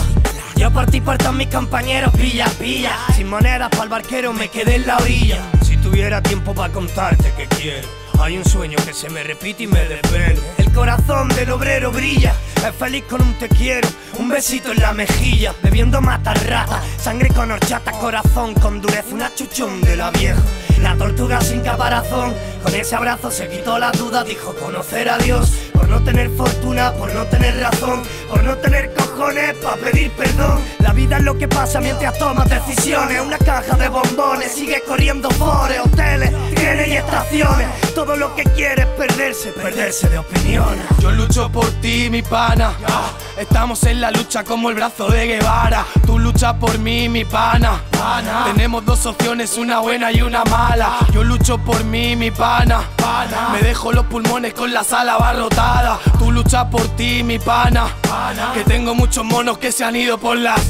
Yo 0.56 0.70
por 0.70 0.86
ti, 0.86 1.02
por 1.02 1.18
todos 1.18 1.34
mis 1.34 1.48
compañeros, 1.48 2.14
pilla, 2.16 2.46
pilla. 2.58 2.96
Sin 3.14 3.28
monedas 3.28 3.68
para 3.68 3.82
el 3.82 3.88
barquero 3.90 4.32
me 4.32 4.48
quedé 4.48 4.76
en 4.76 4.86
la 4.86 4.96
orilla. 4.96 5.36
Si 5.62 5.76
tuviera 5.76 6.22
tiempo 6.22 6.54
para 6.54 6.72
contarte 6.72 7.30
que 7.36 7.46
quiero. 7.46 7.99
Hay 8.20 8.36
un 8.36 8.44
sueño 8.44 8.76
que 8.84 8.92
se 8.92 9.08
me 9.08 9.22
repite 9.22 9.62
y 9.62 9.66
me 9.66 9.84
desvelo. 9.86 10.42
El 10.58 10.70
corazón 10.72 11.28
del 11.28 11.50
obrero 11.52 11.90
brilla. 11.90 12.34
Es 12.56 12.74
feliz 12.76 13.04
con 13.08 13.22
un 13.22 13.32
te 13.38 13.48
quiero, 13.48 13.88
un 14.18 14.28
besito 14.28 14.72
en 14.72 14.80
la 14.80 14.92
mejilla. 14.92 15.54
Bebiendo 15.62 16.02
mata 16.02 16.34
rata, 16.34 16.82
sangre 16.98 17.28
con 17.30 17.50
horchata, 17.50 17.92
corazón 17.92 18.52
con 18.54 18.82
dureza, 18.82 19.14
una 19.14 19.34
chuchón 19.34 19.80
de 19.80 19.96
la 19.96 20.10
vieja. 20.10 20.38
La 20.82 20.94
tortuga 20.96 21.40
sin 21.40 21.60
caparazón, 21.62 22.34
con 22.62 22.74
ese 22.74 22.94
abrazo 22.94 23.30
se 23.30 23.48
quitó 23.48 23.78
la 23.78 23.90
duda, 23.92 24.22
dijo 24.24 24.54
conocer 24.56 25.08
a 25.08 25.16
Dios. 25.16 25.50
Por 25.72 25.88
no 25.88 26.02
tener 26.04 26.28
fortuna, 26.30 26.92
por 26.92 27.12
no 27.14 27.24
tener 27.24 27.58
razón, 27.58 28.02
por 28.28 28.44
no 28.44 28.54
tener 28.58 28.92
cojones 28.92 29.54
para 29.56 29.76
pedir 29.76 30.10
perdón. 30.12 30.60
La 30.80 30.92
vida 30.92 31.16
es 31.16 31.24
lo 31.24 31.36
que 31.38 31.48
pasa 31.48 31.80
mientras 31.80 32.18
tomas 32.18 32.48
decisiones. 32.48 33.20
Una 33.20 33.38
caja 33.38 33.76
de 33.76 33.88
bombones, 33.88 34.52
sigue 34.52 34.82
corriendo 34.86 35.30
fores, 35.30 35.80
hoteles, 35.80 36.30
trenes 36.54 36.88
y 36.88 36.96
estaciones. 36.96 37.66
Lo 38.16 38.34
que 38.34 38.44
quiere 38.44 38.82
es 38.82 38.88
perderse, 38.88 39.50
perderse 39.52 40.08
de 40.08 40.18
opiniones. 40.18 40.84
Yo 41.00 41.10
lucho 41.10 41.50
por 41.50 41.66
ti, 41.80 42.08
mi 42.10 42.22
pana. 42.22 42.72
Estamos 43.38 43.82
en 43.84 44.00
la 44.00 44.10
lucha 44.10 44.44
como 44.44 44.68
el 44.70 44.74
brazo 44.74 45.08
de 45.08 45.26
Guevara. 45.26 45.84
Tú 46.06 46.18
luchas 46.18 46.54
por 46.54 46.78
mí, 46.78 47.08
mi 47.08 47.24
pana. 47.24 47.80
Tenemos 48.44 48.84
dos 48.84 49.06
opciones, 49.06 49.56
una 49.56 49.80
buena 49.80 50.12
y 50.12 50.22
una 50.22 50.44
mala. 50.44 50.98
Yo 51.12 51.24
lucho 51.24 51.58
por 51.58 51.84
mí, 51.84 52.16
mi 52.16 52.30
pana. 52.30 52.82
Me 53.52 53.62
dejo 53.62 53.92
los 53.92 54.06
pulmones 54.06 54.54
con 54.54 54.72
la 54.72 54.84
sala 54.84 55.14
abarrotada. 55.14 55.98
Tú 56.18 56.30
luchas 56.30 56.66
por 56.66 56.86
ti, 56.96 57.22
mi 57.22 57.38
pana. 57.38 57.86
Que 58.54 58.64
tengo 58.64 58.94
muchos 58.94 59.24
monos 59.24 59.58
que 59.58 59.72
se 59.72 59.84
han 59.84 59.96
ido 59.96 60.18
por 60.18 60.36
las. 60.36 60.60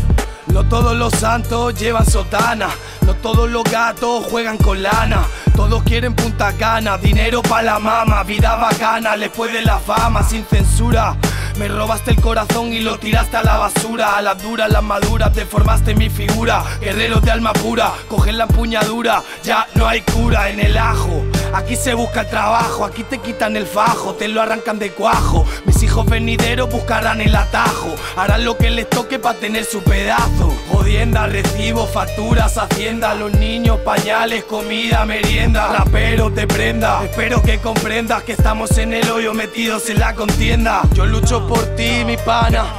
No 0.52 0.64
todos 0.64 0.96
los 0.96 1.12
santos 1.12 1.74
llevan 1.74 2.06
sotana. 2.06 2.68
No 3.06 3.14
todos 3.14 3.48
los 3.48 3.64
gatos 3.64 4.24
juegan 4.26 4.56
con 4.58 4.82
lana. 4.82 5.24
Todos 5.54 5.82
quieren 5.82 6.14
punta 6.14 6.52
cana, 6.54 6.96
dinero 6.96 7.42
pa' 7.42 7.62
la 7.62 7.78
mama, 7.78 8.22
vida 8.22 8.56
bacana, 8.56 9.16
después 9.16 9.52
de 9.52 9.62
la 9.62 9.78
fama, 9.78 10.22
sin 10.22 10.44
censura. 10.44 11.16
Me 11.58 11.68
robaste 11.68 12.12
el 12.12 12.20
corazón 12.20 12.72
y 12.72 12.80
lo 12.80 12.98
tiraste 12.98 13.36
a 13.36 13.42
la 13.42 13.58
basura. 13.58 14.16
A 14.16 14.22
las 14.22 14.42
duras, 14.42 14.70
las 14.70 14.82
maduras, 14.82 15.34
deformaste 15.34 15.94
mi 15.94 16.08
figura. 16.08 16.64
Guerreros 16.80 17.22
de 17.22 17.30
alma 17.30 17.52
pura, 17.52 17.92
cogen 18.08 18.38
la 18.38 18.44
empuñadura. 18.44 19.22
Ya 19.44 19.66
no 19.74 19.86
hay 19.86 20.00
cura 20.00 20.48
en 20.48 20.60
el 20.60 20.78
ajo. 20.78 21.24
Aquí 21.52 21.74
se 21.76 21.94
busca 21.94 22.22
el 22.22 22.28
trabajo, 22.28 22.84
aquí 22.84 23.02
te 23.02 23.18
quitan 23.18 23.56
el 23.56 23.66
fajo, 23.66 24.14
te 24.14 24.28
lo 24.28 24.40
arrancan 24.40 24.78
de 24.78 24.92
cuajo. 24.92 25.44
Mis 25.64 25.82
hijos 25.82 26.06
venideros 26.06 26.70
buscarán 26.70 27.20
el 27.20 27.34
atajo. 27.34 27.94
Harán 28.16 28.44
lo 28.44 28.56
que 28.56 28.70
les 28.70 28.88
toque 28.88 29.18
para 29.18 29.38
tener 29.38 29.64
su 29.64 29.82
pedazo. 29.82 30.54
Jodienda, 30.70 31.26
recibo, 31.26 31.86
facturas, 31.86 32.56
hacienda. 32.56 33.14
Los 33.14 33.32
niños, 33.32 33.78
pañales, 33.80 34.44
comida, 34.44 35.04
merienda. 35.04 35.68
Rapero, 35.72 36.32
te 36.32 36.46
prenda. 36.46 37.04
Espero 37.04 37.42
que 37.42 37.58
comprendas 37.58 38.22
que 38.22 38.32
estamos 38.32 38.78
en 38.78 38.94
el 38.94 39.10
hoyo 39.10 39.34
metidos 39.34 39.90
en 39.90 39.98
la 39.98 40.14
contienda. 40.14 40.82
Yo 40.92 41.04
lucho 41.06 41.46
por 41.48 41.64
ti, 41.76 42.04
mi 42.04 42.16
pana. 42.16 42.78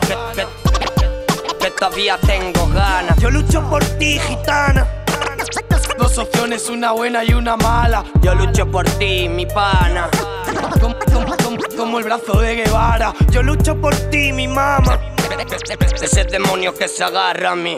Todavía 1.77 2.17
tengo 2.19 2.67
ganas. 2.67 3.17
Yo 3.17 3.31
lucho 3.31 3.61
por 3.69 3.83
ti, 3.83 4.19
gitana. 4.19 5.00
Dos 5.97 6.17
opciones, 6.17 6.69
una 6.69 6.91
buena 6.93 7.23
y 7.23 7.33
una 7.33 7.55
mala. 7.57 8.03
Yo 8.21 8.33
lucho 8.35 8.69
por 8.69 8.85
ti, 8.97 9.27
mi 9.29 9.45
pana. 9.45 10.09
Como, 10.79 10.95
como- 11.13 11.37
como- 11.37 11.63
como 11.77 11.97
el 11.99 12.03
brazo 12.05 12.39
de 12.39 12.55
Guevara. 12.55 13.13
Yo 13.31 13.43
lucho 13.43 13.75
por 13.79 13.93
ti, 14.09 14.31
mi 14.33 14.47
mamá. 14.47 14.99
Ese 16.01 16.23
demonio 16.25 16.73
que 16.73 16.87
se 16.87 17.03
agarra 17.03 17.51
a 17.51 17.55
mí. 17.55 17.77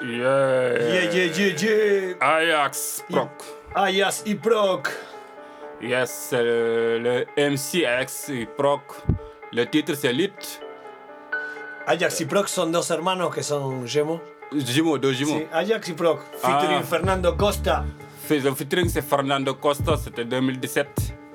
Yeah. 0.00 0.78
Yeah, 0.78 1.10
yeah, 1.10 1.32
yeah, 1.32 1.56
yeah. 1.56 2.14
Ajax 2.20 3.04
Proc. 3.10 3.30
Ayas 3.74 4.22
y 4.26 4.34
Proc. 4.34 4.88
Yes, 5.80 6.28
le, 6.32 6.98
le 7.00 7.26
MCX 7.36 8.28
et 8.30 8.46
Proc. 8.56 8.82
Le 9.52 9.66
titre 9.66 9.94
c'est 9.94 10.12
Lit. 10.12 10.32
Ajax 11.86 12.20
y 12.20 12.24
Proc 12.26 12.48
son 12.48 12.70
dos 12.72 12.90
hermanos 12.90 13.34
que 13.34 13.42
son 13.42 13.86
Gemo. 13.86 14.20
Jimo, 14.66 14.98
dos 14.98 15.16
Jimo. 15.16 15.38
Sí, 15.38 15.46
Ajax 15.52 15.88
y 15.88 15.92
Proc, 15.94 16.20
featuring 16.40 16.78
Ah. 16.80 16.82
Fernando 16.82 17.36
Costa. 17.36 17.84
Featuring 18.28 18.88
c'est 18.88 19.02
Fernando 19.02 19.54
Costa, 19.58 19.96
c'était 19.96 20.24
2017. 20.24 20.88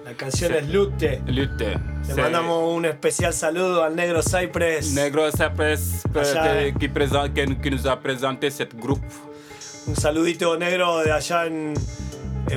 La 0.05 0.13
canción 0.15 0.53
es 0.55 0.67
Lute. 0.67 1.21
Lute. 1.27 1.59
Le 1.75 1.79
C'est 2.03 2.15
mandamos 2.21 2.75
un 2.75 2.85
especial 2.85 3.31
saludo 3.33 3.83
al 3.83 3.95
negro 3.95 4.21
Cypress. 4.23 4.93
Negro 4.93 5.29
Cypress 5.31 6.01
Allá. 6.15 6.71
qui, 6.73 6.79
qui, 6.79 6.87
présente- 6.87 7.33
qui- 7.33 7.55
qui 7.61 7.69
nous 7.69 7.85
a 7.87 7.95
présenté 7.99 8.49
cette 8.49 8.75
groupe. 8.75 9.03
Un 9.87 9.95
saludito 9.95 10.57
negro 10.57 11.03
de 11.03 11.11
allá 11.11 11.45
en. 11.45 11.75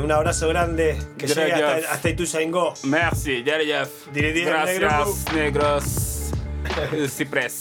un 0.02 0.10
abrazo 0.10 0.48
grande 0.48 0.97
que 1.18 1.26
Gracias. 1.26 1.36
llegue 1.47 1.62
hasta, 1.62 1.93
hasta 1.93 2.09
Ituzaingó. 2.09 2.72
Merci. 2.84 3.43
Dirigir 3.43 4.48
el 4.48 4.80
Gracias, 4.80 5.34
negros. 5.34 6.32
Eh, 6.93 7.09
Cypress. 7.14 7.60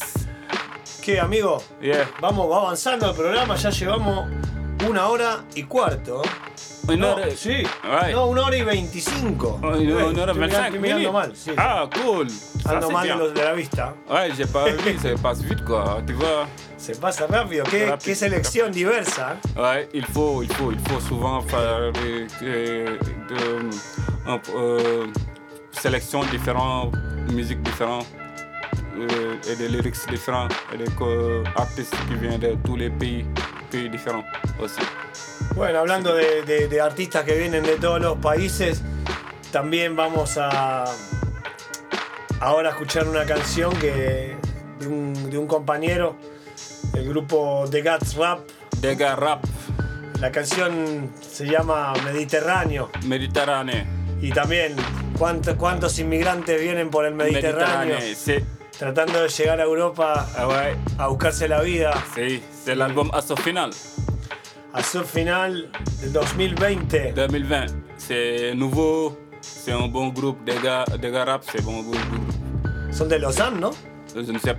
¿Qué, 1.01 1.19
amigo? 1.19 1.61
Yeah. 1.81 2.09
Vamos, 2.21 2.49
va 2.49 2.57
avanzando 2.57 3.09
el 3.09 3.15
programa, 3.15 3.55
ya 3.55 3.69
llevamos 3.71 4.29
una 4.87 5.07
hora 5.07 5.43
y 5.55 5.63
cuarto. 5.63 6.21
Una 6.87 6.95
No, 6.97 7.13
hora- 7.15 7.29
sí. 7.35 7.63
No, 8.11 8.25
una 8.27 8.45
hora 8.45 8.57
y 8.57 8.63
veinticinco. 8.63 9.59
Une 9.61 9.83
heure 9.89 9.99
estoy 10.09 10.13
mirando- 10.13 10.33
25 10.33 10.63
estoy 10.65 10.79
mirando 10.79 11.11
minutes. 11.11 11.13
mal, 11.13 11.35
sí. 11.35 11.51
Ah, 11.57 11.89
cool. 12.03 12.27
Ando 12.65 12.89
mal 12.91 13.01
de, 13.03 13.07
bien. 13.13 13.19
los- 13.19 13.33
de 13.33 13.43
la 13.43 13.53
vista. 13.53 13.93
Vu, 14.07 14.97
ça 14.99 15.15
passe 15.21 15.41
vite 15.43 15.63
quoi, 15.63 16.01
tu 16.05 16.13
vois. 16.13 16.47
Se 16.77 16.95
pasa 16.95 17.27
rápido. 17.27 17.63
Qué, 17.65 17.85
Rápido. 17.85 18.05
qué 18.05 18.15
selección 18.15 18.71
diversa. 18.71 19.37
Ouais, 19.55 19.87
il 19.93 20.05
faut, 20.05 20.41
il 20.43 20.51
faut, 20.53 20.71
il 20.71 20.79
faut 20.79 20.99
souvent 20.99 21.41
faire 21.41 21.91
des, 21.93 22.27
des- 22.39 22.97
de- 23.29 23.69
euh, 24.55 25.05
sélection 25.71 26.23
différentes, 26.31 26.95
musiques 27.31 27.61
différentes, 27.61 28.07
euh, 29.09 29.35
et 29.51 29.55
des 29.55 29.67
lyrics 29.69 29.95
différents, 30.09 30.47
et 30.73 30.77
des 30.77 30.89
artistes 31.55 31.95
qui 32.07 32.15
viennent 32.15 32.39
de 32.39 32.55
tous 32.65 32.75
les 32.75 32.89
pays, 32.89 33.25
pays 33.71 33.89
différents 33.89 34.23
aussi. 34.61 34.81
Bueno, 35.55 35.79
hablando 35.79 36.13
de, 36.15 36.43
de- 36.45 36.67
de 36.67 36.81
artistas 36.81 37.23
que 37.23 37.35
vienen 37.37 37.63
de 37.63 37.75
todos 37.77 37.99
los 38.01 38.17
países, 38.17 38.81
también 39.51 39.95
vamos 39.95 40.37
a 40.37 40.85
ahora 42.39 42.69
a 42.69 42.71
escuchar 42.71 43.07
una 43.07 43.25
canción 43.25 43.71
que 43.77 44.35
de 44.79 44.87
un, 44.87 45.29
de 45.29 45.37
un 45.37 45.47
compañero, 45.47 46.15
el 46.95 47.07
grupo 47.07 47.65
The 47.69 47.81
Gats 47.81 48.15
Rap. 48.15 48.39
The 48.81 48.95
Gats 48.95 49.19
Rap. 49.19 49.43
La 50.19 50.31
canción 50.31 51.11
se 51.21 51.45
llama 51.45 51.93
Mediterráneo. 52.05 52.89
Méditerranée. 53.05 53.85
Y 54.21 54.31
también 54.31 54.75
cuánto- 55.17 55.57
cuántos 55.57 55.97
inmigrantes 55.99 56.61
vienen 56.61 56.89
por 56.89 57.05
el 57.05 57.13
Mediterráneo. 57.15 57.95
Méditerranée, 57.95 58.15
c'est 58.15 58.43
Tratando 58.81 59.21
de 59.21 59.29
llegar 59.29 59.59
a 59.61 59.63
Europa 59.63 60.25
a 60.97 61.07
buscarse 61.07 61.47
la 61.47 61.61
vida. 61.61 61.93
c'est 62.15 62.41
c'est 62.65 62.73
l'album 62.75 63.11
à 63.13 63.21
son 63.21 63.35
final. 63.37 63.69
A 64.73 64.81
su 64.81 65.03
final 65.03 65.69
del 66.01 66.11
2020. 66.13 67.13
2020. 67.13 67.65
C'est 67.97 68.55
nouveau, 68.55 69.15
c'est 69.39 69.71
un 69.71 69.87
bon 69.87 70.07
groupe, 70.07 70.43
des 70.45 70.57
gars, 70.63 70.83
des 70.99 71.11
gars 71.11 71.25
rap, 71.25 71.43
c'est 71.45 71.59
un 71.59 71.63
bon 71.63 71.83
groupe. 71.83 71.99
Son 72.91 73.05
de 73.05 73.17
Lausanne, 73.17 73.59
¿no? 73.59 73.69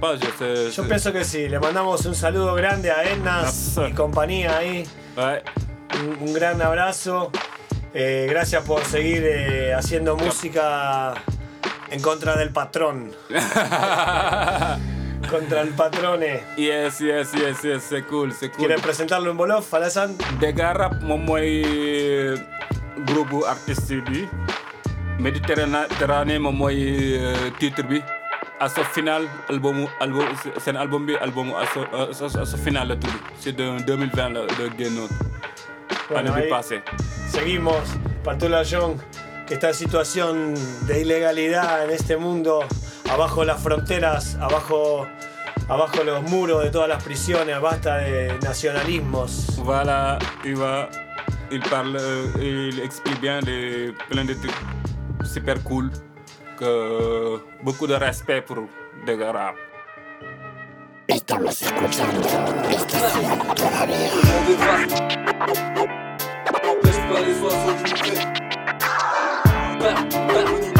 Pas, 0.01 0.15
je 0.21 0.27
sais. 0.39 0.71
Yo 0.77 0.83
je- 0.85 0.89
pienso 0.89 1.13
que 1.13 1.25
sí. 1.25 1.49
Le 1.49 1.59
mandamos 1.59 2.07
un 2.07 2.15
saludo 2.15 2.55
grande 2.55 2.93
a 2.93 3.03
Ednas 3.03 3.77
y 3.91 3.93
compañía 3.93 4.59
ahí. 4.59 4.85
Un, 5.97 6.29
un 6.29 6.33
gran 6.33 6.63
abrazo. 6.63 7.33
Eh, 7.93 8.29
gracias 8.31 8.63
por 8.65 8.85
seguir 8.85 9.25
eh, 9.27 9.75
haciendo 9.75 10.17
música 10.17 11.13
en 11.93 12.01
contra 12.01 12.37
del 12.37 12.51
patrón. 12.51 13.13
contra 15.31 15.61
el 15.61 15.69
patrone. 15.71 16.43
Yes, 16.57 17.01
yes, 17.01 17.33
yes, 17.35 17.63
yes, 17.63 17.83
c'est 17.89 18.03
cool, 18.07 18.33
c'est 18.33 18.49
cool. 18.51 18.67
¿Quieres 18.67 18.81
presentarlo 18.81 19.31
en 19.31 19.37
Bolof, 19.37 19.73
Alassane? 19.75 20.17
Des 20.41 20.53
gars 20.55 20.73
rap 20.73 21.03
moom 21.03 21.25
mooy 21.25 22.35
groupe 23.07 23.29
bu 23.31 23.45
artiste 23.45 24.01
bi 24.09 24.27
Méditerranée 25.19 26.39
moom 26.39 26.57
mooy 26.57 27.17
euh, 27.19 27.51
titre 27.59 27.83
bi 27.83 28.03
Asso 28.61 28.83
Final 28.95 29.27
album 29.49 29.87
album 30.01 30.25
seen 30.65 30.77
album 30.77 31.07
bi 31.07 31.15
album 31.21 31.53
Asso 31.55 31.85
Asso 32.41 32.57
Final 32.57 32.89
la 32.89 32.97
tudd 32.97 33.11
c'est 33.39 33.53
de 33.57 33.83
2020 33.87 34.29
la 34.31 34.41
de 34.47 34.71
génnoon 34.79 35.09
année 36.15 36.49
bi 36.49 36.77
Seguimos. 37.31 37.89
Patula 38.23 38.63
Young, 38.63 38.99
que 39.47 39.55
está 39.55 39.69
en 39.69 39.75
situación 39.75 40.55
de 40.87 41.01
ilegalidad 41.01 41.85
en 41.85 41.91
este 41.91 42.17
mundo, 42.17 42.65
abajo 43.11 43.45
las 43.45 43.61
fronteras, 43.61 44.37
abajo, 44.37 45.07
abajo 45.69 46.05
los 46.05 46.23
muros 46.23 46.63
de 46.63 46.71
todas 46.71 46.89
las 46.89 47.03
prisiones, 47.03 47.61
basta 47.61 47.99
de 47.99 48.39
nacionalismos. 48.43 49.59
Voilà, 49.65 50.19
il 50.45 50.57
va, 50.57 50.89
il 51.51 51.61
parle, 51.63 52.01
il 52.41 52.81
explique 52.81 53.21
bien 53.21 53.41
les, 53.45 53.93
plein 54.09 54.25
de 54.27 54.35
trucs 54.35 54.55
super 55.25 55.63
cool, 55.63 55.91
que 56.59 57.39
beaucoup 57.63 57.87
de 57.87 57.97
respect 57.99 58.43
pour 58.43 58.69
rap. 59.07 59.57
Estamos 61.09 61.63
escuchando 61.63 62.29
estación 62.71 63.39
todavía. 63.55 64.33
bah, 69.83 70.07
bah. 70.13 70.72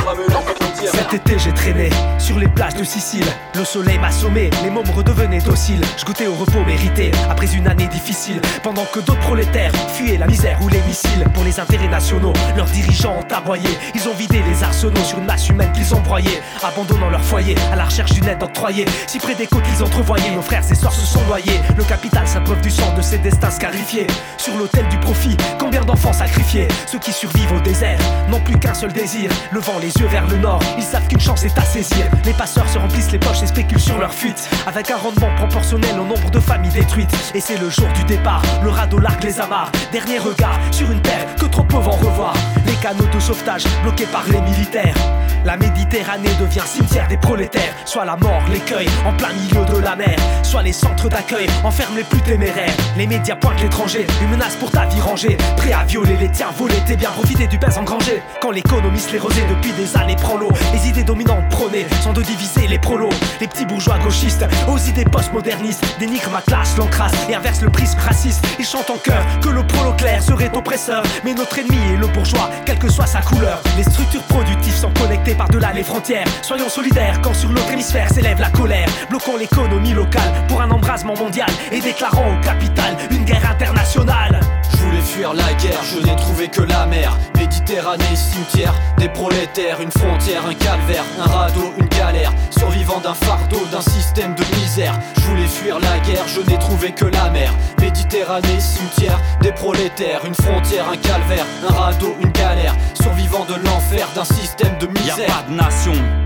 Cet 0.91 1.15
été 1.15 1.39
j'ai 1.39 1.53
traîné 1.53 1.91
sur 2.19 2.39
les 2.39 2.49
plages 2.49 2.75
de 2.75 2.83
Sicile. 2.83 3.25
Le 3.55 3.65
soleil 3.65 3.99
m'a 3.99 4.11
sommé, 4.11 4.51
les 4.65 4.71
mômes 4.71 4.91
redevenaient 4.91 5.41
dociles. 5.41 5.81
Je 5.97 6.05
goûtais 6.05 6.27
au 6.27 6.35
repos 6.35 6.65
mérité 6.65 7.13
après 7.31 7.55
une 7.55 7.69
année 7.69 7.87
difficile. 7.87 8.41
Pendant 8.63 8.85
que 8.87 8.99
d'autres 9.01 9.21
prolétaires 9.21 9.73
fuyaient 9.95 10.19
la 10.19 10.27
misère 10.27 10.59
ou 10.63 10.69
les 10.69 10.81
missiles. 10.83 11.25
Pour 11.35 11.45
les 11.45 11.61
intérêts 11.61 11.89
nationaux, 11.89 12.33
leurs 12.57 12.67
dirigeants 12.67 13.19
ont 13.21 13.35
aboyé. 13.35 13.69
Ils 13.95 14.09
ont 14.09 14.15
vidé 14.15 14.43
les 14.49 14.63
arsenaux 14.63 15.05
sur 15.05 15.19
une 15.19 15.27
masse 15.27 15.49
humaine 15.49 15.71
qu'ils 15.73 15.95
ont 15.95 16.01
broyée. 16.01 16.41
Abandonnant 16.63 17.11
leur 17.11 17.23
foyer 17.23 17.55
à 17.73 17.77
la 17.77 17.85
recherche 17.85 18.13
d'une 18.13 18.29
aide 18.29 18.43
octroyée. 18.43 18.87
Si 19.07 19.19
près 19.19 19.35
des 19.35 19.47
côtes 19.47 19.65
ils 19.77 19.83
entrevoyaient, 19.83 20.35
nos 20.35 20.43
frères 20.43 20.65
et 20.69 20.75
sœurs 20.75 20.93
se 20.93 21.07
sont 21.07 21.25
noyés. 21.27 21.61
Le 21.77 21.85
capital 21.85 22.27
s'abreuve 22.27 22.61
du 22.61 22.71
sang 22.71 22.93
de 22.97 23.03
ses 23.03 23.19
destins 23.19 23.51
scarifiés. 23.51 24.07
Sur 24.37 24.57
l'autel 24.57 24.89
du 24.89 24.99
profit, 24.99 25.37
combien 25.61 25.85
d'enfants 25.85 26.13
sacrifiés? 26.13 26.67
Ceux 26.87 26.99
qui 26.99 27.13
survivent 27.13 27.53
au 27.53 27.61
désert 27.61 27.99
n'ont 28.29 28.41
plus 28.41 28.59
qu'un 28.59 28.75
seul 28.75 28.93
désir. 28.93 29.31
Levant 29.53 29.79
les 29.81 29.95
yeux 29.97 30.09
vers 30.09 30.27
le 30.27 30.39
nord, 30.39 30.61
ils 30.77 30.83
savent 30.83 31.07
qu'une 31.09 31.21
chance 31.21 31.45
est 31.45 31.59
à 31.59 31.63
saisir. 31.63 32.07
Les 32.25 32.33
passeurs 32.33 32.69
se 32.69 32.79
remplissent 32.79 33.13
les 33.13 33.19
poches 33.19 33.43
et 33.43 33.47
spéculent 33.47 33.81
sur 33.81 33.99
leur 33.99 34.13
fuite. 34.13 34.49
Avec 34.67 34.91
un 34.91 34.97
rendement 34.97 35.35
proportionnel 35.37 35.99
au 35.99 36.05
nombre 36.05 36.31
de 36.31 36.41
familles 36.41 36.73
détruites. 36.73 37.33
Et 37.35 37.41
c'est 37.41 37.59
le 37.59 37.71
jour 37.71 37.89
du 37.95 38.05
départ, 38.05 38.43
le 38.63 38.71
radeau 38.71 38.99
largue 38.99 39.25
les 39.25 39.41
amarres. 39.41 39.73
Dernier 39.93 40.19
regard 40.19 40.59
sur 40.71 40.91
une 40.91 41.01
terre 41.01 41.27
que 41.37 41.47
trop 41.47 41.65
peu 41.65 41.77
vont 41.77 41.91
revoir. 41.93 42.35
Canaux 42.83 43.07
de 43.15 43.21
sauvetage 43.21 43.63
bloqués 43.85 44.07
par 44.07 44.25
les 44.27 44.41
militaires. 44.41 44.97
La 45.45 45.57
Méditerranée 45.57 46.35
devient 46.41 46.63
cimetière 46.65 47.07
des 47.07 47.17
prolétaires. 47.17 47.75
Soit 47.85 48.05
la 48.05 48.17
mort, 48.17 48.43
l'écueil 48.53 48.89
en 49.07 49.13
plein 49.17 49.33
milieu 49.33 49.65
de 49.73 49.79
la 49.79 49.95
mer. 49.95 50.17
Soit 50.43 50.63
les 50.63 50.73
centres 50.73 51.09
d'accueil 51.09 51.47
enferment 51.63 51.97
les 51.97 52.05
plus 52.05 52.21
téméraires. 52.21 52.75
Les 52.97 53.07
médias 53.07 53.37
pointent 53.37 53.61
l'étranger, 53.61 54.07
une 54.21 54.31
menace 54.31 54.57
pour 54.57 54.71
ta 54.71 54.87
vie 54.87 55.01
rangée. 55.01 55.37
Prêt 55.57 55.73
à 55.73 55.85
violer 55.85 56.17
les 56.17 56.29
tiens, 56.29 56.49
voler 56.57 56.77
tes 56.87 56.97
biens, 56.97 57.11
profiter 57.11 57.47
du 57.47 57.59
pèse 57.59 57.79
engrangé. 57.79 58.21
Quand 58.41 58.51
l'économie 58.51 58.99
se 58.99 59.13
les 59.13 59.19
rosée 59.19 59.43
depuis 59.49 59.73
des 59.73 59.97
années 59.97 60.17
prend 60.17 60.37
l'eau. 60.37 60.51
Les 60.73 60.89
idées 60.89 61.05
dominantes 61.05 61.49
prônées 61.51 61.87
sont 62.03 62.13
de 62.13 62.23
diviser 62.23 62.67
les 62.67 62.79
prolos. 62.79 63.11
Les 63.41 63.47
petits 63.47 63.67
bourgeois 63.67 63.99
gauchistes 63.99 64.45
aux 64.69 64.79
idées 64.79 65.05
postmodernistes 65.05 65.85
dénigrent 66.01 66.31
ma 66.31 66.43
classe, 66.43 66.77
l'encrasse 66.77 67.15
et 67.29 67.35
inversent 67.35 67.63
le 67.63 67.71
prisme 67.71 67.99
raciste. 68.01 68.45
Ils 68.59 68.67
chantent 68.67 68.91
en 68.91 68.99
chœur 68.99 69.23
que 69.41 69.49
le 69.49 69.65
prolo 69.67 69.93
clair 69.95 70.21
serait 70.23 70.51
oppresseur. 70.57 71.03
Mais 71.25 71.35
notre 71.35 71.59
ennemi 71.59 71.79
est 71.93 71.97
le 71.97 72.07
bourgeois, 72.09 72.51
quelle 72.73 72.89
que 72.89 72.93
soit 72.93 73.07
sa 73.07 73.21
couleur. 73.21 73.61
Les 73.77 73.83
structures 73.83 74.23
productives 74.23 74.75
sont 74.75 74.93
connectées 74.95 75.35
par-delà 75.35 75.73
les 75.73 75.83
frontières. 75.83 76.27
Soyons 76.43 76.69
solidaires 76.69 77.21
quand 77.23 77.35
sur 77.35 77.51
l'autre 77.51 77.71
hémisphère 77.71 78.09
s'élève 78.11 78.41
la 78.41 78.51
colère. 78.51 78.89
Bloquons 79.11 79.37
l'économie 79.37 79.93
locale 79.93 80.33
pour 80.49 80.61
un 80.63 80.71
embrasement 80.71 81.15
mondial 81.17 81.49
et 81.71 81.81
déclarons 81.81 82.39
au 82.39 82.41
capital 82.43 82.97
une 83.11 83.25
guerre 83.25 83.51
internationale. 83.51 84.41
Je 84.71 84.77
voulais 84.79 85.01
fuir 85.01 85.35
la 85.35 85.53
guerre, 85.55 85.83
je 85.85 85.99
n'ai 85.99 86.17
trouvé 86.17 86.49
que 86.49 86.63
la 86.63 86.87
mer. 86.87 87.17
Méditerranée, 87.37 88.17
cimetière, 88.17 88.75
des 88.99 89.09
prolétaires, 89.09 89.81
une 89.81 89.91
frontière, 89.91 90.47
un 90.47 90.55
calvaire, 90.55 91.05
un 91.21 91.29
radeau, 91.29 91.73
une 91.79 91.89
galère. 91.89 92.33
Survivant 92.51 93.01
d'un 93.01 93.15
fardeau, 93.15 93.61
d'un 93.71 93.81
système 93.81 94.35
de 94.35 94.45
misère. 94.57 94.95
Je 95.17 95.23
voulais 95.23 95.47
fuir 95.47 95.79
la 95.79 95.99
guerre, 96.01 96.27
je 96.27 96.41
n'ai 96.41 96.59
trouvé 96.59 96.93
que 96.93 97.05
la 97.05 97.31
mer. 97.31 97.53
Méditerranée, 97.81 98.61
cimetière, 98.61 99.21
des 99.41 99.53
prolétaires, 99.53 100.25
une 100.25 100.35
frontière, 100.35 100.89
un 100.89 100.97
calvaire, 100.97 101.47
un 101.69 101.73
radeau, 101.73 102.17
une 102.23 102.31
galère. 102.31 102.62
Survivant 103.01 103.45
de 103.45 103.55
l'enfer, 103.55 104.09
d'un 104.15 104.25
système 104.25 104.77
de 104.79 104.87
misère. 104.87 105.19
Y 105.19 105.23
a 105.23 105.27
pas 105.27 105.45
de 105.49 105.55
nation. 105.55 106.22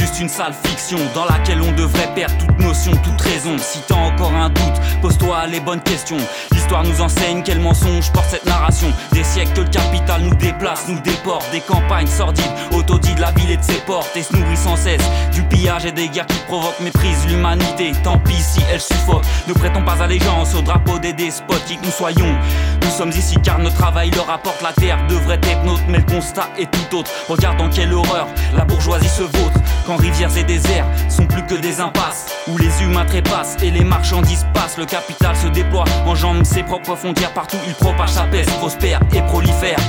Juste 0.00 0.18
une 0.18 0.30
sale 0.30 0.54
fiction 0.64 0.98
dans 1.14 1.26
laquelle 1.26 1.60
on 1.60 1.72
devrait 1.72 2.14
perdre 2.14 2.34
toute 2.38 2.58
notion, 2.58 2.92
toute 3.04 3.20
raison. 3.20 3.58
Si 3.58 3.80
t'as 3.86 3.96
encore 3.96 4.32
un 4.32 4.48
doute, 4.48 4.80
pose-toi 5.02 5.46
les 5.48 5.60
bonnes 5.60 5.82
questions. 5.82 6.16
L'histoire 6.52 6.84
nous 6.84 7.02
enseigne 7.02 7.42
quel 7.44 7.60
mensonge 7.60 8.10
porte 8.10 8.30
cette 8.30 8.46
narration. 8.46 8.90
Des 9.12 9.24
siècles 9.24 9.52
que 9.52 9.60
le 9.60 9.68
capital 9.68 10.22
nous 10.22 10.34
déplace, 10.34 10.88
nous 10.88 10.98
déporte. 11.00 11.50
Des 11.52 11.60
campagnes 11.60 12.06
sordides, 12.06 12.50
autodit 12.72 13.14
de 13.14 13.20
la 13.20 13.30
ville 13.32 13.50
et 13.50 13.58
de 13.58 13.62
ses 13.62 13.80
portes. 13.80 14.16
Et 14.16 14.22
se 14.22 14.34
nourrit 14.34 14.56
sans 14.56 14.76
cesse 14.76 15.02
du 15.34 15.42
pillage 15.42 15.84
et 15.84 15.92
des 15.92 16.08
guerres 16.08 16.26
qui 16.26 16.38
provoquent 16.46 16.80
méprise 16.80 17.26
l'humanité. 17.28 17.92
Tant 18.02 18.18
pis 18.18 18.40
si 18.40 18.60
elle 18.72 18.80
suffoque. 18.80 19.24
Ne 19.48 19.52
prêtons 19.52 19.84
pas 19.84 20.02
allégeance 20.02 20.54
au 20.54 20.62
drapeau 20.62 20.98
des 20.98 21.12
despotes 21.12 21.62
qui 21.66 21.76
que 21.76 21.84
nous 21.84 21.92
soyons. 21.92 22.38
Nous 22.82 22.90
sommes 22.90 23.10
ici 23.10 23.36
car 23.42 23.58
notre 23.58 23.76
travail 23.76 24.10
leur 24.12 24.30
apporte 24.30 24.62
la 24.62 24.72
terre. 24.72 24.98
Devrait 25.08 25.40
être 25.42 25.62
nôtre, 25.64 25.84
mais 25.88 25.98
le 25.98 26.04
constat 26.04 26.48
est 26.58 26.70
tout 26.70 26.96
autre. 26.96 27.10
Regarde 27.28 27.58
dans 27.58 27.68
quelle 27.68 27.92
horreur 27.92 28.26
la 28.56 28.64
bourgeoisie 28.64 29.08
se 29.08 29.22
vautre. 29.22 29.60
Quand 29.90 29.96
rivières 29.96 30.36
et 30.36 30.44
déserts 30.44 30.86
sont 31.08 31.26
plus 31.26 31.44
que 31.46 31.56
des 31.56 31.80
impasses 31.80 32.26
Où 32.46 32.56
les 32.58 32.70
humains 32.80 33.04
trépassent 33.04 33.56
et 33.60 33.72
les 33.72 33.82
marchandises 33.82 34.46
passent 34.54 34.78
Le 34.78 34.86
capital 34.86 35.34
se 35.34 35.48
déploie, 35.48 35.82
enjambe 36.06 36.44
ses 36.44 36.62
propres 36.62 36.94
frontières 36.94 37.34
Partout 37.34 37.56
il 37.66 37.74
propage 37.74 38.10
sa 38.10 38.22
peste, 38.22 38.52
prospère 38.58 39.00
et 39.12 39.20
prolifère 39.22 39.80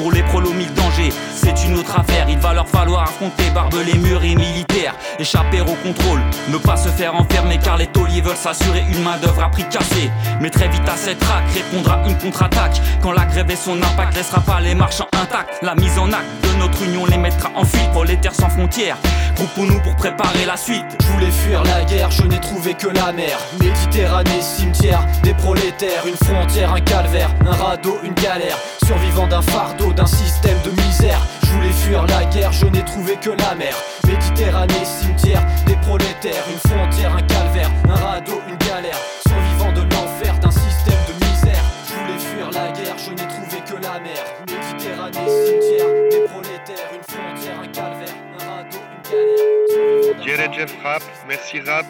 pour 0.00 0.12
les 0.12 0.22
prolos 0.22 0.52
mille 0.52 0.72
dangers, 0.72 1.12
c'est 1.34 1.64
une 1.64 1.76
autre 1.78 1.98
affaire. 1.98 2.26
Il 2.28 2.38
va 2.38 2.54
leur 2.54 2.66
falloir 2.66 3.02
affronter 3.02 3.50
barbelés, 3.54 3.98
murs 3.98 4.24
et 4.24 4.34
militaires. 4.34 4.94
Échapper 5.18 5.60
au 5.60 5.74
contrôle, 5.84 6.20
ne 6.48 6.56
pas 6.56 6.76
se 6.76 6.88
faire 6.88 7.14
enfermer 7.14 7.58
car 7.58 7.76
les 7.76 7.86
tauliers 7.86 8.22
veulent 8.22 8.36
s'assurer 8.36 8.84
une 8.90 9.02
main 9.02 9.18
d'œuvre 9.18 9.42
à 9.42 9.50
prix 9.50 9.68
cassé. 9.68 10.10
Mais 10.40 10.48
très 10.48 10.68
vite 10.68 10.88
à 10.88 10.96
cette 10.96 11.18
traque 11.18 11.50
répondra 11.52 11.98
une 12.06 12.16
contre-attaque. 12.16 12.80
Quand 13.02 13.12
la 13.12 13.26
grève 13.26 13.50
et 13.50 13.56
son 13.56 13.76
impact 13.76 14.16
laissera 14.16 14.40
pas 14.40 14.60
les 14.60 14.74
marchands 14.74 15.08
intacts. 15.12 15.62
La 15.62 15.74
mise 15.74 15.98
en 15.98 16.10
acte 16.12 16.26
de 16.44 16.58
notre 16.58 16.82
union 16.82 17.04
les 17.04 17.18
mettra 17.18 17.50
en 17.54 17.64
fuite. 17.64 17.90
Prolétaires 17.92 18.34
sans 18.34 18.48
frontières, 18.48 18.96
groupons-nous 19.36 19.80
pour 19.80 19.96
préparer 19.96 20.46
la 20.46 20.56
suite. 20.56 20.86
Je 21.00 21.06
voulais 21.08 21.30
fuir 21.30 21.62
la 21.64 21.84
guerre, 21.84 22.10
je 22.10 22.22
n'ai 22.22 22.40
trouvé 22.40 22.72
que 22.74 22.88
la 22.88 23.12
mer. 23.12 23.38
Méditerranée, 23.60 24.40
cimetière, 24.40 25.04
des 25.22 25.34
prolétaires, 25.34 26.06
une 26.06 26.16
frontière, 26.16 26.72
un 26.72 26.80
calvaire, 26.80 27.30
un 27.46 27.52
radeau, 27.52 27.98
une 28.02 28.14
galère. 28.14 28.56
Survivant 28.90 29.28
d'un 29.28 29.42
fardeau, 29.42 29.92
d'un 29.92 30.04
système 30.04 30.60
de 30.64 30.72
misère. 30.82 31.24
Je 31.44 31.50
voulais 31.52 31.70
fuir 31.70 32.04
la 32.06 32.24
guerre, 32.24 32.50
je 32.50 32.66
n'ai 32.66 32.84
trouvé 32.84 33.14
que 33.14 33.30
la 33.30 33.54
mer. 33.54 33.72
Méditerranée, 34.04 34.84
cimetière, 34.84 35.46
des 35.64 35.76
prolétaires, 35.76 36.42
une 36.52 36.58
frontière, 36.68 37.14
un 37.14 37.22
calvaire, 37.22 37.70
un 37.88 37.94
radeau, 37.94 38.40
une 38.48 38.56
galère. 38.56 38.98
Survivant 39.28 39.72
de 39.74 39.82
l'enfer, 39.94 40.36
d'un 40.40 40.50
système 40.50 40.98
de 41.06 41.24
misère. 41.24 41.62
Je 41.86 41.94
voulais 41.94 42.18
fuir 42.18 42.50
la 42.50 42.72
guerre, 42.72 42.98
je 42.98 43.10
n'ai 43.10 43.28
trouvé 43.28 43.58
que 43.64 43.74
la 43.80 44.00
mer. 44.00 44.24
Méditerranée, 44.48 45.30
cimetière, 45.46 45.86
des 46.10 46.24
prolétaires, 46.24 46.90
une 46.92 47.04
frontière, 47.14 47.60
un 47.62 47.68
calvaire, 47.68 48.16
un 48.40 48.56
radeau, 48.56 48.78
une 48.90 50.24
galère. 50.26 50.52
Jeff 50.52 50.76
Rap, 50.82 51.02
merci 51.28 51.60
Rap, 51.60 51.86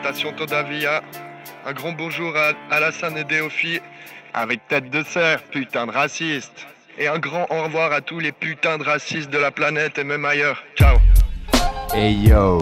station 0.00 0.32
Todavia. 0.32 1.02
Un 1.64 1.72
grand 1.72 1.92
bonjour 1.92 2.36
à 2.36 2.54
Alassane 2.74 3.16
et 3.16 3.22
Déophi, 3.22 3.80
avec 4.34 4.66
tête 4.68 4.90
de 4.90 5.02
cerf, 5.02 5.42
putain 5.50 5.86
de 5.86 5.92
raciste. 5.92 6.66
Et 6.98 7.08
un 7.08 7.18
grand 7.18 7.46
au 7.50 7.62
revoir 7.64 7.92
à 7.92 8.00
tous 8.00 8.18
les 8.18 8.32
putains 8.32 8.78
de 8.78 8.84
racistes 8.84 9.30
de 9.30 9.38
la 9.38 9.50
planète 9.50 9.98
et 9.98 10.04
même 10.04 10.24
ailleurs. 10.24 10.62
Ciao. 10.76 10.98
Hey 11.94 12.28
yo 12.28 12.60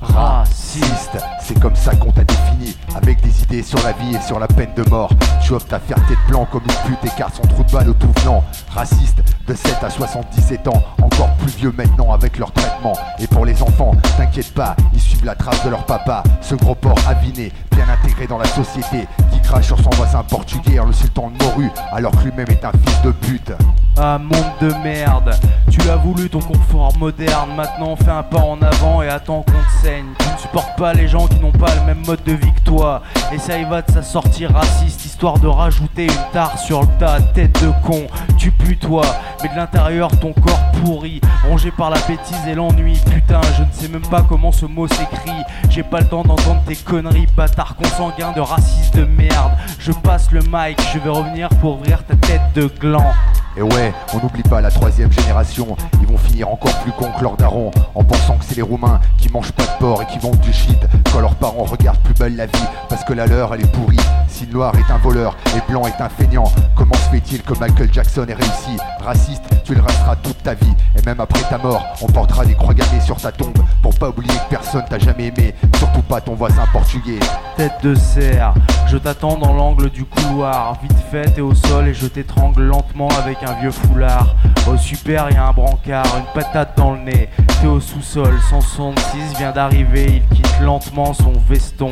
Raciste, 0.00 1.18
c'est 1.40 1.60
comme 1.60 1.76
ça 1.76 1.94
qu'on 1.96 2.12
t'a 2.12 2.24
défini 2.24 2.47
Avec 2.96 3.20
des 3.22 3.42
idées 3.42 3.62
sur 3.62 3.82
la 3.82 3.92
vie 3.92 4.14
et 4.14 4.20
sur 4.20 4.38
la 4.38 4.46
peine 4.46 4.72
de 4.76 4.88
mort. 4.88 5.10
Tu 5.42 5.52
offres 5.52 5.68
ta 5.68 5.78
fierté 5.78 6.14
de 6.14 6.30
blanc 6.30 6.46
comme 6.50 6.62
une 6.62 6.90
pute 6.90 7.04
Écarte 7.04 7.36
son 7.36 7.42
trou 7.42 7.62
de 7.62 7.70
balle 7.70 7.90
au 7.90 7.94
tout 7.94 8.10
venant. 8.20 8.42
Raciste, 8.70 9.22
de 9.46 9.54
7 9.54 9.76
à 9.82 9.90
77 9.90 10.68
ans 10.68 10.82
Encore 11.02 11.30
plus 11.36 11.56
vieux 11.56 11.74
maintenant 11.76 12.12
avec 12.12 12.38
leur 12.38 12.52
traitement. 12.52 12.94
Et 13.18 13.26
pour 13.26 13.44
les 13.44 13.62
enfants, 13.62 13.92
t'inquiète 14.16 14.52
pas 14.54 14.74
Ils 14.94 15.00
suivent 15.00 15.24
la 15.24 15.34
trace 15.34 15.64
de 15.64 15.70
leur 15.70 15.84
papa. 15.86 16.22
Ce 16.40 16.54
gros 16.54 16.74
porc 16.74 16.98
aviné, 17.08 17.52
bien 17.70 17.86
intégré 17.88 18.26
dans 18.26 18.38
la 18.38 18.46
société 18.46 19.06
Qui 19.32 19.40
crache 19.42 19.66
sur 19.66 19.78
son 19.78 19.90
voisin 19.90 20.22
portugais 20.24 20.78
le 20.84 20.92
sultan 20.92 21.30
de 21.30 21.44
morue 21.44 21.70
Alors 21.92 22.12
que 22.12 22.24
lui-même 22.24 22.50
est 22.50 22.64
un 22.64 22.72
fils 22.72 23.02
de 23.02 23.10
pute. 23.10 23.52
Ah 23.96 24.18
monde 24.18 24.52
de 24.60 24.72
merde. 24.84 25.34
Tu 25.70 25.80
as 25.88 25.96
voulu 25.96 26.28
ton 26.30 26.40
confort 26.40 26.96
moderne 26.98 27.50
Maintenant 27.56 27.96
fais 27.96 28.10
un 28.10 28.22
pas 28.22 28.38
en 28.38 28.60
avant 28.62 29.02
et 29.02 29.08
attends 29.08 29.42
qu'on 29.42 29.52
te 29.52 29.82
saigne. 29.82 30.06
Tu 30.18 30.26
ne 30.32 30.38
supportes 30.38 30.76
pas 30.76 30.92
les 30.92 31.08
gens 31.08 31.26
qui 31.26 31.38
n'ont 31.40 31.52
pas 31.52 31.74
le 31.74 31.84
même 31.84 32.04
mode 32.06 32.22
de 32.24 32.32
vie 32.32 32.52
toi. 32.64 33.02
Essaye 33.32 33.64
va 33.64 33.82
de 33.82 33.90
sa 33.90 34.02
sortie 34.02 34.46
raciste 34.46 35.04
Histoire 35.04 35.38
de 35.38 35.46
rajouter 35.46 36.04
une 36.04 36.32
tare 36.32 36.58
sur 36.58 36.82
le 36.82 36.88
tas 36.98 37.20
Tête 37.34 37.60
de 37.62 37.70
con, 37.86 38.06
tu 38.38 38.50
pues 38.50 38.76
toi. 38.76 39.02
Mais 39.42 39.48
de 39.48 39.56
l'intérieur 39.56 40.10
ton 40.18 40.32
corps 40.32 40.60
pourri. 40.82 41.20
Rongé 41.48 41.70
par 41.70 41.90
la 41.90 41.98
bêtise 42.08 42.46
et 42.46 42.54
l'ennui. 42.54 42.98
Putain 43.10 43.40
je 43.56 43.62
ne 43.62 43.72
sais 43.72 43.88
même 43.88 44.06
pas 44.06 44.22
comment 44.22 44.52
ce 44.52 44.66
mot 44.66 44.86
s'écrit. 44.88 45.42
J'ai 45.70 45.82
pas 45.82 46.00
le 46.00 46.06
temps 46.06 46.22
d'entendre 46.22 46.62
tes 46.66 46.76
conneries 46.76 47.26
Bâtard 47.36 47.76
consanguin 47.76 48.32
de 48.32 48.40
raciste 48.40 48.96
de 48.96 49.04
merde. 49.04 49.52
Je 49.78 49.92
passe 49.92 50.30
le 50.32 50.40
mic, 50.40 50.78
je 50.92 50.98
vais 50.98 51.10
revenir 51.10 51.48
pour 51.60 51.78
ouvrir 51.78 52.04
ta 52.04 52.14
tête 52.16 52.40
de 52.54 52.70
gland. 52.80 53.12
Et 53.56 53.62
ouais, 53.62 53.92
on 54.14 54.18
n'oublie 54.18 54.42
pas 54.42 54.60
la 54.60 54.70
troisième 54.70 55.10
génération. 55.10 55.76
Ils 56.00 56.06
vont 56.06 56.18
finir 56.18 56.48
encore 56.48 56.74
plus 56.80 56.92
cons 56.92 57.10
que 57.10 57.22
leurs 57.22 57.36
darons 57.36 57.70
En 57.94 58.04
pensant 58.04 58.36
que 58.36 58.44
c'est 58.44 58.56
les 58.56 58.62
roumains 58.62 59.00
qui 59.18 59.28
mangent 59.30 59.52
pas 59.52 59.64
de 59.64 59.78
porc 59.80 60.02
et 60.02 60.06
qui 60.06 60.18
vendent 60.18 60.38
du 60.40 60.52
shit 60.52 60.78
Quand 61.12 61.20
leurs 61.20 61.34
parents 61.34 61.64
regardent 61.64 61.98
plus 61.98 62.14
belle 62.14 62.36
la 62.36 62.46
Parce 62.88 63.04
que 63.04 63.12
la 63.12 63.26
leur 63.26 63.54
elle 63.54 63.62
est 63.62 63.72
pourrie 63.72 63.98
si 64.28 64.46
noir 64.46 64.72
est 64.76 64.92
un 64.92 64.98
voleur 64.98 65.36
et 65.56 65.70
blanc 65.70 65.84
est 65.86 66.00
un 66.00 66.08
feignant 66.08 66.44
Comment 66.76 66.94
se 66.94 67.10
fait-il 67.10 67.42
que 67.42 67.58
Michael 67.58 67.92
Jackson 67.92 68.26
ait 68.28 68.34
réussi? 68.34 68.76
Raciste, 69.00 69.42
tu 69.64 69.74
le 69.74 69.80
resteras 69.80 70.16
toute 70.16 70.42
ta 70.42 70.54
vie 70.54 70.74
Et 70.96 71.04
même 71.04 71.18
après 71.18 71.42
ta 71.48 71.58
mort, 71.58 71.84
on 72.02 72.06
portera 72.06 72.44
des 72.44 72.54
croix 72.54 72.74
gammées 72.74 73.00
sur 73.00 73.16
ta 73.16 73.32
tombe 73.32 73.58
Pour 73.82 73.94
pas 73.98 74.10
oublier 74.10 74.34
que 74.34 74.50
personne 74.50 74.84
t'a 74.88 74.98
jamais 74.98 75.26
aimé 75.26 75.54
Surtout 75.78 76.02
pas 76.02 76.20
ton 76.20 76.34
voisin 76.34 76.64
portugais 76.72 77.18
Tête 77.56 77.72
de 77.82 77.94
cerf, 77.96 78.54
je 78.86 78.96
t'attends 78.96 79.36
dans 79.36 79.52
l'angle 79.52 79.90
du 79.90 80.04
couloir. 80.04 80.78
Vite 80.80 80.96
fait, 81.10 81.24
t'es 81.32 81.40
au 81.40 81.54
sol 81.54 81.88
et 81.88 81.94
je 81.94 82.06
t'étrangle 82.06 82.62
lentement 82.62 83.08
avec 83.18 83.42
un 83.42 83.54
vieux 83.54 83.72
foulard. 83.72 84.36
Au 84.70 84.76
super, 84.76 85.28
y 85.32 85.36
a 85.36 85.48
un 85.48 85.52
brancard, 85.52 86.06
une 86.18 86.40
patate 86.40 86.76
dans 86.76 86.92
le 86.92 87.00
nez. 87.00 87.28
T'es 87.60 87.66
au 87.66 87.80
sous-sol, 87.80 88.38
166 88.48 89.38
vient 89.38 89.50
d'arriver, 89.50 90.22
il 90.22 90.36
quitte 90.36 90.60
lentement 90.60 91.12
son 91.12 91.32
veston. 91.48 91.90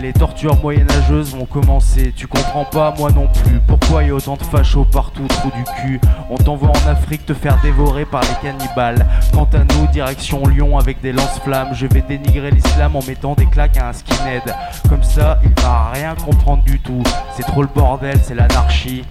Les 0.00 0.12
tortures 0.12 0.56
moyenâgeuses 0.62 1.34
vont 1.34 1.44
commencer, 1.44 2.12
tu 2.14 2.28
comprends 2.28 2.64
pas, 2.64 2.94
moi 2.96 3.10
non 3.10 3.26
plus. 3.26 3.60
Pourquoi 3.66 4.04
y 4.04 4.12
autant 4.12 4.36
de 4.36 4.44
fachos 4.44 4.84
partout, 4.84 5.26
trou 5.26 5.50
du 5.50 5.64
cul? 5.64 6.00
On 6.30 6.36
t'envoie 6.36 6.70
en 6.70 6.88
Afrique 6.88 7.26
te 7.26 7.34
faire 7.34 7.60
dévorer 7.62 8.04
par 8.04 8.20
les 8.22 8.48
cannibales. 8.48 9.04
Quant 9.32 9.48
à 9.52 9.58
nous, 9.58 9.88
direction 9.88 10.46
Lyon 10.46 10.78
avec 10.78 11.00
des 11.00 11.10
lance-flammes, 11.12 11.74
je 11.74 11.86
vais 11.86 12.02
dénigrer 12.02 12.52
l'islam 12.52 12.94
en 12.94 13.00
mettant 13.08 13.34
des 13.34 13.46
claques 13.46 13.76
à 13.76 13.88
un 13.88 13.92
skinhead. 13.92 14.54
Comme 14.88 15.02
ça, 15.02 15.40
il 15.42 15.62
va 15.62 15.90
rien 15.92 16.14
comprendre 16.14 16.62
du 16.62 16.78
tout. 16.78 17.02
C'est 17.36 17.42
trop 17.42 17.62
le 17.62 17.68
bordel, 17.74 18.20
c'est 18.22 18.36
l'anarchie. 18.36 19.04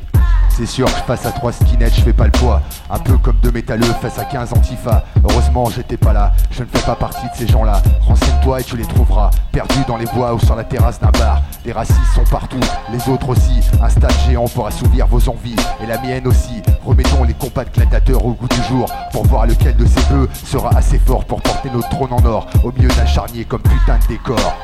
C'est 0.58 0.66
sûr 0.66 0.88
que 0.88 1.02
face 1.06 1.24
à 1.28 1.32
trois 1.32 1.52
skinheads, 1.52 1.94
je 1.94 2.02
fais 2.02 2.14
pas 2.14 2.26
le 2.26 2.32
poids. 2.32 2.64
Un 2.90 2.98
peu 2.98 3.16
comme 3.20 3.36
deux 3.44 3.52
métalleux 3.52 3.94
face 4.02 4.18
à 4.18 4.26
15 4.26 4.54
antifa. 4.54 5.06
Heureusement, 5.24 5.70
j'étais 5.70 5.98
pas 5.98 6.14
là. 6.14 6.32
Je 6.50 6.64
ne 6.64 6.68
fais 6.68 6.84
pas 6.84 6.96
partie 6.96 7.28
de 7.28 7.36
ces 7.36 7.48
gens-là. 7.48 7.80
Renseigne-toi 8.02 8.62
et 8.62 8.64
tu 8.64 8.76
les 8.76 8.86
trouveras. 8.86 9.30
Perdus 9.52 9.86
dans 9.88 9.98
les 9.98 10.08
bois 10.08 10.34
ou 10.34 10.40
sur 10.40 10.56
la 10.56 10.64
terrasse 10.64 11.00
d'un 11.00 11.12
bar. 11.12 11.44
Les 11.64 11.72
racistes 11.72 12.00
sont 12.16 12.24
partout, 12.24 12.60
les 12.92 13.08
autres 13.08 13.30
aussi. 13.30 13.62
Un 13.84 13.90
stade 13.90 14.16
géant 14.28 14.48
pour 14.48 14.66
assouvir 14.66 15.06
vos 15.06 15.30
envies. 15.30 15.56
Et 15.84 15.86
la 15.86 16.02
mienne 16.02 16.26
aussi. 16.26 16.64
Remettons 16.84 17.24
les 17.24 17.36
compacts 17.36 17.76
gladiateurs 17.76 18.26
au 18.26 18.32
goût 18.32 18.48
du 18.48 18.64
jour. 18.64 18.90
Pour 19.12 19.28
voir 19.28 19.46
lequel 19.46 19.76
de 19.76 19.86
ces 19.86 20.02
bœufs 20.12 20.28
sera 20.44 20.76
assez 20.76 20.98
fort 20.98 21.24
pour 21.26 21.40
porter 21.40 21.70
notre 21.70 21.90
trône 21.90 22.14
en 22.14 22.26
or. 22.26 22.48
Au 22.64 22.72
milieu 22.72 22.90
d'un 22.90 23.06
charnier 23.06 23.46
comme 23.46 23.62
putain 23.62 24.00
de 24.00 24.08
décor. 24.08 24.58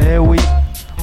Eh 0.00 0.18
oui, 0.18 0.38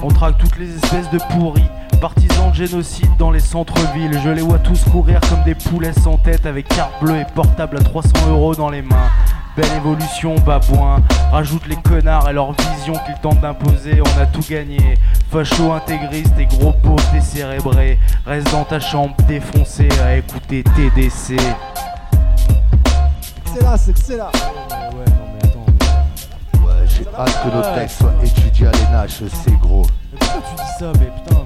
on 0.02 0.08
traque 0.08 0.38
toutes 0.38 0.58
les 0.58 0.76
espèces 0.76 1.10
de 1.12 1.20
pourris. 1.30 1.70
Partisans 2.02 2.52
de 2.52 2.56
génocide 2.56 3.10
dans 3.18 3.32
les 3.32 3.40
centres-villes. 3.40 4.20
Je 4.24 4.30
les 4.30 4.42
vois 4.42 4.60
tous 4.60 4.84
courir 4.86 5.20
comme 5.22 5.44
des 5.44 5.56
poulets 5.56 5.94
sans 5.94 6.18
tête 6.18 6.46
avec 6.46 6.68
carte 6.68 7.02
bleue 7.02 7.18
et 7.20 7.26
portable 7.34 7.78
à 7.78 7.82
300 7.82 8.10
euros 8.30 8.54
dans 8.56 8.70
les 8.70 8.82
mains. 8.82 9.10
Belle 9.56 9.76
évolution, 9.76 10.36
babouin. 10.46 11.02
Rajoute 11.32 11.66
les 11.68 11.78
connards 11.78 12.30
et 12.30 12.34
leur 12.34 12.52
vision 12.52 12.94
qu'ils 13.06 13.20
tentent 13.22 13.42
d'imposer. 13.42 14.00
On 14.02 14.22
a 14.22 14.28
tout 14.28 14.44
gagné. 14.48 15.00
Facho 15.32 15.72
intégriste 15.72 16.34
et 16.38 16.46
gros 16.46 16.74
pauvres 16.74 17.04
décérébrés. 17.12 17.98
Reste 18.28 18.52
dans 18.52 18.64
ta 18.64 18.80
chambre 18.80 19.16
défoncé 19.28 19.90
à 20.04 20.18
écouter 20.18 20.64
TDC. 20.64 21.38
C'est 23.46 23.64
là, 23.64 23.76
c'est 23.76 23.98
c'est 23.98 24.18
là. 24.18 24.30
Ouais, 24.32 25.06
non 25.08 25.28
mais 25.34 25.48
attends. 25.48 25.66
Ouais, 26.64 26.86
j'ai 26.86 27.06
hâte 27.18 27.44
que 27.44 27.56
nos 27.56 27.76
textes 27.76 27.98
soient 27.98 28.14
étudiés 28.24 28.68
à 28.68 28.72
l'ENH, 28.72 29.24
c'est 29.44 29.58
gros. 29.60 29.88
Mais 30.14 30.20
pourquoi 30.20 30.42
tu 30.48 30.56
dis 30.56 30.70
ça 30.78 30.92
Mais 31.00 31.08
putain, 31.08 31.36
mais. 31.36 31.37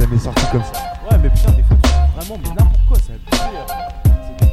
Ça 0.00 0.06
m'est 0.06 0.18
sorti 0.18 0.46
comme 0.50 0.62
ça. 0.62 0.72
Ouais, 1.10 1.18
mais 1.22 1.28
putain, 1.28 1.52
des 1.52 1.62
fois 1.62 1.76
vraiment, 2.16 2.40
mais 2.42 2.48
n'importe 2.48 2.86
quoi, 2.88 2.96
ça 2.96 3.12
a 3.12 3.48
euh. 3.48 4.44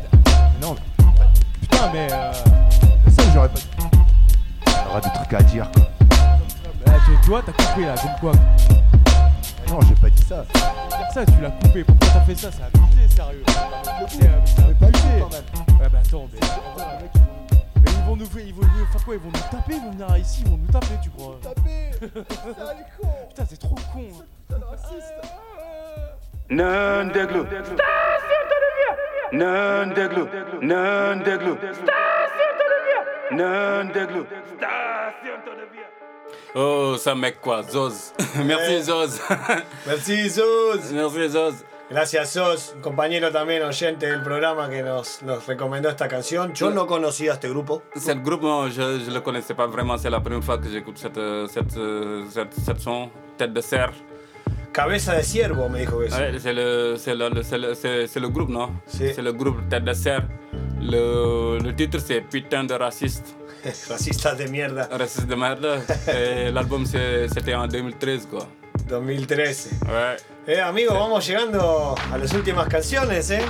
Non, 0.61 0.75
putain, 1.61 1.89
mais. 1.93 2.09
Euh... 2.11 2.33
Ça, 3.09 3.23
j'aurais 3.33 3.47
pas. 3.47 3.59
T'auras 4.65 4.99
des 4.99 5.09
trucs 5.09 5.33
à 5.33 5.43
dire 5.43 5.71
quoi. 5.71 5.83
Bah, 6.85 6.91
tu, 7.23 7.29
vois, 7.29 7.41
t'as 7.41 7.53
coupé 7.53 7.85
là, 7.85 7.95
comme 7.95 8.19
quoi 8.19 8.31
Non, 9.69 9.79
j'ai 9.87 9.95
pas 9.95 10.09
dit 10.09 10.23
ça. 10.23 10.43
Dire 10.53 11.11
ça, 11.13 11.25
tu 11.25 11.41
l'as 11.41 11.51
coupé. 11.51 11.85
Pourquoi 11.85 12.07
t'as 12.09 12.21
fait 12.21 12.35
ça? 12.35 12.51
Ça 12.51 12.63
a 12.63 12.67
abusé, 12.67 13.07
sérieux. 13.07 13.43
Abusé 14.01 14.29
quand 14.51 15.31
même. 15.31 15.79
Ouais, 15.79 15.89
bah 15.89 15.99
attends, 16.05 16.27
mais. 16.33 16.39
Mais 17.77 17.91
ils 17.97 18.05
vont 18.05 18.17
nous 18.17 18.25
faire, 18.25 18.45
ils 18.45 18.53
vont 18.53 18.63
nous 18.63 18.85
faire 18.91 19.05
quoi 19.05 19.15
Ils 19.15 19.21
vont 19.21 19.31
nous 19.33 19.57
taper, 19.57 19.75
ils 19.75 19.81
vont 19.81 19.91
venir 19.91 20.17
ici, 20.17 20.43
ils 20.45 20.51
vont 20.51 20.57
nous 20.57 20.71
taper, 20.73 20.95
tu 21.01 21.09
crois 21.09 21.39
Taper 21.41 21.91
Putain, 23.29 23.45
c'est 23.49 23.59
trop 23.59 23.75
con 23.93 24.03
Putain, 24.47 24.65
raciste 24.65 25.13
Non 26.49 27.11
déglu. 27.11 27.43
Non 29.33 29.87
déglu. 29.93 30.23
Non 30.61 31.15
déglu. 31.23 31.53
Non 33.31 33.85
déglu. 33.93 34.23
Oh, 36.55 36.95
ça 36.97 37.13
mec 37.13 37.41
quoi, 37.41 37.61
Zoz. 37.63 38.13
Merci 38.45 38.81
Zoz. 38.83 39.21
Merci, 39.85 40.29
Sos. 40.29 40.91
Merci 40.91 41.29
Zoz. 41.29 41.63
Gracias, 41.89 42.31
Sos, 42.31 42.73
un 42.75 42.81
compañero 42.81 43.31
también 43.31 43.63
oyente 43.63 44.07
del 44.07 44.21
programa 44.21 44.69
que 44.69 44.81
nos, 44.83 45.21
nos 45.23 45.45
recomendó 45.45 45.87
esta 45.89 46.07
canción. 46.09 46.53
Yo 46.53 46.69
no 46.69 46.85
conocía 46.85 47.33
este 47.33 47.47
grupo. 47.47 47.81
C'est 47.95 48.15
le 48.15 48.21
groupe, 48.21 48.43
non, 48.43 48.69
je 48.69 48.81
ne 48.81 49.13
le 49.13 49.21
connaissais 49.21 49.53
pas 49.55 49.67
vraiment. 49.67 49.97
C'est 49.97 50.09
la 50.09 50.19
première 50.19 50.43
fois 50.43 50.57
que 50.57 50.67
j'écoute 50.69 50.97
cette, 50.97 51.19
cette, 51.49 51.79
cette, 52.29 52.53
cette 52.53 52.79
son, 52.79 53.09
Tête 53.37 53.53
de 53.53 53.61
serre. 53.61 53.93
Cabeza 54.77 55.13
de 55.15 55.23
ciervo, 55.23 55.69
me 55.69 55.79
dijo 55.79 55.97
que 55.99 56.09
sí. 56.09 56.15
C'est 56.39 56.53
le, 56.53 56.97
c'est 57.03 57.15
le, 57.15 57.41
c'est 57.43 57.57
le, 57.57 57.73
c'est- 57.73 58.05
c'est 58.11 58.19
le 58.19 58.29
groupe, 58.29 58.49
non 58.49 58.69
C'est 58.85 59.21
le 59.23 59.33
groupe 59.33 59.57
Tête 59.69 59.83
de 59.85 59.93
serre. 59.93 60.27
Le, 60.79 61.57
le 61.65 61.71
titre, 61.75 61.97
c'est 61.99 62.21
Putain 62.21 62.63
de 62.63 62.75
raciste. 62.75 63.35
Racistas 63.89 64.35
de 64.35 64.45
mierda. 64.45 64.87
Raciste 64.91 65.25
de 65.27 65.35
merde. 65.35 65.67
Et 66.07 66.51
l'album, 66.51 66.85
c'est- 66.85 67.27
c'était 67.33 67.55
en 67.55 67.67
2013, 67.67 68.27
quoi. 68.29 68.45
2013. 68.87 69.71
Ouais. 69.87 70.15
Eh, 70.47 70.61
amigo, 70.61 70.93
vamos 70.93 71.25
llegando 71.27 71.95
a 72.13 72.17
las 72.19 72.31
últimas 72.33 72.67
canciones, 72.67 73.31
¿eh? 73.31 73.41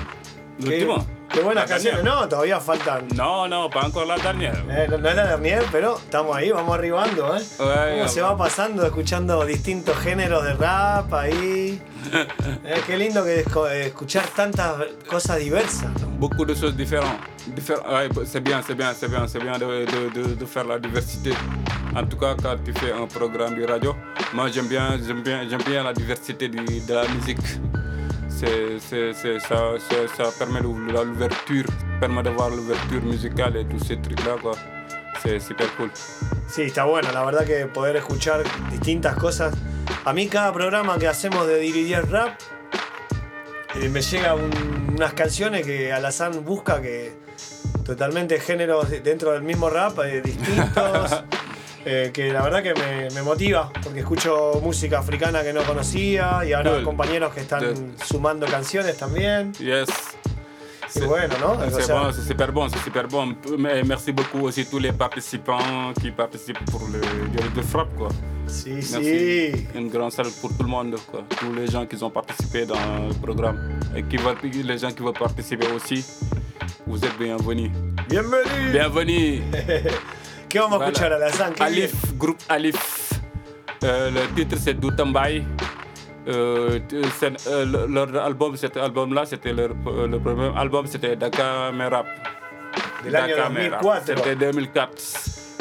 ¿La 0.60 0.70
Qué- 0.70 0.76
última? 0.86 1.06
Qué 1.32 1.42
buenas 1.42 1.70
canciones. 1.70 2.04
No, 2.04 2.28
todavía 2.28 2.60
faltan. 2.60 3.08
No, 3.16 3.48
no, 3.48 3.70
pas 3.70 3.86
encore 3.86 4.06
la 4.08 4.18
dernière. 4.18 4.58
Eh, 4.70 4.88
no, 4.90 4.98
no 4.98 5.10
es 5.10 5.16
la 5.16 5.28
dernier, 5.28 5.64
pero 5.72 5.98
estamos 5.98 6.36
ahí, 6.36 6.52
vamos 6.52 6.74
arribando, 6.76 7.36
¿eh? 7.38 7.42
Ouais, 7.60 7.98
Cómo 7.98 8.08
se 8.10 8.22
va 8.22 8.36
pasando 8.38 8.86
escuchando 8.86 9.46
distintos 9.46 9.96
géneros 9.98 10.44
de 10.44 10.54
rap 10.54 11.14
ahí. 11.14 11.82
Eh, 12.64 12.82
qué 12.86 12.96
lindo 12.98 13.22
que 13.24 13.42
eh, 13.42 13.86
escuchar 13.88 14.26
tantas 14.36 14.76
cosas 15.10 15.38
diversas. 15.40 15.90
Beaucoup 16.18 16.46
de 16.46 16.56
choses 16.56 16.76
différentes. 16.76 17.20
Diffé- 17.54 17.76
ouais, 17.90 18.10
c'est 18.26 18.42
bien, 18.42 18.62
c'est 18.66 18.76
bien, 18.76 18.94
c'est 18.94 19.10
bien, 19.10 19.28
c'est 19.28 19.40
bien 19.40 19.58
de, 19.58 19.86
de, 19.86 20.10
de, 20.22 20.34
de 20.36 20.46
faire 20.46 20.64
la 20.64 20.80
diversité. 20.80 21.32
En 21.96 22.06
tout 22.06 22.18
cas, 22.18 22.36
quand 22.42 22.56
tu 22.64 22.72
fais 22.74 22.94
un 22.94 23.08
programme 23.08 23.56
de 23.56 23.66
radio, 23.66 23.94
moi 24.34 24.48
j'aime 24.50 24.68
bien, 24.68 24.98
j'aime 25.06 25.22
bien, 25.22 25.42
j'aime 25.50 25.64
bien 25.64 25.84
la 25.84 25.92
diversité 25.94 26.48
du- 26.48 26.80
de 26.88 26.94
la 26.94 27.08
musique. 27.10 27.40
C'est, 28.30 28.80
ça, 29.40 29.74
ça 30.16 30.24
permet 30.38 30.62
l'ouverture, 30.62 31.66
permet 32.00 32.24
d'avoir 32.24 32.50
l'ouverture 32.50 33.02
musicale 33.02 33.58
et 33.58 33.66
tous 33.66 33.80
ces 33.84 33.98
trucs-là, 33.98 34.36
quoi. 34.42 34.54
C'est 35.24 35.40
super 35.40 35.68
cool. 35.78 35.90
Sí, 36.48 36.64
está 36.64 36.84
bueno, 36.86 37.10
la 37.12 37.24
verdad 37.26 37.46
que 37.46 37.66
poder 37.66 37.96
escuchar 37.96 38.44
distintas 38.70 39.16
cosas. 39.16 39.54
A 40.06 40.14
mí 40.14 40.28
cada 40.28 40.54
programa 40.54 40.98
que 41.00 41.08
hacemos 41.08 41.48
de 41.48 41.58
Diridier 41.60 42.10
Rap 42.10 42.38
eh, 43.76 43.90
me 43.90 44.02
llega 44.02 44.36
un- 44.36 44.94
unas 44.96 45.14
canciones 45.14 45.66
que 45.66 45.92
Alazán 45.92 46.44
busca 46.46 46.82
que 46.82 47.18
totalmente 47.84 48.40
géneros 48.40 48.90
de- 48.90 49.00
dentro 49.02 49.32
del 49.32 49.42
mismo 49.44 49.70
rap, 49.70 49.98
eh, 50.06 50.22
distintos. 50.22 51.24
eh, 51.90 52.12
que 52.14 52.32
la 52.34 52.42
verdad 52.42 52.62
que 52.62 52.74
me, 52.74 53.10
me 53.16 53.22
motiva, 53.22 53.72
porque 53.84 54.00
escucho 54.02 54.60
música 54.62 55.00
africana 55.00 55.42
que 55.44 55.54
no 55.54 55.62
conocía 55.64 56.44
y 56.46 56.54
ahora 56.54 56.72
Cool. 56.76 56.84
compañeros 56.84 57.34
que 57.34 57.42
están 57.42 57.94
sumando 58.06 58.46
canciones 58.46 58.98
también. 58.98 59.54
Yes. 59.54 59.88
C'est 60.90 61.06
bueno, 61.06 61.34
¿no? 61.42 61.52
O 61.52 61.70
C'est 61.70 61.84
sea- 61.84 62.00
bon, 62.00 62.14
super 62.14 62.52
bon, 62.54 62.70
c'est 62.70 62.80
super 62.84 63.08
bon. 63.08 63.36
Merci 63.86 64.14
beaucoup 64.14 64.46
aussi 64.48 64.66
tous 64.66 64.80
les 64.80 64.94
participants 64.94 65.94
qui 66.02 66.12
participent 66.12 66.64
pour 66.72 66.82
le 66.88 67.02
dialogue 67.30 67.54
de 67.54 67.62
frappe, 67.62 67.94
quoi. 67.98 68.08
Si, 68.48 68.70
Merci. 68.70 69.04
si. 69.04 69.68
Une 69.76 69.90
grande 69.90 70.14
salle 70.14 70.28
pour 70.42 70.50
tout 70.56 70.64
le 70.64 70.70
monde, 70.70 70.96
quoi. 71.12 71.24
Tous 71.40 71.54
les 71.54 71.68
gens 71.68 71.86
qui 71.86 72.02
ont 72.02 72.10
participé 72.10 72.66
dans 72.66 73.08
le 73.10 73.14
programme. 73.22 73.80
Et 73.98 74.04
qui 74.04 74.18
les 74.64 74.78
gens 74.78 74.92
qui 74.92 75.04
participer 75.20 75.68
aussi, 75.76 76.06
vous 76.86 77.04
êtes 77.04 77.18
bienvenus. 77.20 77.72
Bienvenue. 78.08 78.72
Bienvenue. 78.72 79.42
Kama 80.50 80.78
voilà. 80.78 80.92
kuchala 80.92 81.18
la 81.18 81.32
sang. 81.32 81.54
Alif, 81.60 81.94
groupe 82.18 82.40
Alif. 82.50 83.14
Euh, 83.84 84.10
le 84.12 84.36
titre 84.36 84.58
c'est 84.60 84.74
Dutambai. 84.80 85.44
Euh, 86.28 86.80
euh, 87.48 87.88
leur 87.88 88.24
album, 88.26 88.58
cet 88.58 88.76
album-là, 88.76 89.26
c'était 89.26 89.54
leur, 89.54 89.70
euh, 89.88 90.08
le 90.08 90.20
premier 90.20 90.52
album, 90.58 90.86
c'était 90.86 91.16
Dakar 91.16 91.72
Merap. 91.72 92.06
De 93.06 93.10
l'année 93.12 93.72
C'était 94.06 94.36
2004. 94.36 94.92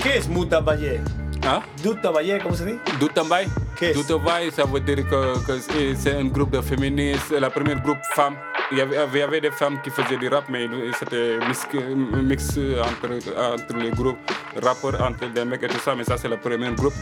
Qu'est-ce 0.02 0.28
Mutabaye 0.28 1.00
Hein? 1.46 1.60
Dutabaye, 1.82 2.38
comment 2.42 2.54
ça 2.56 2.64
dit? 2.64 2.78
Dutambai. 2.98 3.46
Qu'est-ce 3.78 4.00
ça 4.50 4.64
veut 4.64 4.80
dire 4.80 5.06
que, 5.08 5.34
c'est 5.96 6.14
un 6.16 6.24
groupe 6.24 6.50
de 6.50 6.60
féministes, 6.60 7.30
le 7.30 7.48
premier 7.48 7.76
groupe 7.76 7.98
femme. 8.14 8.34
Il 8.72 8.78
y, 8.78 8.80
avait, 8.80 9.40
des 9.40 9.52
femmes 9.52 9.80
qui 9.80 9.90
faisaient 9.90 10.16
du 10.16 10.28
rap, 10.28 10.47
mais 10.48 10.68
c'était 10.98 11.38
mix, 11.47 11.68
entre, 11.68 13.78
les 13.78 13.90
groupes. 13.90 14.18
rappeurs 14.60 15.01
entre 15.01 15.32
des 15.32 15.44
mecs 15.44 15.62
et 15.62 15.68
tout 15.68 15.78
ça, 15.78 15.94
mais 15.94 16.02
ça 16.02 16.16
c'est 16.16 16.28
le 16.28 16.36
premier 16.36 16.72
groupe. 16.72 16.93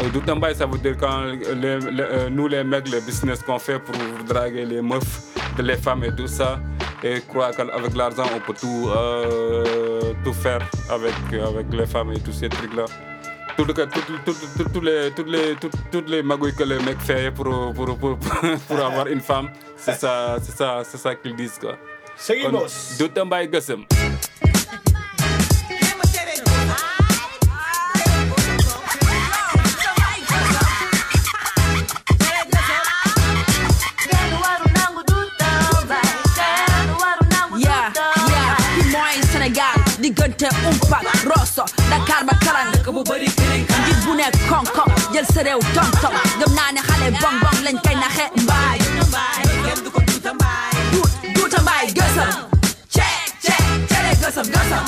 Euh, 0.00 0.08
Doutambaï, 0.10 0.54
ça 0.54 0.66
veut 0.66 0.78
dire 0.78 0.96
quand 0.96 1.22
euh, 1.24 2.30
nous 2.30 2.46
les 2.46 2.62
mecs, 2.62 2.88
le 2.88 3.00
business 3.00 3.42
qu'on 3.42 3.58
fait 3.58 3.80
pour 3.80 3.96
draguer 4.28 4.64
les 4.64 4.80
meufs, 4.80 5.34
les 5.58 5.76
femmes 5.76 6.04
et 6.04 6.14
tout 6.14 6.28
ça, 6.28 6.60
et 7.02 7.20
croire 7.22 7.50
qu'avec 7.50 7.96
l'argent 7.96 8.26
on 8.34 8.38
peut 8.38 8.54
tout, 8.58 8.88
euh, 8.88 10.14
tout 10.24 10.32
faire 10.32 10.60
avec, 10.88 11.14
avec 11.32 11.66
les 11.72 11.86
femmes 11.86 12.12
et 12.12 12.20
tous 12.20 12.32
ces 12.32 12.48
trucs-là. 12.48 12.84
Tout 13.58 13.64
le- 13.64 13.74
tout- 13.74 13.86
tout- 13.90 14.18
tout- 14.24 14.34
tout- 14.56 14.68
tous 14.72 14.80
les, 14.80 15.10
toutes 15.10 15.28
les, 15.28 15.56
tout- 15.56 15.70
toutes 15.90 16.08
les 16.08 16.22
magouilles 16.22 16.54
que 16.54 16.62
les 16.62 16.78
mecs 16.78 17.00
font 17.00 17.32
pour, 17.34 17.74
pour, 17.74 17.98
pour, 17.98 18.16
pour 18.68 18.78
avoir 18.78 19.08
une 19.08 19.20
femme, 19.20 19.50
c'est 19.76 19.94
ça, 19.98 20.36
c'est 20.40 20.56
ça, 20.56 20.82
c'est 20.84 20.96
ça 20.98 21.16
qu'ils 21.16 21.34
disent 21.34 21.58
quoi. 21.58 21.76
Seguimos. 22.16 22.96
Doutambaï 23.00 23.48
Gassem. 23.48 23.84
Yeah, 37.56 37.92
yeah, 38.28 39.22
Sénégal 39.32 39.77
diggante 40.08 40.48
umpak 40.64 41.04
Rosso. 41.28 41.64
Dakar 41.92 42.24
ba 42.24 42.32
Karang 42.40 42.72
dëkk 42.72 42.88
bu 42.96 43.02
bëri 43.04 43.28
kiling 43.36 43.64
njiit 43.68 43.98
bu 44.04 44.12
nekk 44.16 44.36
koŋ-koŋ 44.48 44.88
jël 45.12 45.26
sa 45.34 45.40
réew 45.44 45.60
tong-tong 45.76 46.16
gëm 46.40 46.52
naa 46.56 46.70
ne 46.72 46.80
xale 46.88 47.08
bong-bong 47.20 47.58
lañ 47.66 47.76
koy 47.84 47.96
naxe 48.00 48.24
mbaay 48.42 48.78
duuta 51.36 51.60
mbaay 51.60 51.86
gësam 51.96 52.32
cee 52.94 53.20
cee 53.44 53.64
cere 53.90 54.12
gësam 54.22 54.46
gësam 54.54 54.84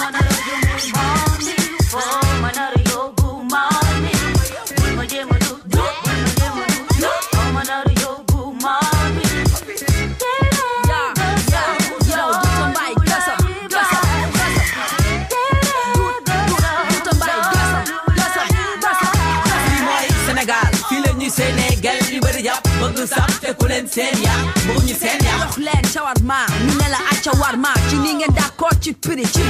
sax 23.86 23.94
te 23.94 24.00
ku 24.00 24.00
leen 24.04 24.12
seen 24.14 24.22
yaa 24.22 24.40
bëgg 24.66 24.84
ñu 24.86 24.94
seen 25.00 25.20
yaa 25.24 25.38
jox 25.40 25.56
leen 25.58 25.84
shawarma 25.92 26.38
ñu 26.66 26.74
ne 26.80 26.88
la 26.90 26.98
acca 27.12 27.30
warma 27.40 27.72
ci 27.88 27.96
ni 27.96 28.14
ngeen 28.14 28.32
d'accord 28.34 28.74
ci 28.80 28.92
prix 28.92 29.24
ci 29.32 29.42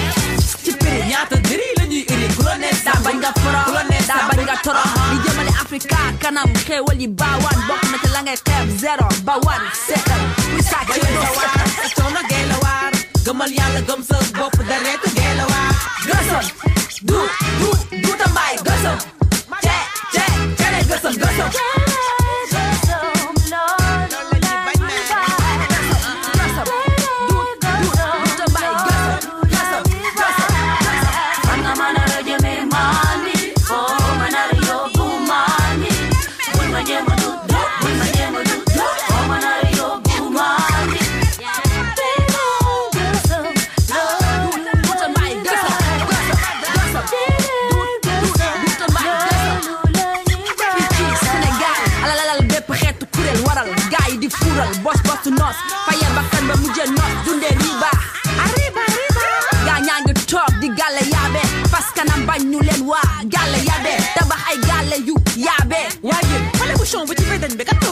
ci 0.64 0.72
prix 0.76 1.02
ñaata 1.08 1.36
dëri 1.36 1.68
la 1.78 1.84
ñuy 1.86 2.04
iri 2.08 2.28
ku 2.36 2.42
la 2.42 2.56
neex 2.58 2.84
daa 2.84 3.00
bañ 3.04 3.16
nga 3.18 3.32
foro 3.40 3.60
ku 3.66 3.72
la 3.72 3.82
neex 3.90 4.06
daa 4.06 4.28
bañ 4.28 4.40
nga 4.44 4.56
toro. 4.62 4.82
Li 5.10 5.18
jëmale 5.24 5.50
Afrika 5.62 5.96
kanam 6.20 6.50
xéewal 6.66 7.00
yi 7.00 7.08
baawaan 7.08 7.60
bokk 7.68 7.82
na 7.90 7.98
ci 8.02 8.08
la 8.14 8.20
ngay 8.22 8.36
xeeb 8.46 8.68
zéro 8.82 9.08
ba 9.24 9.34
wan 9.44 9.62
seetal 9.86 10.22
kuy 10.50 10.62
sàcc 10.62 10.88
yéen 10.96 11.16
sa 11.22 11.30
waar 11.36 11.58
coono 11.96 12.20
gay 12.30 12.44
la 12.50 12.56
waar 12.64 12.92
gëmal 13.24 13.50
yàlla 13.58 13.80
gëm 13.88 14.02
sa 14.08 14.16
bopp 14.38 14.56
dareetu 14.68 15.08
gay 15.16 15.32
la 15.38 15.44
waar 15.50 15.74
gësam 16.08 16.46
du 17.08 17.18
du 17.60 17.68
du 18.02 18.10
tambaay 18.20 18.56
gësam 18.66 18.98
ce 19.64 19.76
ce 20.14 20.24
cere 20.58 20.80
gësam 20.88 21.14
gësam 21.22 21.50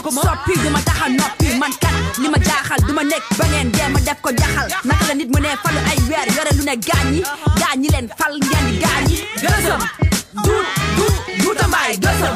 ko 0.09 0.15
moom 0.15 0.25
soppi 0.25 0.53
du 0.63 0.69
ma 0.73 0.79
taxa 0.81 1.07
noppi. 1.09 1.47
Man 1.61 1.73
kat 1.81 1.93
li 2.21 2.27
ma 2.29 2.37
jaaxal 2.47 2.79
du 2.87 2.93
ma 2.93 3.03
nekk 3.03 3.25
ba 3.37 3.45
ngeen 3.51 3.71
dee 3.71 3.87
ma 3.93 3.99
def 4.01 4.17
ko 4.21 4.29
jaxal. 4.33 4.67
Naka 4.85 5.05
la 5.07 5.13
nit 5.13 5.29
mu 5.33 5.39
ne 5.41 5.49
falu 5.63 5.79
ay 5.91 5.97
weer 6.09 6.27
yore 6.35 6.51
lu 6.57 6.63
ne 6.65 6.75
gaañ 6.87 7.13
yi 7.13 7.21
gaañ 7.61 7.75
ñi 7.81 7.89
leen 7.93 8.07
fal 8.17 8.33
ngeen 8.39 8.65
di 8.69 8.77
gaañ 8.83 9.03
yi 9.09 9.17
gësëm 9.41 9.81
du 10.45 10.55
du 10.97 11.05
du 11.41 11.49
tambaay 11.59 11.93
gësëm 12.03 12.35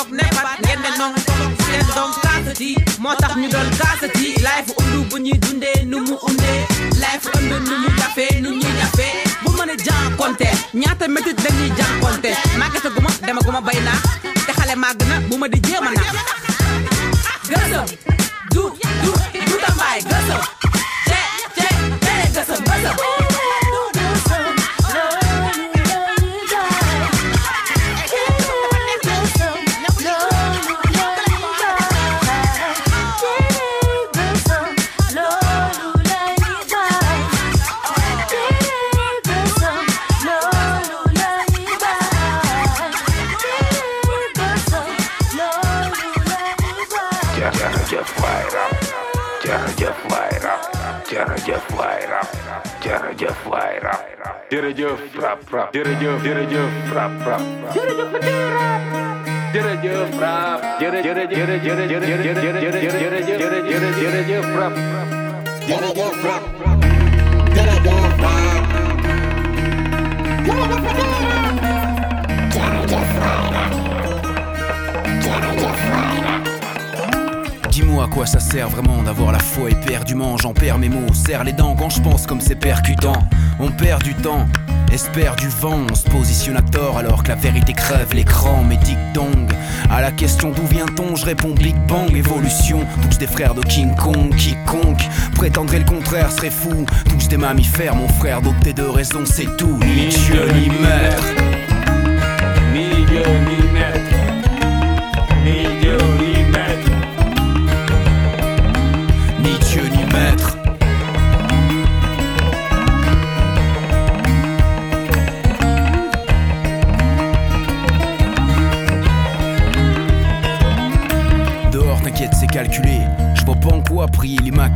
toog 0.00 0.12
neppat 0.16 0.58
ngeen 0.64 0.80
ne 0.82 0.90
noonu 0.98 1.20
ko 1.26 1.32
seen 1.64 1.84
doom 1.94 2.12
kaasati 2.24 2.68
moo 3.02 3.14
tax 3.20 3.32
ñu 3.40 3.48
doon 3.54 3.68
kaasati 3.80 4.26
life 4.46 4.70
undu 4.80 4.98
bu 5.10 5.16
ñuy 5.24 5.38
dundee 5.44 5.84
nu 5.90 5.98
mu 6.08 6.16
undee 6.28 6.60
life 7.02 7.26
undu 7.36 7.56
nu 7.68 7.74
mu 7.82 7.88
jafee 8.00 8.40
nu 8.42 8.48
ñuy 8.60 8.72
jafee 8.80 9.12
bu 9.42 9.50
mën 9.58 9.70
a 9.72 9.76
jànkonte 9.86 10.48
ñaata 10.80 11.04
métit 11.14 11.36
dañuy 11.44 11.70
jànkonte 11.78 12.30
màggata 12.60 12.88
guma 12.94 13.10
dema 13.26 13.40
guma 13.46 13.60
bay 13.60 13.78
naa 13.88 14.00
te 14.46 14.52
xale 14.58 14.74
màgg 14.82 15.00
na 15.10 15.16
bu 15.28 15.34
ma 15.40 15.46
di 15.52 15.58
jéem 15.66 15.86
a 15.88 15.90
naa 15.98 16.12
gësëm 17.50 17.84
du 18.54 18.62
du 19.04 19.10
du 19.48 19.56
tambaay 19.66 20.00
gësëm 20.10 20.59
jërëjëf 54.74 55.00
jërëjëf 55.90 56.60
jërëjëf 61.40 61.64
jërëjëf 61.66 62.00
jërëjëf 62.10 62.12
jërëjëf 62.20 62.30
jërëjëf 62.30 62.60
Jërëjëf 62.60 62.94
jërëjëf 63.00 63.66
jërëjëf 63.70 63.96
jërëjëf 64.02 64.44
Dis-moi 77.70 78.04
à 78.04 78.08
quoi 78.08 78.26
ça 78.26 78.40
sert 78.40 78.68
vraiment 78.68 79.02
d'avoir 79.02 79.32
la 79.32 79.38
foi 79.38 79.70
éperdument 79.70 80.36
J'en 80.36 80.52
perds 80.52 80.78
mes 80.78 80.88
mots, 80.88 81.12
serre 81.14 81.44
les 81.44 81.52
dents. 81.52 81.74
Quand 81.76 81.90
je 81.90 82.00
pense 82.00 82.26
comme 82.26 82.40
c'est 82.40 82.56
percutant 82.56 83.12
On 83.58 83.70
perd 83.70 84.02
du 84.02 84.14
temps, 84.14 84.46
espère 84.92 85.36
du 85.36 85.48
vent 85.48 85.80
On 85.90 85.94
se 85.94 86.04
positionne 86.04 86.56
à 86.56 86.62
tort 86.62 86.98
alors 86.98 87.22
que 87.22 87.28
la 87.28 87.34
vérité 87.34 87.72
crève 87.72 88.14
l'écran 88.14 88.64
Mais 88.68 88.76
dictong, 88.76 89.48
à 89.90 90.00
la 90.00 90.10
question 90.10 90.50
d'où 90.50 90.66
vient-on 90.66 91.16
Je 91.16 91.24
réponds 91.24 91.54
Big 91.54 91.76
Bang, 91.86 92.14
évolution. 92.14 92.80
Tous 93.02 93.18
des 93.18 93.26
frères 93.26 93.54
de 93.54 93.62
King 93.62 93.94
Kong, 93.96 94.34
quiconque 94.36 95.02
Prétendrait 95.34 95.78
le 95.78 95.84
contraire 95.84 96.30
serait 96.30 96.50
fou. 96.50 96.86
Tous 97.08 97.28
des 97.28 97.36
mammifères, 97.36 97.94
mon 97.94 98.08
frère 98.08 98.42
doté 98.42 98.72
de 98.72 98.82
raison 98.82 99.24
c'est 99.24 99.56
tout. 99.56 99.78
Ni 99.78 100.08
Dieu 100.08 100.46
ni 100.54 100.68
maître 100.68 101.24
Ni 102.72 103.06
Dieu 103.06 103.22
ni 103.48 104.19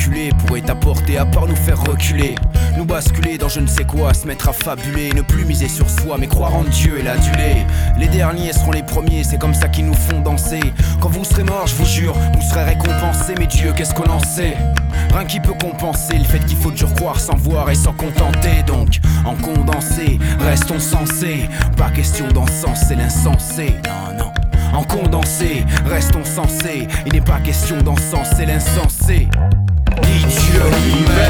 calculé 0.05 0.31
pourrait 0.39 0.61
t'apporter 0.61 1.19
à 1.19 1.25
part 1.25 1.47
nous 1.47 1.57
faire 1.57 1.83
reculer. 1.83 2.35
Nous 2.77 2.85
basculer 2.85 3.39
dans 3.39 3.49
je 3.49 3.61
ne 3.61 3.67
sais 3.67 3.85
quoi, 3.85 4.13
se 4.13 4.27
mettre 4.27 4.49
à 4.49 4.53
fabuler, 4.53 5.13
ne 5.15 5.23
plus 5.23 5.45
miser 5.45 5.69
sur 5.69 5.89
soi, 5.89 6.17
mais 6.19 6.27
croire 6.27 6.55
en 6.55 6.65
Dieu 6.65 6.99
et 6.99 7.03
l'adulé. 7.03 7.65
Les 7.99 8.09
derniers 8.09 8.53
seront 8.53 8.73
les 8.73 8.83
premiers, 8.83 9.25
c'est 9.25 9.39
comme 9.39 9.55
ça 9.55 9.69
qu'ils 9.69 9.87
nous 9.87 9.95
font 9.95 10.21
danser. 10.21 10.61
Quand 11.01 11.09
vous 11.09 11.25
serez 11.25 11.45
morts, 11.45 11.67
je 11.67 11.75
vous 11.77 11.87
jure, 11.87 12.15
vous 12.35 12.43
serez 12.43 12.65
récompensés, 12.65 13.35
mais 13.39 13.47
Dieu, 13.47 13.73
qu'est-ce 13.77 13.95
qu'on 13.95 14.11
en 14.11 14.21
sait? 14.21 14.57
Rien 15.13 15.25
qui 15.25 15.41
peut 15.41 15.55
compenser 15.55 16.19
le 16.19 16.25
fait 16.25 16.45
qu'il 16.45 16.59
faut 16.59 16.71
toujours 16.71 16.95
croire 16.95 17.21
sans 17.21 17.37
voir 17.37 17.71
et 17.71 17.75
sans 17.75 17.93
contenter. 17.93 18.63
Donc, 18.67 19.01
en 19.25 19.35
condensé, 19.35 20.19
restons 20.41 20.81
sensés. 20.81 21.49
Pas 21.77 21.91
question 21.91 22.29
d'encenser 22.29 22.97
l'insensé, 22.97 23.75
non, 23.87 24.19
non. 24.19 24.33
En 24.75 24.83
condensé, 24.83 25.65
restons 25.87 26.25
sensés. 26.25 26.89
Il 27.07 27.13
n'est 27.13 27.21
pas 27.21 27.39
question 27.41 27.81
d'encenser 27.81 28.45
l'insensé 28.45 29.29
je 30.55 30.61
ne 30.61 30.73
suis 30.73 31.05
pas 31.05 31.27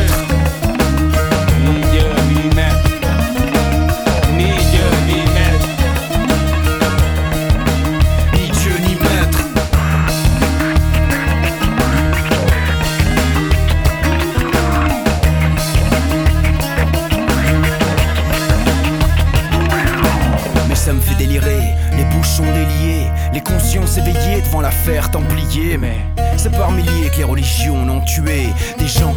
un 19.57 19.67
père 19.69 20.69
mais 20.69 20.75
ça 20.75 20.93
me 20.93 21.01
fait 21.01 21.15
délirer 21.15 21.75
les 21.97 22.05
bouches 22.05 22.29
sont 22.29 22.43
déliées 22.45 23.07
les 23.33 23.41
consciences 23.41 23.93
s'éveillées 23.93 24.43
devant 24.43 24.61
l'affaire 24.61 25.11
templier 25.11 25.79
mais 25.79 25.97
c'est 26.37 26.51
par 26.51 26.71
templier 26.73 27.09
que 27.11 27.17
les 27.19 27.25
religions 27.25 27.87
l'ont 27.87 28.01
tuée 28.03 28.49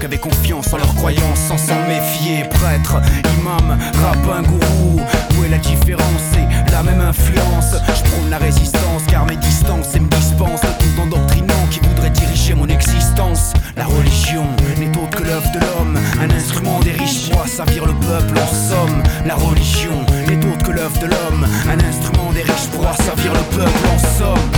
avaient 0.07 0.17
confiance 0.17 0.71
en 0.71 0.77
leurs 0.77 0.95
croyances 0.95 1.39
sans 1.49 1.57
s'en 1.57 1.79
méfier. 1.85 2.45
Prêtre, 2.49 2.95
imam, 3.39 3.77
rabbin, 4.01 4.41
gourou, 4.41 5.01
où 5.35 5.43
est 5.43 5.49
la 5.49 5.57
différence? 5.57 6.21
C'est 6.31 6.71
la 6.71 6.81
même 6.81 7.01
influence. 7.01 7.75
Je 7.88 8.09
prône 8.09 8.29
la 8.29 8.38
résistance 8.38 9.03
car 9.09 9.25
mes 9.25 9.35
distances 9.35 9.95
et 9.95 9.99
me 9.99 10.07
dispensent 10.07 10.61
de 10.61 10.67
tout 10.79 11.01
endoctrinant 11.01 11.67
qui 11.69 11.81
voudrait 11.81 12.11
diriger 12.11 12.53
mon 12.53 12.67
existence. 12.67 13.51
La 13.75 13.85
religion 13.85 14.45
n'est 14.79 14.97
autre 14.97 15.17
que 15.17 15.23
l'œuvre 15.23 15.51
de 15.51 15.59
l'homme, 15.59 15.99
un 16.21 16.35
instrument 16.35 16.79
des 16.79 16.91
riches 16.91 17.29
pour 17.29 17.41
asservir 17.41 17.85
le 17.85 17.93
peuple 17.93 18.39
en 18.39 18.47
somme. 18.47 19.03
La 19.25 19.35
religion 19.35 20.05
n'est 20.27 20.45
autre 20.45 20.63
que 20.65 20.71
l'œuvre 20.71 20.99
de 20.99 21.07
l'homme, 21.07 21.45
un 21.69 21.79
instrument 21.85 22.31
des 22.31 22.43
riches 22.43 22.69
pour 22.71 22.88
asservir 22.88 23.34
le 23.34 23.57
peuple 23.57 23.88
en 23.93 23.99
somme. 24.17 24.56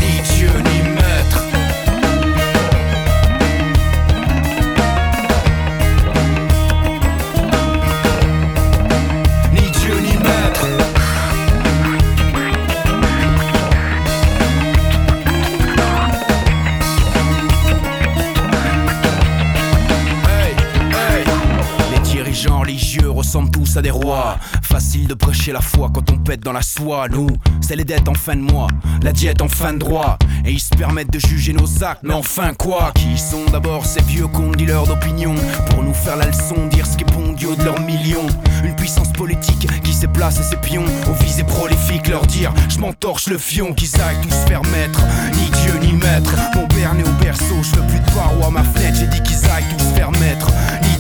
À 23.78 23.82
des 23.82 23.92
rois. 23.92 24.38
Facile 24.64 25.08
de 25.08 25.14
prêcher 25.14 25.52
la 25.52 25.62
foi 25.62 25.90
quand 25.94 26.12
on 26.12 26.18
pète 26.18 26.42
dans 26.42 26.54
la 26.54 26.62
soie. 26.62 27.08
Nous, 27.10 27.28
c'est 27.62 27.76
les 27.76 27.84
dettes 27.84 28.08
en 28.08 28.14
fin 28.14 28.36
de 28.36 28.42
mois, 28.42 28.68
la 29.02 29.12
diète 29.12 29.42
en 29.42 29.48
fin 29.48 29.74
de 29.74 29.80
droit. 29.80 30.18
Et 30.46 30.52
ils 30.52 30.60
se 30.60 30.70
permettent 30.70 31.12
de 31.12 31.20
juger 31.20 31.54
nos 31.54 31.84
actes, 31.84 32.02
mais 32.04 32.14
enfin 32.14 32.54
quoi? 32.54 32.92
Qui 32.96 33.18
sont 33.18 33.46
d'abord 33.52 33.86
ces 33.86 34.02
vieux 34.04 34.28
cons? 34.28 34.52
Dealers 34.52 34.88
d'opinion 34.88 35.36
Pour 35.70 35.84
nous 35.84 35.94
faire 35.94 36.16
la 36.16 36.28
leçon, 36.28 36.68
dire 36.72 36.86
ce 36.86 36.98
qui 36.98 37.04
est 37.04 37.14
bon 37.14 37.34
Dieu 37.34 37.56
de 37.56 37.64
leurs 37.64 37.80
millions. 37.82 38.28
Une 38.64 38.76
puissance 38.76 39.12
politique 39.14 39.68
qui 39.84 39.94
s'est 39.94 40.08
placée 40.08 40.44
ses 40.44 40.58
pions 40.58 40.86
aux 41.10 41.24
visées 41.24 41.44
prolifiques. 41.44 42.08
Leur 42.08 42.26
dire, 42.26 42.54
je 42.70 42.80
m'entorche 42.80 43.28
le 43.28 43.38
fion, 43.38 43.74
qu'ils 43.74 44.00
aillent 44.02 44.22
tous 44.22 44.30
se 44.30 44.48
faire 44.48 44.64
mettre. 44.66 45.02
Ni 45.34 45.50
Dieu 45.62 45.74
ni 45.82 45.94
maître, 45.94 46.34
mon 46.56 46.68
père 46.68 46.94
né 46.94 47.04
au 47.04 47.24
berceau, 47.24 47.62
je 47.62 47.76
veux 47.76 47.88
plus 47.88 48.00
de 48.00 48.16
barreaux 48.16 48.46
à 48.48 48.50
ma 48.50 48.64
fenêtre. 48.64 48.98
J'ai 49.00 49.08
dit 49.08 49.22
qu'ils 49.24 49.50
aillent 49.50 49.66
tous 49.78 49.84
se 49.84 49.94
faire 49.96 50.12
mettre. 50.12 50.48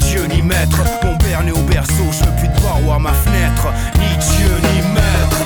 Dieu 0.10 0.26
ni 0.26 0.42
maître, 0.42 0.82
mon 1.04 1.16
père 1.20 1.44
né 1.44 1.52
au 1.52 1.62
berceau, 1.70 1.94
je 2.12 2.26
veux 2.26 2.36
plus 2.38 2.48
de 2.48 2.62
barreaux 2.64 2.94
à 2.94 2.98
ma 2.98 3.14
fenêtre. 3.14 3.68
Ni 4.00 4.18
Dieu 4.18 4.50
ni 4.74 4.82
maître. 4.94 5.39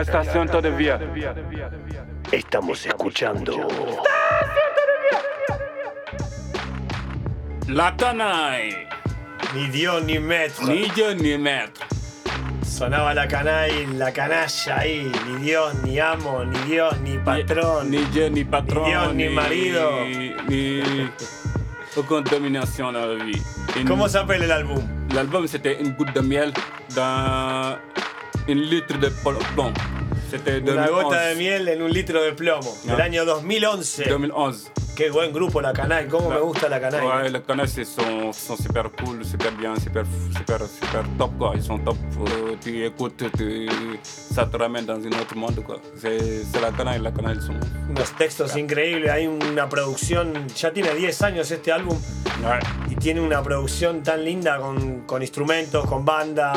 Estación 0.00 0.48
todavía. 0.48 0.98
Estamos 2.32 2.86
escuchando. 2.86 3.66
La 7.68 7.96
canaille. 7.96 8.86
Ni 9.54 9.68
Dios 9.68 10.02
ni 10.04 10.18
maître. 10.18 10.64
Ni 10.66 10.88
Dieu 10.90 11.14
ni 11.14 11.36
maître. 11.38 11.84
Sonaba 12.62 13.12
la 13.14 13.26
canalla, 13.26 13.86
la 13.96 14.12
canalla 14.12 14.76
ahí. 14.78 15.10
Ni 15.26 15.44
Dios 15.44 15.74
ni 15.82 15.98
amo, 15.98 16.44
ni 16.44 16.58
Dios 16.70 16.96
ni 17.00 17.18
patrón. 17.18 17.90
Ni 17.90 18.04
Dieu 18.12 18.30
ni 18.30 18.44
patron. 18.44 18.84
Ni 18.84 18.90
Dios 18.90 19.14
ni 19.14 19.28
marido. 19.28 19.90
Ni, 20.04 20.34
ni 20.48 21.08
aucune 21.96 22.22
domination 22.24 22.92
dans 22.92 23.06
la. 23.06 23.24
Une- 23.76 23.84
Comment 23.86 24.08
s'appelle 24.08 24.46
l'album 24.46 24.82
L'album 25.14 25.46
c'était 25.46 25.80
une 25.80 25.90
goutte 25.92 26.14
de 26.14 26.20
miel 26.20 26.52
dans 26.94 27.76
une 28.48 28.62
litre 28.62 28.98
de. 28.98 29.12
C'était 30.30 30.58
Una 30.58 30.86
2011. 30.86 30.90
gota 31.04 31.26
de 31.28 31.34
miel 31.36 31.68
en 31.68 31.82
un 31.82 31.88
litro 31.88 32.22
de 32.22 32.32
plomo. 32.32 32.76
Del 32.84 33.00
año 33.00 33.24
2011. 33.24 34.04
2011. 34.08 34.70
Qué 34.98 35.10
buen 35.10 35.32
grupo 35.32 35.60
la 35.60 35.72
canalla. 35.72 36.08
Cómo 36.08 36.28
me 36.30 36.40
gusta 36.40 36.68
la 36.68 36.80
canalla. 36.80 37.06
Ouais, 37.06 37.30
les 37.30 37.40
canards 37.42 37.78
ils 37.78 37.86
sont, 37.86 38.32
sont 38.32 38.56
super 38.60 38.90
cool, 38.90 39.24
super 39.24 39.52
bien, 39.52 39.76
super, 39.78 40.04
super, 40.36 40.58
super 40.66 41.04
top 41.16 41.30
quoi. 41.38 41.52
Ils 41.54 41.62
sont 41.62 41.78
top. 41.84 41.96
euh, 42.26 42.56
tu 42.60 42.84
écoutes, 42.84 43.22
tu- 43.36 43.68
ça 44.02 44.44
te 44.46 44.56
ramène 44.56 44.86
dans 44.86 44.96
un 44.98 45.12
autre 45.20 45.36
monde 45.36 45.62
quoi. 45.62 45.76
C'est 45.96 46.42
la 46.60 46.72
canaille, 46.72 47.00
la 47.00 47.12
canaille 47.12 47.36
ils 47.36 47.42
sont. 47.46 47.54
Unos 47.88 48.10
textos 48.16 48.56
increíbles, 48.56 49.08
hay 49.08 49.28
una 49.28 49.68
producción, 49.68 50.32
ya 50.56 50.72
tiene 50.72 50.92
10 50.96 51.22
años 51.22 51.48
este 51.52 51.70
álbum 51.70 51.96
y 52.90 52.96
tiene 52.96 53.20
una 53.20 53.40
producción 53.40 54.02
tan 54.02 54.24
linda 54.24 54.58
con, 54.58 55.02
con 55.06 55.22
instrumentos, 55.22 55.86
con 55.86 56.04
banda. 56.04 56.54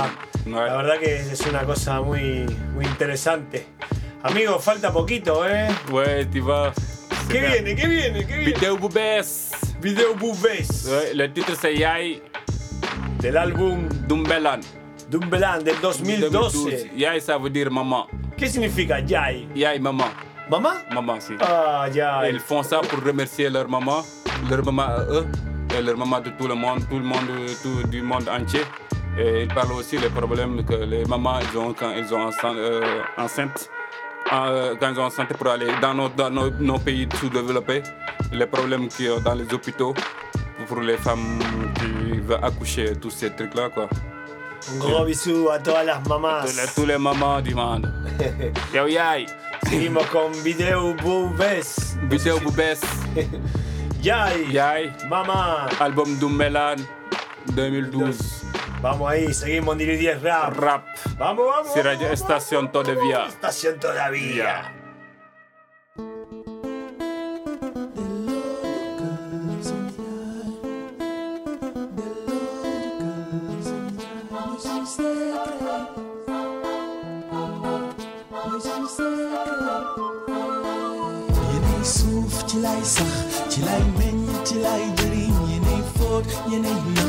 La 0.47 0.77
verdad 0.77 0.97
que 0.99 1.15
es 1.17 1.41
una 1.47 1.61
cosa 1.63 2.01
muy, 2.01 2.47
muy 2.73 2.85
interesante. 2.85 3.67
Amigo, 4.23 4.57
falta 4.57 4.91
poquito, 4.91 5.47
¿eh? 5.47 5.67
Ouais, 5.91 6.25
tu 6.25 6.41
vois. 6.41 6.71
¿Qué 7.29 7.39
viene? 7.39 7.75
¿Qué 7.75 7.87
viene? 7.87 8.25
¿Qué 8.25 8.37
viene? 8.37 8.51
Vidéo 8.53 8.77
Boubès. 8.77 9.51
Vidéo 9.81 10.15
Boubès. 10.15 10.87
Ouais, 10.89 11.13
le 11.13 11.27
titre 11.31 11.53
c'est 11.59 11.75
Yai. 11.75 12.21
Del 13.19 13.37
álbum 13.37 13.87
Dumbelan. 14.07 14.59
Dumbelan 15.09 15.63
del 15.63 15.75
2012. 15.81 16.87
Yai 16.95 17.21
ça 17.21 17.37
veut 17.37 17.49
dire 17.49 17.71
maman. 17.71 18.07
¿Qué 18.37 18.47
significa 18.47 18.99
Yai? 18.99 19.47
Yai 19.55 19.79
maman. 19.79 20.09
Maman? 20.49 20.73
Maman, 20.93 21.19
si. 21.21 21.33
Ah, 21.39 21.87
Yai. 21.93 22.31
Ils 22.33 22.39
font 22.39 22.63
ça 22.63 22.81
pour 22.81 23.01
remercier 23.03 23.49
leur 23.49 23.69
maman, 23.69 24.03
leur 24.49 24.65
maman 24.65 24.83
à 24.83 25.03
eux, 25.09 25.25
et 25.77 25.81
leur 25.81 25.97
maman 25.97 26.19
de 26.19 26.29
tout 26.31 26.47
le 26.47 26.55
monde, 26.55 26.81
tout 26.89 26.97
le 26.99 27.05
monde, 27.05 27.27
tout, 27.63 27.87
du 27.87 28.01
monde 28.01 28.27
entier. 28.27 28.61
Et 29.17 29.43
ils 29.43 29.47
parlent 29.47 29.71
aussi 29.73 29.97
des 29.97 30.09
problèmes 30.09 30.63
que 30.65 30.73
les 30.73 31.05
mamans 31.05 31.39
ils 31.39 31.57
ont 31.57 31.73
quand 31.73 31.91
ils 31.95 32.07
sont 32.07 32.29
euh, 32.45 32.81
enceintes, 33.17 33.69
euh, 34.33 34.75
quand 34.79 34.89
ils 34.89 34.95
sont 34.95 35.01
enceintes 35.01 35.33
pour 35.33 35.47
aller 35.47 35.67
dans 35.81 35.93
nos, 35.93 36.09
dans 36.09 36.29
nos, 36.29 36.49
nos 36.49 36.79
pays 36.79 37.07
sous-développés, 37.19 37.83
les 38.31 38.45
problèmes 38.45 38.87
qu'il 38.87 39.05
y 39.05 39.09
a 39.09 39.19
dans 39.19 39.33
les 39.35 39.51
hôpitaux 39.53 39.93
pour 40.67 40.79
les 40.81 40.97
femmes 40.97 41.39
qui 41.75 42.19
veulent 42.19 42.43
accoucher, 42.43 42.93
tous 42.95 43.09
ces 43.09 43.31
trucs-là, 43.31 43.69
quoi. 43.69 43.89
Un 44.69 44.77
gros 44.77 45.05
bisou 45.05 45.49
a 45.49 45.57
todas 45.59 45.83
las 45.83 46.07
mamás. 46.07 46.45
Les, 46.55 46.67
tous 46.75 46.85
les 46.85 46.97
mamans 46.97 47.41
du 47.41 47.55
monde. 47.55 47.91
Yo, 48.73 48.87
yay! 48.87 49.25
Seguimos 49.67 50.05
con 50.11 50.31
Vidéo 50.43 50.93
Boubès. 51.01 51.97
Vidéo 52.03 52.39
Boubès. 52.39 52.81
Yay. 54.03 54.51
Yay. 54.51 54.91
Mamá. 55.09 55.67
Album 55.79 56.15
Dumbelan 56.19 56.77
2012. 57.55 58.47
Vamos 58.81 59.11
ahí, 59.11 59.33
seguimos 59.33 59.73
en 59.73 59.99
10 59.99 60.21
Rap. 60.21 60.49
Rap. 60.57 60.85
Vamos, 61.17 61.45
vamos. 61.47 61.73
Será 61.73 61.93
vamos, 61.93 62.11
estación 62.11 62.65
vamos, 62.65 62.83
todavía. 62.83 63.25
Estación 63.27 63.79
todavía. 63.79 64.41
Yeah. 64.41 64.81
Till 86.51 87.00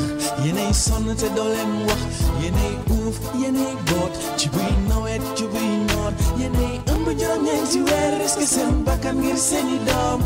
lay 0.43 0.51
jëriñ 0.51 0.73
yéenay 0.73 0.73
fóot 0.73 0.73
yéenay 0.73 0.73
nax 0.73 0.73
yéenay 0.73 0.73
sonn 0.75 1.17
te 1.17 1.29
doo 1.37 1.49
leen 1.55 1.73
wax 1.87 2.03
yéenay 2.43 2.75
uuf 2.91 3.19
yéenay 3.41 3.75
boot 3.87 4.13
ci 4.37 4.49
buy 4.49 4.73
nawet 4.89 5.23
buy 5.53 5.69
noor 5.89 6.13
yéenay 6.39 6.75
ëmb 6.93 7.07
juróom-ñeenti 7.19 7.79
weer 7.87 8.13
risque 8.23 8.47
seen 8.47 8.85
bakkan 8.85 9.17
ngir 9.21 9.37
seeni 9.39 9.79
doom 9.87 10.21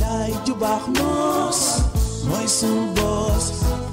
yaay 0.00 0.32
ju 0.46 0.54
baax 0.54 0.84
noos 0.98 1.60
mooy 2.28 2.46
sunu 2.48 2.84
boos 2.94 3.44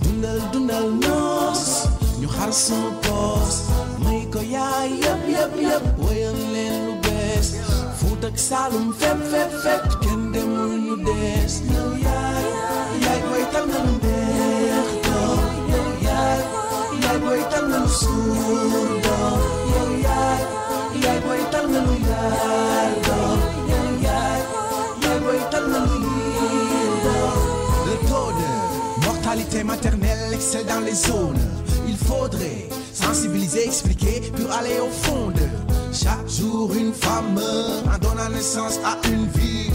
dundal 0.03 0.39
dundal 0.53 0.87
noos 1.03 1.87
ñu 2.19 2.27
xar 2.27 2.53
sunu 2.53 2.91
poos 3.01 3.55
may 4.03 4.25
ko 4.33 4.39
yaay 4.39 4.89
yëpp 5.03 5.23
yëpp 5.33 5.53
yëpp 5.61 5.85
woyal 5.99 6.37
leen 6.53 6.75
lu 6.87 6.93
bees 7.05 7.47
Fuut 7.97 8.23
ak 8.29 8.37
Saalum 8.37 8.93
fépp 8.93 9.19
fépp 9.31 9.51
fépp 9.63 9.85
kenn 10.03 10.31
demul 10.33 10.77
ñu 10.85 10.95
dees 11.07 11.61
yow 11.71 11.89
yaay 12.05 12.45
yaay 13.03 13.19
booy 13.29 13.43
tal 13.51 13.65
nga 13.69 13.79
lu 13.85 13.93
maternelle 29.67 30.33
excelle 30.33 30.65
dans 30.65 30.79
les 30.79 30.93
zones. 30.93 31.39
Il 31.87 31.97
faudrait 31.97 32.69
sensibiliser, 32.93 33.65
expliquer, 33.65 34.21
puis 34.33 34.45
aller 34.51 34.79
au 34.79 34.89
fond 34.89 35.27
de 35.27 35.47
chaque 35.93 36.27
jour 36.27 36.71
une 36.73 36.93
femme 36.93 37.33
meurt 37.33 38.05
en 38.05 38.29
naissance 38.29 38.79
à 38.83 38.97
une 39.07 39.27
vie 39.27 39.69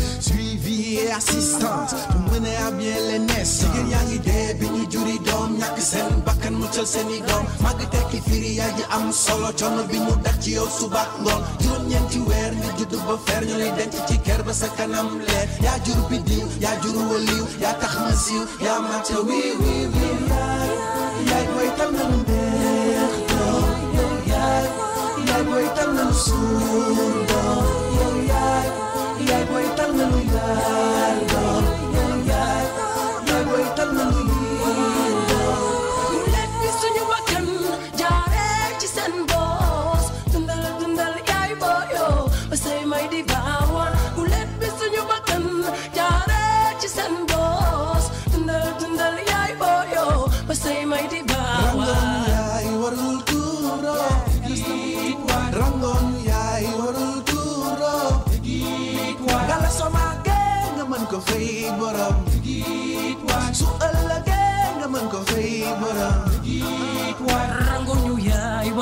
et 0.98 1.10
assistance 1.12 1.94
pour 2.10 2.20
mener 2.32 2.56
à 2.66 2.70
bien 2.70 2.94
les 3.10 3.18
naissances. 3.18 3.66
jigéen 3.72 3.88
yaa 3.90 4.04
ngi 4.04 4.86
juri 4.92 5.18
doom 5.26 5.50
ñàkk 5.60 5.78
seen 5.80 6.08
bakkan 6.26 6.54
muccal 6.60 6.86
seen 6.86 7.08
i 7.10 7.20
doom 7.28 7.44
màgg 7.62 7.80
tekki 7.92 8.20
firi 8.28 8.50
yaay 8.58 8.72
ji 8.76 8.84
am 8.90 9.12
solo. 9.12 9.48
Coono 9.58 9.82
bi 9.90 9.98
ñu 9.98 10.14
daj 10.24 10.36
ci 10.42 10.50
yow 10.56 10.66
suba 10.78 11.02
ngoon 11.22 11.40
juróom-ñeenti 11.62 12.18
weer 12.28 12.52
nga 12.60 12.70
judd 12.78 12.94
ba 13.06 13.14
fer 13.26 13.42
ñu 13.46 13.54
lay 13.58 13.72
denc 13.78 13.94
ci 14.08 14.16
kër 14.26 14.42
ba 14.46 14.52
sa 14.52 14.68
kanam 14.76 15.08
leer 15.28 15.48
yaa 15.64 15.78
jur 15.84 16.00
biddiw 16.10 16.46
yaa 16.64 16.76
jur 16.82 16.96
waliw 17.10 17.44
yaa 17.62 17.74
tax 17.80 17.92
ma 18.04 18.12
siiw 18.24 18.44
yaa 18.64 18.78
màcc 18.88 19.08
wii 19.28 19.50
wii 19.62 19.84
wii 19.94 20.16
yaay 20.30 20.70
yaay 21.30 21.44
booy 21.52 21.68
tal 21.78 21.90
na 21.96 22.02
lu 22.10 22.18
neex 22.28 23.12
doom 23.30 23.64
yow 23.96 24.12
yaay 24.32 24.66
yaay 25.28 25.42
booy 25.48 25.66
tal 25.76 25.90
na 25.96 26.02
lu 26.08 26.14
suur 26.24 27.14
doom 27.30 27.64
yow 27.68 27.91
yaay 27.91 27.91
lu 29.32 29.42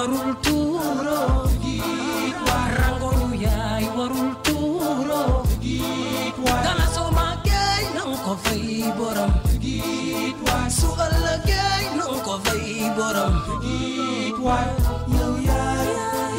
warul 0.00 0.32
tuuro 0.44 1.20
rangoñu 2.80 3.28
yaay 3.44 3.84
warul 3.96 4.30
tuuro 4.46 5.22
gala 6.64 6.86
soo 6.94 7.10
màggee 7.18 7.84
nang 7.96 8.14
ko 8.24 8.32
fay 8.44 8.64
borom 8.98 9.32
su 10.78 10.88
ëllëgee 11.06 11.84
nang 12.00 12.16
ko 12.26 12.34
fay 12.46 12.88
borom 12.96 13.34
yow 15.16 15.32
yaay 15.48 15.88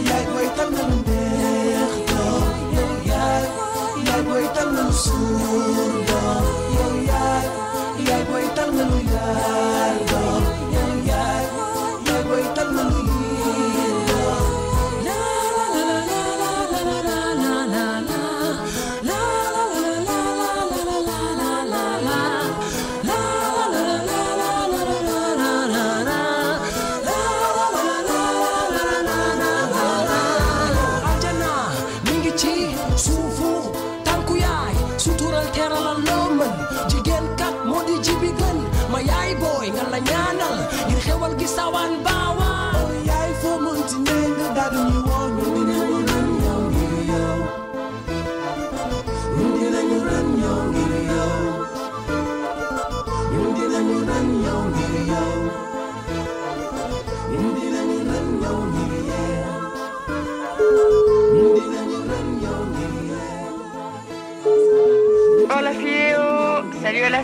yaay 0.10 0.24
booy 0.34 0.48
tal 0.58 0.70
na 0.76 0.82
lu 0.90 0.98
neex 1.08 1.94
doom 2.10 2.46
yow 2.78 2.92
yaay 3.12 3.44
yaay 4.08 4.22
booy 4.28 4.46
tal 4.58 4.70
na 4.76 4.82
lu 4.90 4.94
suur 5.06 5.91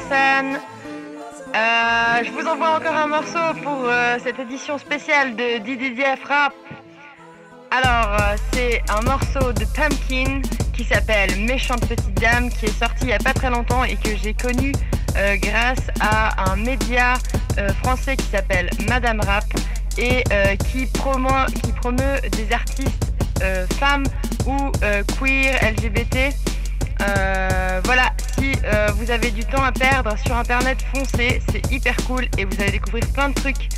Euh, 0.09 0.63
je 2.23 2.31
vous 2.31 2.47
envoie 2.47 2.77
encore 2.77 2.95
un 2.95 3.07
morceau 3.07 3.53
pour 3.61 3.83
euh, 3.83 4.17
cette 4.23 4.39
édition 4.39 4.77
spéciale 4.77 5.35
de 5.35 5.57
DDDF 5.57 6.23
Rap. 6.23 6.53
Alors, 7.71 8.13
euh, 8.13 8.35
c'est 8.53 8.81
un 8.89 9.01
morceau 9.01 9.51
de 9.51 9.65
Pumpkin 9.75 10.41
qui 10.73 10.85
s'appelle 10.85 11.37
Méchante 11.41 11.85
Petite 11.87 12.13
Dame 12.21 12.49
qui 12.49 12.67
est 12.67 12.79
sorti 12.79 13.01
il 13.01 13.07
n'y 13.07 13.13
a 13.13 13.19
pas 13.19 13.33
très 13.33 13.49
longtemps 13.49 13.83
et 13.83 13.95
que 13.95 14.15
j'ai 14.15 14.33
connu 14.33 14.71
grâce 15.41 15.87
à 15.99 16.51
un 16.51 16.55
média 16.57 17.15
français 17.81 18.15
qui 18.15 18.27
s'appelle 18.27 18.69
Madame 18.87 19.19
Rap 19.21 19.45
et 19.97 20.23
qui, 20.69 20.85
promeut, 20.85 22.21
des 22.33 22.53
artistes 22.53 23.11
femmes 23.79 24.03
ou 24.45 24.71
queer, 25.19 25.59
LGBT. 25.71 26.35
Euh, 27.01 27.81
voilà, 27.83 28.11
si 28.37 28.53
euh, 28.65 28.87
vous 28.95 29.11
avez 29.11 29.31
du 29.31 29.43
temps 29.45 29.63
à 29.63 29.71
perdre 29.71 30.15
sur 30.25 30.35
internet, 30.35 30.77
foncez, 30.93 31.41
c'est 31.51 31.71
hyper 31.71 31.95
cool 32.07 32.25
et 32.37 32.45
vous 32.45 32.61
allez 32.61 32.71
découvrir 32.71 33.05
plein 33.13 33.29
de 33.29 33.33
trucs. 33.35 33.69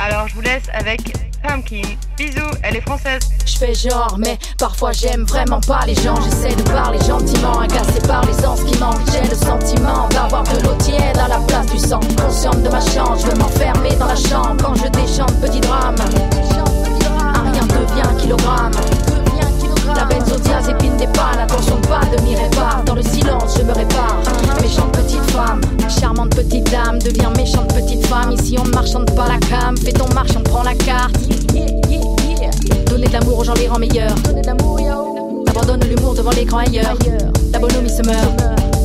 Alors 0.00 0.28
je 0.28 0.34
vous 0.34 0.42
laisse 0.42 0.68
avec 0.72 1.00
Pumpkin. 1.42 1.82
Bisous, 2.16 2.40
elle 2.62 2.76
est 2.76 2.80
française. 2.80 3.20
Je 3.46 3.56
fais 3.58 3.74
genre, 3.74 4.16
mais 4.18 4.38
parfois 4.58 4.92
j'aime 4.92 5.24
vraiment 5.24 5.60
pas 5.60 5.80
les 5.86 5.94
gens. 5.94 6.14
J'essaie 6.22 6.54
de 6.54 6.62
parler 6.62 6.98
gentiment, 7.00 7.60
agacé 7.60 8.00
par 8.06 8.24
les 8.26 8.46
anses 8.46 8.62
qui 8.64 8.78
manquent. 8.78 9.00
J'ai 9.10 9.28
le 9.28 9.34
sentiment 9.34 10.08
d'avoir 10.08 10.44
de 10.44 10.62
l'eau 10.62 10.74
tiède 10.76 11.18
à 11.18 11.28
la 11.28 11.38
place 11.40 11.66
du 11.66 11.78
sang. 11.78 12.00
Consciente 12.16 12.62
de 12.62 12.68
ma 12.68 12.80
chance, 12.80 13.22
je 13.22 13.30
veux 13.30 13.38
m'enfermer 13.38 13.94
dans 13.96 14.06
la 14.06 14.16
chambre 14.16 14.56
quand 14.62 14.74
je 14.74 14.88
déchante 14.88 15.40
petit 15.40 15.60
drame. 15.60 15.96
Un 17.34 17.50
rien 17.50 17.66
devient 17.66 18.22
kilogramme. 18.22 18.72
La 19.98 20.04
benzodiazépine 20.04 20.96
dépanne, 20.96 21.40
attention 21.42 21.76
pas 21.88 22.02
de 22.06 22.22
m'y 22.22 22.36
répare. 22.36 22.84
Dans 22.86 22.94
le 22.94 23.02
silence, 23.02 23.58
je 23.58 23.64
me 23.64 23.72
répare. 23.72 24.22
Méchante 24.62 24.92
petite 24.92 25.28
femme, 25.32 25.60
charmante 25.88 26.36
petite 26.36 26.70
dame, 26.70 27.00
devient 27.00 27.30
méchante 27.36 27.74
petite 27.74 28.06
femme. 28.06 28.30
Ici, 28.30 28.56
on 28.60 28.64
ne 28.64 28.70
marchande 28.70 29.10
pas 29.16 29.26
la 29.26 29.38
cam. 29.48 29.76
Fais 29.76 29.90
ton 29.90 30.08
marche, 30.14 30.30
on 30.36 30.42
prend 30.44 30.62
la 30.62 30.74
carte. 30.74 31.16
Yeah, 31.52 31.66
yeah, 31.88 32.00
yeah. 32.40 32.84
Donner 32.88 33.08
de 33.08 33.12
l'amour 33.12 33.40
aux 33.40 33.44
gens 33.44 33.54
les 33.54 33.66
rend 33.66 33.80
meilleurs. 33.80 34.14
Abandonne 35.48 35.80
l'humour 35.80 36.14
devant 36.14 36.30
l'écran 36.30 36.58
ailleurs. 36.58 36.96
La 37.52 37.58
bonhomie 37.58 37.90
se 37.90 38.02
meurt. 38.02 38.40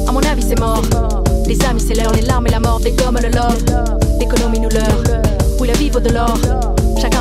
À 0.08 0.12
mon 0.12 0.22
avis, 0.22 0.42
c'est 0.42 0.60
mort. 0.60 0.82
Les 1.46 1.64
amis, 1.66 1.80
c'est 1.88 1.94
l'heure. 1.94 2.14
Les 2.14 2.22
larmes 2.22 2.48
et 2.48 2.52
la 2.52 2.60
mort 2.60 2.80
dégomment 2.80 3.20
le 3.22 3.30
love. 3.30 3.64
L'économie 4.20 4.60
nous 4.60 4.70
leurre. 4.70 5.22
Oui, 5.60 5.68
la 5.68 5.76
vie 5.76 5.92
vaut 5.92 6.00
de 6.00 6.10
l'or. 6.10 6.73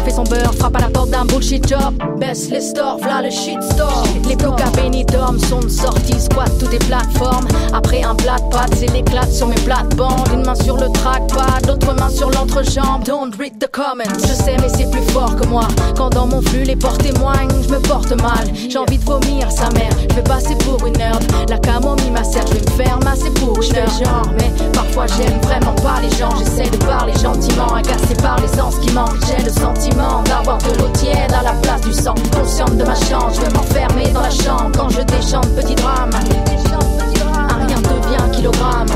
Fait 0.05 0.11
son 0.11 0.25
beurre, 0.25 0.53
frappe 0.59 0.77
à 0.77 0.81
la 0.81 0.89
porte 0.89 1.11
d'un 1.11 1.25
bullshit 1.25 1.67
job. 1.69 1.95
Baisse 2.19 2.51
les 2.51 2.61
stores, 2.61 2.99
v'là 2.99 3.23
le 3.23 3.31
shit 3.31 3.63
store. 3.63 4.03
Les 4.29 4.35
blocs 4.35 4.61
à 4.61 4.71
Benidorm 4.71 5.39
sont 5.39 5.61
de 5.61 5.69
sortie, 5.69 6.21
squat 6.21 6.51
toutes 6.59 6.73
les 6.73 6.79
plateformes. 6.79 7.47
Après 7.73 8.03
un 8.03 8.15
plat 8.15 8.37
de 8.37 8.51
pâtes, 8.51 8.75
c'est 8.77 8.93
l'éclat 8.93 9.27
sur 9.31 9.47
mes 9.47 9.55
plates-bandes. 9.57 10.29
Une 10.33 10.45
main 10.45 10.57
sur 10.57 10.77
le 10.77 10.89
trackpad, 10.91 11.67
l'autre 11.69 11.95
main 11.95 12.09
sur 12.09 12.31
l'entrejambe. 12.31 13.05
Don't 13.05 13.33
read 13.39 13.61
the 13.61 13.71
comments, 13.71 14.27
je 14.27 14.35
sais, 14.35 14.57
mais 14.61 14.69
c'est 14.69 14.91
plus 14.91 15.07
fort 15.13 15.37
que 15.37 15.47
moi. 15.47 15.69
Quand 15.97 16.11
dans 16.11 16.27
mon 16.27 16.43
flux, 16.43 16.65
les 16.65 16.77
portes 16.77 17.03
témoignent, 17.03 17.51
je 17.63 17.73
me 17.73 17.79
porte 17.81 18.11
mal. 18.21 18.47
J'ai 18.55 18.79
envie 18.79 18.99
de 18.99 19.05
vomir 19.05 19.51
sa 19.53 19.71
mère, 19.71 19.93
je 20.11 20.17
vais 20.17 20.23
passer 20.23 20.57
pour 20.57 20.85
une 20.85 20.95
nerd. 20.95 21.23
La 21.49 21.59
camomille 21.59 22.11
ma 22.11 22.25
sert, 22.25 22.47
je 22.49 22.55
vais 22.55 22.61
me 22.61 22.85
faire 22.85 22.99
masser 23.05 23.31
pour 23.35 23.61
une 23.63 23.77
heure. 23.77 23.89
genre, 24.03 24.33
mais 24.37 24.51
parfois 24.73 25.07
j'aime 25.07 25.39
vraiment 25.43 25.75
pas 25.77 26.01
les 26.01 26.11
gens. 26.17 26.35
J'essaie 26.39 26.71
de 26.71 26.77
parler 26.79 27.13
gentiment, 27.23 27.75
agacé 27.75 28.15
par 28.21 28.41
les 28.41 28.49
sens 28.49 28.79
qui 28.81 28.93
manquent. 28.93 29.21
J'ai 29.27 29.45
le 29.45 29.51
sentiment 29.51 29.92
d'avoir 30.25 30.59
de 30.59 30.79
l'eau 30.79 30.89
tiède 30.95 31.33
à 31.33 31.43
la 31.43 31.53
place 31.53 31.81
du 31.83 31.93
sang. 31.93 32.15
Consciente 32.35 32.77
de 32.77 32.85
ma 32.85 32.95
chance, 32.95 33.37
je 33.37 33.41
vais 33.43 33.53
m'enfermer 33.53 34.09
dans 34.13 34.23
la 34.23 34.31
chambre 34.31 34.71
quand 34.77 34.89
je 34.89 35.01
déchante 35.03 35.49
petit 35.55 35.75
drame. 35.75 36.11
Un 36.15 37.67
rien 37.67 37.77
devient 37.77 38.37
kilogramme. 38.37 38.89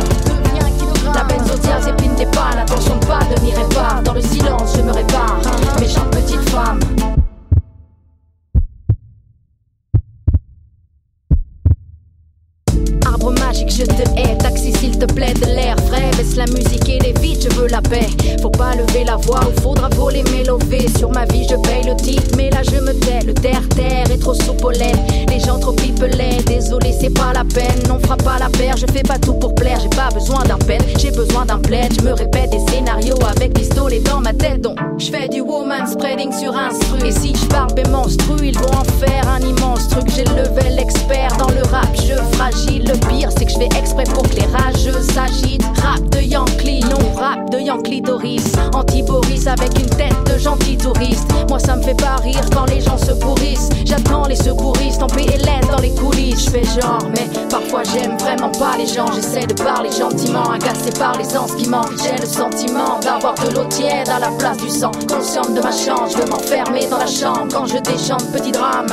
La 1.15 1.25
benzodiazépine 1.25 2.15
dépanne, 2.15 2.59
attention 2.61 2.97
de 2.97 3.07
pas 3.07 3.21
devenir 3.35 3.57
répare. 3.57 4.03
Dans 4.03 4.15
le 4.15 4.21
silence, 4.21 4.75
je 4.77 4.83
me 4.83 4.93
répare. 4.93 5.41
Méchante 5.81 6.11
petite 6.11 6.49
femme. 6.51 6.81
Je 13.67 13.85
te 13.85 14.03
hais. 14.19 14.37
Taxi, 14.39 14.73
s'il 14.73 14.99
te 14.99 15.07
plaît, 15.07 15.35
de 15.35 15.47
l'air 15.47 15.77
frais. 15.87 16.11
Baisse 16.17 16.37
la 16.37 16.47
musique 16.47 16.89
et 16.89 16.99
les 16.99 17.13
vides, 17.21 17.43
je 17.43 17.57
veux 17.57 17.69
la 17.69 17.81
paix. 17.81 18.09
Faut 18.43 18.51
pas 18.51 18.75
lever 18.75 19.05
la 19.05 19.17
voix 19.17 19.41
ou 19.49 19.61
faudra 19.61 19.89
voler 19.91 20.23
mes 20.33 20.45
lovés. 20.45 20.87
Sur 20.99 21.11
ma 21.11 21.25
vie, 21.27 21.47
je 21.49 21.57
paye 21.57 21.85
le 21.85 21.97
titre, 21.97 22.37
mais 22.37 22.51
là 22.51 22.63
je 22.63 22.81
me 22.81 22.93
tais. 22.93 23.25
Le 23.25 23.35
terre-terre 23.35 24.11
est 24.11 24.19
trop 24.19 24.35
lait. 24.71 24.93
Les 25.29 25.41
gens 25.41 25.59
trop 25.59 25.73
pipelets. 25.73 26.43
Désolé, 26.47 26.95
c'est 26.99 27.11
pas 27.11 27.33
la 27.33 27.45
peine. 27.45 27.83
On 27.91 27.99
fera 27.99 28.17
pas 28.17 28.39
la 28.39 28.49
paire, 28.51 28.77
je 28.77 28.87
fais 28.87 29.03
pas 29.03 29.19
tout 29.19 29.35
pour 29.35 29.55
plaire. 29.55 29.79
J'ai 29.81 29.89
pas 29.91 30.09
besoin 30.13 30.45
d'un 30.45 30.59
pen, 30.59 30.81
j'ai 30.99 31.11
besoin 31.11 31.45
d'un 31.45 31.59
plaid. 31.59 31.93
Je 31.99 32.05
me 32.05 32.13
répète 32.13 32.51
des 32.51 32.61
scénarios 32.71 33.19
avec 33.29 33.55
pistolet 33.55 34.01
dans 34.01 34.21
ma 34.21 34.33
tête. 34.33 34.61
Donc, 34.61 34.79
je 34.99 35.11
fais 35.11 35.29
du 35.29 35.41
woman 35.41 35.87
spreading 35.87 36.33
sur 36.33 36.57
un 36.57 36.71
stru. 36.71 37.07
Et 37.07 37.13
si 37.13 37.35
je 37.35 37.47
parle 37.47 37.73
ben 37.75 37.89
monstru, 37.91 38.37
ils 38.43 38.59
vont 38.59 38.75
en 38.75 38.85
faire 38.85 39.29
un 39.29 39.41
immense 39.41 39.89
truc. 39.89 40.05
J'ai 40.15 40.25
le 40.25 40.43
level 40.43 40.79
expert 40.79 41.37
dans 41.39 41.51
le 41.51 41.63
rap, 41.71 41.89
je 41.95 42.15
fragile. 42.37 42.85
Le 42.87 42.99
pire, 43.09 43.31
c'est 43.37 43.46
je 43.49 43.59
fais 43.59 43.69
exprès 43.79 44.05
pour 44.05 44.23
que 44.23 44.37
les 44.37 44.47
rageux 44.47 45.01
s'agitent. 45.03 45.65
Rap 45.83 46.03
de 46.11 46.21
Yankee, 46.21 46.81
non 46.81 47.15
rap 47.15 47.51
de 47.51 47.59
Yankee 47.59 48.01
Doris. 48.01 48.53
Anti-Boris 48.75 49.47
avec 49.47 49.79
une 49.79 49.89
tête 49.91 50.17
de 50.33 50.39
gentil 50.39 50.77
touriste. 50.77 51.27
Moi, 51.49 51.59
ça 51.59 51.77
me 51.77 51.83
fait 51.83 51.95
pas 51.95 52.17
rire 52.17 52.45
quand 52.53 52.67
les 52.67 52.81
gens 52.81 52.99
se 52.99 53.13
pourrissent. 53.13 53.69
J'attends 53.85 54.27
les 54.27 54.37
secouristes 54.37 55.03
en 55.03 55.07
PLS 55.07 55.69
dans 55.71 55.81
les 55.81 55.95
coulisses. 55.95 56.45
Je 56.45 56.51
fais 56.51 56.65
genre, 56.65 57.07
mais 57.11 57.29
parfois 57.49 57.83
j'aime 57.85 58.17
vraiment 58.19 58.51
pas 58.51 58.77
les 58.79 58.87
gens. 58.87 59.11
J'essaie 59.13 59.47
de 59.47 59.55
parler 59.55 59.91
gentiment, 59.91 60.51
agacé 60.51 60.91
par 60.99 61.17
les 61.19 61.37
anses 61.37 61.55
qui 61.55 61.69
manquent. 61.69 61.97
J'ai 62.03 62.21
le 62.21 62.27
sentiment 62.27 62.99
d'avoir 63.01 63.35
de 63.35 63.55
l'eau 63.55 63.65
tiède 63.65 64.09
à 64.09 64.19
la 64.19 64.31
place 64.39 64.59
du 64.59 64.69
sang. 64.69 64.93
Consciente 65.09 65.55
de 65.55 65.61
ma 65.61 65.73
chance, 65.73 66.13
je 66.13 66.19
veux 66.19 66.31
m'enfermer 66.31 66.87
dans 66.91 66.99
la 66.99 67.07
chambre 67.07 67.47
quand 67.53 67.67
je 67.67 67.79
déchante 67.79 68.31
petit 68.33 68.53
drame. 68.53 68.87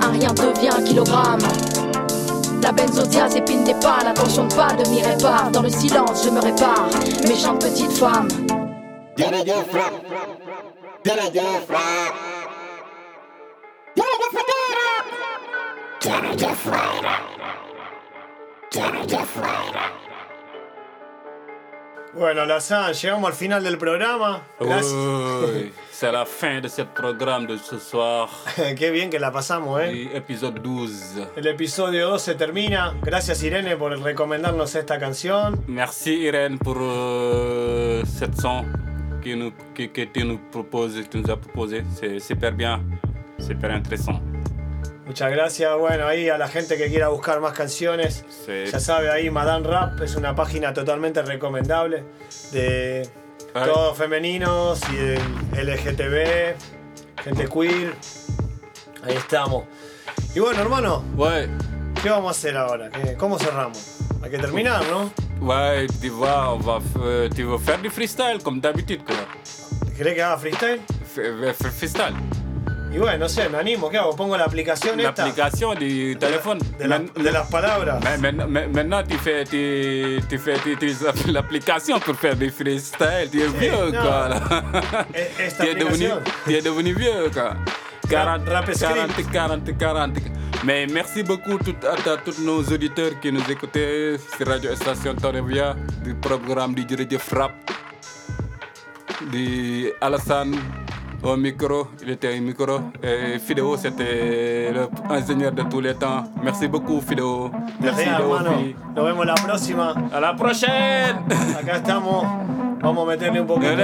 Un 0.00 0.10
rien 0.10 0.32
devient 0.34 0.84
kilogramme. 0.84 1.40
La 2.62 2.70
benzodiazépine 2.70 3.64
dépanne, 3.64 4.06
attention 4.06 4.46
de 4.46 4.54
pas 4.54 4.72
devenir 4.72 5.04
répare. 5.04 5.50
Dans 5.50 5.62
le 5.62 5.68
silence, 5.68 6.24
je 6.24 6.30
me 6.30 6.40
répare. 6.40 6.88
Méchante 7.26 7.60
petite 7.60 7.92
femme. 7.92 8.28
Bueno, 22.14 22.44
Lazan, 22.44 22.92
llegamos 22.92 23.30
al 23.30 23.36
final 23.36 23.64
del 23.64 23.78
programa. 23.78 24.42
Gracias. 24.60 24.92
C'est 25.90 26.12
la 26.12 26.26
fin 26.26 26.60
de 26.60 26.68
ce 26.68 26.82
programme 26.84 27.46
de 27.46 27.56
ce 27.56 27.78
soir. 27.78 28.28
Qué 28.76 28.90
bien 28.90 29.08
que 29.08 29.18
la 29.18 29.30
pasamos, 29.32 29.80
¿eh? 29.80 29.92
Et 29.92 30.16
épisode 30.16 30.60
12. 30.60 31.28
El 31.36 31.46
episodio 31.46 32.10
2 32.10 32.20
se 32.20 32.34
termina. 32.34 32.94
Gracias, 33.02 33.42
Irene, 33.42 33.76
por 33.76 33.98
recomendarnos 33.98 34.74
esta 34.74 34.98
canción. 34.98 35.64
Merci 35.68 36.24
Irène 36.24 36.58
pour 36.58 36.76
euh, 36.80 38.02
cette 38.04 38.38
son 38.38 38.64
que, 39.22 39.34
nous, 39.34 39.52
que, 39.74 39.86
que 39.86 40.04
tu 40.06 40.24
nous 40.24 40.38
proposes, 40.50 40.96
que 40.96 41.08
tu 41.08 41.18
nous 41.18 41.30
as 41.30 41.36
proposé. 41.40 41.82
C'est 41.98 42.18
super 42.18 42.52
bien, 42.52 42.82
super 43.38 43.70
intéressant. 43.70 44.20
Muchas 45.12 45.30
gracias. 45.30 45.76
Bueno, 45.78 46.06
ahí 46.06 46.30
a 46.30 46.38
la 46.38 46.48
gente 46.48 46.78
que 46.78 46.88
quiera 46.88 47.08
buscar 47.08 47.38
más 47.38 47.52
canciones, 47.52 48.24
Sí. 48.46 48.64
ya 48.72 48.80
sabe, 48.80 49.10
ahí 49.10 49.28
Madame 49.28 49.68
Rap 49.68 50.00
es 50.00 50.16
una 50.16 50.34
página 50.34 50.72
totalmente 50.72 51.20
recomendable 51.20 52.02
de 52.50 53.06
Ay. 53.52 53.70
todos 53.70 53.98
femeninos 53.98 54.80
y 54.90 54.96
de 54.96 55.18
LGTB, 55.52 56.56
gente 57.24 57.46
queer. 57.46 57.94
Ahí 59.04 59.14
estamos. 59.14 59.66
Y 60.34 60.40
bueno, 60.40 60.62
hermano, 60.62 61.04
¿qué 62.02 62.08
vamos 62.08 62.28
a 62.28 62.30
hacer 62.30 62.56
ahora? 62.56 62.88
¿Qué- 62.88 63.12
¿Cómo 63.12 63.38
cerramos? 63.38 63.98
Hay 64.22 64.30
que 64.30 64.38
terminar, 64.38 64.82
¿no? 64.90 65.12
Va 65.46 65.72
vas 66.56 66.82
faire 67.62 67.82
du 67.82 67.90
freestyle 67.90 68.42
comme 68.42 68.62
d'habitude. 68.62 69.04
quoi. 69.04 69.14
¿Querés 69.94 70.14
que 70.14 70.22
haga 70.22 70.38
freestyle? 70.38 70.80
F- 71.02 71.52
freestyle. 71.70 72.14
Y 72.92 72.98
bueno, 72.98 73.18
no 73.20 73.28
sé, 73.28 73.48
me 73.48 73.56
animo. 73.58 73.88
¿Qué 73.88 73.96
hago? 73.96 74.14
¿Pongo 74.14 74.36
la 74.36 74.44
aplicación 74.44 75.00
esta? 75.00 75.24
L'application 75.26 75.74
du 75.78 76.14
téléphone. 76.16 76.58
de 76.78 76.86
la- 76.88 76.98
de 76.98 77.30
las 77.32 77.48
palabras. 77.50 78.02
Mais- 78.04 78.18
mais- 78.20 78.46
mais- 78.46 78.68
Maintenant, 78.68 79.02
tu 79.02 79.16
fais, 79.16 79.44
tu, 79.44 80.20
tu 80.28 80.38
fais, 80.38 80.58
tu 80.62 80.72
utilises 80.72 81.02
l'application 81.26 81.98
pour 82.00 82.14
faire 82.16 82.36
du 82.36 82.50
freestyle. 82.50 83.28
Tu 83.30 83.40
es 83.40 83.48
vieux, 83.48 83.90
non. 83.92 84.02
quoi. 84.02 84.28
E- 85.14 85.30
esta 85.46 85.64
tu, 85.64 85.70
es 85.70 85.74
devenu, 85.74 86.08
tu 86.44 86.54
es 86.54 86.60
devenu 86.62 86.92
vieux, 86.92 87.30
quoi. 87.32 87.54
40, 88.10 88.46
Rap 88.48 88.70
40, 88.70 89.22
40, 89.32 89.78
40. 89.78 90.18
Mais 90.64 90.86
merci 90.86 91.22
beaucoup 91.22 91.58
à, 91.82 92.16
tous 92.24 92.38
nos 92.42 92.62
auditeurs 92.62 93.18
qui 93.20 93.32
nous 93.32 93.50
écoutaient 93.50 94.16
sur 94.36 94.46
Radio 94.46 94.74
Station 94.76 95.14
Torrevia, 95.14 95.74
du 96.04 96.14
programme 96.14 96.74
du 96.74 96.94
Radio 96.94 97.18
Frappe, 97.18 97.70
du 99.30 99.90
Alassane 100.00 100.56
au 101.22 101.36
micro, 101.36 101.88
il 102.02 102.10
était 102.10 102.38
au 102.38 102.42
micro. 102.42 102.80
Et 103.02 103.38
Fideo, 103.38 103.76
c'était 103.76 104.72
l'ingénieur 105.08 105.52
de 105.52 105.62
tous 105.62 105.80
les 105.80 105.94
temps. 105.94 106.24
Merci 106.42 106.68
beaucoup, 106.68 107.00
Fideo. 107.00 107.50
Merci, 107.80 108.04
Gracias, 108.04 108.20
hermano. 108.20 108.50
Nos 108.94 109.04
vemos 109.04 109.26
la 109.26 109.34
próxima. 109.34 109.94
A 110.12 110.20
la 110.20 110.34
prochaine. 110.34 111.16
Acá 111.58 111.76
estamos. 111.76 112.24
Vamos 112.82 113.04
a 113.04 113.10
meterle 113.10 113.40
un 113.40 113.46
poquito. 113.46 113.76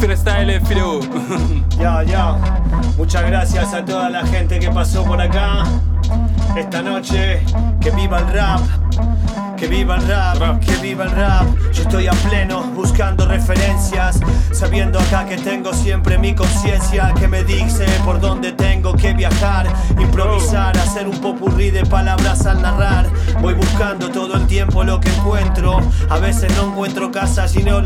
Freestyle, 0.00 0.60
Fideo. 0.66 1.00
Ya, 1.78 2.02
ya. 2.02 2.36
Muchas 2.96 3.26
gracias 3.26 3.74
a 3.74 3.84
toda 3.84 4.08
la 4.08 4.24
gente 4.26 4.58
que 4.58 4.70
pasó 4.70 5.04
por 5.04 5.20
acá 5.20 5.64
esta 6.56 6.80
noche. 6.80 7.42
Que 7.80 7.90
viva 7.90 8.20
el 8.20 8.28
rap. 8.32 8.60
Que 9.56 9.66
viva 9.68 9.96
el 9.96 10.06
rap, 10.06 10.60
que 10.60 10.76
viva 10.76 11.04
el 11.04 11.10
rap. 11.10 11.46
Yo 11.72 11.82
estoy 11.82 12.06
a 12.06 12.12
pleno 12.12 12.62
buscando 12.74 13.26
referencias, 13.26 14.20
sabiendo 14.52 14.98
acá 14.98 15.24
que 15.24 15.38
tengo 15.38 15.72
siempre 15.72 16.18
mi 16.18 16.34
conciencia 16.34 17.14
que 17.18 17.26
me 17.26 17.42
dice 17.42 17.86
por 18.04 18.20
dónde 18.20 18.52
tengo 18.52 18.94
que 18.94 19.14
viajar, 19.14 19.66
improvisar, 19.98 20.76
hacer 20.76 21.08
un 21.08 21.18
popurrí 21.20 21.70
de 21.70 21.86
palabras 21.86 22.44
al 22.44 22.60
narrar. 22.60 23.06
Voy 23.40 23.54
buscando 23.54 24.10
todo 24.10 24.34
el 24.36 24.46
tiempo 24.46 24.84
lo 24.84 25.00
que 25.00 25.08
encuentro. 25.08 25.80
A 26.10 26.18
veces 26.18 26.54
no 26.56 26.72
encuentro 26.72 27.10
casas 27.10 27.56
y 27.56 27.62
no 27.62 27.80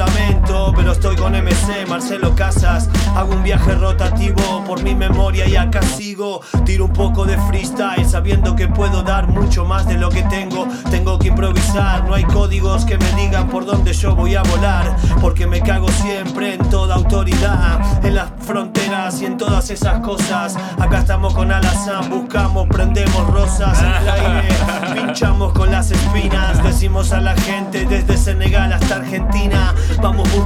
lamento, 0.51 0.73
pero 0.77 0.93
estoy 0.93 1.17
con 1.17 1.33
MC, 1.33 1.87
Marcelo 1.89 2.35
Casas. 2.35 2.89
Hago 3.17 3.35
un 3.35 3.43
viaje 3.43 3.75
rotativo 3.75 4.65
por 4.67 4.83
mi 4.83 4.95
memoria 4.95 5.47
y 5.47 5.57
acá 5.57 5.83
sigo. 5.83 6.41
Tiro 6.65 6.87
un 6.87 6.93
poco 6.93 7.25
de 7.25 7.37
freestyle 7.39 8.07
sabiendo 8.07 8.57
que 8.57 8.69
puedo 8.69 9.03
dar 9.03 9.29
mucho 9.29 9.65
más 9.65 9.87
de 9.87 9.95
lo 9.95 10.09
que 10.11 10.23
tengo. 10.25 10.67
Tengo 10.91 11.19
que 11.19 11.29
improvisar, 11.29 12.05
no 12.05 12.15
hay 12.15 12.25
códigos 12.25 12.85
que 12.85 12.99
me 12.99 13.13
digan 13.13 13.49
por 13.49 13.65
dónde 13.65 13.93
yo 13.93 14.15
voy 14.15 14.35
a 14.35 14.43
volar. 14.43 14.97
Porque 15.21 15.47
me 15.47 15.61
cago 15.61 15.89
siempre 15.89 16.55
en 16.55 16.71
toda 16.71 16.95
autoridad, 16.95 18.05
en 18.05 18.15
las 18.15 18.31
fronteras 18.41 19.21
y 19.23 19.27
en 19.27 19.37
todas 19.37 19.71
esas 19.71 20.01
cosas. 20.01 20.57
Acá 20.79 20.99
estamos 21.01 21.35
con 21.35 21.51
Alazán, 21.53 22.09
buscamos, 22.11 22.67
prendemos 22.69 23.27
rosas 23.29 23.81
en 23.83 23.89
el 23.89 24.09
aire, 24.09 24.49
pinchamos 24.95 25.53
con 25.53 25.71
las 25.71 25.91
espinas. 25.91 26.63
Decimos 26.63 27.13
a 27.13 27.21
la 27.21 27.35
gente 27.37 27.85
desde 27.87 28.17
Senegal 28.17 28.73
hasta 28.73 28.97
Argentina, 28.97 29.75
vamos 30.01 30.31
buscando, 30.33 30.40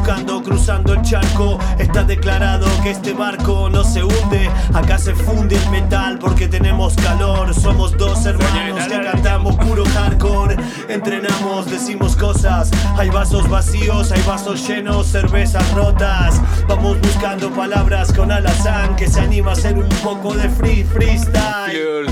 cruzando 0.45 0.95
el 0.95 1.03
charco. 1.03 1.59
Está 1.79 2.05
declarado 2.05 2.67
que 2.83 2.91
este 2.91 3.13
barco 3.13 3.69
no 3.71 3.85
se 3.85 4.03
hunde, 4.03 4.51
acá 4.73 4.99
se 4.99 5.15
funde 5.15 5.57
el 5.57 5.71
metal 5.71 6.19
porque 6.19 6.49
tenemos 6.49 6.95
calor. 6.97 7.55
Somos 7.55 7.97
dos 7.97 8.25
hermanos 8.27 8.87
que 8.87 9.01
cantamos 9.01 9.57
puro 9.57 9.85
hardcore. 9.85 10.57
Entrenamos, 10.89 11.71
decimos 11.71 12.17
cosas. 12.17 12.71
Hay 12.97 13.11
vasos 13.11 13.49
vacíos, 13.49 14.13
hay 14.13 14.23
vasos 14.23 14.67
llenos, 14.67 15.07
cervezas 15.07 15.71
rotas. 15.73 16.41
Vamos 16.69 17.01
buscando 17.01 17.51
palabras 17.51 18.13
con 18.13 18.31
alazán 18.31 18.97
que 18.97 19.09
se 19.09 19.21
anima 19.21 19.51
a 19.51 19.55
hacer 19.55 19.79
un 19.79 19.89
poco 20.03 20.35
de 20.35 20.49
free 20.51 20.85
freestyle. 20.85 22.07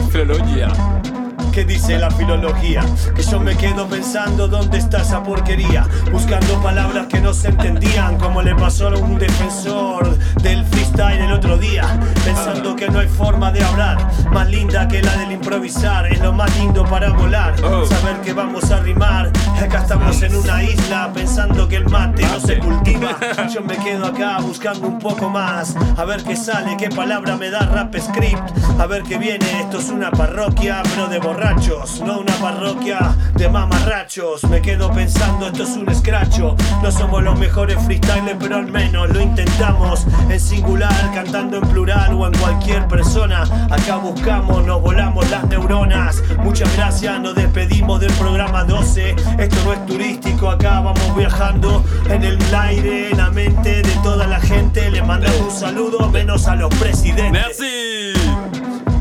¿Qué 1.53 1.67
dice 1.67 1.99
la 1.99 2.11
filología? 2.11 2.83
Que 3.15 3.23
yo 3.23 3.39
me 3.39 3.55
quedo 3.55 3.87
pensando 3.87 4.49
dónde 4.49 4.79
está 4.79 5.03
esa 5.03 5.23
porquería. 5.23 5.87
Buscando 6.11 6.63
palabras 6.63 7.09
que 7.09 7.21
no 7.21 7.35
se 7.35 7.49
entendían, 7.49 8.17
como 8.17 8.41
le 8.41 8.55
pasó 8.55 8.89
a 8.89 8.97
un 8.97 9.19
defensor 9.19 10.17
del 10.43 10.65
freestyle 10.65 11.21
el 11.21 11.33
otro 11.33 11.59
día. 11.59 11.85
Pensando 12.25 12.75
que 12.75 12.89
no 12.89 13.01
hay 13.01 13.09
forma 13.09 13.53
de 13.53 13.63
hablar 13.63 13.99
más 14.33 14.49
linda 14.49 14.89
que 14.89 15.03
la 15.03 15.15
del 15.17 15.33
improvisar. 15.33 16.07
Es 16.07 16.21
lo 16.21 16.33
más 16.33 16.57
lindo 16.59 16.85
para 16.87 17.11
volar. 17.13 17.55
Saber 17.59 18.23
que 18.25 18.33
vamos 18.33 18.71
a 18.71 18.81
rimar. 18.81 19.31
Acá 19.63 19.83
estamos 19.83 20.23
en 20.23 20.35
una 20.35 20.63
isla 20.63 21.11
pensando 21.13 21.69
que 21.69 21.77
el 21.77 21.89
mate 21.91 22.23
no 22.23 22.41
se 22.41 22.59
cultiva. 22.61 23.19
Yo 23.53 23.61
me 23.61 23.77
quedo 23.77 24.07
acá 24.07 24.39
buscando 24.41 24.89
un 24.89 24.99
poco 24.99 25.29
más. 25.29 25.77
A 25.99 26.05
ver 26.07 26.25
qué 26.25 26.35
sale, 26.35 26.79
qué 26.79 26.89
palabra 26.89 27.37
me 27.37 27.51
da 27.51 27.61
rap 27.61 27.95
script. 27.99 28.43
A 28.79 28.87
ver 28.87 29.03
qué 29.03 29.19
viene. 29.19 29.45
Esto 29.61 29.79
es 29.79 29.91
una 29.91 30.11
parroquia, 30.11 30.83
pero 30.95 31.09
de 31.09 31.21
borrachos. 31.43 32.01
No 32.01 32.21
una 32.21 32.33
parroquia 32.35 33.15
de 33.35 33.49
mamarrachos. 33.49 34.45
Me 34.45 34.61
quedo 34.63 34.91
pensando, 34.93 35.47
esto 35.47 35.63
es 35.65 35.71
un 35.71 35.89
escracho. 35.89 36.57
No 36.83 36.91
somos 36.91 37.23
los 37.23 37.39
mejores 37.39 37.83
freestylers, 37.85 38.37
pero 38.39 38.57
al 38.57 38.71
menos 38.71 39.09
lo 39.11 39.21
intentamos. 39.21 40.07
En 40.29 40.41
singular, 40.41 41.11
cantando 41.15 41.59
en 41.59 41.69
plural 41.69 42.15
o 42.15 42.27
en 42.27 42.35
cualquier 42.35 42.87
persona. 42.89 43.43
Acá 43.71 43.97
buscamos, 43.97 44.65
nos 44.65 44.81
volamos 44.81 45.29
las 45.31 45.45
neuronas. 45.49 46.23
Muchas 46.39 46.75
gracias, 46.77 47.21
nos 47.21 47.35
despedimos 47.35 48.01
del 48.01 48.13
programa 48.13 48.65
12. 48.65 49.17
Esto 49.39 49.57
no 49.65 49.73
es 49.73 49.87
turístico, 49.87 50.49
acá 50.49 50.81
vamos 50.81 51.17
viajando 51.17 51.85
en 52.09 52.23
el 52.23 52.39
aire, 52.55 53.11
en 53.11 53.19
la 53.19 53.31
mente 53.31 53.83
de 53.83 53.95
toda 54.03 54.27
la 54.27 54.41
gente. 54.41 54.91
Le 54.91 55.03
mandamos 55.03 55.41
un 55.41 55.51
saludo, 55.51 56.09
menos 56.09 56.47
a 56.47 56.57
los 56.57 56.73
presidentes. 56.77 57.59
Merci. 57.59 58.42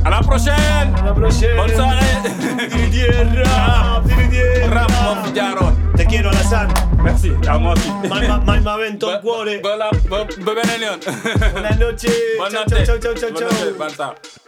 À 0.04 0.10
la 0.10 0.20
prochaine. 0.22 0.96
À 1.00 1.06
la 1.06 1.14
prochaine. 1.14 1.58
Bonne 1.58 1.76
soirée. 1.76 2.00
Te 5.96 6.06
quiero, 6.06 6.30
Alazán. 6.30 6.68
Merci, 7.04 7.32
a 7.48 7.58
moi 7.58 7.74
aussi. 7.74 7.90
Cuore. 9.22 9.62
Buenas 11.54 11.80
noches. 11.80 12.14
Buenas 12.38 12.54
noches. 12.54 12.88
chau, 12.88 12.98
chau, 13.00 13.16
chau, 13.16 13.30
Buenas 13.78 13.96
chau. 13.98 14.41